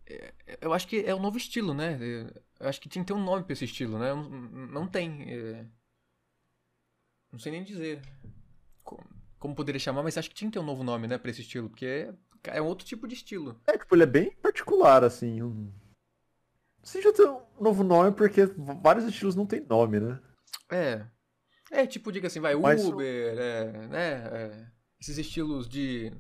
É, 0.05 0.33
Eu 0.61 0.73
acho 0.73 0.87
que 0.87 1.03
é 1.05 1.13
um 1.13 1.19
novo 1.19 1.37
estilo, 1.37 1.73
né? 1.73 1.97
Eu 2.59 2.67
acho 2.69 2.81
que 2.81 2.89
tinha 2.89 3.03
que 3.03 3.07
ter 3.07 3.13
um 3.13 3.23
nome 3.23 3.43
pra 3.43 3.53
esse 3.53 3.65
estilo, 3.65 3.99
né? 3.99 4.13
Não, 4.13 4.29
não 4.29 4.87
tem. 4.87 5.23
é. 5.31 5.65
Não 7.31 7.39
sei 7.39 7.51
nem 7.51 7.63
dizer 7.63 8.01
co- 8.83 9.03
como 9.37 9.53
poderia 9.55 9.79
chamar, 9.79 10.01
mas 10.03 10.17
acho 10.17 10.29
que 10.29 10.35
tinha 10.35 10.49
que 10.49 10.53
ter 10.53 10.59
um 10.59 10.65
novo 10.65 10.83
nome, 10.83 11.07
né, 11.07 11.17
pra 11.17 11.29
esse 11.29 11.41
estilo, 11.41 11.69
porque 11.69 11.85
é, 11.85 12.13
é 12.45 12.61
um 12.61 12.65
outro 12.65 12.85
tipo 12.85 13.07
de 13.07 13.13
estilo. 13.15 13.59
É, 13.67 13.77
tipo, 13.77 13.93
ele 13.95 14.03
é 14.03 14.07
bem 14.07 14.31
particular, 14.37 15.03
assim. 15.03 15.41
Um... 15.43 15.71
Você 16.81 17.01
já 17.01 17.11
tem 17.13 17.27
um 17.27 17.41
novo 17.59 17.83
nome 17.83 18.11
porque 18.15 18.45
vários 18.81 19.05
estilos 19.05 19.35
não 19.35 19.45
tem 19.45 19.59
nome, 19.59 19.99
né? 19.99 20.19
É. 20.71 21.05
É, 21.69 21.85
tipo, 21.85 22.11
diga 22.11 22.27
assim, 22.27 22.39
vai, 22.39 22.55
Mas 22.55 22.83
o- 22.85 22.93
Uber, 22.93 23.37
é, 23.37 23.87
né? 23.87 24.11
é, 24.31 24.67
esses 25.01 25.17
estilos 25.17 25.67
de. 25.67 26.11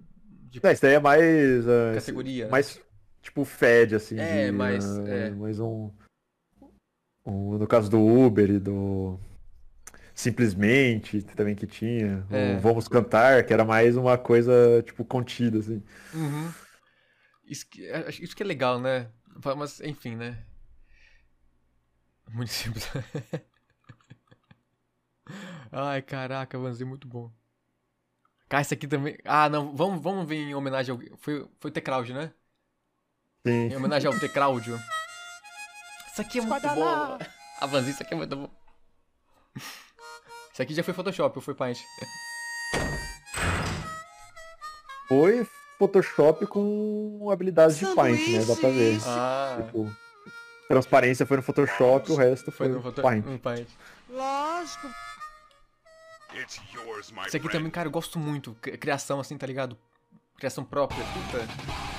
de 0.51 0.59
É, 0.61 0.73
isso 0.73 0.81
daí 0.81 0.95
é 0.95 0.99
mais. 0.99 1.65
ah, 1.67 1.93
Categoria. 1.95 2.49
Mais, 2.49 2.81
tipo, 3.21 3.45
Fed, 3.45 3.95
assim. 3.95 4.19
É, 4.19 4.47
de, 4.47 4.51
mais, 4.51 4.85
ah, 4.99 5.07
é. 5.09 5.29
mais 5.29 5.57
um, 5.59 5.89
No 7.31 7.67
caso 7.67 7.89
do 7.89 7.99
Uber 7.99 8.49
e 8.49 8.59
do. 8.59 9.19
Simplesmente, 10.15 11.21
também 11.21 11.55
que 11.55 11.67
tinha. 11.67 12.25
o 12.31 12.35
É. 12.35 12.57
Vamos 12.57 12.87
Cantar, 12.87 13.45
que 13.45 13.53
era 13.53 13.63
mais 13.63 13.95
uma 13.95 14.17
coisa, 14.17 14.81
tipo, 14.83 15.05
contida, 15.05 15.59
assim. 15.59 15.83
Uhum. 16.13 16.51
Isso 17.45 17.67
que, 17.69 17.85
é- 17.85 18.09
isso 18.09 18.35
que 18.35 18.41
é 18.41 18.45
legal, 18.45 18.79
né? 18.79 19.07
Mas, 19.55 19.79
enfim, 19.81 20.15
né? 20.15 20.37
Muito 22.33 22.51
simples. 22.51 22.89
Ai, 25.71 26.01
caraca, 26.01 26.57
Vanzi, 26.57 26.83
muito 26.85 27.07
bom. 27.07 27.31
Cara, 28.49 28.61
esse 28.61 28.73
aqui 28.73 28.87
também. 28.87 29.17
Ah, 29.25 29.49
não, 29.49 29.75
vamos, 29.75 30.01
vamos 30.01 30.27
ver 30.27 30.35
em 30.37 30.55
homenagem 30.55 30.93
ao. 30.95 31.17
Foi, 31.17 31.47
foi 31.59 31.69
o 31.69 31.73
T-Crowd, 31.73 32.13
né? 32.13 32.31
Sim. 33.45 33.67
Em 33.71 33.75
homenagem 33.75 34.07
ao 34.11 34.17
T-Crowd. 34.19 34.71
Isso 36.17 36.21
aqui 36.23 36.39
é 36.39 36.41
muito 36.41 36.67
bom. 36.69 37.19
A 37.61 37.65
Vanzi, 37.67 37.91
isso 37.91 38.01
aqui 38.01 38.11
é 38.15 38.17
muito 38.17 38.35
bom. 38.35 38.49
Isso 40.51 40.61
aqui 40.63 40.73
já 40.73 40.81
foi 40.83 40.91
Photoshop 40.91 41.37
ou 41.37 41.41
foi 41.43 41.53
Paint? 41.53 41.77
Foi 45.07 45.47
Photoshop 45.77 46.47
com 46.47 47.29
habilidades 47.31 47.77
de 47.77 47.85
Paint, 47.93 48.29
né? 48.29 48.45
Dá 48.45 48.55
pra 48.55 48.69
ver. 48.69 48.99
Ah. 49.05 49.59
Tipo, 49.63 49.95
transparência 50.67 51.23
foi 51.27 51.37
no 51.37 51.43
Photoshop, 51.43 52.11
o 52.11 52.15
resto 52.15 52.51
foi, 52.51 52.65
Foi 52.67 52.75
no 52.75 52.81
Photo... 52.81 53.01
Paint. 53.03 53.23
no 53.23 53.37
Paint. 53.37 53.67
Lógico. 54.09 54.89
Yours, 56.73 57.13
Isso 57.27 57.37
aqui 57.37 57.49
também, 57.49 57.69
cara, 57.69 57.87
eu 57.87 57.91
gosto 57.91 58.17
muito. 58.17 58.55
Cri- 58.59 58.75
Criação, 58.77 59.19
assim, 59.19 59.37
tá 59.37 59.45
ligado? 59.45 59.77
Criação 60.35 60.63
própria, 60.65 61.03
puta. 61.13 61.96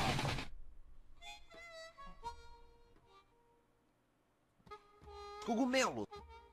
Cogumelo. 5.49 6.07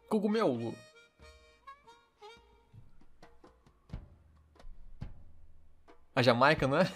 Cogumelo. 0.08 0.74
A 6.16 6.22
Jamaica, 6.22 6.68
não 6.68 6.78
é? 6.78 6.88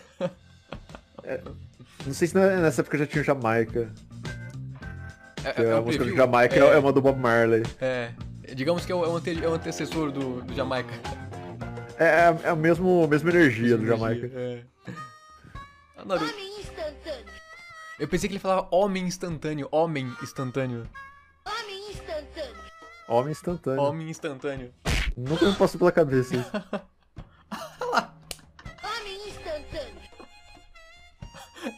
Não 2.06 2.14
sei 2.14 2.28
se 2.28 2.36
nessa 2.36 2.82
época 2.82 2.98
já 2.98 3.06
tinha 3.06 3.22
o 3.22 3.26
Jamaica. 3.26 3.92
É, 5.44 5.54
Que 5.54 5.62
é 5.62 5.72
a 5.74 5.82
música 5.82 6.04
do 6.04 6.10
preview? 6.12 6.16
Jamaica 6.18 6.56
é, 6.56 6.60
É. 6.60 6.74
é 6.74 6.78
uma 6.80 6.94
do 6.94 7.02
Bob 7.02 7.20
Marley. 7.20 7.64
É. 7.82 8.12
Digamos 8.56 8.86
que 8.86 8.92
é 8.92 8.96
o, 8.96 9.06
é 9.06 9.10
ante- 9.18 9.44
é 9.44 9.48
o 9.48 9.54
antecessor 9.54 10.12
do, 10.12 10.42
do 10.42 10.54
Jamaica. 10.56 10.94
É, 11.98 12.06
é, 12.06 12.40
é 12.46 12.50
a 12.50 12.56
mesmo, 12.56 13.06
mesma 13.08 13.30
energia 13.30 13.78
do 13.78 13.84
Mesma 13.84 13.98
Jamaica. 13.98 14.26
energia, 14.28 14.66
é. 14.88 14.92
Ah, 15.98 16.06
Naru- 16.06 16.26
Eu 18.00 18.08
pensei 18.08 18.30
que 18.30 18.34
ele 18.36 18.40
falava 18.40 18.68
homem 18.72 19.04
instantâneo. 19.04 19.68
Homem 19.72 20.08
instantâneo. 20.24 20.88
Homem 23.10 23.32
instantâneo. 23.32 23.82
Homem 23.82 24.08
instantâneo. 24.08 24.72
Nunca 25.18 25.48
me 25.48 25.56
passou 25.56 25.80
pela 25.80 25.92
cabeça 25.92 26.36
isso. 26.36 26.52
Homem 28.84 29.28
instantâneo. 29.28 30.10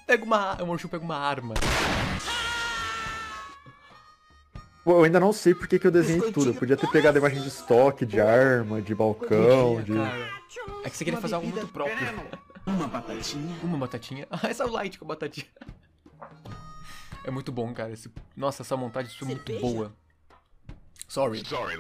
Pega 0.05 0.25
uma. 0.25 0.61
O 0.61 0.67
Morshu 0.67 0.89
pega 0.89 1.05
uma 1.05 1.15
arma. 1.15 1.53
Pô, 4.83 4.91
eu 4.97 5.03
ainda 5.05 5.21
não 5.21 5.31
sei 5.31 5.55
por 5.55 5.69
que, 5.69 5.79
eu 5.81 5.91
desenhei 5.91 6.33
tudo. 6.33 6.49
Eu 6.49 6.53
podia 6.53 6.75
ter 6.75 6.87
pegado 6.91 7.17
a 7.17 7.19
imagem 7.19 7.41
de 7.41 7.47
estoque, 7.47 8.05
de 8.05 8.19
arma, 8.19 8.81
de 8.81 8.93
balcão, 8.93 9.81
de. 9.81 9.93
É 10.83 10.89
que 10.89 10.97
você 10.97 11.05
queria 11.05 11.21
fazer 11.21 11.35
algo 11.35 11.47
muito 11.47 11.67
próprio. 11.69 11.97
Uma 12.65 12.87
batatinha. 12.89 13.55
Uma 13.63 13.77
batatinha. 13.77 14.27
Ah, 14.29 14.41
essa 14.51 14.63
é 14.63 14.65
o 14.65 14.69
light 14.69 14.99
com 14.99 15.05
a 15.05 15.07
batatinha. 15.07 15.47
É 17.23 17.31
muito 17.31 17.53
bom, 17.53 17.73
cara. 17.73 17.93
Esse... 17.93 18.11
Nossa, 18.35 18.63
essa 18.63 18.75
montagem 18.75 19.15
foi 19.17 19.29
muito 19.29 19.59
boa. 19.61 19.93
Sorry. 21.07 21.43
Sorry. 21.45 21.79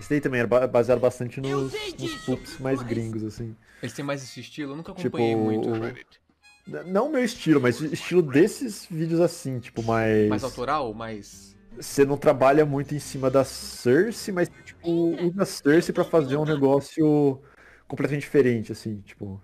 Esse 0.00 0.10
daí 0.10 0.20
também 0.20 0.40
era 0.40 0.48
ba- 0.48 0.66
baseado 0.66 1.00
bastante 1.00 1.40
nos, 1.40 1.72
nos 1.98 2.14
poops 2.24 2.58
mais 2.58 2.82
gringos, 2.82 3.24
assim. 3.24 3.56
Eles 3.82 3.92
têm 3.94 4.04
mais 4.04 4.22
esse 4.22 4.40
estilo? 4.40 4.72
Eu 4.72 4.76
nunca 4.76 4.92
Tipo, 4.94 5.16
acompanhei 5.16 5.34
muito. 5.36 5.68
o- 5.70 6.84
Não 6.86 7.06
o 7.06 7.10
meu 7.10 7.24
estilo, 7.24 7.60
mas 7.60 7.80
o 7.80 7.86
estilo 7.86 8.22
desses 8.22 8.86
vídeos 8.86 9.20
assim, 9.20 9.58
tipo, 9.58 9.82
mais. 9.82 10.28
Mais 10.28 10.44
autoral? 10.44 10.92
Mais. 10.94 11.56
Você 11.76 12.04
não 12.04 12.16
trabalha 12.16 12.66
muito 12.66 12.94
em 12.94 12.98
cima 12.98 13.30
da 13.30 13.44
Cersei, 13.44 14.32
mas 14.34 14.48
tipo, 14.64 14.90
usa 15.24 15.42
a 15.42 15.46
Cersei 15.46 15.94
pra 15.94 16.04
fazer 16.04 16.36
um 16.36 16.44
negócio 16.44 17.40
completamente 17.86 18.22
diferente, 18.22 18.72
assim, 18.72 19.00
tipo. 19.00 19.40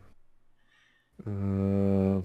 ah, 1.27 2.23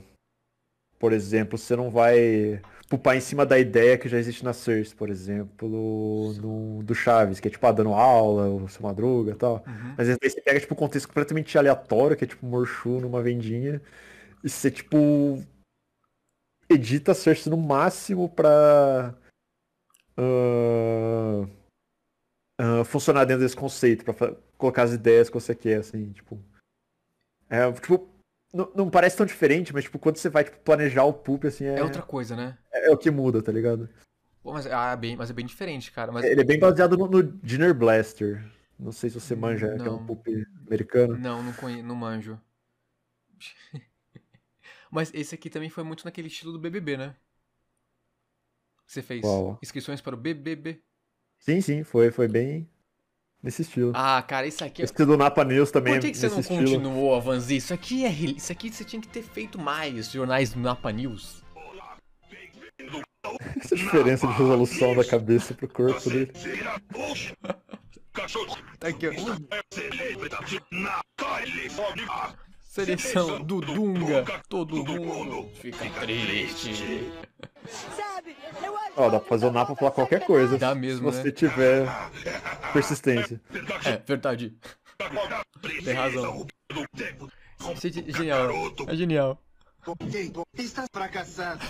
por 1.00 1.14
exemplo, 1.14 1.58
você 1.58 1.76
não 1.76 1.90
vai 1.90 2.62
pupar 2.90 3.16
em 3.16 3.22
cima 3.22 3.46
da 3.46 3.60
ideia 3.60 3.98
que 3.98 4.10
já 4.10 4.18
existe 4.18 4.44
na 4.44 4.52
Cersei, 4.52 4.96
por 4.98 5.10
exemplo, 5.10 5.70
no, 5.70 6.84
do 6.84 6.96
Chaves, 6.96 7.40
que 7.40 7.48
é 7.48 7.52
tipo, 7.52 7.66
ah, 7.68 7.72
dando 7.72 7.94
aula, 7.94 8.48
o 8.50 8.68
seu 8.68 8.82
madruga 8.82 9.32
e 9.32 9.36
tal. 9.36 9.64
Uhum. 9.68 9.96
Mas 9.96 10.10
às 10.10 10.18
vezes 10.20 10.34
você 10.34 10.42
pega, 10.42 10.60
tipo, 10.60 10.74
um 10.74 10.78
contexto 10.78 11.08
completamente 11.08 11.56
aleatório, 11.58 12.18
que 12.18 12.24
é 12.24 12.28
tipo 12.28 12.46
Morshu 12.46 13.00
numa 13.00 13.22
vendinha, 13.22 13.80
e 14.44 14.50
você, 14.50 14.72
tipo, 14.72 15.44
edita 16.68 17.12
a 17.12 17.16
Cersei 17.16 17.52
no 17.52 17.58
máximo 17.58 18.28
pra 18.28 19.16
ah, 20.18 21.48
ah, 22.58 22.84
funcionar 22.86 23.26
dentro 23.26 23.44
desse 23.44 23.56
conceito, 23.56 24.04
pra 24.04 24.36
colocar 24.58 24.84
as 24.84 24.94
ideias 24.94 25.30
que 25.30 25.36
você 25.36 25.54
quer, 25.54 25.80
assim, 25.80 26.12
tipo. 26.12 26.44
É, 27.50 27.72
tipo, 27.72 28.10
não, 28.54 28.72
não 28.76 28.90
parece 28.90 29.18
tão 29.18 29.26
diferente, 29.26 29.74
mas, 29.74 29.84
tipo, 29.84 30.00
quando 30.00 30.18
você 30.18 30.30
vai, 30.30 30.44
tipo, 30.44 30.58
planejar 30.60 31.04
o 31.04 31.14
poop, 31.14 31.48
assim, 31.48 31.66
é, 31.66 31.80
É 31.80 31.84
outra 31.84 32.02
coisa, 32.02 32.36
né? 32.36 32.58
é, 32.72 32.88
é 32.88 32.92
o 32.92 32.98
que 32.98 33.12
muda, 33.12 33.42
tá 33.42 33.52
ligado? 33.52 33.90
Pô, 34.42 34.54
mas, 34.54 34.66
ah, 34.68 34.96
bem, 34.96 35.16
mas 35.16 35.30
é 35.30 35.34
bem 35.34 35.46
diferente, 35.46 35.92
cara. 35.92 36.12
Mas... 36.12 36.26
Ele 36.26 36.42
é 36.42 36.44
bem 36.44 36.60
baseado 36.60 36.98
no, 36.98 37.08
no 37.08 37.24
Dinner 37.24 37.74
Blaster. 37.74 38.44
Não 38.80 38.92
sei 38.92 39.10
se 39.10 39.20
você 39.20 39.36
manja, 39.36 39.76
que 39.76 39.88
é 39.88 39.92
um 39.92 39.98
Não. 39.98 40.06
poop 40.06 40.46
americano. 40.66 41.18
Não, 41.18 41.44
não, 41.44 41.54
conhe... 41.54 41.84
não 41.84 41.96
manjo. 41.96 42.40
Mas 44.90 45.14
esse 45.14 45.36
aqui 45.36 45.50
também 45.50 45.70
foi 45.70 45.84
muito 45.84 46.06
naquele 46.06 46.28
estilo 46.28 46.54
do 46.54 46.60
BBB, 46.60 46.98
né? 46.98 47.16
Você 48.88 49.02
fez 49.04 49.22
Qual? 49.22 49.60
inscrições 49.62 50.02
para 50.02 50.16
o 50.16 50.18
BBB. 50.18 50.82
Sim, 51.38 51.62
sim, 51.62 51.84
foi, 51.84 52.10
foi 52.10 52.28
bem 52.28 52.68
nesse 53.42 53.62
estilo. 53.62 53.92
Ah, 53.96 54.22
cara, 54.22 54.48
isso 54.48 54.64
aqui... 54.64 54.82
Esse 54.82 54.94
do 55.06 55.18
Napa 55.18 55.44
News 55.44 55.72
também 55.72 55.94
Por 55.94 56.02
que, 56.02 56.08
é 56.08 56.12
que 56.12 56.18
você 56.18 56.30
não 56.30 56.40
estilo. 56.40 56.60
continuou, 56.60 57.16
Avanzi? 57.16 57.56
Isso 57.58 57.74
aqui 57.74 58.06
é... 58.06 58.12
Isso 58.12 58.52
aqui 58.52 58.72
você 58.72 58.84
tinha 58.84 59.02
que 59.02 59.08
ter 59.08 59.24
feito 59.24 59.60
mais 59.60 60.12
jornais 60.12 60.54
do 60.54 60.60
Napa 60.60 60.92
News. 60.92 61.44
Essa 63.60 63.76
diferença 63.76 64.28
de 64.28 64.34
resolução 64.34 64.96
da 64.96 65.06
cabeça 65.06 65.54
pro 65.54 65.68
corpo 65.68 66.10
dele. 66.10 66.32
Tá 68.80 68.88
aqui, 68.88 69.08
ó. 69.08 69.14
Seleção 72.70 73.42
do 73.42 73.62
Dunga. 73.62 74.24
Todo 74.48 74.76
mundo 74.86 75.50
fica 75.56 75.90
triste. 76.02 77.12
Sabe, 77.68 78.36
eu 78.64 78.78
acho 78.78 78.92
Ó, 78.96 79.10
dá 79.10 79.20
pra 79.20 79.28
fazer 79.28 79.48
o 79.48 79.52
Napa 79.52 79.76
falar 79.76 79.90
qualquer 79.90 80.24
coisa. 80.24 80.56
Dá 80.56 80.74
se 80.74 80.80
mesmo, 80.80 81.12
você 81.12 81.24
né? 81.24 81.32
tiver 81.32 81.88
persistência. 82.72 83.42
É, 83.86 83.98
verdade. 83.98 84.56
Tem 85.84 85.96
razão. 85.96 86.46
Isso 87.74 87.88
é 87.88 87.92
ge- 87.92 88.06
genial. 88.12 88.50
É 88.88 88.96
genial. 88.96 89.42
Está 90.56 90.86
fracassado. 90.94 91.66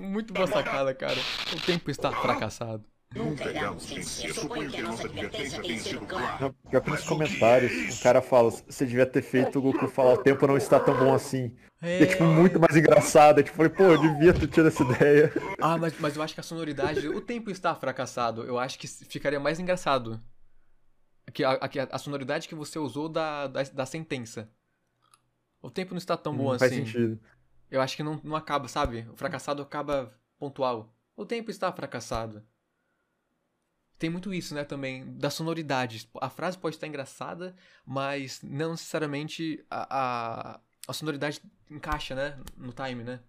Muito 0.00 0.34
boa 0.34 0.48
sacada, 0.48 0.92
cara. 0.94 1.18
O 1.54 1.60
tempo 1.60 1.92
está 1.92 2.10
fracassado. 2.10 2.84
Nunca 3.14 3.44
Suponho 3.78 4.70
que 4.70 4.80
a 4.80 4.82
nossa 4.84 5.06
advertência 5.06 5.60
tenha 5.60 5.78
sido 5.80 6.06
clara. 6.06 6.54
Pior 6.70 6.80
que 6.80 6.90
nos 6.90 7.04
comentários, 7.04 7.98
o 7.98 8.02
cara 8.02 8.22
fala, 8.22 8.50
você 8.50 8.86
devia 8.86 9.04
ter 9.04 9.22
feito 9.22 9.58
o 9.58 9.62
Goku 9.62 9.88
falar 9.88 10.14
o 10.14 10.22
tempo 10.22 10.46
não 10.46 10.56
está 10.56 10.78
tão 10.78 10.96
bom 10.96 11.12
assim. 11.12 11.56
É, 11.82 12.06
tipo 12.06 12.24
muito 12.24 12.60
mais 12.60 12.76
engraçado. 12.76 13.40
É 13.40 13.42
tipo, 13.42 13.56
falei, 13.56 13.72
pô, 13.72 13.82
eu 13.84 13.98
devia 14.00 14.32
ter 14.32 14.46
tido 14.46 14.68
essa 14.68 14.84
ideia. 14.84 15.32
Ah, 15.60 15.76
mas, 15.76 15.98
mas 15.98 16.14
eu 16.14 16.22
acho 16.22 16.34
que 16.34 16.40
a 16.40 16.44
sonoridade. 16.44 17.08
O 17.08 17.20
tempo 17.20 17.50
está 17.50 17.74
fracassado. 17.74 18.44
Eu 18.44 18.58
acho 18.58 18.78
que 18.78 18.86
ficaria 18.86 19.40
mais 19.40 19.58
engraçado. 19.58 20.22
Que 21.32 21.42
a, 21.42 21.52
a, 21.52 21.68
a 21.90 21.98
sonoridade 21.98 22.46
que 22.48 22.54
você 22.54 22.78
usou 22.78 23.08
da, 23.08 23.46
da, 23.48 23.62
da 23.62 23.86
sentença. 23.86 24.48
O 25.60 25.70
tempo 25.70 25.92
não 25.94 25.98
está 25.98 26.16
tão 26.16 26.36
bom 26.36 26.48
Hum, 26.48 26.52
assim. 26.52 26.58
faz 26.58 26.72
sentido. 26.72 27.18
Eu 27.70 27.80
acho 27.80 27.96
que 27.96 28.02
não, 28.02 28.20
não 28.22 28.36
acaba, 28.36 28.68
sabe? 28.68 29.06
O 29.12 29.16
fracassado 29.16 29.62
acaba 29.62 30.12
pontual. 30.38 30.94
O 31.16 31.24
tempo 31.26 31.50
está 31.50 31.72
fracassado. 31.72 32.42
Tem 34.00 34.08
muito 34.08 34.32
isso, 34.32 34.54
né, 34.54 34.64
também, 34.64 35.04
da 35.18 35.28
sonoridade. 35.28 36.08
A 36.22 36.30
frase 36.30 36.56
pode 36.56 36.76
estar 36.76 36.86
engraçada, 36.86 37.54
mas 37.84 38.40
não 38.42 38.70
necessariamente 38.70 39.62
a, 39.70 40.54
a, 40.54 40.60
a 40.88 40.92
sonoridade 40.94 41.42
encaixa, 41.70 42.14
né, 42.14 42.40
no 42.56 42.72
time, 42.72 43.04
né? 43.04 43.20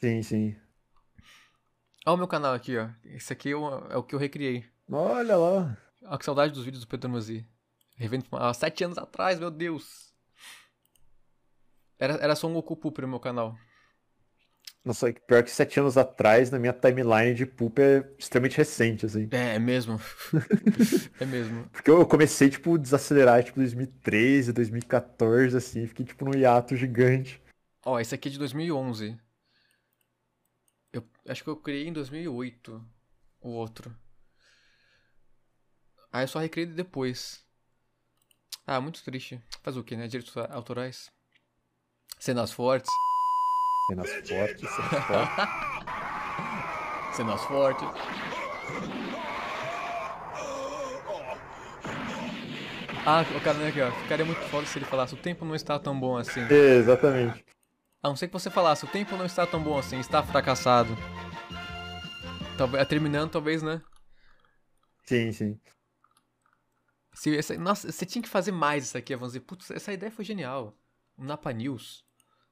Sim, 0.00 0.22
sim. 0.22 0.56
Olha 2.06 2.14
o 2.14 2.16
meu 2.16 2.28
canal 2.28 2.54
aqui, 2.54 2.78
ó. 2.78 2.88
Esse 3.06 3.32
aqui 3.32 3.50
é 3.50 3.56
o, 3.56 3.68
é 3.90 3.96
o 3.96 4.04
que 4.04 4.14
eu 4.14 4.20
recriei. 4.20 4.64
Olha 4.88 5.36
lá. 5.36 5.76
Olha 6.04 6.18
que 6.18 6.24
saudade 6.24 6.52
dos 6.52 6.64
vídeos 6.64 6.84
do 6.84 6.88
Pedro 6.88 7.10
Mazzi. 7.10 7.44
Revendo 7.96 8.24
há 8.30 8.54
sete 8.54 8.84
anos 8.84 8.98
atrás, 8.98 9.40
meu 9.40 9.50
Deus. 9.50 10.14
Era, 11.98 12.14
era 12.18 12.36
só 12.36 12.46
um 12.46 12.54
Goku 12.54 12.76
Poop 12.76 13.02
no 13.02 13.08
meu 13.08 13.18
canal. 13.18 13.58
Nossa, 14.84 15.12
pior 15.12 15.42
que 15.42 15.50
sete 15.50 15.78
anos 15.78 15.98
atrás, 15.98 16.50
na 16.50 16.58
minha 16.58 16.72
timeline 16.72 17.34
de 17.34 17.44
poop 17.44 17.80
é 17.80 18.10
extremamente 18.18 18.56
recente, 18.56 19.04
assim. 19.04 19.28
É, 19.32 19.56
é 19.56 19.58
mesmo. 19.58 20.00
é 21.20 21.26
mesmo. 21.26 21.68
Porque 21.70 21.90
eu 21.90 22.06
comecei, 22.06 22.48
tipo, 22.48 22.78
desacelerar, 22.78 23.44
tipo, 23.44 23.58
2013, 23.58 24.52
2014, 24.52 25.56
assim. 25.56 25.86
Fiquei, 25.86 26.06
tipo, 26.06 26.24
num 26.24 26.38
hiato 26.38 26.74
gigante. 26.76 27.42
Ó, 27.84 28.00
esse 28.00 28.14
aqui 28.14 28.28
é 28.28 28.32
de 28.32 28.38
2011. 28.38 29.18
Eu 30.92 31.04
acho 31.28 31.44
que 31.44 31.50
eu 31.50 31.56
criei 31.56 31.86
em 31.86 31.92
2008 31.92 32.82
o 33.40 33.50
outro. 33.50 33.94
Aí 36.12 36.24
eu 36.24 36.28
só 36.28 36.38
recriei 36.38 36.66
depois. 36.66 37.44
Ah, 38.66 38.80
muito 38.80 39.02
triste. 39.02 39.42
Faz 39.62 39.76
o 39.76 39.84
que, 39.84 39.96
né? 39.96 40.06
Direitos 40.06 40.34
autorais. 40.36 41.10
Cenas 42.18 42.52
fortes. 42.52 42.90
Cenas 43.88 44.10
fortes, 44.12 44.70
cenas 44.70 45.04
fortes. 45.06 45.48
Cenas 47.16 47.42
fortes. 47.44 47.88
Ah, 53.06 53.22
o 53.34 53.40
cara, 53.40 53.56
né, 53.56 53.68
aqui, 53.68 53.80
ó. 53.80 53.90
Ficaria 54.02 54.26
muito 54.26 54.42
foda 54.42 54.66
se 54.66 54.78
ele 54.78 54.84
falasse, 54.84 55.14
o 55.14 55.16
tempo 55.16 55.42
não 55.46 55.54
está 55.54 55.78
tão 55.78 55.98
bom 55.98 56.18
assim. 56.18 56.40
Exatamente. 56.50 57.42
A 58.02 58.08
não 58.08 58.14
ser 58.16 58.26
que 58.26 58.34
você 58.34 58.50
falasse, 58.50 58.84
o 58.84 58.88
tempo 58.88 59.16
não 59.16 59.24
está 59.24 59.46
tão 59.46 59.62
bom 59.62 59.78
assim, 59.78 59.98
está 59.98 60.22
fracassado. 60.22 60.94
Talvez, 62.58 62.86
terminando, 62.86 63.30
talvez, 63.30 63.62
né? 63.62 63.80
Sim, 65.06 65.32
sim. 65.32 65.58
Se 67.14 67.34
essa, 67.34 67.56
nossa, 67.56 67.90
você 67.90 68.04
tinha 68.04 68.22
que 68.22 68.28
fazer 68.28 68.52
mais 68.52 68.84
isso 68.84 68.98
aqui, 68.98 69.16
vamos 69.16 69.32
dizer. 69.32 69.40
Putz, 69.40 69.70
essa 69.70 69.92
ideia 69.92 70.12
foi 70.12 70.26
genial. 70.26 70.76
Um 71.16 71.24
Napa 71.24 71.50
News. 71.50 72.04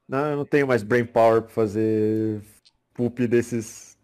Não, 0.07 0.31
eu 0.31 0.37
não 0.37 0.45
tenho 0.45 0.65
mais 0.65 0.83
brain 0.83 1.05
power 1.05 1.41
pra 1.41 1.51
fazer 1.51 2.41
poop 2.93 3.27
desses. 3.27 3.97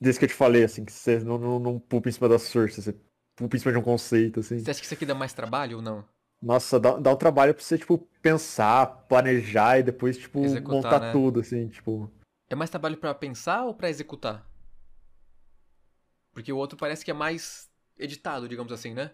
Desse 0.00 0.18
que 0.18 0.24
eu 0.24 0.28
te 0.28 0.34
falei, 0.34 0.64
assim, 0.64 0.84
que 0.84 0.92
você 0.92 1.20
não, 1.20 1.38
não, 1.38 1.58
não 1.58 1.78
poop 1.78 2.08
em 2.08 2.12
cima 2.12 2.28
da 2.28 2.38
source, 2.38 2.82
você 2.82 2.94
poop 3.36 3.54
em 3.54 3.60
cima 3.60 3.72
de 3.72 3.78
um 3.78 3.82
conceito, 3.82 4.40
assim. 4.40 4.58
Você 4.58 4.70
acha 4.70 4.80
que 4.80 4.86
isso 4.86 4.94
aqui 4.94 5.06
dá 5.06 5.14
mais 5.14 5.32
trabalho 5.32 5.76
ou 5.76 5.82
não? 5.82 6.04
Nossa, 6.42 6.80
dá, 6.80 6.98
dá 6.98 7.12
um 7.12 7.16
trabalho 7.16 7.54
pra 7.54 7.62
você, 7.62 7.78
tipo, 7.78 7.98
pensar, 8.20 8.86
planejar 9.08 9.78
e 9.78 9.82
depois, 9.82 10.18
tipo, 10.18 10.44
Executar, 10.44 10.74
montar 10.74 11.00
né? 11.00 11.12
tudo, 11.12 11.40
assim, 11.40 11.68
tipo. 11.68 12.10
É 12.48 12.54
mais 12.54 12.70
trabalho 12.70 12.96
pra 12.96 13.14
pensar 13.14 13.64
ou 13.64 13.74
pra 13.74 13.88
executar? 13.88 14.46
Porque 16.32 16.52
o 16.52 16.56
outro 16.56 16.76
parece 16.76 17.04
que 17.04 17.10
é 17.10 17.14
mais 17.14 17.70
editado, 17.96 18.48
digamos 18.48 18.72
assim, 18.72 18.92
né? 18.92 19.12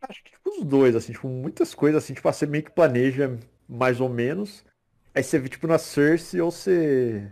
Acho 0.00 0.22
que 0.22 0.30
tipo, 0.30 0.50
os 0.50 0.64
dois, 0.64 0.94
assim, 0.94 1.12
tipo, 1.12 1.28
muitas 1.28 1.74
coisas, 1.74 2.04
assim, 2.04 2.14
tipo, 2.14 2.32
você 2.32 2.46
meio 2.46 2.64
que 2.64 2.70
planeja 2.70 3.38
mais 3.68 4.00
ou 4.00 4.08
menos. 4.08 4.64
Aí 5.14 5.22
você 5.22 5.38
vê, 5.38 5.48
tipo, 5.48 5.66
na 5.66 5.78
Cersei, 5.78 6.40
ou 6.40 6.50
você 6.50 7.30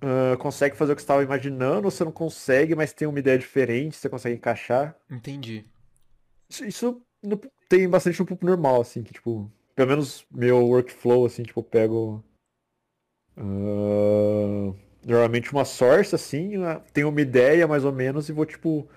ah, 0.00 0.36
consegue 0.38 0.76
fazer 0.76 0.92
o 0.92 0.96
que 0.96 1.02
você 1.02 1.04
estava 1.04 1.22
imaginando, 1.22 1.86
ou 1.86 1.90
você 1.90 2.04
não 2.04 2.12
consegue, 2.12 2.74
mas 2.74 2.92
tem 2.92 3.08
uma 3.08 3.18
ideia 3.18 3.38
diferente, 3.38 3.96
você 3.96 4.08
consegue 4.08 4.36
encaixar. 4.36 4.96
Entendi. 5.10 5.64
Isso, 6.48 6.64
isso 6.64 7.02
no- 7.22 7.40
tem 7.68 7.88
bastante 7.88 8.18
no 8.20 8.26
público 8.26 8.46
normal, 8.46 8.80
assim, 8.80 9.02
que, 9.02 9.12
tipo, 9.12 9.50
pelo 9.74 9.88
menos 9.90 10.24
meu 10.30 10.58
workflow, 10.66 11.26
assim, 11.26 11.42
tipo, 11.42 11.60
eu 11.60 11.64
pego. 11.64 12.24
ah, 13.36 14.74
normalmente 15.04 15.52
uma 15.52 15.64
source, 15.64 16.14
assim, 16.14 16.56
né, 16.58 16.80
tenho 16.92 17.08
uma 17.08 17.20
ideia 17.20 17.66
mais 17.66 17.84
ou 17.84 17.92
menos 17.92 18.28
e 18.28 18.32
vou, 18.32 18.44
tipo, 18.46 18.88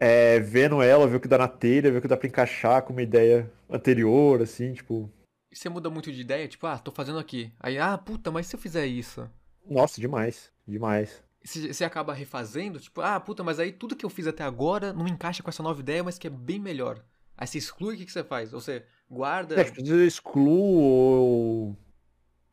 é, 0.00 0.38
vendo 0.40 0.82
ela, 0.82 1.06
ver 1.06 1.16
o 1.16 1.20
que 1.20 1.28
dá 1.28 1.38
na 1.38 1.48
telha, 1.48 1.90
ver 1.90 1.98
o 1.98 2.02
que 2.02 2.08
dá 2.08 2.16
pra 2.16 2.26
encaixar 2.28 2.82
com 2.82 2.92
uma 2.92 3.02
ideia 3.02 3.50
anterior, 3.70 4.42
assim, 4.42 4.72
tipo. 4.74 5.10
E 5.54 5.56
você 5.56 5.68
muda 5.68 5.88
muito 5.88 6.12
de 6.12 6.20
ideia? 6.20 6.48
Tipo, 6.48 6.66
ah, 6.66 6.76
tô 6.76 6.90
fazendo 6.90 7.16
aqui. 7.20 7.52
Aí, 7.60 7.78
ah, 7.78 7.96
puta, 7.96 8.28
mas 8.32 8.48
se 8.48 8.56
eu 8.56 8.60
fizer 8.60 8.86
isso? 8.86 9.30
Nossa, 9.64 10.00
demais. 10.00 10.50
Demais. 10.66 11.22
Você 11.44 11.84
acaba 11.84 12.12
refazendo? 12.12 12.80
Tipo, 12.80 13.00
ah, 13.00 13.20
puta, 13.20 13.44
mas 13.44 13.60
aí 13.60 13.70
tudo 13.70 13.94
que 13.94 14.04
eu 14.04 14.10
fiz 14.10 14.26
até 14.26 14.42
agora 14.42 14.92
não 14.92 15.06
encaixa 15.06 15.44
com 15.44 15.50
essa 15.50 15.62
nova 15.62 15.78
ideia, 15.78 16.02
mas 16.02 16.18
que 16.18 16.26
é 16.26 16.30
bem 16.30 16.58
melhor. 16.58 17.04
Aí 17.36 17.46
você 17.46 17.58
exclui, 17.58 17.94
o 17.94 17.98
que, 17.98 18.04
que 18.04 18.10
você 18.10 18.24
faz? 18.24 18.52
Ou 18.52 18.60
você 18.60 18.84
guarda, 19.08 19.60
É, 19.60 19.62
tipo, 19.62 19.80
eu 19.86 20.04
excluo 20.04 20.50
ou 20.50 21.76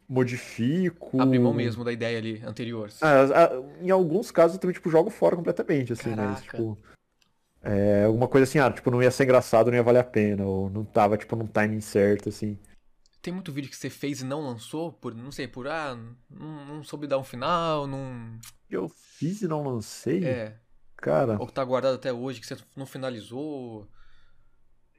modifico. 0.07 1.19
abre 1.19 1.39
mão 1.39 1.55
mesmo 1.55 1.83
da 1.83 1.91
ideia 1.91 2.19
ali 2.19 2.39
anterior. 2.45 2.91
Ah, 3.01 3.23
ah, 3.23 3.83
em 3.83 3.89
alguns 3.89 4.29
casos 4.29 4.57
eu 4.57 4.61
também, 4.61 4.75
tipo, 4.75 4.91
jogo 4.91 5.09
fora 5.09 5.35
completamente, 5.35 5.93
assim, 5.93 6.09
mas, 6.09 6.17
Caraca. 6.17 6.41
tipo. 6.43 6.77
É, 7.63 8.05
alguma 8.05 8.27
coisa 8.27 8.43
assim, 8.43 8.59
ah, 8.59 8.71
tipo, 8.71 8.91
não 8.91 9.01
ia 9.01 9.09
ser 9.09 9.23
engraçado, 9.23 9.71
não 9.71 9.77
ia 9.77 9.83
valer 9.83 9.99
a 9.99 10.03
pena, 10.03 10.45
ou 10.45 10.69
não 10.69 10.83
tava, 10.85 11.17
tipo, 11.17 11.35
num 11.35 11.47
timing 11.47 11.81
certo, 11.81 12.29
assim. 12.29 12.59
Tem 13.21 13.31
muito 13.33 13.51
vídeo 13.51 13.69
que 13.69 13.75
você 13.75 13.89
fez 13.89 14.21
e 14.21 14.25
não 14.25 14.41
lançou, 14.41 14.91
por, 14.91 15.13
não 15.13 15.31
sei, 15.31 15.47
por, 15.47 15.67
ah, 15.67 15.95
não, 16.29 16.65
não 16.65 16.83
soube 16.83 17.05
dar 17.05 17.19
um 17.19 17.23
final, 17.23 17.85
não... 17.85 18.39
Eu 18.69 18.89
fiz 18.89 19.41
e 19.43 19.47
não 19.47 19.63
lancei? 19.63 20.25
É. 20.25 20.57
Cara, 20.97 21.37
Ou 21.39 21.45
que 21.47 21.53
tá 21.53 21.63
guardado 21.63 21.95
até 21.95 22.11
hoje, 22.11 22.39
que 22.39 22.45
você 22.47 22.55
não 22.75 22.85
finalizou. 22.85 23.87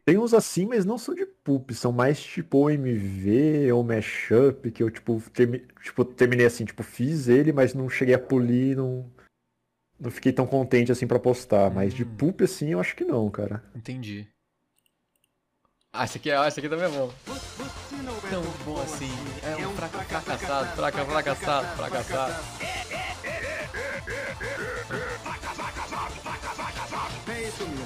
tem 0.04 0.18
uns 0.18 0.34
assim, 0.34 0.66
mas 0.66 0.84
não 0.84 0.98
são 0.98 1.14
de 1.14 1.24
poop, 1.26 1.72
são 1.74 1.92
mais 1.92 2.20
tipo 2.22 2.58
OMV 2.58 3.72
ou 3.72 3.82
mashup, 3.84 4.70
que 4.70 4.82
eu, 4.82 4.90
tipo, 4.90 5.20
termi- 5.32 5.66
tipo, 5.82 6.04
terminei 6.04 6.46
assim, 6.46 6.64
tipo, 6.64 6.82
fiz 6.82 7.28
ele, 7.28 7.52
mas 7.52 7.72
não 7.74 7.88
cheguei 7.88 8.14
a 8.14 8.18
polir, 8.18 8.76
não, 8.76 9.08
não 9.98 10.10
fiquei 10.10 10.32
tão 10.32 10.46
contente 10.46 10.90
assim 10.92 11.06
pra 11.06 11.18
postar. 11.20 11.70
Mas 11.70 11.94
de 11.94 12.04
poop, 12.04 12.42
assim, 12.44 12.70
eu 12.70 12.80
acho 12.80 12.94
que 12.96 13.04
não, 13.04 13.30
cara. 13.30 13.64
Entendi. 13.74 14.28
Ah, 15.94 16.06
esse 16.06 16.16
aqui, 16.16 16.30
é, 16.30 16.36
ah, 16.38 16.48
esse 16.48 16.58
aqui 16.58 16.70
também 16.70 16.86
é 16.86 16.88
bom. 16.88 17.12
Tão 18.30 18.42
bom 18.64 18.80
assim. 18.80 19.10
É 19.42 19.66
um 19.66 19.76
fraca, 19.76 19.98
fracassado, 19.98 20.74
fraca, 20.74 21.04
fracassado, 21.04 21.76
fracassado. 21.76 22.34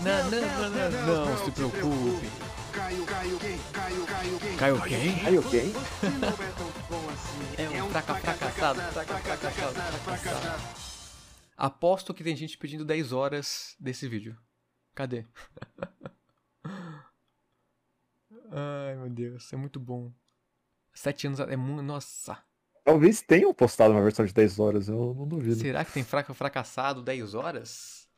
Não, 0.04 0.30
não, 0.30 0.70
não, 0.70 0.90
não, 1.04 1.26
não 1.26 1.44
se 1.44 1.50
preocupe. 1.50 2.30
Caio, 2.72 3.04
Caio, 3.06 3.38
quem? 3.40 3.58
Caio, 3.72 4.06
Caio, 4.06 4.38
quem? 4.38 4.56
Caiu 4.56 4.82
quem? 4.82 5.22
Caiu 5.24 5.42
quem? 5.42 5.72
É 7.58 7.82
um 7.82 7.90
fraca, 7.90 8.14
fracassado, 8.14 8.80
fraca, 8.92 9.16
fracassado, 9.16 9.74
fracassado. 10.04 10.62
Aposto 11.56 12.14
que 12.14 12.22
tem 12.22 12.36
gente 12.36 12.56
pedindo 12.56 12.84
10 12.84 13.12
horas 13.12 13.74
desse 13.80 14.06
vídeo. 14.06 14.38
Cadê? 14.94 15.24
Ai, 18.58 18.96
meu 18.96 19.10
Deus, 19.10 19.52
é 19.52 19.56
muito 19.56 19.78
bom. 19.78 20.10
Sete 20.94 21.26
anos 21.26 21.38
é 21.40 21.56
muito. 21.56 21.82
Nossa. 21.82 22.42
Talvez 22.82 23.20
tenham 23.20 23.52
postado 23.52 23.92
uma 23.92 24.02
versão 24.02 24.24
de 24.24 24.32
10 24.32 24.58
horas, 24.58 24.88
eu 24.88 25.14
não 25.14 25.28
duvido. 25.28 25.56
Será 25.56 25.84
que 25.84 25.92
tem 25.92 26.02
fraca, 26.02 26.32
fracassado 26.32 27.02
10 27.02 27.34
horas? 27.34 28.08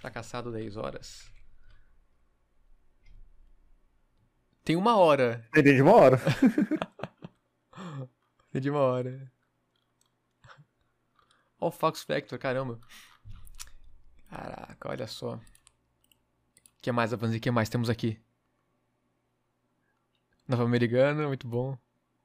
Fracassado 0.00 0.50
10 0.50 0.76
horas. 0.76 1.30
Tem 4.64 4.74
uma 4.74 4.96
hora. 4.96 5.46
Tem 5.52 5.62
de 5.62 5.80
uma 5.80 5.92
hora. 5.92 6.18
Tem 8.50 8.60
de 8.60 8.70
uma 8.70 8.80
hora. 8.80 9.32
Ó 11.60 11.68
o 11.68 11.70
Fox 11.70 12.02
Factor, 12.02 12.38
caramba. 12.38 12.80
Caraca, 14.28 14.88
olha 14.88 15.06
só. 15.06 15.36
O 15.36 15.40
que 16.82 16.90
mais, 16.90 17.12
Avanzi? 17.12 17.36
O 17.36 17.40
que 17.40 17.50
mais 17.50 17.68
temos 17.68 17.88
aqui? 17.88 18.20
Nova 20.48 20.64
Americana, 20.64 21.26
muito 21.28 21.46
bom. 21.46 21.76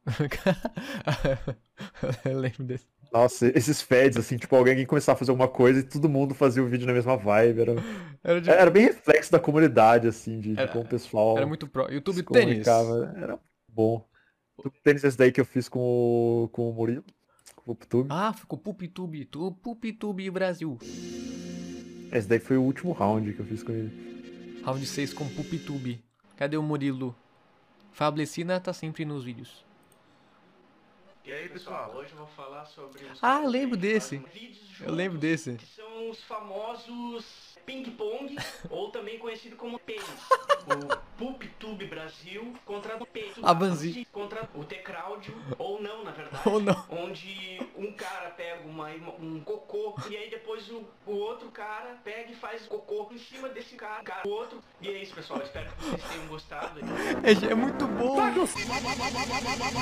Eu 2.26 2.40
lembro 2.40 2.64
desse. 2.64 2.86
Nossa, 3.12 3.48
esses 3.56 3.82
feds, 3.82 4.18
assim, 4.18 4.38
tipo, 4.38 4.56
alguém 4.56 4.86
começar 4.86 5.12
a 5.12 5.16
fazer 5.16 5.30
alguma 5.32 5.48
coisa 5.48 5.82
e 5.82 5.84
todo 5.84 6.10
mundo 6.10 6.34
fazia 6.34 6.64
o 6.64 6.68
vídeo 6.68 6.88
na 6.88 6.94
mesma 6.94 7.16
vibe. 7.16 7.62
Era, 7.62 7.76
Era 8.24 8.42
de- 8.42 8.50
era 8.50 8.72
bem 8.72 8.86
reflexo 8.86 9.32
da 9.32 9.40
comunidade, 9.40 10.08
assim, 10.08 10.40
de, 10.40 10.54
de 10.56 10.60
Era- 10.60 10.72
como 10.72 10.84
o 10.84 10.88
pessoal. 10.88 11.38
era 11.38 11.46
muito 11.46 11.68
pro. 11.68 11.92
YouTube 11.92 12.24
Tênis. 12.24 12.66
Era 12.68 13.40
bom. 13.68 14.04
O 14.58 14.70
tênis 14.70 15.04
esse 15.04 15.18
daí 15.18 15.32
que 15.32 15.42
eu 15.42 15.46
fiz 15.46 15.68
com 15.70 15.80
o, 15.80 16.50
com 16.52 16.70
o 16.70 16.74
Murilo. 16.74 17.04
Com 17.56 17.72
o 17.72 17.76
PubTube. 17.76 18.10
Ah, 18.12 18.34
ficou 18.34 18.58
PupTube, 18.58 19.26
tu 19.26 19.52
PupTube 19.52 20.30
Brasil. 20.32 20.78
Esse 22.12 22.28
daí 22.28 22.40
foi 22.40 22.58
o 22.58 22.62
último 22.64 22.92
round 22.94 23.32
que 23.34 23.40
eu 23.40 23.46
fiz 23.46 23.62
com 23.64 23.72
ele. 23.72 24.62
Round 24.64 24.86
6 24.86 25.14
com 25.14 25.28
PupTube. 25.30 26.04
Cadê 26.36 26.58
o 26.58 26.64
Murilo? 26.64 27.16
Fablecina 27.94 28.60
tá 28.60 28.74
sempre 28.74 29.06
nos 29.06 29.24
vídeos. 29.24 29.64
E 31.24 31.32
aí, 31.32 31.48
pessoal, 31.48 31.94
hoje 31.96 32.12
eu 32.12 32.18
vou 32.18 32.28
falar 32.28 32.66
sobre 32.66 33.06
os 33.06 33.24
Ah, 33.24 33.40
lembro 33.46 33.78
desse. 33.78 34.22
Eu 34.82 34.92
lembro 34.92 35.18
desse. 35.18 35.58
são 35.60 36.10
os 36.10 36.22
famosos 36.24 37.53
ping-pong, 37.66 38.36
ou 38.70 38.90
também 38.90 39.18
conhecido 39.18 39.56
como 39.56 39.80
pênis. 39.80 40.04
O 40.64 40.98
PulpTube 41.18 41.86
Brasil 41.88 42.54
contra 42.66 42.96
o 43.02 43.06
P. 43.06 43.32
A 43.42 43.54
Vanzi. 43.54 44.08
Contra 44.12 44.50
o 44.56 44.64
T-Crowd, 44.64 45.36
ou 45.58 45.82
não, 45.82 46.04
na 46.04 46.12
verdade. 46.12 46.50
Ou 46.50 46.60
não. 46.60 46.86
Onde 46.90 47.60
um 47.76 47.92
cara 47.94 48.30
pega 48.32 48.66
uma, 48.66 48.90
um 49.20 49.42
cocô, 49.42 49.96
e 50.10 50.16
aí 50.16 50.30
depois 50.30 50.70
o, 50.70 50.86
o 51.06 51.12
outro 51.12 51.50
cara 51.52 51.98
pega 52.04 52.32
e 52.32 52.36
faz 52.36 52.66
cocô 52.66 53.10
em 53.12 53.18
cima 53.18 53.50
desse 53.50 53.76
cara, 53.76 54.04
cara, 54.04 54.28
o 54.28 54.32
outro. 54.32 54.64
E 54.82 54.88
é 54.88 55.02
isso, 55.02 55.14
pessoal. 55.14 55.42
Espero 55.42 55.70
que 55.72 55.86
vocês 55.86 56.04
tenham 56.04 56.28
gostado. 56.28 56.80
É, 57.24 57.52
é 57.52 57.56
muito 57.56 57.86
bom. 57.88 58.16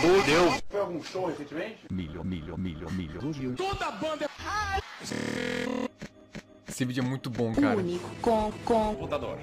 Fudeu. 0.01 0.51
Foi 0.69 0.79
algum 0.79 1.03
show 1.03 1.27
recentemente? 1.27 1.85
Milho, 1.91 2.23
milho, 2.23 2.57
milho, 2.57 2.89
milho. 2.91 3.55
Toda 3.55 3.85
a 3.85 3.91
banda 3.91 4.29
Esse 6.81 6.85
vídeo 6.87 7.03
é 7.03 7.07
muito 7.07 7.29
bom, 7.29 7.53
cara. 7.53 7.77
Único 7.77 8.09
com 8.21 8.51
com 8.65 8.95
Computador. 8.95 9.37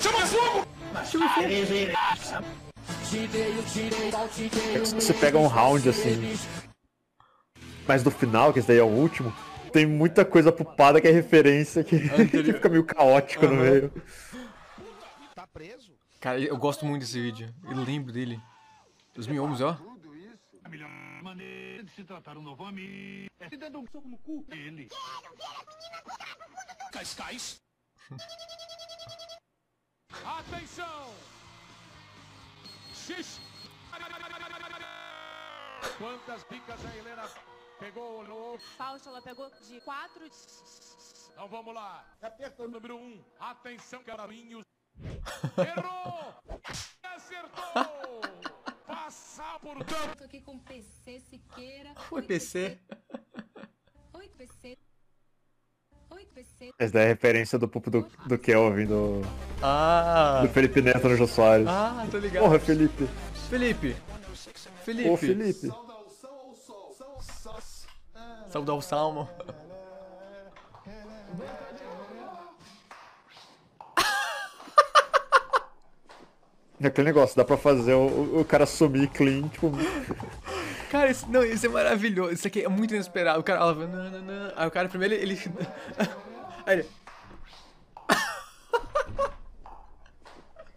Chama 0.00 0.26
fogo! 0.26 0.66
É 4.74 4.78
que 4.78 4.86
se 4.86 4.94
você 4.94 5.12
pega 5.12 5.36
um 5.36 5.46
round 5.46 5.86
assim. 5.90 6.38
Mas 7.86 8.02
do 8.02 8.10
final, 8.10 8.54
que 8.54 8.60
esse 8.60 8.68
daí 8.68 8.78
é 8.78 8.82
o 8.82 8.86
último, 8.86 9.30
tem 9.74 9.84
muita 9.84 10.24
coisa 10.24 10.50
pupada 10.50 11.02
que 11.02 11.06
é 11.06 11.10
referência 11.10 11.84
que, 11.84 11.98
que 12.30 12.44
fica 12.44 12.70
meio 12.70 12.84
caótico 12.84 13.46
no 13.46 13.56
Aham. 13.56 13.62
meio. 13.62 13.92
Cara, 16.18 16.40
eu 16.40 16.56
gosto 16.56 16.86
muito 16.86 17.02
desse 17.02 17.20
vídeo. 17.20 17.54
Eu 17.70 17.76
lembro 17.84 18.10
dele. 18.10 18.40
2011, 19.14 19.64
ó. 19.64 19.76
A 21.80 21.82
maneira 21.82 21.96
de 21.96 21.96
se 21.96 22.04
tratar 22.04 22.36
um 22.36 22.42
novo 22.42 22.62
amigo 22.66 23.30
é 23.38 23.48
se 23.48 23.56
dando 23.56 23.78
um 23.78 23.86
soco 23.86 24.06
no 24.06 24.18
cu 24.18 24.44
dele. 24.44 24.90
Cascais. 26.92 27.58
Atenção! 30.22 31.14
Xixi! 32.92 33.40
Quantas 35.96 36.44
bicas 36.44 36.84
a 36.84 36.96
Helena 36.96 37.22
pegou 37.78 38.24
no... 38.24 38.58
Fausto, 38.76 39.08
ela 39.08 39.22
pegou 39.22 39.50
de 39.66 39.80
quatro. 39.80 40.26
Então 41.32 41.48
vamos 41.48 41.74
lá. 41.74 42.04
Aperta 42.20 42.62
o 42.62 42.68
número 42.68 42.96
um. 42.98 43.24
Atenção, 43.38 44.04
Carlinhos. 44.04 44.66
Errou! 45.56 46.34
Acertou! 47.02 48.39
Passar 49.10 49.58
por. 49.58 49.74
Tô 49.84 50.24
aqui 50.24 50.40
com 50.40 50.54
o 50.54 50.58
PC 50.60 51.20
Siqueira. 51.28 51.90
Oi, 52.12 52.22
PC. 52.22 52.78
Oi, 54.14 54.28
PC. 54.38 54.78
Oi, 56.10 56.26
PC. 56.32 56.70
Essa 56.78 56.92
daí 56.92 57.02
é 57.02 57.06
a 57.06 57.08
referência 57.08 57.58
do 57.58 57.66
pupo 57.66 57.90
do, 57.90 58.08
do 58.28 58.38
Kelvin, 58.38 58.86
do, 58.86 59.22
Ah. 59.60 60.42
do 60.42 60.48
Felipe 60.50 60.80
Neto 60.80 61.08
no 61.08 61.16
Jô 61.16 61.26
Soares. 61.26 61.66
Ah, 61.66 62.06
tô 62.08 62.18
ligado. 62.18 62.44
Porra, 62.44 62.60
Felipe. 62.60 63.08
Felipe. 63.48 63.96
Felipe. 64.84 65.08
Ô, 65.08 65.16
Felipe. 65.16 65.68
Saudar 68.48 68.74
o 68.74 68.80
Salmo. 68.80 69.28
É 76.82 76.86
Aquele 76.86 77.08
negócio, 77.08 77.36
dá 77.36 77.44
pra 77.44 77.56
fazer 77.58 77.92
o, 77.94 78.40
o 78.40 78.44
cara 78.44 78.64
sumir 78.64 79.08
clean, 79.10 79.48
tipo. 79.48 79.70
Cara, 80.90 81.10
isso, 81.10 81.26
não, 81.28 81.44
isso 81.44 81.66
é 81.66 81.68
maravilhoso. 81.68 82.32
Isso 82.32 82.46
aqui 82.46 82.64
é 82.64 82.68
muito 82.68 82.94
inesperado. 82.94 83.38
O 83.38 83.42
cara, 83.42 83.60
ela, 83.60 83.74
não, 83.74 84.10
não, 84.10 84.20
não. 84.22 84.52
Aí 84.56 84.66
o 84.66 84.70
cara 84.70 84.88
primeiro 84.88 85.14
ele. 85.14 85.38
Aí 86.66 86.78
ele. 86.78 86.86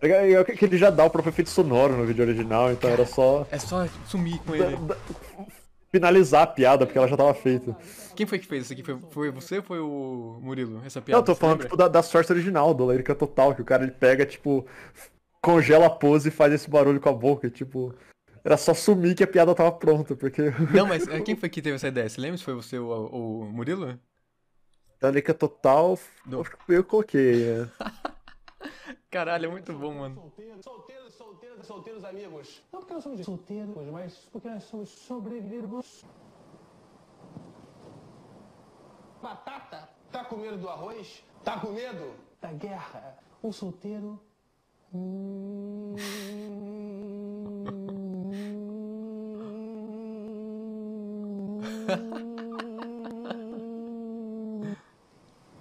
É 0.01 0.33
é 0.33 0.43
que 0.43 0.65
ele 0.65 0.77
já 0.77 0.89
dá 0.89 1.05
o 1.05 1.09
próprio 1.09 1.31
efeito 1.31 1.49
sonoro 1.49 1.95
no 1.95 2.05
vídeo 2.05 2.25
original, 2.25 2.69
então 2.71 2.89
era 2.89 3.05
só 3.05 3.47
É 3.49 3.57
só 3.57 3.87
sumir 4.05 4.37
com 4.39 4.53
ele. 4.53 4.77
finalizar 5.89 6.43
a 6.43 6.47
piada, 6.47 6.85
porque 6.85 6.97
ela 6.97 7.07
já 7.07 7.15
tava 7.15 7.33
feita. 7.33 7.73
Quem 8.13 8.25
foi 8.25 8.37
que 8.37 8.45
fez 8.45 8.65
isso 8.65 8.73
aqui? 8.73 8.83
Foi, 8.83 8.99
foi 9.11 9.31
você 9.31 9.57
ou 9.59 9.63
foi 9.63 9.79
o 9.79 10.39
Murilo? 10.41 10.81
Essa 10.85 10.99
Não, 10.99 11.05
piada? 11.05 11.19
eu 11.21 11.23
tô 11.23 11.33
falando, 11.33 11.61
tipo, 11.61 11.77
da, 11.77 11.87
da 11.87 12.03
sorte 12.03 12.31
original, 12.33 12.73
do 12.73 12.91
Lyrica 12.91 13.15
Total, 13.15 13.55
que 13.55 13.61
o 13.61 13.65
cara 13.65 13.83
ele 13.83 13.93
pega, 13.93 14.25
tipo, 14.25 14.65
congela 15.43 15.87
a 15.87 15.89
pose 15.89 16.29
e 16.29 16.31
faz 16.31 16.53
esse 16.53 16.69
barulho 16.69 17.01
com 17.01 17.09
a 17.09 17.13
boca, 17.13 17.45
e, 17.45 17.51
tipo. 17.51 17.93
Era 18.43 18.57
só 18.57 18.73
sumir 18.73 19.15
que 19.15 19.23
a 19.23 19.27
piada 19.27 19.53
tava 19.53 19.71
pronta, 19.71 20.15
porque. 20.15 20.41
Não, 20.73 20.87
mas 20.87 21.07
eh, 21.07 21.21
quem 21.21 21.35
foi 21.35 21.49
que 21.49 21.61
teve 21.61 21.75
essa 21.75 21.87
ideia? 21.87 22.09
Você 22.09 22.19
lembra 22.19 22.37
se 22.37 22.43
foi 22.43 22.55
você 22.55 22.79
ou 22.79 23.41
o 23.41 23.45
Murilo? 23.45 23.99
Da 24.99 25.09
Lyrica 25.09 25.33
Total, 25.33 25.97
foi 25.97 26.77
eu 26.77 26.83
que 26.83 26.89
coloquei. 26.89 27.43
é. 27.43 27.67
Caralho, 29.11 29.45
é 29.45 29.49
muito 29.49 29.71
bom, 29.73 29.93
mano. 29.93 30.15
Solteiros, 30.15 31.13
solteiros, 31.13 31.67
solteiros 31.67 32.05
amigos. 32.05 32.63
Não 32.71 32.79
porque 32.79 32.93
nós 32.93 33.03
somos 33.03 33.21
solteiros, 33.21 33.75
mas 33.91 34.29
porque 34.31 34.49
nós 34.49 34.63
somos 34.63 34.89
sobrevivos. 34.89 36.03
Batata, 39.21 39.89
tá 40.11 40.25
com 40.25 40.37
medo 40.37 40.57
do 40.57 40.69
arroz? 40.69 41.23
Tá 41.43 41.59
com 41.59 41.71
medo 41.71 42.13
da 42.41 42.51
guerra? 42.51 43.17
Um 43.43 43.51
solteiro. 43.51 44.19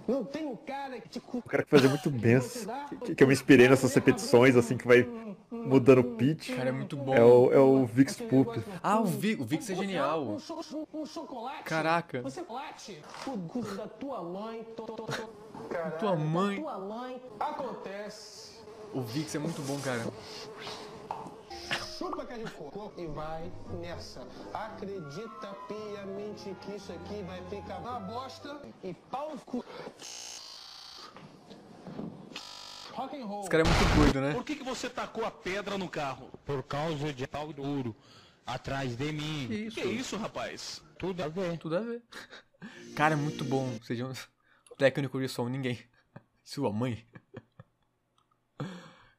Não 0.05 0.23
tem 0.25 0.45
um 0.45 0.55
cara 0.55 0.99
que 0.99 1.07
te 1.07 1.21
O 1.33 1.41
cara 1.41 1.63
que 1.63 1.69
fazia 1.69 1.89
muito 1.89 2.11
bem, 2.11 2.37
que, 3.05 3.15
que 3.15 3.23
eu 3.23 3.27
me 3.27 3.33
inspirei 3.33 3.69
nessas 3.69 3.93
repetições, 3.95 4.55
assim, 4.55 4.75
que 4.77 4.85
vai 4.85 5.07
mudando 5.49 5.99
o 5.99 6.15
pitch. 6.15 6.53
Cara, 6.55 6.69
é 6.69 6.71
muito 6.73 6.97
bom. 6.97 7.15
É 7.15 7.23
o, 7.23 7.53
é 7.53 7.57
o 7.57 7.85
Vix 7.85 8.17
Poop. 8.17 8.61
Ah, 8.81 8.99
o, 8.99 9.05
Vi, 9.05 9.35
o 9.35 9.45
Vix 9.45 9.69
é 9.69 9.75
genial. 9.75 10.27
Um, 10.27 10.39
cho- 10.39 10.87
um 10.93 11.05
chocolate. 11.05 11.63
Caraca. 11.63 12.21
Um 12.25 12.29
chocolate. 12.29 13.01
O 13.25 13.37
gosto 13.37 13.75
da 13.75 13.87
tua 13.87 14.21
mãe. 14.21 14.67
tua 15.97 16.17
mãe. 16.17 17.21
Acontece. 17.39 18.52
O 18.93 19.01
Vix 19.01 19.33
é 19.33 19.39
muito 19.39 19.61
bom, 19.63 19.79
cara. 19.81 20.03
Chupa 21.97 22.25
que 22.25 22.33
a 22.33 22.37
gente 22.37 22.51
cocô 22.51 22.91
e 22.95 23.07
vai 23.07 23.51
nessa. 23.81 24.27
Acredita 24.53 25.55
piamente 25.67 26.55
que 26.61 26.75
isso 26.75 26.91
aqui 26.91 27.23
vai 27.23 27.41
ficar 27.49 27.79
uma 27.79 27.99
bosta 27.99 28.61
e 28.83 28.93
pau 28.93 29.35
cu. 29.45 29.65
Rock 32.91 33.19
and 33.19 33.25
roll. 33.25 33.41
Esse 33.41 33.49
cara 33.49 33.63
é 33.63 33.65
muito 33.65 33.95
doido, 33.95 34.21
né? 34.21 34.33
Por 34.33 34.43
que, 34.43 34.55
que 34.55 34.63
você 34.63 34.87
tacou 34.87 35.25
a 35.25 35.31
pedra 35.31 35.75
no 35.75 35.89
carro? 35.89 36.29
Por 36.45 36.61
causa 36.61 37.11
de 37.11 37.25
pau 37.25 37.51
duro 37.51 37.95
atrás 38.45 38.95
de 38.95 39.11
mim. 39.11 39.47
Que 39.47 39.55
isso? 39.55 39.81
Que 39.81 39.87
isso, 39.87 40.17
rapaz? 40.17 40.83
Tudo 40.99 41.23
a 41.23 41.27
ver. 41.27 41.57
Tudo 41.57 41.77
a 41.77 41.79
ver. 41.79 42.03
Cara, 42.95 43.13
é 43.13 43.17
muito 43.17 43.43
bom. 43.43 43.75
Seja 43.81 44.05
um 44.05 44.13
técnico 44.77 45.19
de 45.19 45.27
som, 45.27 45.49
ninguém. 45.49 45.79
Sua 46.43 46.71
mãe. 46.71 47.03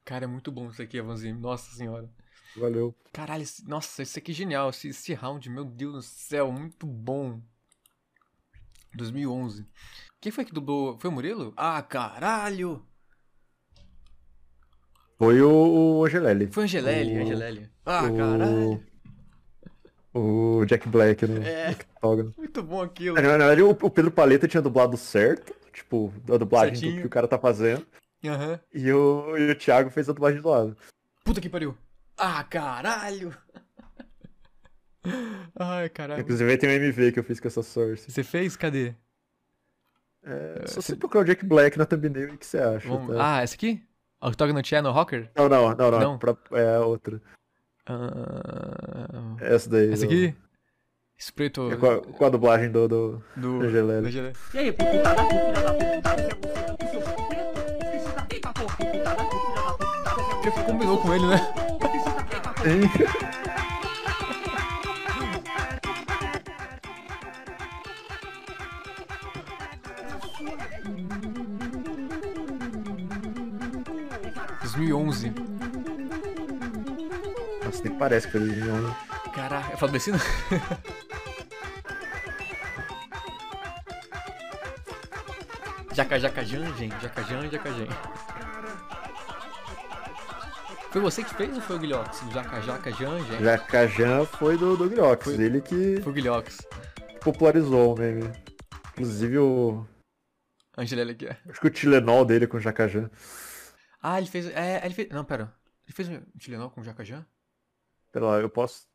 Cara, 0.05 0.25
é 0.25 0.27
muito 0.27 0.51
bom 0.51 0.69
isso 0.69 0.81
aqui, 0.81 0.99
Avanzinho. 0.99 1.35
Nossa 1.39 1.75
senhora. 1.75 2.07
Valeu. 2.55 2.95
Caralho, 3.11 3.43
nossa, 3.65 4.03
isso 4.03 4.17
aqui 4.19 4.31
é 4.31 4.35
genial. 4.35 4.69
Esse, 4.69 4.89
esse 4.89 5.13
round, 5.13 5.49
meu 5.49 5.65
Deus 5.65 5.93
do 5.93 6.01
céu, 6.03 6.51
muito 6.51 6.85
bom. 6.85 7.41
2011. 8.93 9.65
Quem 10.21 10.31
foi 10.31 10.45
que 10.45 10.53
dublou? 10.53 10.97
Foi 10.99 11.09
o 11.09 11.13
Murilo? 11.13 11.53
Ah, 11.57 11.81
caralho! 11.81 12.85
Foi 15.17 15.41
o, 15.41 15.97
o 15.99 16.05
Angelelli. 16.05 16.47
Foi 16.47 16.63
o 16.63 16.65
Angelelli, 16.65 17.17
O- 17.17 17.21
Angelelli. 17.21 17.69
Ah, 17.85 18.03
o- 18.03 18.17
caralho. 18.17 18.83
O 20.13 20.65
Jack 20.65 20.87
Black 20.87 21.25
no 21.27 21.41
É. 21.43 21.75
Muito 22.37 22.63
bom 22.63 22.81
aquilo. 22.81 23.15
Na 23.15 23.21
verdade, 23.21 23.61
o, 23.61 23.71
o 23.71 23.89
Pedro 23.89 24.11
Paleta 24.11 24.47
tinha 24.47 24.61
dublado 24.61 24.95
certo, 24.95 25.53
tipo, 25.73 26.13
a 26.33 26.37
dublagem 26.37 26.73
do 26.95 27.01
que 27.01 27.07
o 27.07 27.09
cara 27.09 27.27
tá 27.27 27.37
fazendo. 27.37 27.85
Aham. 28.29 28.59
E 28.73 28.91
o, 28.91 29.37
e 29.37 29.51
o 29.51 29.55
Thiago 29.55 29.89
fez 29.89 30.09
a 30.09 30.13
dublagem 30.13 30.41
do 30.41 30.49
lado. 30.49 30.77
Puta 31.23 31.39
que 31.41 31.49
pariu. 31.49 31.77
Ah, 32.17 32.43
caralho! 32.43 33.35
Ai, 35.57 35.89
caralho. 35.89 36.21
Inclusive 36.21 36.57
tem 36.57 36.69
um 36.69 36.73
MV 36.73 37.11
que 37.11 37.19
eu 37.19 37.23
fiz 37.23 37.39
com 37.39 37.47
essa 37.47 37.61
source. 37.61 38.09
Você 38.11 38.23
fez? 38.23 38.55
Cadê? 38.55 38.93
É, 40.23 40.63
só 40.65 40.81
você 40.81 40.95
procurar 40.95 41.21
o 41.21 41.25
Jack 41.25 41.45
Black 41.45 41.77
na 41.77 41.85
thumbnail, 41.85 42.33
o 42.33 42.37
que 42.37 42.45
você 42.45 42.57
acha? 42.57 42.87
Vamos- 42.87 43.15
tá? 43.15 43.35
Ah, 43.37 43.41
essa 43.43 43.53
aqui? 43.53 43.83
O 44.19 44.31
que 44.31 44.37
toca 44.37 44.51
no 44.53 44.65
Channel 44.65 44.91
Rocker? 44.91 45.29
Não, 45.35 45.47
não, 45.47 45.75
não, 45.75 45.91
não. 45.91 45.99
Não? 45.99 46.17
pra- 46.17 46.35
é 46.53 46.75
a 46.77 46.79
outra. 46.81 47.21
Ah, 47.85 49.35
Essa 49.39 49.69
daí. 49.69 49.91
Essa 49.93 50.05
aqui? 50.05 50.35
Espreto. 51.15 51.71
É 51.71 51.75
com, 51.77 51.85
a, 51.91 52.01
com 52.01 52.25
a 52.25 52.29
dublagem 52.29 52.71
do, 52.71 52.87
do, 52.87 53.23
Do- 53.35 53.59
do. 53.59 53.65
E 53.69 54.57
aí, 54.57 54.71
puta 54.71 55.03
da 55.03 55.15
puta, 55.15 55.73
puta, 55.73 56.09
é 56.09 56.17
seu 56.23 56.35
preto, 56.37 56.81
eita 56.83 57.24
combinou 60.75 60.97
com 60.97 61.13
ele, 61.13 61.25
né? 61.27 61.39
E 74.77 74.93
onze. 74.93 75.33
Nossa, 77.63 77.81
nem 77.83 77.97
parece 77.97 78.27
que 78.27 78.33
foi 78.33 78.41
2011. 78.41 78.93
Caraca, 79.33 79.73
é 79.73 79.77
falecida? 79.77 80.19
Jaca 85.95 86.19
Jacajan, 86.19 86.75
gente. 86.75 87.01
Jacajan, 87.01 87.49
Jacajan. 87.49 87.87
Foi 90.95 91.01
você 91.01 91.25
que 91.25 91.35
fez 91.35 91.53
ou 91.53 91.61
foi 91.61 91.75
o 91.75 91.79
Guilhox? 91.79 92.21
Jaca 92.31 92.61
Jacajan, 92.61 93.19
gente. 93.25 93.43
Jacajan 93.43 94.25
foi 94.25 94.57
do, 94.57 94.77
do 94.77 94.89
Griox, 94.89 95.27
ele 95.27 95.59
que 95.59 95.99
Foi 96.01 96.13
o 96.13 96.15
Guilhox. 96.15 96.59
popularizou 97.19 97.93
o 97.93 97.99
meme. 97.99 98.31
Inclusive 98.93 99.37
o. 99.39 99.85
Angelele 100.77 101.11
aqui. 101.11 101.27
é. 101.27 101.37
Acho 101.49 101.59
que 101.59 101.67
o 101.67 101.69
Tilenol 101.69 102.23
dele 102.23 102.47
com 102.47 102.55
o 102.55 102.61
Jacajan. 102.61 103.11
Ah, 104.01 104.17
ele 104.17 104.27
fez. 104.27 104.47
É, 104.47 104.85
ele 104.85 104.93
fez. 104.93 105.09
Não, 105.09 105.25
pera. 105.25 105.53
Ele 105.85 105.93
fez 105.93 106.07
um 106.07 106.21
Tilenol 106.39 106.69
com 106.69 106.81
Jacajan? 106.81 107.25
Pera 108.13 108.27
lá, 108.27 108.37
eu 108.39 108.49
posso. 108.49 108.87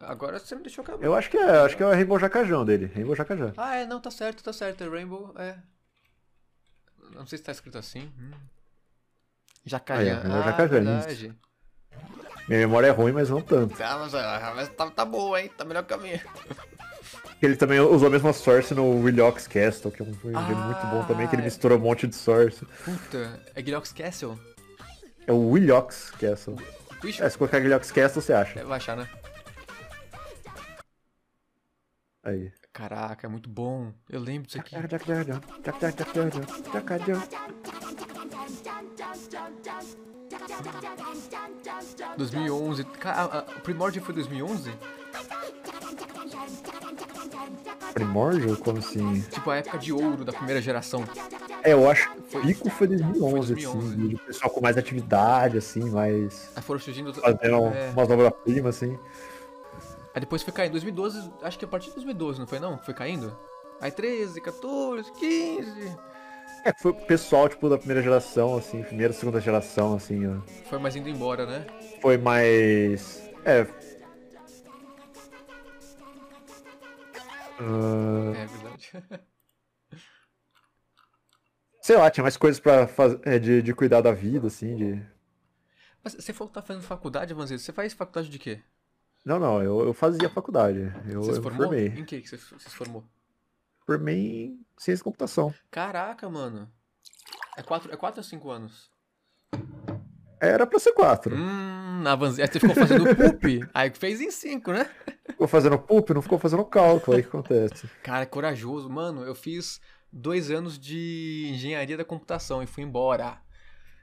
Agora 0.00 0.38
você 0.38 0.54
me 0.54 0.62
deixou 0.62 0.80
acabar. 0.82 1.04
Eu 1.04 1.14
acho 1.14 1.28
que 1.28 1.36
é, 1.36 1.58
acho 1.58 1.76
que 1.76 1.82
é 1.82 1.86
o 1.86 1.90
Rainbow 1.90 2.18
Jacajão 2.18 2.64
dele. 2.64 2.86
Rainbow 2.86 3.14
Jacajão. 3.14 3.52
Ah, 3.58 3.76
é, 3.76 3.84
não, 3.84 4.00
tá 4.00 4.10
certo, 4.10 4.42
tá 4.42 4.50
certo. 4.50 4.82
É 4.82 4.88
Rainbow, 4.88 5.34
é. 5.36 5.58
Não 7.10 7.26
sei 7.26 7.36
se 7.36 7.44
tá 7.44 7.52
escrito 7.52 7.76
assim. 7.76 8.10
Hum. 8.18 8.55
Jacajan. 9.66 10.22
Ah, 10.24 10.28
é, 10.28 10.30
é 10.30 10.32
ah, 10.32 10.42
Jacajan, 10.42 10.68
verdade. 10.68 11.34
Minha 12.48 12.60
memória 12.60 12.86
é 12.86 12.90
ruim, 12.90 13.10
mas 13.12 13.28
não 13.28 13.40
tanto. 13.40 13.76
Tá, 13.76 13.98
mas, 13.98 14.14
ah, 14.14 14.52
mas 14.54 14.68
tá, 14.68 14.88
tá 14.88 15.04
boa, 15.04 15.40
hein? 15.42 15.50
Tá 15.56 15.64
melhor 15.64 15.82
que 15.82 15.92
a 15.92 15.98
minha. 15.98 16.22
Ele 17.42 17.56
também 17.56 17.80
usou 17.80 18.06
a 18.08 18.10
mesma 18.10 18.32
source 18.32 18.72
no 18.72 19.02
Willox 19.02 19.46
Castle, 19.48 19.90
que 19.90 20.00
é 20.00 20.04
um 20.04 20.12
game 20.12 20.62
muito 20.62 20.86
bom 20.86 21.04
também, 21.04 21.26
que 21.26 21.34
ele 21.34 21.42
Ah, 21.42 21.44
é. 21.44 21.46
mistura 21.46 21.74
um 21.74 21.80
monte 21.80 22.06
de 22.06 22.14
source. 22.14 22.64
Puta, 22.84 23.42
é 23.54 23.60
Guilhox 23.60 23.92
Castle? 23.92 24.38
É 25.26 25.32
o 25.32 25.50
Willox 25.50 26.12
Castle. 26.12 26.56
Vixe. 27.02 27.22
É, 27.22 27.28
se 27.28 27.36
colocar 27.36 27.58
Willox 27.58 27.90
Castle, 27.90 28.22
você 28.22 28.32
acha. 28.32 28.60
É, 28.60 28.64
vai 28.64 28.76
achar, 28.76 28.96
né? 28.96 29.08
Aí. 32.22 32.52
Caraca, 32.80 33.26
é 33.26 33.30
muito 33.30 33.48
bom. 33.48 33.90
Eu 34.08 34.20
lembro 34.20 34.46
disso 34.46 34.58
aqui. 34.60 34.72
Jacajão, 34.76 35.40
Jacajão, 35.64 36.30
Jacajão. 36.74 37.22
2011. 42.18 42.84
Ca- 42.84 43.12
ah, 43.12 43.44
ah, 43.48 43.52
O 43.56 43.60
Primordial 43.60 44.04
foi 44.04 44.14
2011? 44.14 44.70
Primórdio? 47.94 48.56
Como 48.58 48.78
assim? 48.78 49.22
Tipo 49.30 49.50
a 49.50 49.56
época 49.56 49.78
de 49.78 49.92
ouro 49.92 50.22
da 50.24 50.32
primeira 50.32 50.60
geração. 50.60 51.02
É, 51.62 51.72
eu 51.72 51.90
acho 51.90 52.12
que 52.12 52.20
Foi- 52.30 52.40
o 52.42 52.44
pico 52.46 52.70
foi 52.70 52.86
2011, 52.86 53.20
foi 53.54 53.54
2011. 53.54 53.88
assim, 53.88 54.08
de 54.08 54.16
pessoal 54.18 54.50
com 54.50 54.60
mais 54.60 54.76
atividade, 54.76 55.58
assim, 55.58 55.90
mais... 55.90 56.50
Aí 56.54 56.62
foram 56.62 56.78
surgindo. 56.78 57.12
Fazendo 57.14 57.66
É. 57.74 57.90
umas 57.96 58.10
obras-primas, 58.10 58.76
assim. 58.76 58.98
Aí 60.16 60.20
depois 60.20 60.42
foi 60.42 60.50
caindo. 60.50 60.72
2012, 60.72 61.30
acho 61.42 61.58
que 61.58 61.66
a 61.66 61.68
partir 61.68 61.88
de 61.88 61.96
2012, 61.96 62.40
não 62.40 62.46
foi 62.46 62.58
não? 62.58 62.78
Foi 62.78 62.94
caindo? 62.94 63.38
Aí 63.82 63.90
13, 63.90 64.40
14, 64.40 65.12
15. 65.12 65.98
É, 66.64 66.72
foi 66.80 66.92
o 66.92 66.94
pessoal, 66.94 67.50
tipo, 67.50 67.68
da 67.68 67.76
primeira 67.76 68.02
geração, 68.02 68.56
assim, 68.56 68.82
primeira, 68.82 69.12
segunda 69.12 69.42
geração, 69.42 69.94
assim, 69.94 70.26
ó. 70.26 70.40
Foi 70.70 70.78
mais 70.78 70.96
indo 70.96 71.10
embora, 71.10 71.44
né? 71.44 71.66
Foi 72.00 72.16
mais... 72.16 73.30
É... 73.44 73.66
Ah, 77.60 78.32
É 78.34 78.46
verdade. 78.46 78.92
sei 81.82 81.96
lá, 81.98 82.10
tinha 82.10 82.22
mais 82.22 82.38
coisas 82.38 82.58
pra 82.58 82.88
fazer, 82.88 83.38
de, 83.38 83.60
de 83.60 83.74
cuidar 83.74 84.00
da 84.00 84.12
vida, 84.12 84.46
assim, 84.46 84.76
de... 84.76 85.06
Mas 86.02 86.14
você 86.14 86.32
falou 86.32 86.48
que 86.48 86.54
tá 86.54 86.62
fazendo 86.62 86.84
faculdade, 86.84 87.34
Avanzito. 87.34 87.60
Você 87.60 87.70
faz 87.70 87.92
faculdade 87.92 88.30
de 88.30 88.38
quê? 88.38 88.62
Não, 89.26 89.40
não, 89.40 89.60
eu, 89.60 89.80
eu 89.86 89.92
fazia 89.92 90.30
faculdade, 90.30 90.78
eu, 91.10 91.20
Você 91.24 91.32
se 91.32 91.38
eu 91.38 91.42
formou? 91.42 91.66
formei. 91.66 91.88
Em 91.88 92.04
que 92.04 92.20
que 92.20 92.28
você, 92.28 92.36
você 92.36 92.68
se 92.68 92.76
formou? 92.76 93.02
Formei 93.84 94.14
em 94.46 94.66
ciência 94.78 94.98
de 94.98 95.02
computação. 95.02 95.52
Caraca, 95.68 96.30
mano. 96.30 96.70
É 97.56 97.62
4 97.62 97.92
é 97.92 97.96
quatro 97.96 98.20
ou 98.20 98.24
5 98.24 98.48
anos? 98.48 98.88
Era 100.40 100.64
pra 100.64 100.78
ser 100.78 100.92
quatro. 100.92 101.34
Hum, 101.34 102.02
na 102.04 102.12
Avanzito. 102.12 102.42
Aí 102.42 102.48
você 102.52 102.60
ficou 102.60 102.76
fazendo 102.76 103.04
PUP. 103.16 103.68
Aí 103.74 103.90
fez 103.90 104.20
em 104.20 104.30
5, 104.30 104.72
né? 104.72 104.88
Ficou 105.30 105.48
fazendo 105.48 105.76
PUP, 105.76 106.14
não 106.14 106.22
ficou 106.22 106.38
fazendo 106.38 106.64
cálculo, 106.64 107.16
aí 107.16 107.20
o 107.20 107.24
que 107.24 107.28
acontece? 107.28 107.88
Cara, 108.04 108.22
é 108.22 108.26
corajoso. 108.26 108.88
Mano, 108.88 109.24
eu 109.24 109.34
fiz 109.34 109.80
dois 110.12 110.52
anos 110.52 110.78
de 110.78 111.50
engenharia 111.52 111.96
da 111.96 112.04
computação 112.04 112.62
e 112.62 112.66
fui 112.66 112.84
embora. 112.84 113.42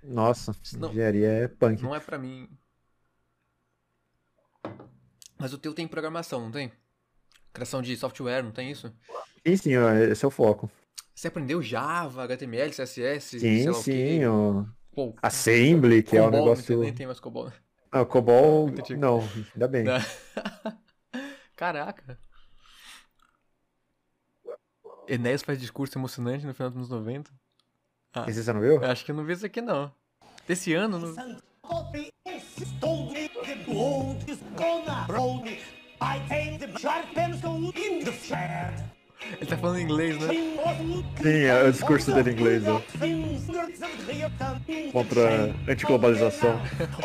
Nossa, 0.03 0.53
Não. 0.77 0.89
engenharia 0.89 1.27
é 1.29 1.47
punk. 1.47 1.81
Não 1.81 1.95
é 1.95 1.99
pra 2.01 2.17
mim. 2.17 2.49
Mas 5.43 5.51
o 5.51 5.57
teu 5.57 5.73
tem 5.73 5.85
programação, 5.85 6.39
não 6.39 6.49
tem? 6.49 6.71
Criação 7.51 7.81
de 7.81 7.97
software, 7.97 8.41
não 8.41 8.51
tem 8.53 8.71
isso? 8.71 8.95
Sim, 9.45 9.57
sim, 9.57 9.75
ó, 9.75 9.91
esse 9.91 10.23
é 10.23 10.27
o 10.29 10.31
foco. 10.31 10.71
Você 11.13 11.27
aprendeu 11.27 11.61
Java, 11.61 12.23
HTML, 12.23 12.71
CSS, 12.71 13.41
sei 13.41 13.63
Sim, 13.63 13.69
o 13.69 13.73
sim, 13.73 14.25
ó. 14.25 14.63
Pô, 14.95 15.13
Assembly, 15.21 16.01
que 16.01 16.15
é 16.15 16.21
o 16.21 16.31
COBOL, 16.31 16.39
negócio... 16.39 16.79
Nem 16.79 16.93
tem 16.93 17.05
mais 17.05 17.19
COBOL? 17.19 17.51
Ah, 17.91 18.05
COBOL, 18.05 18.71
não, 18.97 19.19
ainda 19.53 19.67
bem. 19.67 19.83
Caraca. 21.57 22.17
Enéas 25.09 25.43
faz 25.43 25.59
discurso 25.59 25.97
emocionante 25.97 26.45
no 26.45 26.53
final 26.53 26.69
dos 26.69 26.77
anos 26.77 26.89
90. 26.89 27.29
Ah, 28.13 28.25
Esse 28.29 28.41
você 28.45 28.53
não 28.53 28.61
viu? 28.61 28.81
eu 28.81 28.85
acho 28.85 29.03
que 29.03 29.11
eu 29.11 29.15
não 29.15 29.25
vi 29.25 29.33
isso 29.33 29.45
aqui, 29.45 29.59
não. 29.59 29.93
Desse 30.47 30.73
ano, 30.73 30.99
não... 30.99 31.13
Ele 39.39 39.45
tá 39.45 39.57
falando 39.57 39.79
inglês, 39.79 40.19
né? 40.19 40.27
Sim, 41.21 41.43
é 41.45 41.63
o 41.63 41.71
discurso 41.71 42.11
dele 42.13 42.31
em 42.31 42.33
inglês, 42.33 42.67
ó. 42.67 42.81
Contra 44.91 45.53
a 45.67 45.71
antiglobalização. 45.71 46.59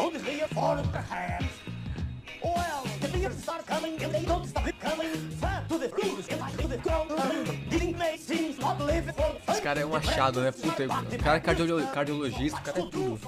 Esse 9.48 9.62
cara 9.62 9.80
é 9.80 9.86
um 9.86 9.94
achado, 9.94 10.40
né? 10.40 10.52
Puta, 10.52 10.84
o 10.84 11.18
cara 11.22 11.36
é 11.36 11.40
cardiolo- 11.40 11.86
cardiologista, 11.88 12.58
o 12.58 12.62
cara 12.62 12.78
é 12.78 12.82
tudo. 12.82 13.20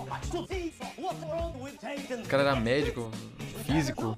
O 2.24 2.28
cara 2.28 2.42
era 2.42 2.56
médico, 2.56 3.10
físico. 3.66 4.16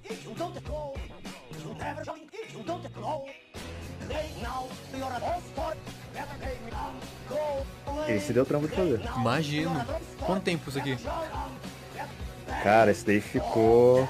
Esse 8.09 8.33
deu 8.33 8.45
trampo 8.45 8.69
de 8.69 8.75
fazer. 8.75 9.01
Imagino. 9.17 9.85
Quanto 10.21 10.43
tempo 10.43 10.69
isso 10.69 10.79
aqui? 10.79 10.97
Cara, 12.63 12.91
esse 12.91 13.05
daí 13.05 13.21
ficou... 13.21 14.09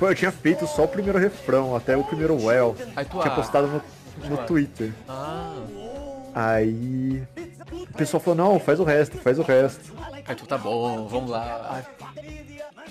Eu 0.00 0.14
tinha 0.14 0.32
feito 0.32 0.66
só 0.66 0.84
o 0.84 0.88
primeiro 0.88 1.18
refrão, 1.18 1.76
até 1.76 1.96
o 1.96 2.04
primeiro 2.04 2.34
well. 2.42 2.74
Aí 2.96 3.04
tu, 3.04 3.18
Tinha 3.20 3.32
ah, 3.32 3.36
postado 3.36 3.66
no, 3.66 4.28
no 4.28 4.40
ah. 4.40 4.44
Twitter. 4.44 4.92
Ah, 5.08 5.54
Aí... 6.34 7.22
O 7.72 7.96
pessoal 7.96 8.20
falou, 8.20 8.36
não, 8.36 8.60
faz 8.60 8.80
o 8.80 8.84
resto, 8.84 9.18
faz 9.18 9.38
o 9.38 9.42
resto. 9.42 9.94
aí 10.26 10.34
tu 10.34 10.46
tá 10.46 10.58
bom, 10.58 11.06
vamos 11.06 11.30
lá. 11.30 11.82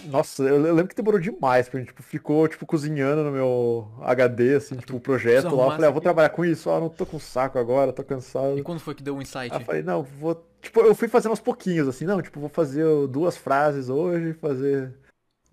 Nossa, 0.06 0.44
eu 0.44 0.62
lembro 0.62 0.88
que 0.88 0.96
demorou 0.96 1.20
demais 1.20 1.68
pra 1.68 1.80
gente, 1.80 1.90
tipo, 1.90 2.02
ficou, 2.02 2.48
tipo, 2.48 2.66
cozinhando 2.66 3.24
no 3.24 3.32
meu 3.32 3.88
HD, 4.02 4.56
assim, 4.56 4.76
tipo, 4.78 4.96
o 4.96 5.00
projeto 5.00 5.56
lá. 5.56 5.66
Eu 5.66 5.72
falei, 5.72 5.88
ah, 5.90 5.92
vou 5.92 6.02
trabalhar 6.02 6.30
com 6.30 6.46
isso, 6.46 6.70
ah, 6.70 6.80
não 6.80 6.90
tô 6.90 7.06
com 7.06 7.20
saco 7.20 7.60
agora, 7.60 7.92
tô 7.92 8.04
cansado. 8.04 8.58
E 8.58 8.64
quando 8.64 8.80
foi 8.80 8.96
que 8.96 9.04
deu 9.04 9.18
o 9.18 9.22
insight? 9.22 9.54
Eu 9.54 9.60
falei, 9.62 9.84
não, 9.84 10.04
vou. 10.04 10.46
Tipo, 10.62 10.82
eu 10.82 10.96
fui 10.96 11.08
fazendo 11.08 11.32
aos 11.32 11.40
pouquinhos, 11.40 11.88
assim, 11.88 12.06
não, 12.06 12.22
tipo, 12.22 12.40
vou 12.40 12.50
fazer 12.50 12.86
duas 13.08 13.38
frases 13.38 13.90
hoje, 13.90 14.34
fazer 14.34 14.94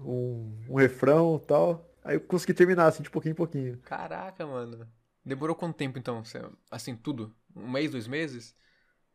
um, 0.00 0.52
um 0.68 0.74
refrão 0.76 1.40
e 1.42 1.46
tal. 1.46 1.90
Aí 2.04 2.16
eu 2.16 2.20
consegui 2.20 2.54
terminar, 2.54 2.86
assim, 2.86 3.02
de 3.02 3.10
pouquinho 3.10 3.32
em 3.32 3.36
pouquinho. 3.36 3.78
Caraca, 3.78 4.46
mano. 4.46 4.86
Demorou 5.24 5.56
quanto 5.56 5.76
tempo 5.76 5.98
então? 5.98 6.22
Assim, 6.70 6.94
tudo? 6.94 7.34
Um 7.54 7.68
mês, 7.68 7.90
dois 7.90 8.06
meses? 8.06 8.54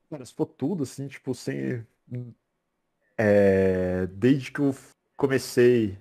Cara, 0.09 0.25
se 0.25 0.33
for 0.33 0.45
tudo, 0.45 0.83
assim, 0.83 1.07
tipo, 1.07 1.33
sem. 1.33 1.85
É, 3.17 4.07
desde 4.07 4.51
que 4.51 4.59
eu 4.59 4.75
comecei 5.15 5.97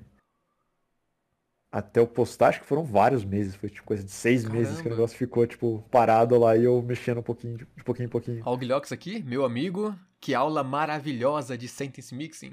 até 1.70 2.00
eu 2.00 2.06
postar, 2.08 2.48
acho 2.48 2.60
que 2.60 2.66
foram 2.66 2.82
vários 2.82 3.24
meses. 3.24 3.54
Foi 3.54 3.68
tipo 3.68 3.86
coisa 3.86 4.02
de 4.02 4.10
seis 4.10 4.44
meses 4.44 4.74
que 4.74 4.80
o 4.80 4.84
Caramba. 4.84 4.96
negócio 4.96 5.16
ficou, 5.16 5.46
tipo, 5.46 5.84
parado 5.90 6.36
lá 6.36 6.56
e 6.56 6.64
eu 6.64 6.82
mexendo 6.82 7.18
um 7.18 7.22
pouquinho, 7.22 7.58
de 7.58 7.84
pouquinho 7.84 8.06
em 8.06 8.10
pouquinho. 8.10 8.42
Ó, 8.44 8.52
o 8.52 8.56
Guilhox 8.56 8.90
aqui, 8.90 9.22
meu 9.22 9.44
amigo. 9.44 9.94
Que 10.20 10.34
aula 10.34 10.64
maravilhosa 10.64 11.56
de 11.56 11.68
Sentence 11.68 12.12
Mixing. 12.12 12.52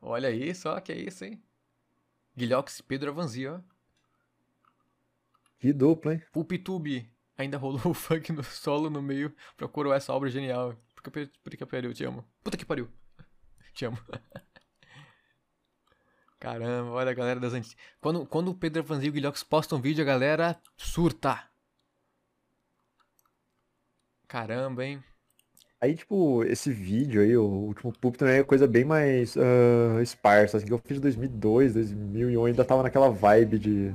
Olha 0.00 0.28
aí, 0.28 0.54
só 0.54 0.80
que 0.80 0.92
é 0.92 0.98
isso, 0.98 1.24
hein? 1.24 1.42
Guilhox 2.36 2.80
Pedro 2.80 3.10
Avanzi, 3.10 3.46
ó. 3.46 3.60
Que 5.58 5.72
dupla, 5.72 6.14
hein? 6.14 6.22
Pulpitube. 6.32 7.12
Ainda 7.36 7.58
rolou 7.58 7.80
o 7.84 7.94
funk 7.94 8.32
no 8.32 8.42
solo 8.42 8.88
no 8.88 9.02
meio 9.02 9.34
pra 9.56 9.68
coroar 9.68 9.98
essa 9.98 10.12
obra 10.12 10.30
genial. 10.30 10.74
Puta 10.94 11.10
que 11.10 11.26
puta 11.42 11.56
que 11.56 11.66
pariu, 11.66 11.92
te 11.92 12.04
amo. 12.04 12.24
Puta 12.42 12.56
que 12.56 12.64
pariu. 12.64 12.88
Te 13.74 13.84
amo. 13.84 13.98
Caramba, 16.40 16.90
olha 16.92 17.10
a 17.10 17.14
galera 17.14 17.38
das 17.38 17.52
antigas. 17.52 17.76
Quando, 18.00 18.26
quando 18.26 18.50
o 18.50 18.54
Pedro 18.54 18.82
Avanzi 18.82 19.06
e 19.06 19.10
o 19.10 19.12
Guilhox 19.12 19.42
postam 19.42 19.80
vídeo, 19.80 20.02
a 20.02 20.06
galera 20.06 20.58
surta. 20.76 21.50
Caramba, 24.26 24.84
hein? 24.84 25.04
Aí, 25.82 25.94
tipo, 25.94 26.44
esse 26.44 26.70
vídeo 26.70 27.22
aí, 27.22 27.34
o 27.34 27.42
último 27.42 27.90
pulp 27.90 28.16
também 28.16 28.36
é 28.36 28.44
coisa 28.44 28.66
bem 28.66 28.84
mais 28.84 29.34
ah, 29.34 30.02
esparsa, 30.02 30.58
assim, 30.58 30.66
que 30.66 30.72
eu 30.74 30.78
fiz 30.78 30.98
em 30.98 31.00
2002, 31.00 31.72
2001, 31.72 32.44
ainda 32.44 32.66
tava 32.66 32.82
naquela 32.82 33.08
vibe 33.08 33.58
de 33.58 33.94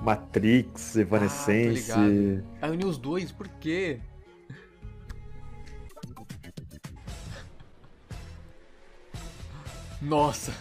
Matrix, 0.00 0.96
Evanescence. 0.96 1.92
Ah, 1.92 1.94
tô 1.94 2.00
ligado. 2.00 2.44
Aí 2.60 2.70
uniu 2.72 2.88
os 2.88 2.98
dois, 2.98 3.30
por 3.30 3.46
quê? 3.46 4.00
Nossa. 10.00 10.52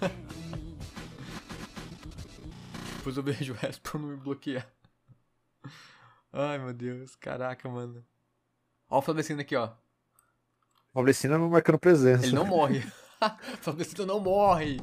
Depois 2.96 3.18
eu 3.18 3.22
beijo 3.22 3.52
o 3.52 3.56
resto 3.56 3.82
pra 3.82 4.00
não 4.00 4.08
me 4.08 4.16
bloquear. 4.16 4.66
Ai, 6.38 6.58
meu 6.58 6.74
Deus. 6.74 7.16
Caraca, 7.16 7.66
mano. 7.66 8.04
Ó 8.90 8.98
o 8.98 9.02
Fablecino 9.02 9.40
aqui, 9.40 9.56
ó. 9.56 9.72
Fablecina 10.92 11.38
não 11.38 11.48
marcando 11.48 11.78
presença. 11.78 12.26
Ele 12.26 12.34
não 12.34 12.44
morre. 12.44 12.80
Fablecino 13.62 14.04
não 14.04 14.20
morre. 14.20 14.76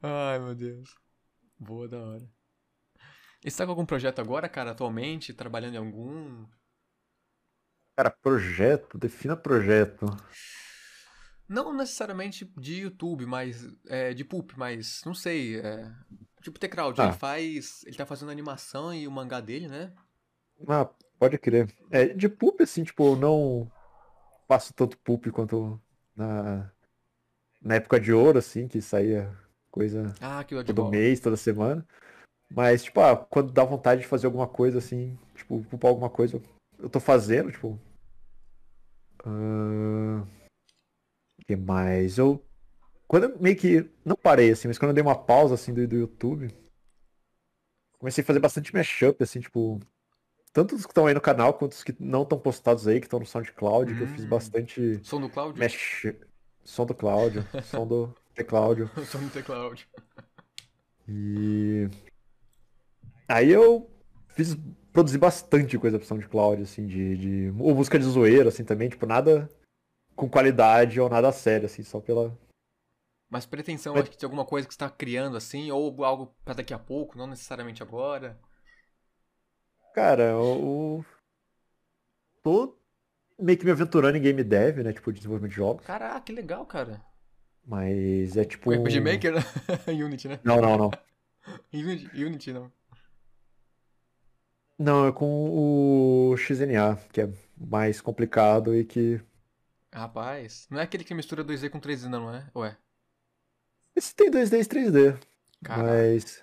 Ai, 0.00 0.38
meu 0.38 0.54
Deus. 0.54 0.96
Boa 1.58 1.88
da 1.88 1.98
hora. 1.98 2.30
E 3.44 3.50
você 3.50 3.58
tá 3.58 3.64
com 3.64 3.72
algum 3.72 3.84
projeto 3.84 4.20
agora, 4.20 4.48
cara, 4.48 4.70
atualmente? 4.70 5.34
Trabalhando 5.34 5.74
em 5.74 5.78
algum? 5.78 6.46
Cara, 7.96 8.10
projeto, 8.10 8.96
defina 8.96 9.36
projeto. 9.36 10.06
Não 11.48 11.74
necessariamente 11.76 12.44
de 12.56 12.82
YouTube, 12.82 13.26
mas 13.26 13.66
é, 13.88 14.14
de 14.14 14.24
Pulp, 14.24 14.52
mas 14.56 15.02
não 15.04 15.12
sei. 15.12 15.58
É, 15.58 15.92
tipo 16.44 16.58
The 16.58 16.68
Crowd, 16.68 17.00
Ah. 17.00 17.04
ele 17.06 17.12
faz. 17.14 17.82
Ele 17.86 17.96
tá 17.96 18.06
fazendo 18.06 18.30
animação 18.30 18.94
e 18.94 19.08
o 19.08 19.10
mangá 19.10 19.40
dele, 19.40 19.66
né? 19.66 19.92
Ah, 20.68 20.88
pode 21.18 21.38
crer. 21.38 21.74
É, 21.90 22.06
de 22.06 22.28
pulp, 22.28 22.60
assim, 22.60 22.84
tipo, 22.84 23.04
eu 23.12 23.16
não 23.16 23.70
faço 24.46 24.72
tanto 24.74 24.96
pulp 24.98 25.26
quanto 25.32 25.80
na, 26.14 26.70
na 27.60 27.74
época 27.76 27.98
de 27.98 28.12
ouro, 28.12 28.38
assim, 28.38 28.68
que 28.68 28.80
saía 28.80 29.34
coisa 29.70 30.14
Ah, 30.20 30.40
aquilo 30.40 30.60
é 30.60 30.64
todo 30.64 30.76
bola. 30.82 30.90
mês, 30.90 31.18
toda 31.18 31.36
semana. 31.36 31.84
Mas, 32.50 32.84
tipo, 32.84 33.00
ah, 33.00 33.16
quando 33.16 33.52
dá 33.52 33.64
vontade 33.64 34.02
de 34.02 34.06
fazer 34.06 34.26
alguma 34.26 34.46
coisa, 34.46 34.78
assim, 34.78 35.18
tipo, 35.34 35.64
pulpar 35.64 35.88
alguma 35.90 36.10
coisa, 36.10 36.40
eu 36.78 36.88
tô 36.88 37.00
fazendo, 37.00 37.50
tipo. 37.50 37.80
O 39.26 40.26
que 41.46 41.56
mais? 41.56 42.18
Eu. 42.18 42.44
Quando 43.14 43.30
eu 43.30 43.38
meio 43.38 43.54
que. 43.54 43.88
Não 44.04 44.16
parei, 44.16 44.50
assim, 44.50 44.66
mas 44.66 44.76
quando 44.76 44.88
eu 44.88 44.94
dei 44.94 45.02
uma 45.04 45.14
pausa, 45.14 45.54
assim, 45.54 45.72
do, 45.72 45.86
do 45.86 45.94
YouTube, 45.94 46.52
comecei 47.96 48.24
a 48.24 48.26
fazer 48.26 48.40
bastante 48.40 48.74
mashup, 48.74 49.22
assim, 49.22 49.38
tipo. 49.38 49.78
Tanto 50.52 50.74
os 50.74 50.84
que 50.84 50.90
estão 50.90 51.06
aí 51.06 51.14
no 51.14 51.20
canal, 51.20 51.54
quanto 51.54 51.74
os 51.74 51.84
que 51.84 51.94
não 52.00 52.24
estão 52.24 52.36
postados 52.36 52.88
aí, 52.88 52.98
que 52.98 53.06
estão 53.06 53.20
no 53.20 53.26
SoundCloud, 53.26 53.94
que 53.94 54.02
eu 54.02 54.08
fiz 54.08 54.24
Hum. 54.24 54.28
bastante. 54.28 55.00
Som 55.04 55.20
do 55.20 55.30
Cláudio? 55.30 55.62
Mash... 55.62 56.06
Som 56.64 56.86
do 56.86 56.92
Cláudio, 56.92 57.46
som 57.62 57.86
do 57.86 58.12
The 58.34 58.42
Cláudio. 58.42 58.90
Som 59.06 59.20
do 59.20 59.30
The 59.30 59.42
Cloud. 59.42 59.88
E. 61.08 61.88
Aí 63.28 63.48
eu 63.52 63.88
fiz. 64.30 64.56
Produzi 64.92 65.18
bastante 65.18 65.78
coisa 65.78 66.00
pro 66.00 66.08
SoundCloud, 66.08 66.62
assim, 66.62 66.84
de, 66.84 67.16
de. 67.16 67.54
Ou 67.60 67.76
música 67.76 67.96
de 67.96 68.06
zoeira, 68.06 68.48
assim, 68.48 68.64
também, 68.64 68.88
tipo, 68.88 69.06
nada 69.06 69.48
com 70.16 70.28
qualidade 70.28 71.00
ou 71.00 71.08
nada 71.08 71.30
sério, 71.30 71.66
assim, 71.66 71.84
só 71.84 72.00
pela. 72.00 72.36
Mas 73.34 73.44
pretensão, 73.44 73.96
acho 73.96 74.12
que 74.12 74.16
de 74.16 74.24
alguma 74.24 74.44
coisa 74.44 74.64
que 74.64 74.72
você 74.72 74.78
tá 74.78 74.88
criando 74.88 75.36
assim, 75.36 75.68
ou 75.68 76.04
algo 76.04 76.32
pra 76.44 76.54
daqui 76.54 76.72
a 76.72 76.78
pouco, 76.78 77.18
não 77.18 77.26
necessariamente 77.26 77.82
agora. 77.82 78.38
Cara, 79.92 80.22
eu. 80.22 81.04
Tô 82.44 82.78
meio 83.36 83.58
que 83.58 83.64
me 83.64 83.72
aventurando 83.72 84.16
em 84.16 84.22
game 84.22 84.44
dev, 84.44 84.84
né? 84.84 84.92
Tipo, 84.92 85.12
desenvolvimento 85.12 85.50
de 85.50 85.56
jogos. 85.56 85.84
Caraca, 85.84 86.20
que 86.20 86.32
legal, 86.32 86.64
cara. 86.64 87.04
Mas 87.66 88.36
é 88.36 88.44
tipo. 88.44 88.66
Com 88.66 88.84
RPG 88.84 89.00
Maker, 89.00 89.34
né? 89.34 89.40
Unity, 90.04 90.28
né? 90.28 90.38
Não, 90.44 90.60
não, 90.60 90.78
não. 90.78 90.90
Unity, 91.74 92.24
Unity 92.24 92.52
não. 92.52 92.70
Não, 94.78 95.08
é 95.08 95.12
com 95.12 96.30
o 96.30 96.36
XNA, 96.36 97.00
que 97.12 97.22
é 97.22 97.32
mais 97.56 98.00
complicado 98.00 98.72
e 98.72 98.84
que. 98.84 99.20
Rapaz, 99.92 100.68
não 100.70 100.78
é 100.78 100.84
aquele 100.84 101.02
que 101.02 101.12
mistura 101.14 101.44
2D 101.44 101.68
com 101.68 101.80
3D, 101.80 102.04
não, 102.04 102.32
não 102.52 102.64
é? 102.64 102.78
Esse 103.96 104.14
tem 104.14 104.30
2D 104.30 104.60
e 104.60 104.64
3D. 104.64 105.14
Caraca. 105.62 105.90
Mas. 105.90 106.42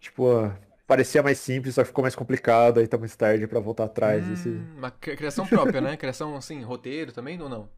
Tipo, 0.00 0.24
ó, 0.24 0.50
parecia 0.86 1.22
mais 1.22 1.38
simples, 1.38 1.74
só 1.74 1.82
que 1.82 1.88
ficou 1.88 2.02
mais 2.02 2.14
complicado, 2.16 2.80
aí 2.80 2.88
tá 2.88 2.98
mais 2.98 3.14
tarde 3.14 3.46
pra 3.46 3.60
voltar 3.60 3.84
atrás. 3.84 4.28
Esse... 4.28 4.48
Hum, 4.48 4.74
uma 4.78 4.90
cri- 4.90 5.16
criação 5.16 5.46
própria, 5.46 5.80
né? 5.80 5.96
Criação, 5.96 6.36
assim, 6.36 6.60
roteiro 6.62 7.12
também, 7.12 7.40
ou 7.40 7.48
não? 7.48 7.68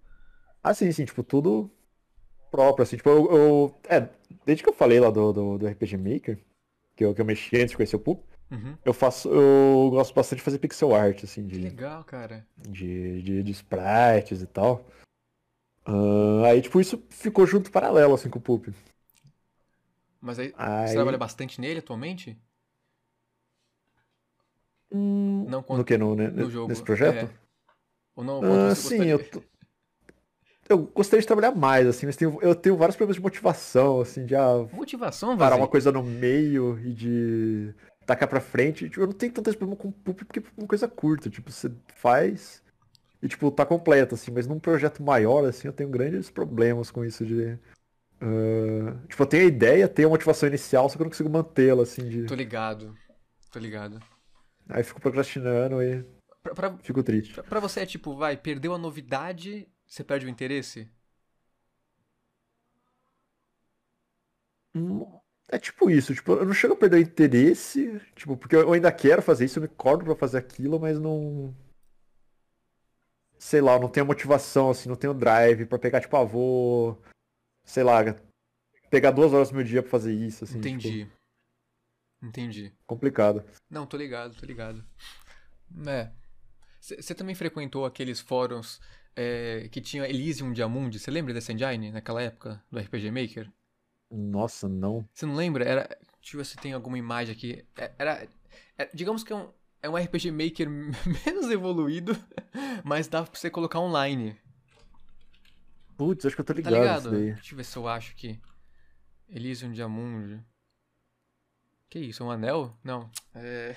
Ah, 0.63 0.73
sim, 0.73 0.91
sim, 0.91 1.05
tipo, 1.05 1.23
tudo 1.23 1.71
próprio, 2.51 2.83
assim, 2.85 2.97
tipo, 2.97 3.09
eu, 3.11 3.31
eu- 3.37 3.75
é, 3.89 4.09
desde 4.47 4.63
que 4.63 4.69
eu 4.71 4.73
falei 4.73 4.99
lá 5.01 5.11
do, 5.11 5.33
do, 5.33 5.59
do 5.59 5.67
RPG 5.67 5.97
Maker, 5.99 6.39
que 6.97 7.05
eu, 7.05 7.15
que 7.15 7.21
eu 7.21 7.25
mexi 7.25 7.57
antes 7.57 7.71
de 7.71 7.77
conhecer 7.77 7.97
o 7.97 8.01
Pup, 8.01 8.23
Uhum. 8.51 8.77
eu 8.85 8.95
faço, 8.95 9.29
eu 9.29 9.91
gosto 9.91 10.15
bastante 10.15 10.39
de 10.39 10.45
fazer 10.45 10.59
pixel 10.59 10.95
art, 10.95 11.25
assim, 11.25 11.47
Que 11.47 11.57
de, 11.59 11.61
legal, 11.61 12.05
cara. 12.05 12.47
de, 12.57 13.21
de, 13.23 13.43
de 13.43 13.53
sprites 13.53 14.41
e 14.41 14.47
tal. 14.47 14.87
Ah, 15.85 16.47
aí, 16.47 16.63
tipo, 16.63 16.81
isso 16.81 17.03
ficou 17.11 17.47
junto 17.47 17.71
paralelo, 17.71 18.15
assim, 18.15 18.31
com 18.31 18.39
o 18.39 18.43
Pup. 18.43 18.69
Mas 20.25 20.39
aí, 20.39 20.55
Aí- 20.57 20.89
você 20.89 20.95
trabalha 20.95 21.19
bastante 21.19 21.61
nele 21.61 21.81
atualmente? 21.81 22.35
Hum, 24.91 25.45
Não 25.47 25.63
quanto 25.63 25.79
no 25.81 25.85
que, 25.85 25.99
no, 25.99 26.15
ne- 26.15 26.29
no 26.31 26.51
jogo. 26.51 26.69
nesse 26.69 26.83
projeto? 26.83 27.27
É. 27.27 27.31
Ou 28.17 28.25
não, 28.25 28.43
Ah, 28.43 28.75
sim, 28.75 28.89
gostaria? 28.89 29.13
eu, 29.13 29.29
tô- 29.31 29.43
eu 30.67 30.79
gostaria 30.79 31.21
de 31.21 31.27
trabalhar 31.27 31.55
mais, 31.55 31.87
assim, 31.87 32.07
mas 32.07 32.17
tenho, 32.17 32.39
eu 32.41 32.55
tenho 32.55 32.75
vários 32.75 32.97
problemas 32.97 33.17
de 33.17 33.23
motivação, 33.23 34.01
assim, 34.01 34.25
de 34.25 34.35
ah, 34.35 34.67
Motivação, 34.73 35.37
parar 35.37 35.57
uma 35.57 35.69
coisa 35.69 35.93
no 35.93 36.03
meio 36.03 36.79
e 36.83 36.95
de 36.95 37.75
tacar 38.07 38.27
pra 38.27 38.41
frente. 38.41 38.89
Tipo, 38.89 39.03
eu 39.03 39.07
não 39.09 39.13
tenho 39.15 39.31
tanto 39.33 39.51
esse 39.51 39.59
problema 39.59 39.79
com 39.79 39.93
pulp 39.93 40.21
porque 40.23 40.39
é 40.41 40.43
uma 40.57 40.67
coisa 40.67 40.89
curta, 40.89 41.29
tipo, 41.29 41.53
você 41.53 41.71
faz 41.97 42.63
e, 43.23 43.29
tipo, 43.29 43.51
tá 43.51 43.67
completo, 43.67 44.15
assim, 44.15 44.31
mas 44.31 44.47
num 44.47 44.59
projeto 44.59 45.03
maior, 45.03 45.45
assim, 45.45 45.69
eu 45.69 45.73
tenho 45.73 45.91
grandes 45.91 46.31
problemas 46.31 46.91
com 46.91 47.05
isso 47.05 47.27
de... 47.27 47.59
ah, 48.25 49.07
tipo, 49.09 49.23
eu 49.23 49.27
tenho 49.27 49.43
a 49.45 49.47
ideia, 49.47 49.89
tenho 49.89 50.09
a 50.09 50.11
motivação 50.11 50.49
inicial, 50.49 50.89
só 50.89 50.97
que 50.97 51.03
eu 51.03 51.05
não 51.05 51.11
consigo 51.11 51.29
mantê-la, 51.31 51.83
assim, 51.83 52.09
de... 52.09 52.25
Tô 52.27 52.35
ligado. 52.35 52.97
Tô 53.53 53.59
ligado. 53.59 54.01
Aí 54.69 54.81
eu 54.81 54.85
fico 54.85 55.01
procrastinando 55.01 55.83
e 55.83 56.05
Pra, 56.43 56.55
pra, 56.55 56.79
fico 56.79 57.03
triste. 57.03 57.33
pra- 57.35 57.43
pra 57.43 57.61
você 57.61 57.81
é 57.81 57.87
tipo, 57.87 58.15
vai, 58.17 58.37
perdeu 58.37 58.75
a 58.75 58.79
novidade, 58.79 59.69
você 59.87 60.03
perde 60.05 60.27
o 60.27 60.29
interesse? 60.29 60.89
Hum, 64.75 65.07
É 65.49 65.59
tipo 65.59 65.91
isso, 65.91 66.15
tipo, 66.15 66.33
eu 66.33 66.45
não 66.47 66.53
chego 66.55 66.75
a 66.75 66.77
perder 66.77 66.97
o 66.97 67.01
interesse, 67.01 68.01
tipo, 68.17 68.37
porque 68.37 68.57
eu 68.57 68.73
ainda 68.73 68.91
quero 68.91 69.21
fazer 69.23 69.45
isso, 69.45 69.59
eu 69.59 69.63
me 69.63 69.69
cobro 69.69 70.05
pra 70.07 70.17
fazer 70.17 70.39
aquilo, 70.39 70.81
mas 70.81 70.99
não. 70.99 71.55
Sei 73.39 73.61
lá, 73.61 73.75
eu 73.75 73.81
não 73.81 73.89
tenho 73.89 74.05
a 74.05 74.07
motivação, 74.07 74.71
assim, 74.71 74.89
não 74.89 74.97
tenho 74.97 75.13
drive 75.15 75.67
pra 75.67 75.79
pegar, 75.79 76.01
tipo, 76.01 76.17
ah, 76.17 76.25
vou. 76.25 76.99
Sei 77.65 77.83
lá, 77.83 78.01
pegar 78.91 79.11
duas 79.11 79.33
horas 79.33 79.51
do 79.51 79.57
meu 79.57 79.65
dia 79.65 79.83
pra 79.83 79.91
fazer 79.91 80.13
isso, 80.13 80.45
assim, 80.45 80.61
tipo, 80.61 80.69
Entendi. 80.69 81.09
Entendi. 82.23 82.73
complicado. 82.87 83.45
Não, 83.69 83.87
tô 83.87 83.97
ligado, 83.97 84.35
tô 84.35 84.47
ligado. 84.47 84.85
É. 85.87 86.11
Você 86.81 87.15
também 87.15 87.35
frequentou 87.35 87.85
aqueles 87.87 88.21
fóruns 88.21 88.81
é, 89.17 89.69
que 89.71 89.81
tinha 89.81 90.09
Elysium 90.09 90.53
Diamundi. 90.53 90.99
Você 90.99 91.11
lembra 91.11 91.33
dessa 91.33 91.53
engine 91.53 91.91
naquela 91.91 92.23
época 92.23 92.63
do 92.71 92.79
RPG 92.79 93.11
Maker? 93.11 93.51
Nossa, 94.11 94.69
não. 94.69 95.09
Você 95.13 95.25
não 95.27 95.35
lembra? 95.35 95.65
Era. 95.65 95.89
Deixa 96.21 96.37
eu 96.37 96.39
ver 96.39 96.45
se 96.45 96.57
tem 96.57 96.73
alguma 96.73 96.99
imagem 96.99 97.35
aqui. 97.35 97.65
É- 97.77 97.93
Era. 97.99 98.29
é- 98.79 98.91
digamos 98.95 99.25
que 99.25 99.33
é 99.33 99.37
um, 99.37 99.51
é 99.83 99.89
um 99.89 99.97
RPG 99.97 100.31
Maker 100.31 100.69
menos 101.27 101.51
evoluído, 101.51 102.13
mas 102.85 103.09
dá 103.09 103.23
pra 103.23 103.39
você 103.39 103.51
colocar 103.51 103.81
online. 103.81 104.37
Putz, 105.97 106.27
acho 106.27 106.35
que 106.37 106.41
eu 106.41 106.45
tô 106.45 106.53
Tá 106.55 106.71
ligado, 106.71 106.75
ligado? 106.81 107.11
nisso 107.11 107.11
daí. 107.11 107.33
Deixa 107.35 107.53
eu 107.53 107.57
ver 107.57 107.65
se 107.65 107.77
eu 107.77 107.89
acho 107.89 108.13
aqui. 108.13 108.41
Elysium 109.29 109.73
Diamundi. 109.73 110.41
Que 111.89 111.99
isso? 111.99 112.23
É 112.23 112.27
um 112.27 112.31
anel? 112.31 112.77
Não. 112.83 113.11
É. 113.35 113.77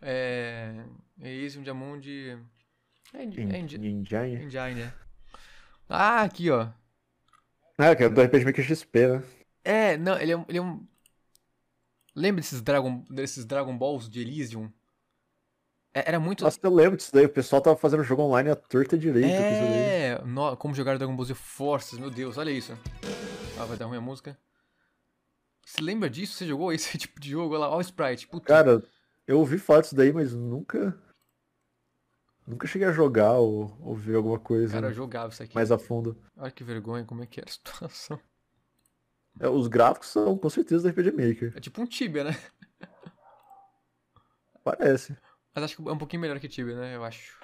É. 0.00 0.84
Elysium 1.20 1.62
Diamundi. 1.62 2.38
É, 3.14 3.18
é 3.18 3.24
Eng- 3.24 3.52
Engine? 3.56 3.88
Engine, 4.44 4.82
é. 4.82 4.92
Ah, 5.88 6.22
aqui, 6.22 6.50
ó. 6.50 6.68
Ah, 7.78 7.94
que 7.96 8.04
é 8.04 8.08
do 8.08 8.20
RPG 8.20 8.44
Maker 8.44 8.64
XP, 8.64 9.06
né? 9.08 9.22
É, 9.64 9.96
não, 9.96 10.18
ele 10.18 10.32
é, 10.32 10.36
um- 10.36 10.44
ele 10.48 10.58
é 10.58 10.62
um. 10.62 10.86
Lembra 12.14 12.42
desses 12.42 12.60
Dragon, 12.60 13.02
desses 13.08 13.46
Dragon 13.46 13.76
Balls 13.78 14.08
de 14.10 14.20
Elysium? 14.20 14.70
É- 15.94 16.08
Era 16.08 16.20
muito. 16.20 16.44
Nossa, 16.44 16.58
eu 16.62 16.74
lembro 16.74 16.96
disso 16.96 17.12
daí. 17.12 17.24
O 17.26 17.28
pessoal 17.28 17.62
tava 17.62 17.76
fazendo 17.76 18.02
jogo 18.04 18.22
online 18.22 18.50
à 18.50 18.56
torta 18.56 18.96
direita 18.98 19.28
com 19.28 19.52
isso 19.52 19.62
daí. 19.62 19.87
É, 20.18 20.24
no- 20.24 20.56
como 20.56 20.74
jogar 20.74 20.96
Dragon 20.98 21.14
Ball 21.14 21.24
Z 21.26 21.34
Forces, 21.34 21.98
meu 21.98 22.10
Deus, 22.10 22.36
olha 22.38 22.50
isso. 22.50 22.72
Ah, 23.58 23.64
vai 23.64 23.76
dar 23.76 23.86
ruim 23.86 23.98
a 23.98 24.00
música. 24.00 24.38
Você 25.64 25.82
lembra 25.82 26.08
disso? 26.08 26.34
Você 26.34 26.46
jogou 26.46 26.72
esse 26.72 26.96
tipo 26.98 27.20
de 27.20 27.30
jogo? 27.30 27.54
Olha 27.54 27.60
lá, 27.60 27.68
olha 27.70 27.78
o 27.78 27.80
sprite. 27.80 28.26
Puta. 28.26 28.46
Cara, 28.46 28.82
eu 29.26 29.38
ouvi 29.38 29.58
falar 29.58 29.82
disso 29.82 29.94
daí, 29.94 30.12
mas 30.12 30.32
nunca. 30.32 30.98
Nunca 32.46 32.66
cheguei 32.66 32.88
a 32.88 32.92
jogar 32.92 33.32
ou, 33.34 33.76
ou 33.80 33.94
ver 33.94 34.16
alguma 34.16 34.38
coisa 34.38 34.72
Cara, 34.72 34.86
eu 34.88 34.94
jogava 34.94 35.30
isso 35.32 35.42
aqui. 35.42 35.54
mais 35.54 35.70
a 35.70 35.76
fundo. 35.78 36.16
Olha 36.34 36.50
que 36.50 36.64
vergonha, 36.64 37.04
como 37.04 37.22
é 37.22 37.26
que 37.26 37.38
era 37.40 37.48
a 37.48 37.52
situação. 37.52 38.18
É, 39.38 39.48
os 39.48 39.68
gráficos 39.68 40.08
são 40.08 40.36
com 40.38 40.48
certeza 40.48 40.82
do 40.82 40.88
RPG 40.88 41.10
Maker. 41.12 41.52
É 41.54 41.60
tipo 41.60 41.80
um 41.82 41.86
Tibia, 41.86 42.24
né? 42.24 42.30
Parece. 44.64 45.16
Mas 45.54 45.64
acho 45.64 45.76
que 45.76 45.88
é 45.88 45.92
um 45.92 45.98
pouquinho 45.98 46.22
melhor 46.22 46.40
que 46.40 46.48
Tibia, 46.48 46.74
né? 46.76 46.96
Eu 46.96 47.04
acho. 47.04 47.37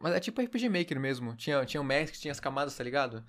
Mas 0.00 0.14
é 0.14 0.20
tipo 0.20 0.40
RPG 0.40 0.68
Maker 0.68 1.00
mesmo. 1.00 1.34
Tinha, 1.36 1.64
tinha 1.64 1.82
o 1.82 1.86
que 1.88 2.18
tinha 2.18 2.32
as 2.32 2.40
camadas, 2.40 2.76
tá 2.76 2.84
ligado? 2.84 3.24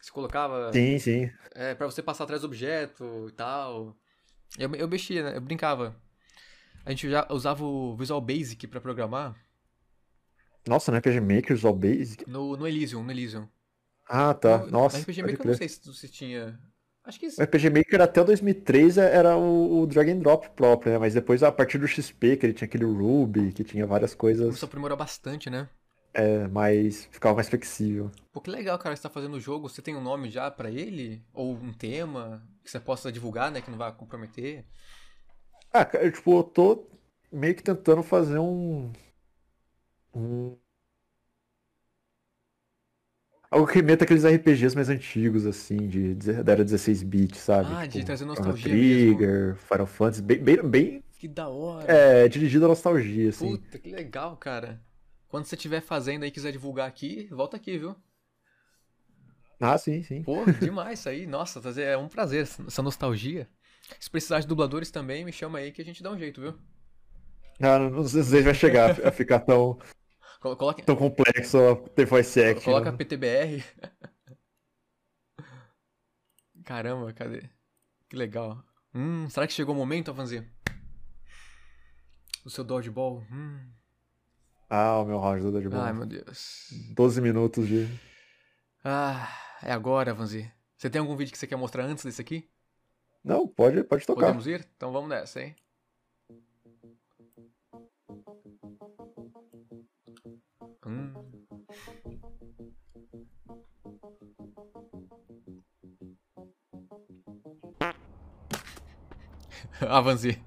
Você 0.00 0.10
colocava. 0.10 0.72
Sim, 0.72 0.98
sim. 0.98 1.30
É, 1.54 1.74
pra 1.74 1.86
você 1.86 2.02
passar 2.02 2.24
atrás 2.24 2.42
do 2.42 2.46
objeto 2.46 3.26
e 3.28 3.32
tal. 3.32 3.96
Eu, 4.58 4.74
eu 4.74 4.88
mexia, 4.88 5.22
né? 5.22 5.36
Eu 5.36 5.40
brincava. 5.40 5.96
A 6.84 6.90
gente 6.90 7.10
já 7.10 7.26
usava 7.30 7.64
o 7.64 7.96
Visual 7.96 8.20
Basic 8.20 8.66
pra 8.68 8.80
programar 8.80 9.34
Nossa, 10.68 10.92
no 10.92 10.98
RPG 10.98 11.20
Maker, 11.20 11.56
Visual 11.56 11.74
Basic. 11.74 12.30
no, 12.30 12.56
no 12.56 12.66
Elysium, 12.66 13.02
no 13.02 13.10
Elysium. 13.10 13.48
Ah, 14.08 14.32
tá. 14.34 14.58
No- 14.58 14.70
Nossa. 14.70 14.98
No 14.98 15.02
RPG 15.02 15.22
Maker 15.22 15.40
eu 15.40 15.46
não 15.46 15.54
sei 15.54 15.68
se, 15.68 15.94
se 15.94 16.08
tinha. 16.08 16.58
Acho 17.04 17.20
que 17.20 17.26
O 17.26 17.42
RPG 17.42 17.70
Maker 17.70 18.00
até 18.00 18.20
o 18.20 18.24
2003 18.24 18.98
era 18.98 19.36
o, 19.36 19.82
o 19.82 19.86
drag 19.86 20.10
and 20.10 20.18
drop 20.18 20.48
próprio, 20.50 20.92
né? 20.92 20.98
Mas 20.98 21.14
depois, 21.14 21.42
a 21.42 21.52
partir 21.52 21.78
do 21.78 21.86
XP, 21.86 22.36
que 22.36 22.46
ele 22.46 22.52
tinha 22.52 22.66
aquele 22.66 22.84
Ruby, 22.84 23.52
que 23.52 23.62
tinha 23.62 23.86
várias 23.86 24.12
coisas, 24.14 24.46
começou 24.46 24.66
a 24.66 24.68
aprimorar 24.68 24.96
bastante, 24.96 25.48
né? 25.48 25.68
É, 26.16 26.48
mais... 26.48 27.06
ficava 27.12 27.34
mais 27.34 27.48
flexível. 27.48 28.10
Pô, 28.32 28.40
que 28.40 28.50
legal, 28.50 28.78
cara, 28.78 28.94
você 28.94 29.02
tá 29.02 29.10
fazendo 29.10 29.34
o 29.34 29.40
jogo. 29.40 29.68
Você 29.68 29.82
tem 29.82 29.96
um 29.96 30.00
nome 30.02 30.30
já 30.30 30.50
pra 30.50 30.70
ele? 30.70 31.24
Ou 31.32 31.54
um 31.54 31.72
tema 31.72 32.46
que 32.62 32.70
você 32.70 32.78
possa 32.80 33.10
divulgar, 33.10 33.50
né? 33.50 33.60
Que 33.62 33.70
não 33.70 33.78
vai 33.78 33.92
comprometer? 33.94 34.64
Ah, 35.72 35.84
cara, 35.84 36.04
eu, 36.04 36.12
tipo, 36.12 36.36
eu 36.38 36.42
tô 36.44 36.88
meio 37.32 37.54
que 37.54 37.62
tentando 37.62 38.02
fazer 38.02 38.38
um... 38.38 38.92
um... 40.14 40.58
Algo 43.50 43.66
que 43.66 43.74
remeta 43.76 44.04
aqueles 44.04 44.24
RPGs 44.24 44.74
mais 44.74 44.88
antigos, 44.88 45.46
assim, 45.46 45.86
de, 45.88 46.14
de- 46.14 46.42
da 46.42 46.52
era 46.52 46.64
16 46.64 47.02
bits, 47.02 47.38
sabe? 47.40 47.76
Ah, 47.76 47.86
de 47.86 48.02
Tipo, 48.02 48.04
trazer 48.04 48.24
Chrono 48.34 48.54
nostalgia 48.54 48.58
Trigger, 48.58 49.56
Final 49.56 49.86
Fantasy, 49.86 50.22
bem, 50.22 50.38
bem, 50.42 50.62
bem 50.68 51.04
Que 51.18 51.28
da 51.28 51.48
hora. 51.48 51.98
é, 51.98 52.28
dirigido 52.28 52.66
à 52.66 52.68
nostalgia, 52.68 53.30
assim. 53.30 53.58
Puta, 53.58 53.78
que 53.78 53.90
legal, 53.92 54.36
cara. 54.36 54.84
Quando 55.36 55.44
você 55.44 55.54
estiver 55.54 55.82
fazendo 55.82 56.22
aí 56.22 56.30
e 56.30 56.32
quiser 56.32 56.50
divulgar 56.50 56.88
aqui, 56.88 57.28
volta 57.30 57.58
aqui, 57.58 57.76
viu? 57.76 57.94
Ah, 59.60 59.76
sim, 59.76 60.02
sim. 60.02 60.22
Pô, 60.22 60.46
demais 60.58 61.00
isso 61.00 61.10
aí. 61.10 61.26
Nossa, 61.26 61.60
é 61.78 61.94
um 61.94 62.08
prazer 62.08 62.44
essa 62.44 62.82
nostalgia. 62.82 63.46
Se 64.00 64.08
precisar 64.08 64.40
de 64.40 64.46
dubladores 64.46 64.90
também, 64.90 65.26
me 65.26 65.32
chama 65.32 65.58
aí 65.58 65.72
que 65.72 65.82
a 65.82 65.84
gente 65.84 66.02
dá 66.02 66.10
um 66.10 66.18
jeito, 66.18 66.40
viu? 66.40 66.58
Ah, 67.60 67.78
não, 67.78 67.90
não 67.90 68.08
sei 68.08 68.22
se 68.22 68.40
vai 68.40 68.54
chegar 68.54 68.92
a 69.06 69.12
ficar 69.12 69.40
tão, 69.40 69.78
Colo- 70.40 70.56
Coloca, 70.56 70.82
tão 70.82 70.96
complexo 70.96 71.58
ter 71.94 72.06
voice 72.06 72.42
acting. 72.42 72.64
coloca 72.64 72.90
né? 72.90 72.96
PTBR. 72.96 73.64
Caramba, 76.64 77.12
cadê? 77.12 77.50
Que 78.08 78.16
legal. 78.16 78.64
Hum, 78.94 79.28
será 79.28 79.46
que 79.46 79.52
chegou 79.52 79.74
o 79.74 79.78
momento, 79.78 80.10
Avanzi? 80.10 80.42
O 82.46 82.48
seu 82.48 82.64
dodgeball? 82.64 83.22
Hum. 83.30 83.75
Ah, 84.68 84.98
o 84.98 85.04
meu 85.04 85.18
round 85.18 85.42
do 85.42 85.52
Dodgeball. 85.52 85.80
Ai, 85.80 85.92
meu 85.92 86.06
Deus. 86.06 86.68
12 86.94 87.20
minutos 87.20 87.68
de... 87.68 87.86
Ah, 88.84 89.28
é 89.62 89.72
agora, 89.72 90.10
Avanzi. 90.10 90.50
Você 90.76 90.90
tem 90.90 91.00
algum 91.00 91.16
vídeo 91.16 91.32
que 91.32 91.38
você 91.38 91.46
quer 91.46 91.56
mostrar 91.56 91.84
antes 91.84 92.04
desse 92.04 92.20
aqui? 92.20 92.48
Não, 93.24 93.46
pode, 93.46 93.82
pode 93.84 94.06
tocar. 94.06 94.26
Podemos 94.26 94.46
ir? 94.46 94.68
Então 94.76 94.92
vamos 94.92 95.08
nessa, 95.08 95.40
hein? 95.40 95.56
Hum. 100.84 101.12
Avanzi. 109.80 110.40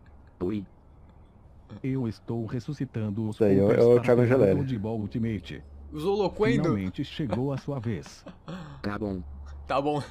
Eu 1.81 2.07
estou 2.07 2.45
ressuscitando 2.45 3.27
os 3.27 3.35
Isso 3.35 3.43
aí, 3.43 3.57
é 3.57 3.63
o- 3.63 3.71
é 3.71 3.83
o 3.83 4.01
Thiago 4.01 4.21
Angelelli. 4.21 4.59
Dodgeball 4.59 4.99
Ultimate. 4.99 5.63
Usou 5.91 6.15
loquendo? 6.15 6.63
Finalmente 6.63 7.03
chegou 7.03 7.51
a 7.53 7.57
sua 7.57 7.79
vez. 7.79 8.23
Tá 8.81 8.97
bom. 8.97 9.21
Tá 9.67 9.81
bom. 9.81 10.01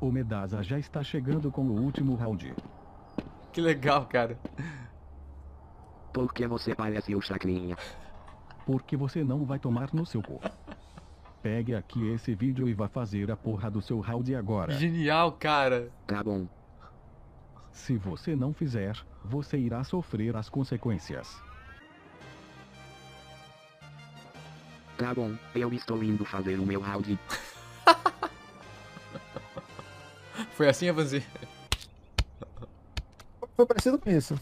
O 0.00 0.10
Medasa 0.12 0.62
já 0.62 0.78
está 0.78 1.02
chegando 1.02 1.50
com 1.50 1.62
o 1.62 1.80
último 1.82 2.14
round. 2.14 2.54
Que 3.52 3.60
legal, 3.60 4.06
cara. 4.06 4.38
Por 6.12 6.32
que 6.32 6.46
você 6.46 6.74
parece 6.74 7.14
o 7.14 7.20
Chacrinha? 7.20 7.76
Porque 8.64 8.96
você 8.96 9.24
não 9.24 9.44
vai 9.44 9.58
tomar 9.58 9.92
no 9.92 10.06
seu 10.06 10.22
cu. 10.22 10.40
Pegue 11.42 11.74
aqui 11.74 12.08
esse 12.12 12.34
vídeo 12.34 12.68
e 12.68 12.74
vá 12.74 12.88
fazer 12.88 13.30
a 13.30 13.36
porra 13.36 13.70
do 13.70 13.82
seu 13.82 13.98
round 13.98 14.34
agora. 14.34 14.72
Genial, 14.72 15.32
cara. 15.32 15.90
Tá 16.06 16.22
bom. 16.22 16.46
Se 17.72 17.96
você 17.96 18.36
não 18.36 18.52
fizer, 18.52 18.96
você 19.24 19.56
irá 19.56 19.82
sofrer 19.82 20.36
as 20.36 20.48
consequências. 20.48 21.36
Tá 24.96 25.14
bom, 25.14 25.34
eu 25.54 25.72
estou 25.72 26.02
indo 26.04 26.24
fazer 26.24 26.58
o 26.60 26.66
meu 26.66 26.80
round. 26.80 27.18
Foi 30.52 30.68
assim, 30.68 30.88
Avanzi? 30.88 31.24
Foi 33.56 33.66
parecido 33.66 33.98
com 33.98 34.10
isso. 34.10 34.38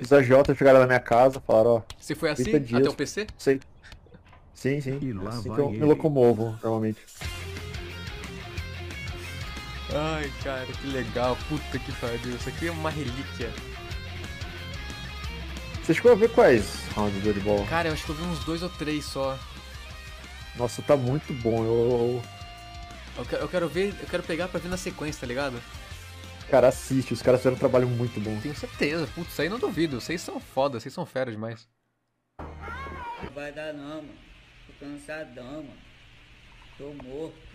Os 0.00 0.12
agiota 0.12 0.54
chegaram 0.54 0.80
na 0.80 0.86
minha 0.86 1.00
casa, 1.00 1.40
falaram, 1.40 1.76
ó... 1.76 1.82
Se 1.98 2.14
foi 2.14 2.30
assim, 2.30 2.44
30 2.44 2.60
dias, 2.60 2.80
até 2.80 2.90
o 2.90 2.94
PC? 2.94 3.26
Sei. 3.38 3.60
Sim, 4.52 4.80
sim. 4.80 4.98
E 5.00 5.12
lá 5.12 5.30
assim 5.30 5.48
vai 5.48 5.56
que 5.56 5.62
eu 5.62 5.70
me 5.70 5.76
ele. 5.76 5.84
locomovo, 5.84 6.58
normalmente. 6.62 7.00
Ai, 9.94 10.32
cara, 10.42 10.66
que 10.66 10.86
legal. 10.88 11.36
Puta 11.48 11.78
que 11.78 11.92
pariu. 11.92 12.36
Isso 12.36 12.48
aqui 12.48 12.68
é 12.68 12.70
uma 12.70 12.90
relíquia. 12.90 13.52
Você 15.82 15.94
chegou 15.94 16.10
a 16.12 16.16
ver 16.16 16.30
quais 16.32 16.84
rounds 16.94 17.14
do 17.14 17.20
Dodgeball? 17.22 17.64
Cara, 17.66 17.88
eu 17.88 17.92
acho 17.92 18.04
que 18.04 18.10
eu 18.10 18.16
vi 18.16 18.22
uns 18.24 18.44
dois 18.44 18.62
ou 18.62 18.68
três 18.68 19.04
só. 19.04 19.38
Nossa, 20.56 20.82
tá 20.82 20.96
muito 20.96 21.32
bom. 21.34 21.64
Eu, 21.64 22.22
Eu 23.16 23.24
quero, 23.24 23.42
eu 23.42 23.48
quero 23.48 23.68
ver, 23.68 23.94
eu 24.00 24.06
quero 24.08 24.22
pegar 24.24 24.48
pra 24.48 24.58
ver 24.58 24.68
na 24.68 24.76
sequência, 24.76 25.20
tá 25.20 25.26
ligado? 25.26 25.62
Cara, 26.50 26.68
assiste, 26.68 27.12
os 27.12 27.22
caras 27.22 27.40
fizeram 27.40 27.56
um 27.56 27.58
trabalho 27.58 27.88
muito 27.88 28.20
bom. 28.20 28.38
Tenho 28.40 28.54
certeza. 28.56 29.06
Putz, 29.14 29.30
isso 29.32 29.42
aí 29.42 29.48
não 29.48 29.58
duvido. 29.58 30.00
Vocês 30.00 30.20
são 30.20 30.40
foda, 30.40 30.80
vocês 30.80 30.92
são 30.92 31.06
fera 31.06 31.30
demais. 31.30 31.68
Não 32.38 33.30
vai 33.34 33.52
dar 33.52 33.72
não, 33.72 34.02
mano. 34.02 34.14
Tô 34.66 34.84
cansadão, 34.84 35.62
mano. 35.62 35.78
Tô 36.78 36.92
morto. 37.04 37.45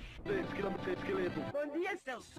Bom 1.52 1.68
dia, 1.80 1.98
seus 1.98 2.30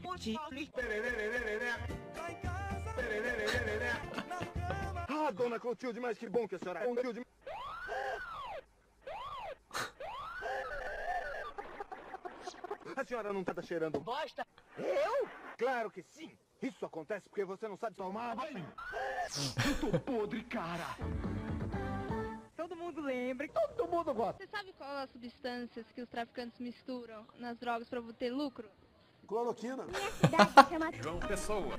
Ah, 5.09 5.31
dona 5.33 5.59
Clotilde, 5.59 6.01
mas 6.01 6.19
que 6.19 6.29
bom 6.29 6.47
que 6.47 6.55
a 6.55 6.59
senhora 6.59 6.81
é. 6.81 6.85
Clotilde. 6.85 7.27
A 12.97 13.05
senhora 13.05 13.33
não 13.33 13.43
tá 13.43 13.61
cheirando 13.63 14.01
bosta? 14.01 14.47
Eu? 14.79 15.29
Claro 15.59 15.91
que 15.91 16.03
sim. 16.03 16.31
Isso 16.63 16.87
acontece 16.87 17.29
porque 17.29 17.45
você 17.45 17.67
não 17.67 17.77
sabe 17.77 17.97
tomar 17.97 18.37
banho. 18.37 18.65
Eu 19.67 19.81
tô 19.81 19.99
podre, 20.01 20.43
cara. 20.45 20.87
Todo 22.57 22.77
mundo 22.77 23.01
lembra. 23.01 23.49
Todo 23.49 23.89
mundo 23.89 24.15
gosta. 24.15 24.43
Você 24.43 24.51
sabe 24.51 24.73
qual 24.75 24.91
é 24.91 25.03
as 25.03 25.11
substâncias 25.11 25.87
que 25.93 26.03
os 26.03 26.09
traficantes 26.09 26.61
misturam 26.61 27.27
nas 27.39 27.59
drogas 27.59 27.89
para 27.89 28.01
obter 28.01 28.31
lucro? 28.31 28.69
Cloroquina. 29.27 29.85
Cidade 30.21 30.69
chama 30.69 30.93
João 31.03 31.19
Pessoa. 31.21 31.79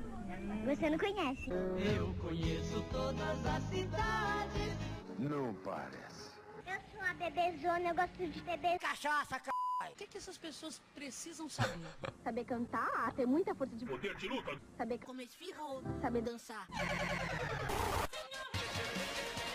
Você 0.66 0.90
não 0.90 0.98
conhece. 0.98 1.50
Eu 1.96 2.14
conheço 2.16 2.84
todas 2.92 3.46
as 3.46 3.64
cidades. 3.66 4.74
Não 5.20 5.54
parece. 5.56 6.32
Eu 6.66 6.80
sou 6.92 7.02
uma 7.02 7.14
bebezona, 7.14 7.90
eu 7.90 7.96
gosto 7.96 8.28
de 8.28 8.42
beber 8.42 8.80
Cachaça, 8.80 9.40
c... 9.40 9.52
O 9.92 9.96
que, 9.96 10.08
que 10.08 10.18
essas 10.18 10.38
pessoas 10.38 10.82
precisam 10.96 11.48
saber? 11.50 11.78
Saber 12.24 12.46
cantar, 12.46 13.12
ter 13.14 13.28
muita 13.28 13.54
força 13.54 13.76
de 13.76 13.86
Poder 13.86 14.16
de 14.16 14.28
luta. 14.28 14.60
Saber 14.78 14.98
Comer 15.00 15.26
esfirra 15.26 15.62
ou 15.64 15.84
saber 16.02 16.22
dançar? 16.22 16.68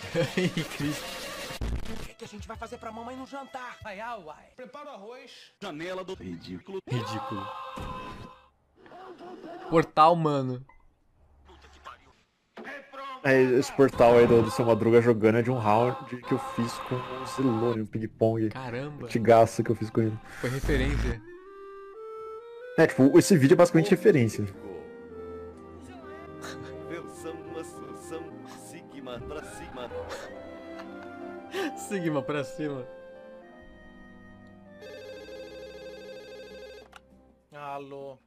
Cristo. 0.77 1.29
O 1.61 2.07
que, 2.07 2.15
que 2.15 2.25
a 2.25 2.29
gente 2.29 2.47
vai 2.47 2.57
fazer 2.57 2.79
pra 2.79 2.93
mamãe 2.93 3.17
no 3.17 3.27
jantar? 3.27 3.79
Ai, 3.85 4.01
ah, 4.01 4.17
uai. 4.17 4.45
Prepara 4.57 4.91
o 4.91 4.95
arroz. 4.95 5.53
Janela 5.61 6.05
do 6.05 6.15
ridículo. 6.15 6.79
Ridículo. 6.89 7.47
Portal, 9.69 10.17
mano. 10.17 10.65
É, 13.25 13.43
esse 13.43 13.73
portal 13.73 14.17
aí 14.17 14.27
do, 14.27 14.43
do 14.43 14.51
seu 14.51 14.65
Madruga 14.65 15.03
jogando 15.03 15.39
é 15.39 15.43
de 15.43 15.51
um 15.51 15.59
round 15.59 16.23
que 16.23 16.33
eu 16.33 16.39
fiz 16.39 16.73
com 16.89 16.95
o 16.95 17.27
Zilone, 17.27 17.83
um 17.83 17.87
ping-pong. 17.87 18.49
Caramba. 18.51 19.07
Antigaço 19.07 19.65
que 19.65 19.71
eu 19.71 19.77
fiz 19.77 19.91
com 19.91 20.03
ele. 20.03 20.19
Foi 20.41 20.51
referência. 20.51 21.21
É, 22.79 22.87
tipo, 22.87 23.19
esse 23.19 23.37
vídeo 23.37 23.55
é 23.55 23.57
basicamente 23.57 23.91
referência. 23.91 24.45
Sigma 31.89 32.23
pra 32.23 32.45
cima. 32.45 32.87
Alô. 37.51 38.19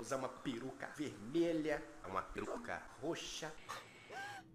Usar 0.00 0.16
uma 0.16 0.28
peruca 0.28 0.86
vermelha, 0.96 1.82
uma 2.08 2.22
peruca 2.22 2.80
roxa. 3.00 3.52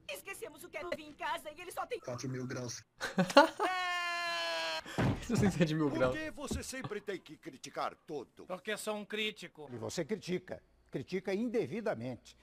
Esquecemos 0.10 0.64
o 0.64 0.70
que 0.70 0.78
era 0.78 0.90
vir 0.96 1.08
em 1.08 1.14
casa 1.14 1.52
e 1.52 1.60
ele 1.60 1.72
só 1.72 1.86
tem 1.86 2.00
4 2.00 2.30
mil 2.30 2.48
graus. 2.48 2.82
Ser 5.22 5.66
de 5.66 5.76
mil 5.76 5.90
Por 5.90 6.00
graus. 6.00 6.18
que 6.18 6.32
você 6.32 6.64
sempre 6.64 7.02
tem 7.02 7.20
que 7.20 7.36
criticar 7.36 7.94
tudo? 8.08 8.46
Porque 8.46 8.78
sou 8.78 8.96
um 8.96 9.04
crítico. 9.04 9.70
E 9.74 9.78
você 9.78 10.06
critica. 10.06 10.64
Critica 10.90 11.34
indevidamente. 11.34 12.38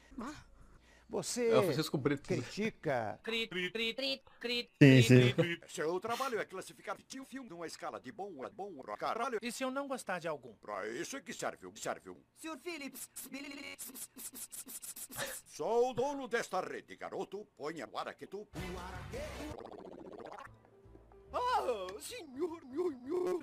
Você 1.13 1.51
É 1.51 1.59
o 1.59 1.63
Francisco 1.65 1.99
Brito. 1.99 2.23
critica. 2.23 3.21
Crit, 3.23 3.49
crit, 3.71 3.95
crit, 3.95 4.23
crit. 4.41 4.71
Sim, 4.83 5.03
sim. 5.03 5.61
Seu 5.69 6.01
trabalho 6.01 6.41
é 6.41 6.45
classificar 6.47 6.97
um 7.21 7.25
filme 7.27 7.51
numa 7.51 7.67
escala 7.67 8.01
de 8.01 8.11
bom 8.11 8.43
a 8.43 8.49
bom 8.49 8.73
pra 8.81 8.97
caralho. 8.97 9.39
E 9.43 9.53
se 9.53 9.63
eu 9.63 9.71
não 9.71 9.87
gostar 9.87 10.19
de 10.21 10.27
algum? 10.27 10.55
Pra 10.55 10.89
isso 10.89 11.15
é 11.15 11.21
que 11.21 11.35
serve, 11.35 11.67
o- 11.67 11.77
serve. 11.77 12.09
o- 12.09 12.17
Sr. 12.39 12.59
Phillips. 12.63 13.11
Sou 15.49 15.91
o 15.91 15.93
dono 15.93 16.27
desta 16.27 16.63
rede, 16.63 16.97
garoto. 16.97 17.47
Ponha 17.59 17.87
o 17.93 17.99
araqueto. 17.99 18.49
Ah, 21.31 21.87
senhor, 22.01 22.65
meu 22.65 22.91
senhor. 22.91 23.43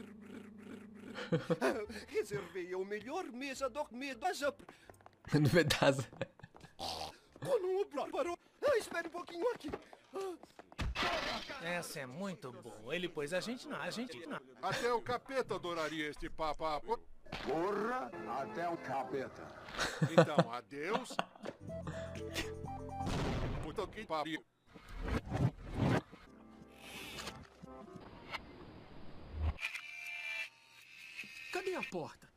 Ah, 1.61 1.85
Reservei 2.07 2.73
a 2.73 2.77
melhor 2.79 3.25
mesa 3.31 3.69
dormida. 3.69 4.27
No 5.39 5.49
pedaço. 5.49 6.07
Quando 6.79 7.08
o 7.55 8.11
parou. 8.11 8.37
Ah, 8.61 8.77
espere 8.77 9.07
um 9.07 9.11
pouquinho 9.11 9.49
aqui. 9.51 9.71
Essa 11.63 12.01
é 12.01 12.05
muito 12.05 12.51
boa. 12.51 12.95
Ele 12.95 13.07
pôs 13.07 13.33
a 13.33 13.39
gente 13.39 13.67
na, 13.67 13.81
a 13.81 13.89
gente 13.89 14.25
na. 14.25 14.41
Até 14.61 14.93
o 14.93 15.01
capeta 15.01 15.55
adoraria 15.55 16.09
este 16.09 16.29
papo. 16.29 16.65
Porra, 17.45 18.11
até 18.41 18.67
o 18.69 18.77
capeta. 18.77 19.47
Então, 20.11 20.51
adeus. 20.51 21.15
Puta 23.63 23.87
que 23.87 24.05
pariu. 24.05 24.43
Cadê 31.51 31.75
a 31.75 31.83
porta? 31.83 32.29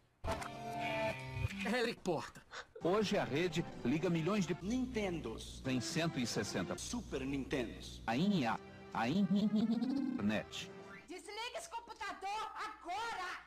Eric 1.66 2.01
Porta. 2.01 2.43
Hoje 2.82 3.16
a 3.16 3.24
rede 3.24 3.64
liga 3.84 4.10
milhões 4.10 4.47
de 4.47 4.56
Nintendos. 4.62 5.62
em 5.66 5.80
160 5.80 6.76
Super 6.76 7.20
Nintendos. 7.20 8.02
a 8.06 8.16
INA, 8.16 8.59
a 8.93 9.09
internet. 9.09 10.70
Desliga 11.09 11.59
esse 11.59 11.70
computador 11.70 12.52
agora! 12.56 13.43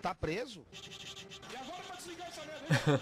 Tá 0.00 0.14
preso? 0.14 0.66
E 0.72 1.56
agora 1.56 1.82
pra 1.82 1.96
desligar 1.96 2.28
essa 2.28 2.42
merda. 2.44 3.00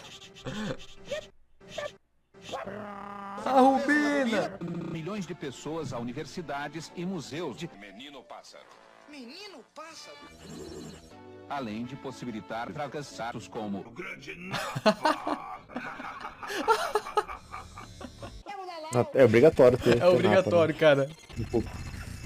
A 3.44 3.61
Rubina! 3.61 4.59
Milhões 4.90 5.27
de 5.27 5.35
pessoas 5.35 5.93
a 5.93 5.98
universidades 5.98 6.93
e 6.94 7.07
museus 7.07 7.57
de 7.57 7.70
Menino 7.78 8.23
pássaro. 8.24 8.66
Menino 9.09 9.65
pássaro. 9.74 10.16
Além 11.51 11.85
de 11.85 11.97
possibilitar 11.97 12.71
fracassados 12.71 13.49
como 13.49 13.83
Grande 13.91 14.37
É 19.15 19.25
obrigatório 19.25 19.79
ter. 19.79 20.03
É 20.03 20.07
obrigatório, 20.07 20.75
cara. 20.75 21.09
Um 21.39 21.45
pouco. 21.45 21.69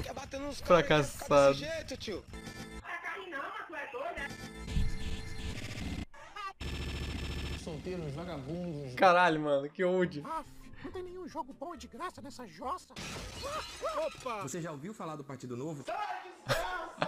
Quer 0.02 0.14
bater 0.14 0.40
nos 0.40 0.60
Fracassado. 0.62 1.58
Solteiros, 7.62 8.14
vagabundos. 8.14 8.94
Caralho, 8.94 9.40
mano, 9.40 9.68
que 9.68 9.84
ódio. 9.84 10.24
Não 10.84 10.92
tem 10.92 11.02
nenhum 11.02 11.26
jogo 11.26 11.52
bom 11.54 11.74
de 11.74 11.88
graça 11.88 12.20
nessa 12.20 12.46
jossa. 12.46 12.92
Opa! 14.06 14.42
Você 14.42 14.60
já 14.60 14.70
ouviu 14.70 14.92
falar 14.92 15.16
do 15.16 15.24
Partido 15.24 15.56
Novo? 15.56 15.82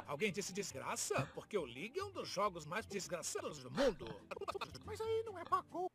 Alguém 0.06 0.32
disse 0.32 0.52
desgraça? 0.52 1.28
Porque 1.34 1.58
o 1.58 1.64
League 1.64 1.98
é 1.98 2.04
um 2.04 2.10
dos 2.10 2.26
jogos 2.26 2.64
mais 2.64 2.86
desgraçados 2.86 3.58
do 3.58 3.70
mundo. 3.70 4.06
Mas 4.86 5.00
aí 5.00 5.22
não 5.24 5.38
é 5.38 5.44
pagou. 5.44 5.90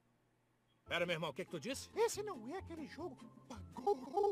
Pera, 0.87 1.05
meu 1.05 1.15
irmão, 1.15 1.31
o 1.31 1.33
que, 1.33 1.43
que 1.43 1.51
tu 1.51 1.59
disse? 1.59 1.89
Esse 1.95 2.21
não 2.21 2.53
é 2.53 2.59
aquele 2.59 2.85
jogo. 2.85 3.17
Pagou. 3.47 4.31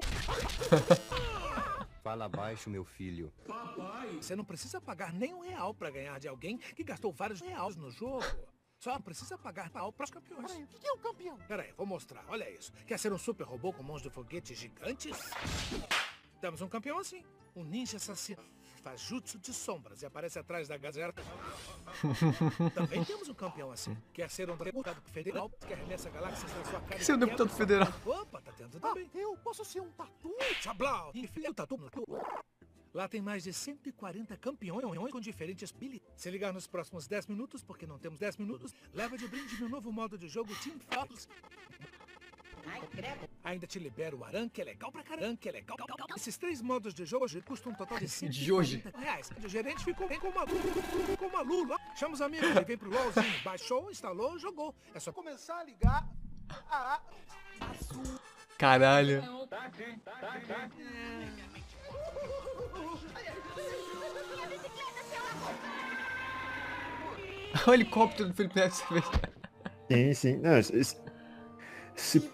Fala 2.03 2.29
baixo, 2.29 2.69
meu 2.69 2.85
filho. 2.85 3.33
Você 4.21 4.35
não 4.35 4.45
precisa 4.45 4.79
pagar 4.79 5.11
nem 5.11 5.33
um 5.33 5.39
real 5.39 5.73
pra 5.73 5.89
ganhar 5.89 6.19
de 6.19 6.27
alguém 6.27 6.57
que 6.57 6.83
gastou 6.83 7.11
vários 7.11 7.41
reais 7.41 7.75
no 7.75 7.89
jogo. 7.89 8.23
Só 8.79 8.97
precisa 8.97 9.37
pagar 9.37 9.69
real 9.73 9.91
pros 9.91 10.09
campeões. 10.09 10.49
Peraí, 10.49 10.63
o 10.63 10.67
que 10.67 10.87
é 10.87 10.93
um 10.93 10.97
campeão? 10.97 11.37
Pera 11.49 11.63
aí, 11.63 11.73
vou 11.75 11.85
mostrar. 11.85 12.23
Olha 12.29 12.49
isso. 12.49 12.71
Quer 12.87 12.97
ser 12.97 13.11
um 13.11 13.17
super 13.17 13.43
robô 13.45 13.73
com 13.73 13.83
mãos 13.83 14.01
de 14.01 14.09
foguete 14.09 14.55
gigantes? 14.55 15.17
Temos 16.39 16.61
um 16.61 16.69
campeão 16.69 16.97
assim. 16.97 17.21
Um 17.53 17.65
ninja 17.65 17.97
assassino. 17.97 18.41
Faz 18.81 19.01
jutsu 19.01 19.37
de 19.37 19.53
sombras 19.53 20.01
e 20.01 20.05
aparece 20.05 20.39
atrás 20.39 20.69
da 20.69 20.77
galera. 20.77 21.13
Também 22.73 23.03
temos 23.03 23.27
um 23.27 23.33
campeão 23.33 23.69
assim. 23.69 23.97
Quer 24.13 24.29
ser 24.29 24.49
um 24.49 24.55
deputado 24.55 25.01
federal 25.11 25.49
que 25.49 25.73
arremessa 25.73 26.09
galáxias 26.09 26.49
na 26.55 26.63
sua 26.63 26.79
cara. 26.79 26.95
Quer 26.95 27.03
ser 27.03 27.11
um 27.11 27.17
e 27.17 27.19
deputado 27.19 27.49
federal. 27.49 27.93
Opa, 28.05 28.41
tá 28.41 28.53
tendo 28.53 28.79
também. 28.79 29.09
Eu 29.13 29.35
posso 29.43 29.65
ser 29.65 29.81
um 29.81 29.91
tatu? 29.91 30.33
Chablau! 30.61 31.11
Enfia 31.13 31.51
o 31.51 31.53
tatu 31.53 31.75
no 31.75 31.91
cu. 31.91 32.05
Lá 32.93 33.07
tem 33.07 33.21
mais 33.21 33.43
de 33.43 33.53
140 33.53 34.35
campeões 34.37 35.11
com 35.11 35.19
diferentes 35.19 35.71
bilhas. 35.71 36.01
Se 36.15 36.29
ligar 36.29 36.51
nos 36.51 36.67
próximos 36.67 37.07
10 37.07 37.27
minutos, 37.27 37.63
porque 37.63 37.85
não 37.85 37.99
temos 37.99 38.19
10 38.19 38.37
minutos, 38.37 38.73
leva 38.93 39.17
de 39.17 39.27
brinde 39.27 39.57
meu 39.59 39.69
novo 39.69 39.91
modo 39.91 40.17
de 40.17 40.27
jogo 40.27 40.53
Team 40.63 40.79
Fox. 40.79 41.27
Ainda 43.43 43.65
te 43.65 43.79
libera 43.79 44.15
o 44.15 44.23
Aran, 44.23 44.49
que 44.49 44.61
é 44.61 44.65
legal 44.65 44.91
pra 44.91 45.03
caramba, 45.03 45.37
que 45.37 45.49
é 45.49 45.51
legal. 45.51 45.77
Esses 46.15 46.37
três 46.37 46.61
modos 46.61 46.93
de 46.93 47.05
jogo 47.05 47.25
hoje 47.25 47.41
custam 47.41 47.71
um 47.71 47.75
total 47.75 47.99
de 47.99 48.07
De 48.29 48.51
hoje. 48.51 48.81
140 48.81 48.99
reais. 48.99 49.29
O 49.43 49.47
gerente 49.47 49.83
ficou 49.83 50.07
bem 50.07 50.19
com 50.19 50.27
uma 50.29 50.43
lula, 50.43 51.17
com 51.17 51.25
uma 51.25 51.41
lula. 51.41 51.77
Chama 51.95 52.13
os 52.13 52.21
amigos 52.21 52.49
e 52.49 52.63
vem 52.63 52.77
pro 52.77 52.89
LOLzinho. 52.89 53.43
Baixou, 53.43 53.89
instalou, 53.89 54.37
jogou. 54.37 54.75
É 54.93 54.99
só 54.99 55.11
Começar 55.11 55.59
a 55.59 55.63
ligar 55.63 56.09
a... 56.69 57.01
Caralho. 58.57 59.21
o 67.67 67.73
helicóptero 67.73 68.29
do 68.29 68.35
Felipe 68.35 68.55
Neto, 68.55 68.73
você 68.73 68.83
é 68.83 68.99
vê. 68.99 70.13
Sim, 70.13 70.13
sim. 70.13 70.37
Não, 70.37 70.57
esse, 70.57 70.97
esse, 71.95 72.31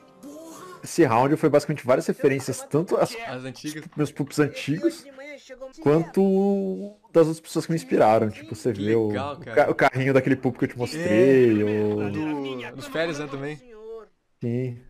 esse 0.84 1.06
round 1.06 1.36
foi 1.38 1.50
basicamente 1.50 1.86
várias 1.86 2.06
referências, 2.08 2.62
tanto 2.70 2.98
as, 2.98 3.16
as 3.16 3.44
antigas, 3.44 3.84
tipo, 3.84 3.98
meus 3.98 4.12
pups 4.12 4.40
antigos, 4.40 5.06
quanto 5.82 6.98
das 7.12 7.28
outras 7.28 7.40
pessoas 7.40 7.66
que 7.66 7.72
me 7.72 7.78
inspiraram. 7.78 8.30
Tipo, 8.30 8.56
você 8.56 8.74
vê 8.74 8.96
o, 8.96 9.08
legal, 9.08 9.38
o, 9.68 9.72
o, 9.72 9.76
carrinho 9.76 10.14
daquele 10.14 10.36
pup 10.36 10.58
que 10.58 10.66
eu 10.66 10.70
te 10.70 10.76
é. 10.76 10.78
mostrei. 10.78 11.62
É, 11.62 11.84
o... 11.84 12.12
Do, 12.12 12.76
dos 12.76 12.90
Pérez, 12.90 13.20
né, 13.20 13.28
também. 13.28 13.58
Sim. 14.42 14.82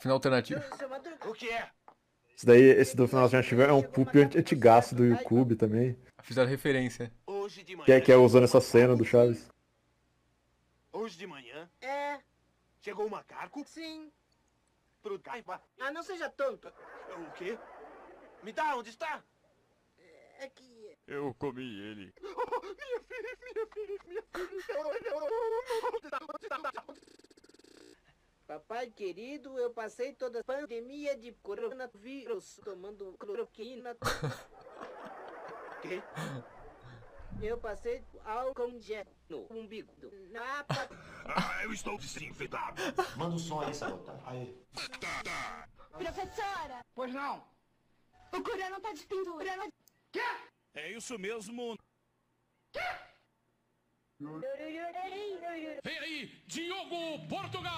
Final 0.00 0.16
alternativo. 0.16 0.60
O 1.24 1.32
que 1.32 1.48
é? 1.48 1.70
Esse 2.42 2.46
daí, 2.48 2.60
esse 2.70 2.96
do 2.96 3.06
final 3.06 3.22
alternativo 3.22 3.62
é 3.62 3.72
um 3.72 3.84
poop 3.84 4.18
anti- 4.18 4.36
antigaço 4.36 4.96
do 4.96 5.04
YouTube 5.04 5.54
também. 5.54 5.96
Fizeram 6.24 6.50
referência. 6.50 7.12
Hoje 7.24 7.62
de 7.62 7.76
manhã. 7.76 7.86
Que 7.86 7.92
é, 7.92 8.00
que 8.00 8.10
é 8.10 8.16
usando 8.16 8.42
essa 8.42 8.60
cena 8.60 8.96
do 8.96 9.04
Chaves. 9.04 9.48
Hoje 10.92 11.16
de 11.16 11.24
manhã. 11.24 11.70
É, 11.80 12.18
Chegou 12.80 13.06
o 13.06 13.10
macaco. 13.10 13.62
sim. 13.64 14.10
Pro 15.00 15.20
caipa. 15.20 15.62
Ah, 15.78 15.92
não 15.92 16.02
seja 16.02 16.28
tonto. 16.30 16.66
O 16.66 17.30
quê? 17.34 17.56
Me 18.42 18.52
dá, 18.52 18.74
onde 18.74 18.90
está? 18.90 19.22
É 20.40 20.48
que... 20.48 20.96
Eu 21.06 21.32
comi 21.38 21.62
ele. 21.62 22.12
minha 22.20 22.34
filha, 23.06 23.38
minha 23.54 23.66
filha, 23.72 23.98
minha 24.08 24.22
Papai 28.46 28.90
querido, 28.90 29.58
eu 29.58 29.70
passei 29.72 30.12
toda 30.12 30.40
a 30.40 30.44
pandemia 30.44 31.16
de 31.16 31.32
coronavírus 31.32 32.60
tomando 32.64 33.16
cloroquina. 33.18 33.96
Quê? 35.82 36.02
Eu 37.40 37.58
passei 37.58 38.04
álcool 38.24 38.78
gel 38.80 39.06
no 39.28 39.46
umbigo. 39.50 39.92
Na 40.30 40.64
Ah, 41.24 41.64
eu 41.64 41.72
estou 41.72 41.96
desinfetado. 41.98 42.80
Manda 43.16 43.36
o 43.36 43.38
som 43.38 43.60
aí, 43.60 43.74
Sarota. 43.74 44.20
Aí. 44.26 44.56
Professora! 45.92 46.84
Pois 46.94 47.12
não. 47.12 47.44
O 48.32 48.42
Corano 48.42 48.80
tá 48.80 48.92
despendurando. 48.92 49.72
É 50.74 50.90
isso 50.92 51.18
mesmo. 51.18 51.76
Vem 55.84 55.98
aí, 55.98 56.30
Diogo 56.46 57.26
Portugal! 57.28 57.72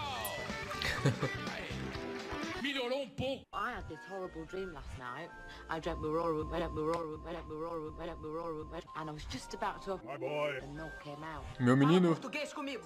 Melhorou 2.62 3.02
um 3.02 3.08
pouco. 3.10 3.46
I 3.54 3.72
had 3.76 3.84
this 3.88 3.98
horrible 4.10 4.44
dream 4.46 4.72
last 4.72 4.88
night. 4.98 5.30
I 5.70 5.80
dreamt 5.80 6.00
we 6.02 6.08
were 6.10 6.20
all, 6.20 6.32
we 6.34 6.44
dreamt 6.44 6.74
we 6.74 6.82
were 6.82 6.94
all, 6.96 7.06
we 7.06 7.16
dreamt 7.22 7.48
we 7.48 7.56
were 7.56 7.66
all, 7.68 7.80
we 7.80 7.90
dreamt 7.96 8.20
we 8.22 8.28
were 8.30 8.40
all, 8.40 8.52
we 8.54 8.64
dreamt- 8.70 8.84
and 8.96 9.08
I 9.10 9.12
was 9.12 9.24
just 9.30 9.54
about 9.54 9.82
to 9.84 9.98
My 10.04 10.16
boy. 10.18 10.60
the 10.60 10.66
milk 10.68 10.92
came 11.02 11.22
out. 11.24 11.44
Meu 11.60 11.76
menino. 11.76 12.14
Português 12.14 12.52
comigo. 12.52 12.84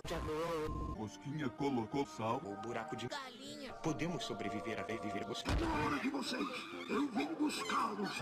Mosquinha 0.96 1.48
colocou 1.50 2.06
sal. 2.06 2.40
O 2.44 2.54
buraco 2.66 2.96
de 2.96 3.08
galinha. 3.08 3.72
Podemos 3.82 4.24
sobreviver 4.24 4.78
a 4.80 4.84
viver 4.84 5.24
buscando. 5.24 5.64
hora 5.64 5.98
de 6.00 6.10
vocês. 6.10 6.46
Eu 6.90 7.08
vim 7.08 7.34
buscá-los. 7.34 8.20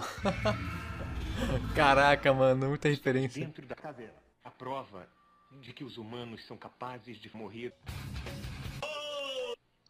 Caraca, 1.74 2.32
mano, 2.32 2.68
muita 2.68 2.88
referência. 2.88 3.44
Dentro 3.44 3.66
da 3.66 3.74
caverna. 3.74 4.14
A 4.44 4.50
prova 4.50 5.08
de 5.50 5.72
que 5.72 5.84
os 5.84 5.96
humanos 5.96 6.44
são 6.46 6.56
capazes 6.56 7.18
de 7.18 7.34
morrer. 7.36 7.72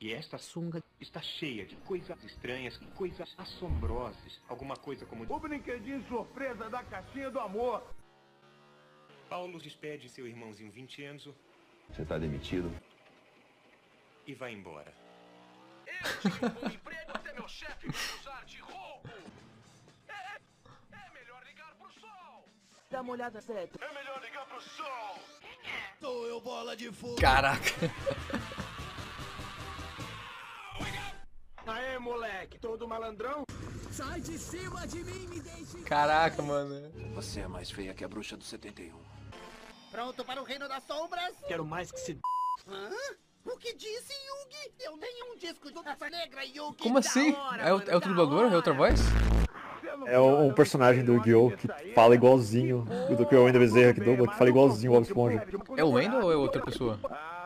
E 0.01 0.13
esta 0.13 0.37
sunga 0.37 0.83
está 1.01 1.23
cheia 1.23 1.65
de 1.65 1.75
coisas 1.77 2.23
estranhas, 2.23 2.77
coisas 2.95 3.35
assombrosas. 3.39 4.41
Alguma 4.49 4.77
coisa 4.77 5.07
como. 5.07 5.25
O 5.33 5.39
brinquedinho 5.41 6.07
surpresa 6.07 6.69
da 6.69 6.85
caixinha 6.85 7.31
do 7.31 7.41
amor. 7.41 7.83
Paulo 9.29 9.59
despede 9.59 10.09
seu 10.09 10.27
irmãozinho 10.27 10.71
Vincenzo 10.71 11.35
Você 11.91 12.05
tá 12.05 12.17
demitido? 12.19 12.71
e 14.27 14.35
vai 14.35 14.53
embora. 14.53 14.93
Eu 15.87 16.21
tinha 16.31 16.69
um 16.69 16.73
emprego 16.75 17.11
até 17.15 17.33
meu 17.33 17.49
chefe 17.49 17.87
me 17.89 17.95
acusar 17.95 18.45
de 18.45 18.59
roubo. 18.61 18.86
Dá 22.91 23.01
uma 23.01 23.13
olhada 23.13 23.41
certa. 23.41 23.85
É 23.85 23.93
melhor 23.93 24.21
ligar 24.23 24.47
pro 24.47 24.61
sol. 24.61 25.19
Sou 26.01 26.27
eu 26.29 26.41
bola 26.41 26.77
de 26.77 26.93
fogo. 26.93 27.17
Caraca. 27.17 27.71
Aê, 31.67 31.99
moleque, 31.99 32.59
todo 32.61 32.87
malandrão? 32.87 33.45
Sai 33.91 34.21
de 34.21 34.39
cima 34.39 34.87
de 34.87 35.03
mim, 35.03 35.27
me 35.27 35.41
deixe. 35.41 35.83
Caraca, 35.83 36.41
mano. 36.43 36.93
Você 37.15 37.41
é 37.41 37.49
mais 37.49 37.71
feia 37.71 37.93
que 37.93 38.05
a 38.05 38.09
bruxa 38.09 38.37
do 38.37 38.45
71. 38.45 38.97
Pronto 39.91 40.25
para 40.25 40.41
o 40.41 40.45
reino 40.45 40.69
das 40.69 40.85
sombras? 40.85 41.35
Quero 41.49 41.65
mais 41.65 41.91
que 41.91 41.99
se. 41.99 42.21
Hã? 42.69 42.91
O 43.45 43.57
que 43.59 43.75
disse, 43.75 44.13
Yugi? 44.13 44.75
Eu 44.81 44.97
tenho 44.99 45.33
um 45.33 45.37
disco 45.39 45.73
de 45.73 45.81
raça 45.81 46.09
negra, 46.09 46.45
Yugi. 46.45 46.77
Como 46.83 46.99
assim? 46.99 47.33
hora, 47.35 47.63
É 47.63 47.73
o, 47.73 47.79
mano, 47.79 47.91
é 47.91 47.97
o 47.97 48.01
da 48.01 48.07
dublador? 48.07 48.53
É 48.53 48.57
outra 48.57 48.75
voz? 48.75 49.01
É 50.07 50.21
um, 50.21 50.49
um 50.49 50.53
personagem 50.53 51.05
do 51.05 51.15
Yu-Gi-Oh! 51.15 51.51
que 51.51 51.69
fala 51.95 52.15
igualzinho 52.15 52.87
do 53.17 53.27
que 53.27 53.35
o 53.35 53.45
Wendel 53.45 53.61
Bezerra 53.61 53.95
que 53.95 54.01
dubla, 54.01 54.29
que 54.29 54.37
fala 54.37 54.51
igualzinho 54.51 54.93
o 54.93 54.95
Bob 54.95 55.05
Esponja. 55.05 55.47
É 55.77 55.85
o 55.85 55.91
Wendell 55.91 56.23
ou 56.23 56.33
é 56.33 56.37
outra 56.37 56.63
pessoa? 56.63 56.99
Ah. 57.05 57.37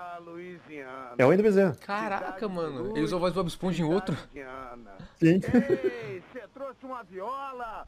É 1.18 1.24
o 1.24 1.28
Wendel 1.28 1.44
Bezerra. 1.44 1.76
Caraca, 1.84 2.48
mano. 2.48 2.96
Ele 2.96 3.04
usou 3.04 3.18
a 3.18 3.20
voz 3.20 3.34
do 3.34 3.36
Bob 3.40 3.48
Esponja 3.48 3.82
em 3.82 3.86
outro. 3.86 4.16
Sim. 5.16 5.40
Ei, 6.02 6.22
você 6.32 6.46
trouxe 6.54 6.84
uma 6.84 7.02
viola? 7.02 7.86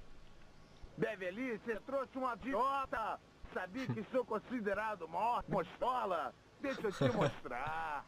Beverly, 0.98 1.58
você 1.58 1.76
trouxe 1.86 2.16
uma 2.16 2.36
viola? 2.36 3.18
Sabia 3.54 3.86
que 3.86 4.04
sou 4.10 4.24
considerado 4.24 5.08
maior 5.08 5.42
mostola? 5.48 6.34
Deixa 6.60 6.80
eu 6.86 6.92
te 6.92 7.16
mostrar. 7.16 8.04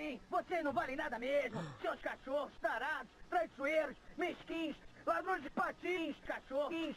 Assim. 0.00 0.20
Vocês 0.30 0.64
não 0.64 0.72
valem 0.72 0.96
nada 0.96 1.18
mesmo. 1.18 1.60
Seus 1.80 2.00
cachorros, 2.00 2.52
tarados, 2.60 3.10
traiçoeiros, 3.28 3.96
mesquinhos, 4.16 4.76
ladrões 5.06 5.42
de 5.42 5.50
patins, 5.50 6.16
cachorros, 6.26 6.96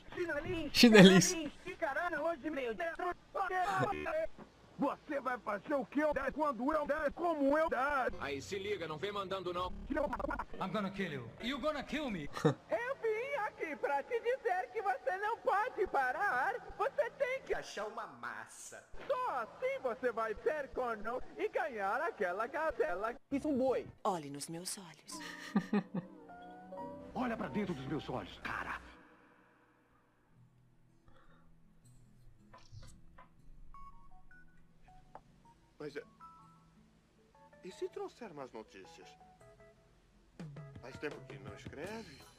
chinelins, 0.73 1.33
E 1.65 1.75
caralho, 1.75 2.21
hoje 2.21 2.49
meio. 2.49 2.75
Você 4.79 5.19
vai 5.21 5.37
fazer 5.39 5.75
o 5.75 5.85
que 5.85 5.99
eu 5.99 6.13
der 6.13 6.31
quando 6.33 6.73
eu 6.73 6.85
der, 6.85 7.11
como 7.13 7.57
eu 7.57 7.69
der. 7.69 8.11
Aí 8.19 8.41
se 8.41 8.57
liga, 8.57 8.87
não 8.87 8.97
vem 8.97 9.11
mandando 9.11 9.53
não. 9.53 9.71
I'm 10.59 10.71
gonna 10.71 10.89
kill 10.89 11.11
you. 11.11 11.29
You 11.41 11.59
gonna 11.59 11.83
kill 11.83 12.09
me. 12.09 12.29
eu 12.43 12.95
vim 13.01 13.35
aqui 13.45 13.75
pra 13.75 14.01
te 14.03 14.19
dizer 14.19 14.52
pode 15.43 15.87
parar. 15.87 16.53
Você 16.77 17.09
tem 17.11 17.41
que 17.43 17.53
Achar 17.53 17.85
uma 17.87 18.07
massa. 18.07 18.83
Só 19.07 19.29
assim 19.41 19.79
você 19.81 20.11
vai 20.11 20.33
ser 20.35 20.69
corno 20.69 21.21
e 21.37 21.47
ganhar 21.49 22.01
aquela 22.01 22.47
gazela. 22.47 23.15
Isso 23.31 23.47
é 23.47 23.51
um 23.51 23.57
boi. 23.57 23.87
Olhe 24.03 24.29
nos 24.29 24.47
meus 24.47 24.77
olhos. 24.77 25.19
Olha 27.15 27.37
pra 27.37 27.47
dentro 27.47 27.75
dos 27.75 27.85
meus 27.85 28.09
olhos, 28.09 28.39
cara. 28.39 28.81
Mas 35.79 35.95
é... 35.95 36.03
E 37.63 37.71
se 37.71 37.87
trouxer 37.89 38.33
mais 38.33 38.51
notícias? 38.51 39.07
Faz 40.81 40.97
tempo 40.97 41.15
que 41.27 41.37
não 41.39 41.53
escreve. 41.55 42.32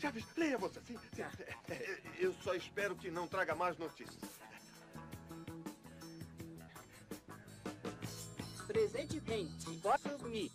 Chaves, 0.00 0.24
leia 0.36 0.56
você 0.56 0.80
sim. 0.86 0.98
sim. 1.14 1.22
É, 1.68 1.74
é, 1.74 2.00
Eu 2.18 2.32
só 2.42 2.54
espero 2.54 2.96
que 2.96 3.10
não 3.10 3.28
traga 3.28 3.54
mais 3.54 3.76
notícias. 3.76 4.18
Presente 8.66 9.20
quente, 9.20 9.70
posso 9.82 10.18
me 10.26 10.50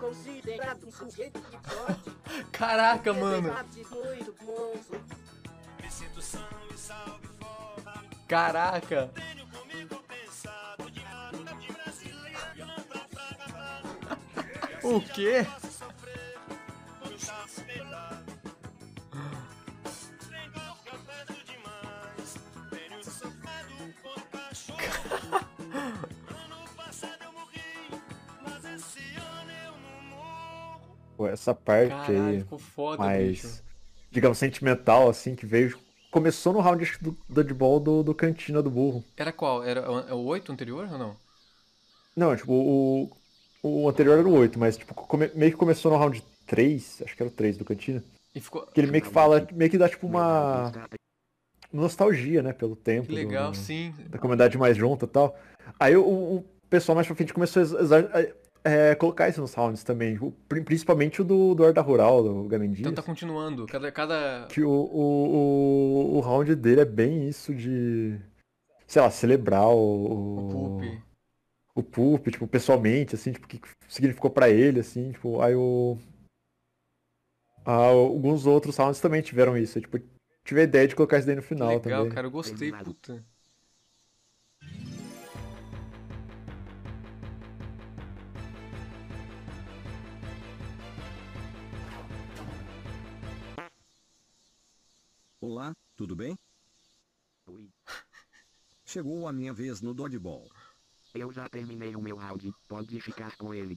considerado 0.00 0.88
um 0.88 0.90
sujeito 0.90 1.40
de 1.40 1.72
sorte. 1.72 2.10
Caraca, 2.50 3.12
mano. 3.12 3.52
Muito 3.52 4.34
bom. 4.44 4.72
Me 14.82 15.71
essa 31.26 31.54
parte 31.54 31.88
Caralho, 31.90 32.26
aí, 32.26 32.38
ficou 32.40 32.58
foda, 32.58 32.98
mais, 33.04 33.28
bicho. 33.28 33.62
digamos, 34.10 34.38
sentimental, 34.38 35.08
assim, 35.08 35.34
que 35.34 35.46
veio. 35.46 35.78
Começou 36.10 36.52
no 36.52 36.60
round 36.60 36.98
do 37.00 37.16
dodgeball 37.28 37.80
do, 37.80 38.02
do 38.02 38.14
Cantina 38.14 38.62
do 38.62 38.70
Burro. 38.70 39.02
Era 39.16 39.32
qual? 39.32 39.64
Era 39.64 39.90
o 39.90 39.98
é 40.08 40.12
o 40.14 40.18
8 40.24 40.52
anterior 40.52 40.86
ou 40.92 40.98
não? 40.98 41.16
Não, 42.14 42.36
tipo, 42.36 42.52
o, 42.52 43.10
o 43.62 43.88
anterior 43.88 44.18
era 44.18 44.28
o 44.28 44.34
8, 44.38 44.58
mas 44.58 44.76
tipo, 44.76 44.92
come- 44.94 45.30
meio 45.34 45.52
que 45.52 45.56
começou 45.58 45.90
no 45.90 45.96
round 45.96 46.22
3, 46.46 47.02
acho 47.04 47.16
que 47.16 47.22
era 47.22 47.30
o 47.30 47.34
3 47.34 47.56
do 47.56 47.64
Cantina. 47.64 48.04
E 48.34 48.40
ficou. 48.40 48.66
Que 48.66 48.80
ele 48.80 48.90
meio 48.90 49.02
que 49.02 49.10
fala, 49.10 49.46
meio 49.52 49.70
que 49.70 49.78
dá 49.78 49.88
tipo 49.88 50.06
uma 50.06 50.70
nostalgia, 51.72 52.42
né, 52.42 52.52
pelo 52.52 52.76
tempo. 52.76 53.06
Que 53.06 53.14
legal, 53.14 53.50
do- 53.52 53.56
sim. 53.56 53.94
Da 54.08 54.18
comunidade 54.18 54.58
mais 54.58 54.76
junta 54.76 55.06
e 55.06 55.08
tal. 55.08 55.38
Aí 55.80 55.96
o, 55.96 56.02
o- 56.06 56.44
pessoal 56.68 56.94
mais 56.96 57.06
pra 57.06 57.14
frente 57.16 57.34
começou 57.34 57.62
a 57.62 58.26
é, 58.64 58.94
colocar 58.94 59.28
isso 59.28 59.40
nos 59.40 59.54
rounds 59.54 59.82
também. 59.82 60.18
O- 60.18 60.30
pri- 60.30 60.62
principalmente 60.62 61.20
o 61.20 61.24
do, 61.24 61.54
do 61.54 61.62
Horda 61.62 61.80
Rural, 61.80 62.22
do 62.22 62.44
Gamen 62.48 62.72
Então 62.78 62.92
tá 62.94 63.02
continuando. 63.02 63.66
Cada. 63.66 63.90
cada... 63.90 64.46
Que 64.48 64.62
o, 64.62 64.70
o, 64.70 66.14
o, 66.14 66.16
o 66.16 66.20
round 66.20 66.54
dele 66.54 66.80
é 66.80 66.84
bem 66.84 67.28
isso 67.28 67.54
de. 67.54 68.18
Sei 68.86 69.00
lá, 69.00 69.10
celebrar 69.10 69.68
o. 69.68 70.36
O 70.38 70.48
Poop. 70.50 71.02
O 71.74 71.82
Poop, 71.82 72.30
tipo, 72.30 72.46
pessoalmente, 72.46 73.14
assim, 73.14 73.32
tipo, 73.32 73.46
o 73.46 73.48
que 73.48 73.60
significou 73.88 74.30
pra 74.30 74.50
ele, 74.50 74.80
assim, 74.80 75.12
tipo, 75.12 75.40
aí 75.40 75.54
o. 75.54 75.98
Ah, 77.64 77.86
alguns 77.86 78.44
outros 78.46 78.76
rounds 78.76 79.00
também 79.00 79.22
tiveram 79.22 79.56
isso. 79.56 79.80
Tipo, 79.80 79.98
tive 80.44 80.60
a 80.60 80.64
ideia 80.64 80.86
de 80.88 80.94
colocar 80.94 81.18
isso 81.18 81.26
daí 81.26 81.36
no 81.36 81.42
final 81.42 81.68
Legal, 81.68 81.80
também. 81.82 82.10
cara, 82.14 82.26
eu 82.26 82.30
gostei, 82.30 82.72
puta. 82.72 83.24
Olá, 95.42 95.74
tudo 95.96 96.14
bem? 96.14 96.38
Chegou 98.84 99.26
a 99.26 99.32
minha 99.32 99.52
vez 99.52 99.80
no 99.80 99.92
dodgeball. 99.92 100.48
Eu 101.12 101.32
já 101.32 101.48
terminei 101.48 101.96
o 101.96 102.00
meu 102.00 102.16
round, 102.16 102.54
pode 102.68 103.00
ficar 103.00 103.36
com 103.36 103.52
ele. 103.52 103.76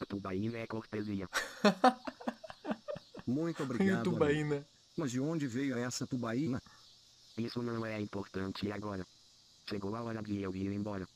A 0.00 0.06
tubaína 0.06 0.58
é 0.58 0.66
cortesia. 0.68 1.28
Muito 3.26 3.64
obrigado. 3.64 3.94
amigo. 3.94 4.12
Tubaína. 4.12 4.64
Mas 4.96 5.10
de 5.10 5.18
onde 5.18 5.48
veio 5.48 5.76
essa 5.76 6.06
tubaína? 6.06 6.62
Isso 7.36 7.60
não 7.60 7.84
é 7.84 8.00
importante 8.00 8.70
agora. 8.70 9.04
Chegou 9.68 9.96
a 9.96 10.04
hora 10.04 10.22
de 10.22 10.40
eu 10.40 10.54
ir 10.54 10.72
embora. 10.72 11.08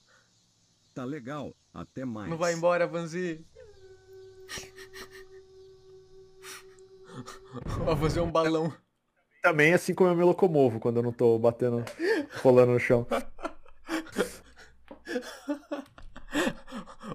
Tá 0.92 1.04
legal, 1.04 1.54
até 1.72 2.04
mais. 2.04 2.28
Não 2.28 2.36
vai 2.36 2.54
embora, 2.54 2.88
Vanzi. 2.88 3.46
Vai 7.84 7.96
fazer 7.96 8.20
um 8.20 8.30
balão. 8.30 8.72
Também 9.46 9.72
assim 9.72 9.94
como 9.94 10.10
eu 10.10 10.16
me 10.16 10.24
locomovo 10.24 10.80
quando 10.80 10.96
eu 10.96 11.04
não 11.04 11.12
tô 11.12 11.38
batendo, 11.38 11.84
rolando 12.42 12.72
no 12.72 12.80
chão. 12.80 13.06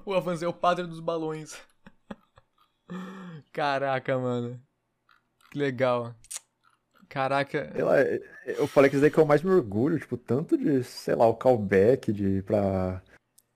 O 0.03 0.13
Avanzi 0.13 0.43
é 0.43 0.47
o 0.47 0.53
padre 0.53 0.87
dos 0.87 0.99
balões. 0.99 1.55
Caraca, 3.51 4.17
mano. 4.17 4.59
Que 5.51 5.59
legal. 5.59 6.15
Caraca. 7.07 7.71
Lá, 7.77 7.97
eu 8.45 8.65
falei 8.67 8.89
que 8.89 8.95
isso 8.95 9.01
daí 9.01 9.11
que 9.11 9.17
eu 9.17 9.25
mais 9.25 9.43
me 9.43 9.51
orgulho, 9.51 9.99
tipo, 9.99 10.17
tanto 10.17 10.57
de, 10.57 10.83
sei 10.83 11.13
lá, 11.13 11.27
o 11.27 11.35
callback, 11.35 12.11
de 12.11 12.41
pra. 12.43 13.01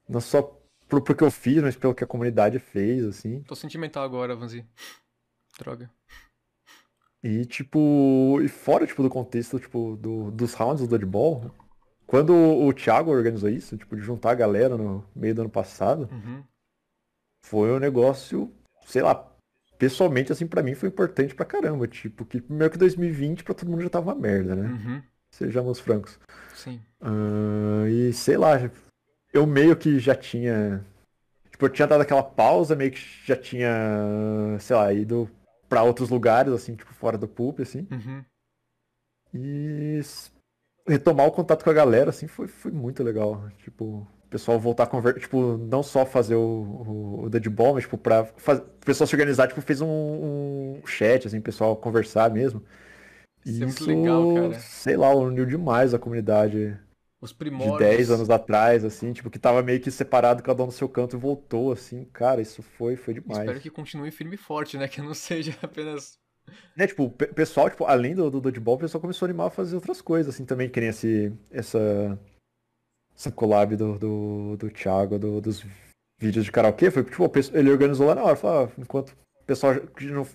Não 0.08 0.20
só 0.20 0.42
pro, 0.88 1.02
pro 1.02 1.16
que 1.16 1.24
eu 1.24 1.30
fiz, 1.30 1.62
mas 1.62 1.76
pelo 1.76 1.94
que 1.94 2.04
a 2.04 2.06
comunidade 2.06 2.58
fez, 2.58 3.04
assim. 3.04 3.42
Tô 3.42 3.56
sentimental 3.56 4.04
agora, 4.04 4.36
Vanzi. 4.36 4.64
Droga. 5.58 5.90
E 7.26 7.44
tipo, 7.44 8.38
e 8.40 8.46
fora 8.46 8.86
tipo 8.86 9.02
do 9.02 9.10
contexto 9.10 9.58
tipo 9.58 9.96
do, 10.00 10.30
dos 10.30 10.54
rounds 10.54 10.80
do 10.82 10.86
dodgeball, 10.86 11.50
quando 12.06 12.32
o, 12.32 12.72
Thiago 12.72 13.10
organizou 13.10 13.50
isso, 13.50 13.76
tipo 13.76 13.96
de 13.96 14.02
juntar 14.02 14.30
a 14.30 14.34
galera 14.36 14.76
no 14.76 15.04
meio 15.14 15.34
do 15.34 15.40
ano 15.40 15.50
passado, 15.50 16.08
Uhum. 16.12 16.44
foi 17.44 17.72
um 17.72 17.80
negócio, 17.80 18.52
sei 18.86 19.02
lá, 19.02 19.28
pessoalmente 19.76 20.30
assim 20.30 20.46
pra 20.46 20.62
mim 20.62 20.76
foi 20.76 20.88
importante 20.88 21.34
pra 21.34 21.44
caramba, 21.44 21.88
tipo, 21.88 22.24
que 22.24 22.40
primeiro 22.40 22.70
que 22.72 22.78
2020 22.78 23.42
pra 23.42 23.54
todo 23.54 23.68
mundo 23.68 23.82
já 23.82 23.90
tava 23.90 24.12
uma 24.12 24.20
merda, 24.20 24.54
né? 24.54 24.68
Uhum. 24.68 25.02
Sejamos 25.32 25.80
francos. 25.80 26.20
Sim. 26.54 26.80
Ah, 27.00 27.88
e 27.88 28.12
sei 28.12 28.36
lá, 28.36 28.70
eu 29.32 29.46
meio 29.48 29.76
que 29.76 29.98
já 29.98 30.14
tinha. 30.14 30.84
Tipo, 31.50 31.66
eu 31.66 31.70
tinha 31.70 31.88
dado 31.88 32.02
aquela 32.02 32.22
pausa, 32.22 32.76
meio 32.76 32.92
que 32.92 33.00
já 33.26 33.34
tinha, 33.36 33.68
sei 34.60 34.76
lá, 34.76 34.92
ido 34.92 35.28
pra 35.68 35.82
outros 35.82 36.10
lugares, 36.10 36.52
assim, 36.52 36.74
tipo, 36.74 36.92
fora 36.94 37.18
do 37.18 37.28
pulp, 37.28 37.60
assim. 37.60 37.86
Uhum. 37.90 38.24
E 39.34 40.00
retomar 40.86 41.26
o 41.26 41.32
contato 41.32 41.64
com 41.64 41.70
a 41.70 41.74
galera, 41.74 42.10
assim, 42.10 42.26
foi, 42.26 42.46
foi 42.46 42.70
muito 42.70 43.02
legal. 43.02 43.48
Tipo, 43.58 43.84
o 43.84 44.28
pessoal 44.30 44.58
voltar 44.58 44.84
a 44.84 44.86
conversar, 44.86 45.20
tipo, 45.20 45.56
não 45.56 45.82
só 45.82 46.06
fazer 46.06 46.36
o, 46.36 46.40
o, 46.40 47.24
o 47.24 47.30
Deadball, 47.30 47.74
mas, 47.74 47.84
tipo, 47.84 47.98
pra 47.98 48.24
faz... 48.24 48.60
o 48.60 48.84
pessoal 48.84 49.06
se 49.06 49.14
organizar, 49.14 49.48
tipo, 49.48 49.60
fez 49.60 49.80
um, 49.80 49.88
um 49.88 50.86
chat, 50.86 51.26
assim, 51.26 51.38
o 51.38 51.42
pessoal 51.42 51.76
conversar 51.76 52.30
mesmo. 52.30 52.62
Isso 53.44 53.62
é 53.62 53.66
muito 53.66 53.80
Isso, 53.80 53.88
legal, 53.88 54.34
cara. 54.34 54.54
sei 54.60 54.96
lá, 54.96 55.14
uniu 55.14 55.46
demais 55.46 55.94
a 55.94 55.98
comunidade 55.98 56.76
Os 57.20 57.30
de 57.30 57.36
primórdios. 57.36 57.78
10 57.90 58.10
anos 58.10 58.30
atrás, 58.30 58.84
assim, 58.84 59.12
tipo, 59.12 59.30
que 59.30 59.38
tava 59.38 59.62
meio 59.62 59.80
que 59.80 59.90
separado, 59.90 60.42
cada 60.42 60.62
um 60.62 60.66
no 60.66 60.72
seu 60.72 60.88
canto 60.88 61.16
e 61.16 61.18
voltou, 61.18 61.72
assim, 61.72 62.04
cara, 62.12 62.40
isso 62.42 62.62
foi, 62.62 62.96
foi 62.96 63.14
demais. 63.14 63.38
Espero 63.40 63.60
que 63.60 63.70
continue 63.70 64.10
firme 64.10 64.34
e 64.34 64.38
forte, 64.38 64.76
né? 64.76 64.86
Que 64.86 65.00
não 65.00 65.14
seja 65.14 65.56
apenas. 65.62 66.18
Né, 66.76 66.86
tipo, 66.86 67.04
o 67.04 67.10
pe- 67.10 67.26
pessoal, 67.28 67.70
tipo, 67.70 67.84
além 67.86 68.14
do, 68.14 68.30
do 68.30 68.40
dodgeball, 68.40 68.76
o 68.76 68.78
pessoal 68.78 69.00
começou 69.00 69.26
a 69.26 69.28
animar 69.30 69.46
a 69.46 69.50
fazer 69.50 69.74
outras 69.74 70.00
coisas, 70.02 70.34
assim, 70.34 70.44
também, 70.44 70.68
que 70.68 70.78
nem 70.78 70.90
esse, 70.90 71.32
essa, 71.50 72.18
essa 73.16 73.32
collab 73.32 73.74
do, 73.76 73.98
do, 73.98 74.56
do 74.58 74.70
Thiago, 74.70 75.18
do- 75.18 75.40
dos 75.40 75.64
vídeos 76.20 76.44
de 76.44 76.52
karaokê, 76.52 76.90
foi, 76.90 77.02
tipo, 77.02 77.24
o 77.24 77.32
ele 77.58 77.70
organizou 77.70 78.06
lá 78.06 78.14
na 78.14 78.22
hora, 78.22 78.36
falou, 78.36 78.66
ah, 78.66 78.72
enquanto 78.80 79.10
o 79.10 79.44
pessoal 79.46 79.74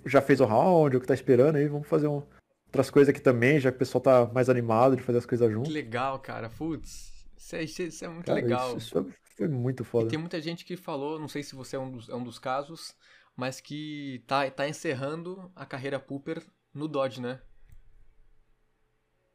já, 0.06 0.22
fez 0.22 0.42
o 0.42 0.46
round, 0.46 0.96
ou 0.96 1.02
que 1.02 1.08
tá 1.08 1.14
esperando 1.14 1.56
aí, 1.58 1.68
vamos 1.68 1.88
fazer 1.88 2.08
um- 2.08 2.24
outras 2.72 2.90
coisas 2.90 3.10
aqui 3.10 3.22
também, 3.22 3.60
já 3.60 3.72
que 3.72 3.76
o 3.78 3.80
pesal 3.80 4.02
tá 4.02 4.26
mais 4.34 4.50
animado 4.50 4.96
de 4.96 5.04
fazer 5.04 5.20
as 5.20 5.26
coisas 5.26 5.52
Que 5.64 5.70
junto. 5.70 5.72
legal, 5.72 6.20
cara. 6.20 6.50
Putz. 6.50 7.12
Isso 7.38 7.56
é, 7.56 7.64
isso 7.64 8.04
é- 8.06 8.08
é 8.08 8.10
muito 8.10 8.34
Cara, 8.34 8.34
legal. 8.34 8.78
isso, 8.78 8.78
isso 8.78 9.06
foi 9.38 9.48
muito 9.48 9.84
E 9.98 10.04
foda. 10.04 10.06
tem 10.06 10.18
muita 10.20 10.42
gente 10.42 10.66
que 10.66 10.76
falou, 10.76 11.20
não 11.20 11.28
sei 11.30 11.44
se 11.44 11.56
você 11.56 11.76
é 11.76 11.80
um 11.80 11.92
dos, 11.92 12.10
é 12.10 12.16
um 12.16 12.24
dos 12.24 12.40
casos, 12.40 12.94
mas 13.36 13.62
que 13.62 14.24
tá, 14.28 14.50
tá 14.52 14.68
encerrando 14.68 15.52
a 15.56 15.66
carreira 15.66 16.00
Pooper 16.00 16.44
no 16.74 16.88
Dodge, 16.88 17.22
né? 17.22 17.42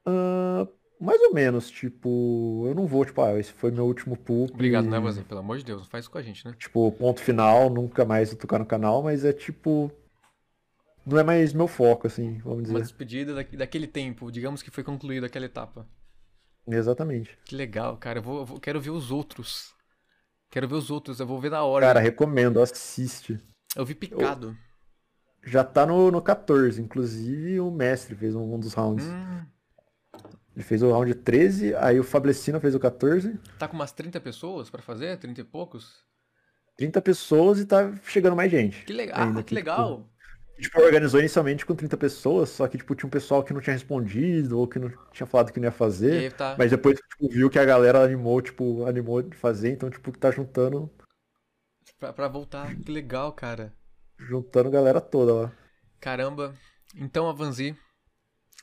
Ah, 0.05 0.67
mais 1.01 1.21
ou 1.23 1.33
menos, 1.35 1.71
tipo, 1.71 2.65
eu 2.67 2.75
não 2.75 2.87
vou, 2.87 3.05
tipo, 3.05 3.21
ah, 3.23 3.39
esse 3.39 3.53
foi 3.53 3.71
meu 3.71 3.87
último 3.87 4.17
poop. 4.17 4.53
Obrigado, 4.55 4.89
né, 4.89 4.99
Vanzi? 4.99 5.23
Pelo 5.25 5.41
amor 5.41 5.59
de 5.59 5.65
Deus, 5.65 5.83
não 5.83 5.89
faz 5.89 6.05
isso 6.05 6.11
com 6.11 6.19
a 6.19 6.23
gente, 6.23 6.45
né? 6.45 6.57
Tipo, 6.59 6.91
ponto 6.93 7.21
final, 7.21 7.69
nunca 7.71 8.05
mais 8.05 8.31
vou 8.31 8.39
tocar 8.39 8.59
no 8.59 8.67
canal, 8.67 9.03
mas 9.03 9.25
é 9.25 9.33
tipo. 9.33 9.91
Não 11.07 11.19
é 11.19 11.23
mais 11.23 11.53
meu 11.53 11.69
foco, 11.69 12.07
assim, 12.09 12.39
vamos 12.39 12.69
Uma 12.69 12.81
dizer. 12.81 12.83
despedida 12.83 13.35
da- 13.35 13.43
daquele 13.59 13.87
tempo, 13.87 14.31
digamos 14.33 14.63
que 14.63 14.71
foi 14.71 14.83
concluída 14.83 15.27
aquela 15.27 15.47
etapa. 15.47 15.87
Exatamente. 16.67 17.39
Que 17.45 17.55
legal, 17.55 17.97
cara. 17.97 18.19
Eu 18.19 18.23
vou, 18.23 18.39
eu 18.41 18.45
vou- 18.45 18.61
quero 18.61 18.81
ver 18.81 18.91
os 18.91 19.11
outros. 19.13 19.73
Quero 20.51 20.67
ver 20.69 20.75
os 20.75 20.91
outros, 20.91 21.21
eu 21.21 21.27
vou 21.27 21.41
ver 21.41 21.51
na 21.51 21.63
hora. 21.63 21.87
Cara, 21.87 22.01
recomendo, 22.01 22.61
assiste. 22.61 23.39
Eu 23.77 23.85
vi 23.85 23.95
picado. 23.95 24.57
Já 25.45 25.63
tá 25.63 25.87
no, 25.87 26.11
no 26.11 26.21
14, 26.21 26.83
inclusive 26.83 27.61
o 27.61 27.71
mestre 27.71 28.17
fez 28.17 28.35
um, 28.35 28.55
um 28.55 28.59
dos 28.59 28.75
rounds. 28.75 29.07
Hum, 29.07 29.47
Ele 30.57 30.65
fez 30.65 30.83
o 30.83 30.91
round 30.91 31.15
13, 31.17 31.75
aí 31.77 32.01
o 32.01 32.05
Fablecino 32.05 32.59
fez 32.59 32.75
o 32.75 32.81
14. 32.81 33.39
tá 33.59 33.69
com 33.69 33.75
umas 33.77 33.93
30 33.93 34.21
pessoas 34.21 34.69
pra 34.71 34.83
fazer? 34.83 35.17
30 35.19 35.43
e 35.43 35.45
poucos? 35.45 36.05
30 36.77 37.01
pessoas 37.01 37.61
e 37.61 37.67
tá 37.67 37.95
chegando 38.05 38.35
mais 38.35 38.51
gente. 38.51 38.85
Que 38.85 38.93
legal. 38.93 39.21
ainda, 39.21 39.41
Ah, 39.41 39.43
que 39.43 39.49
tipo, 39.51 39.55
legal. 39.55 39.97
Tipo, 39.99 40.16
organizou 40.77 41.21
inicialmente 41.21 41.67
com 41.67 41.75
30 41.75 41.97
pessoas, 41.97 42.49
só 42.51 42.67
que 42.67 42.79
tipo, 42.79 42.95
tinha 42.95 43.07
um 43.07 43.11
pessoal 43.11 43.43
que 43.45 43.53
não 43.53 43.61
tinha 43.61 43.75
respondido 43.75 44.59
ou 44.59 44.67
que 44.67 44.79
não 44.79 44.91
tinha 45.13 45.27
falado 45.27 45.53
que 45.53 45.61
não 45.61 45.67
ia 45.67 45.73
fazer. 45.73 46.23
E 46.23 46.31
tá- 46.31 46.55
Mas 46.59 46.71
depois 46.71 46.99
tipo, 46.99 47.29
viu 47.29 47.51
que 47.51 47.59
a 47.59 47.65
galera 47.65 48.03
animou, 48.03 48.41
tipo, 48.41 48.85
animou 48.87 49.23
de 49.23 49.37
fazer, 49.37 49.71
então 49.73 49.91
tipo, 49.91 50.11
tá 50.17 50.31
juntando, 50.31 50.91
Pra, 51.99 52.13
pra 52.13 52.29
voltar. 52.29 52.75
Que 52.77 52.91
legal, 52.93 53.33
cara. 53.33 53.73
juntando 54.19 54.69
a 54.69 54.73
galera 54.73 55.01
toda 55.01 55.33
lá. 55.35 55.53
Caramba. 56.01 56.55
Então, 56.95 57.29
Avanzi, 57.29 57.77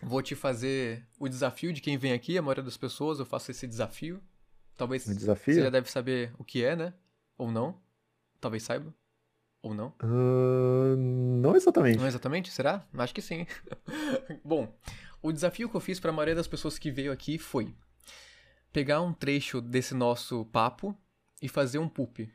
vou 0.01 0.21
te 0.21 0.35
fazer 0.35 1.05
o 1.19 1.27
desafio 1.27 1.73
de 1.73 1.81
quem 1.81 1.97
vem 1.97 2.13
aqui. 2.13 2.37
A 2.37 2.41
maioria 2.41 2.63
das 2.63 2.77
pessoas 2.77 3.19
eu 3.19 3.25
faço 3.25 3.49
esse 3.51 3.67
desafio. 3.67 4.21
Talvez 4.75 5.07
Um 5.07 5.15
desafio? 5.15 5.53
você 5.55 5.61
já 5.63 5.69
deve 5.69 5.89
saber 5.89 6.31
o 6.37 6.43
que 6.43 6.63
é, 6.63 6.75
né? 6.75 6.93
Ou 7.37 7.51
não. 7.51 7.79
Talvez 8.41 8.63
saiba. 8.63 8.93
Ou 9.63 9.73
não. 9.73 9.93
Ah, 9.99 10.95
não 10.97 11.55
exatamente. 11.55 11.97
Não 11.97 12.05
exatamente? 12.07 12.51
Será? 12.51 12.85
Acho 12.97 13.15
que 13.15 13.21
sim. 13.21 13.47
Bom, 14.43 14.71
o 15.21 15.31
desafio 15.31 15.69
que 15.69 15.75
eu 15.75 15.81
fiz 15.81 15.99
para 15.99 16.11
a 16.11 16.13
maioria 16.13 16.35
das 16.35 16.47
pessoas 16.47 16.77
que 16.77 16.91
veio 16.91 17.11
aqui 17.11 17.37
foi 17.39 17.73
pegar 18.71 19.01
um 19.01 19.13
trecho 19.13 19.61
desse 19.61 19.93
nosso 19.93 20.45
papo 20.45 20.95
e 21.41 21.47
fazer 21.47 21.79
um 21.79 21.87
poop. 21.87 22.29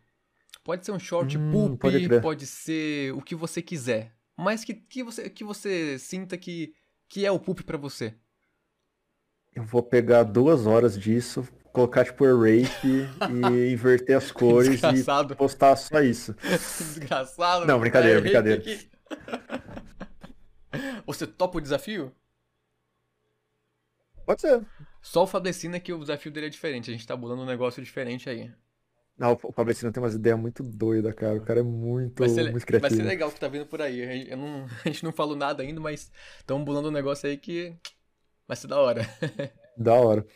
Pode 0.65 0.85
ser 0.87 0.93
um 0.93 0.99
short 0.99 1.37
Hum, 1.37 1.53
poop, 1.53 1.79
pode 1.79 2.09
pode 2.21 2.47
ser 2.47 3.13
o 3.15 3.23
que 3.23 3.35
você 3.35 3.61
quiser, 3.63 4.15
mas 4.37 4.65
que, 4.65 4.75
que, 4.75 5.03
você, 5.03 5.29
que 5.31 5.45
você 5.45 5.99
sinta 5.99 6.37
que, 6.37 6.75
que 7.09 7.27
é 7.27 7.31
o 7.31 7.39
poop 7.39 7.63
para 7.63 7.77
você. 7.79 8.15
Eu 9.59 9.65
vou 9.65 9.83
pegar 9.83 10.23
duas 10.23 10.67
horas 10.67 10.99
disso, 10.99 11.47
colocar 11.73 12.05
tipo 12.05 12.25
rape 12.25 12.69
e 13.31 13.73
inverter 13.73 14.17
as 14.17 14.31
cores 14.31 14.71
Desgraçado. 14.81 15.33
e 15.35 15.37
postar 15.37 15.77
só 15.77 16.01
isso. 16.01 16.35
Desgraçado. 16.43 17.67
Não, 17.67 17.79
brincadeira, 17.81 18.19
É, 18.19 18.21
brincadeira. 18.23 18.61
aqui. 18.61 18.89
Você 21.07 21.27
topa 21.27 21.59
o 21.59 21.61
desafio? 21.61 22.13
Pode 24.27 24.43
ser. 24.43 24.65
Só 25.01 25.23
o 25.23 25.27
Fablecina 25.27 25.81
que 25.81 25.93
o 25.93 25.99
desafio 26.01 26.31
dele 26.31 26.47
é 26.47 26.51
diferente. 26.51 26.91
A 26.91 26.93
gente 26.93 27.07
tá 27.07 27.17
bolando 27.17 27.43
um 27.43 27.47
negócio 27.47 27.83
diferente 27.83 28.29
aí. 28.29 28.51
Não, 29.17 29.37
o 29.43 29.53
Fabrecino 29.53 29.91
tem 29.91 30.03
umas 30.03 30.15
ideias 30.15 30.39
muito 30.39 30.63
doidas, 30.63 31.13
cara. 31.15 31.37
O 31.39 31.41
cara 31.45 31.61
é 31.61 31.63
muito, 31.63 32.21
Vai 32.21 32.29
ser, 32.29 32.43
muito 32.53 32.59
vai 32.59 32.67
criativo. 32.67 32.97
ser 33.01 33.03
legal 33.03 33.29
o 33.31 33.33
que 33.33 33.41
tá 33.41 33.49
vindo 33.49 33.67
por 33.67 33.81
aí. 33.83 34.03
A 34.03 34.13
gente- 34.13 34.31
Eu 34.31 34.37
não, 34.37 34.67
a 34.85 34.89
gente 34.89 35.03
não 35.03 35.13
falou 35.13 35.35
nada 35.35 35.63
ainda, 35.63 35.81
mas 35.81 36.13
estamos 36.39 36.65
bolando 36.65 36.89
um 36.89 36.93
negócio 36.93 37.29
aí 37.29 37.37
que 37.39 37.75
vai 38.49 38.57
ser 38.57 38.67
da 38.67 38.81
hora. 38.81 39.03
Da 39.77 39.95
hora. 39.95 40.27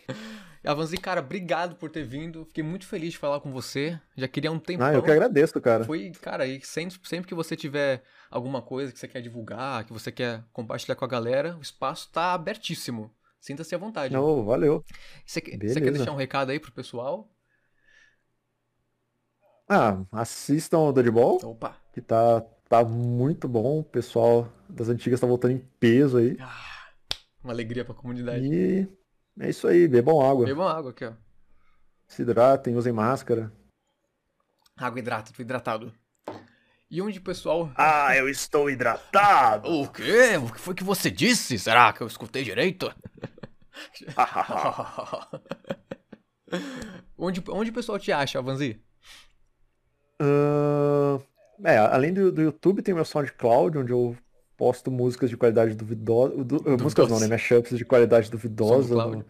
Avanzi, 0.65 0.97
cara, 0.97 1.21
obrigado 1.21 1.75
por 1.75 1.91
ter 1.91 2.05
vindo. 2.05 2.45
Fiquei 2.45 2.63
muito 2.63 2.87
feliz 2.87 3.13
de 3.13 3.19
falar 3.19 3.41
com 3.41 3.51
você. 3.51 3.99
Já 4.17 4.29
queria 4.29 4.53
um 4.53 4.59
tempão. 4.61 4.87
Ah, 4.87 4.95
eu 4.95 5.03
que 5.03 5.11
agradeço, 5.11 5.61
cara. 5.61 5.85
Foi, 5.85 6.11
cara, 6.23 6.47
e 6.47 6.61
sempre, 6.65 6.97
sempre 7.03 7.27
que 7.27 7.35
você 7.35 7.57
tiver 7.57 8.03
alguma 8.31 8.63
coisa 8.63 8.93
que 8.93 8.99
você 8.99 9.09
quer 9.09 9.21
divulgar, 9.21 9.85
que 9.85 9.93
você 9.93 10.13
quer 10.13 10.45
compartilhar 10.53 10.95
com 10.95 11.05
a 11.05 11.09
galera, 11.09 11.57
o 11.57 11.61
espaço 11.61 12.09
tá 12.13 12.33
abertíssimo. 12.33 13.11
Sinta-se 13.41 13.75
à 13.75 13.79
vontade. 13.79 14.15
Não, 14.15 14.45
valeu. 14.45 14.85
Você, 15.27 15.41
quer- 15.41 15.59
você 15.59 15.81
quer 15.81 15.91
deixar 15.91 16.13
um 16.13 16.17
recado 16.17 16.51
aí 16.51 16.61
pro 16.61 16.71
pessoal? 16.71 17.29
Ah, 19.69 20.05
assistam 20.13 20.79
o 20.79 20.93
Dodgeball. 20.93 21.39
Opa. 21.45 21.77
Que 21.93 22.01
tá, 22.01 22.41
tá 22.69 22.85
muito 22.85 23.49
bom. 23.49 23.81
O 23.81 23.85
pessoal 23.85 24.49
das 24.69 24.89
antigas 24.89 25.21
tá 25.21 25.27
voltando 25.27 25.53
em 25.55 25.59
peso 25.81 26.19
aí. 26.19 26.37
Uma 27.43 27.53
alegria 27.53 27.85
pra 27.85 27.95
comunidade. 27.95 28.47
E 28.47 28.89
é 29.41 29.51
isso 29.51 29.67
aí, 29.67 29.89
bebam 29.89 30.21
água. 30.21 30.47
Bebam 30.47 30.69
água 30.69 30.91
aqui, 30.91 31.05
ó. 31.05 31.13
Se 32.07 32.23
hidratem, 32.23 32.77
usem 32.77 32.93
máscara. 32.93 33.53
Água 34.77 34.99
hidrata, 34.99 35.33
tô 35.33 35.43
hidratado. 35.43 35.93
E 36.91 37.01
onde 37.01 37.19
o 37.19 37.23
pessoal. 37.23 37.73
Ah, 37.75 38.15
eu 38.15 38.29
estou 38.29 38.69
hidratado! 38.69 39.67
O 39.67 39.89
quê? 39.89 40.37
O 40.37 40.53
que 40.53 40.61
foi 40.61 40.75
que 40.75 40.85
você 40.85 41.11
disse? 41.11 41.59
Será 41.59 41.91
que 41.93 42.03
eu 42.03 42.07
escutei 42.07 42.45
direito? 42.45 42.95
onde, 47.17 47.43
onde 47.49 47.71
o 47.71 47.75
pessoal 47.75 47.99
te 47.99 48.13
acha, 48.13 48.39
Avanzi? 48.39 48.79
Ahn, 50.21 51.19
é, 51.65 51.79
além 51.79 52.13
do, 52.13 52.31
do 52.31 52.43
YouTube, 52.43 52.83
tem 52.83 52.93
o 52.93 52.97
meu 52.97 53.05
SoundCloud, 53.05 53.79
onde 53.79 53.93
eu 53.93 54.17
posto 54.63 54.93
músicas 54.93 55.29
de 55.29 55.37
qualidade 55.37 55.75
duvidosa. 55.75 56.45
du- 56.45 56.63
eh, 56.65 56.77
músicas 56.81 57.09
não, 57.09 57.19
né? 57.19 57.27
Mashups 57.27 57.77
de 57.77 57.85
qualidade 57.85 58.31
duvidosa. 58.31 58.95
No- 58.95 59.25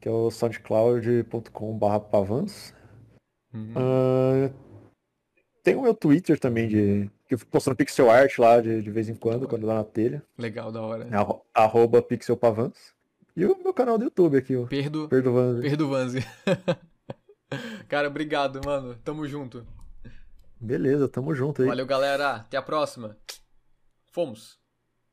que 0.00 0.08
é 0.08 0.12
o 0.12 0.30
soundcloud.com.br 0.30 1.98
pavans. 2.10 2.72
Uhum. 3.52 3.72
Ahn, 3.74 4.50
tem 5.64 5.74
o 5.74 5.82
meu 5.82 5.92
Twitter 5.92 6.38
também, 6.38 6.68
de, 6.68 7.10
que 7.26 7.34
eu 7.34 7.38
fico 7.40 7.50
postando 7.50 7.76
pixel 7.76 8.08
art 8.08 8.38
lá 8.38 8.60
de, 8.60 8.80
de 8.80 8.90
vez 8.92 9.08
em 9.08 9.16
quando, 9.16 9.48
quando 9.48 9.66
dá 9.66 9.74
na 9.74 9.82
telha. 9.84 10.22
Legal, 10.38 10.70
da 10.70 10.80
hora. 10.82 11.08
Arro- 11.10 11.42
arroba 11.52 12.00
pixelpavans. 12.00 12.94
E 13.36 13.44
o 13.44 13.56
meu 13.60 13.74
canal 13.74 13.98
do 13.98 14.04
YouTube 14.04 14.36
aqui, 14.36 14.54
ó. 14.56 14.66
Perdo. 14.66 15.08
Perdovanzi. 15.08 16.18
Cara, 17.88 18.06
obrigado, 18.06 18.60
mano. 18.64 18.94
Tamo 19.04 19.26
junto. 19.26 19.66
Beleza, 20.60 21.08
tamo 21.08 21.34
junto 21.34 21.62
aí. 21.62 21.68
Valeu, 21.68 21.86
galera. 21.86 22.36
Até 22.36 22.56
a 22.56 22.62
próxima. 22.62 23.16
Fomos. 24.18 24.57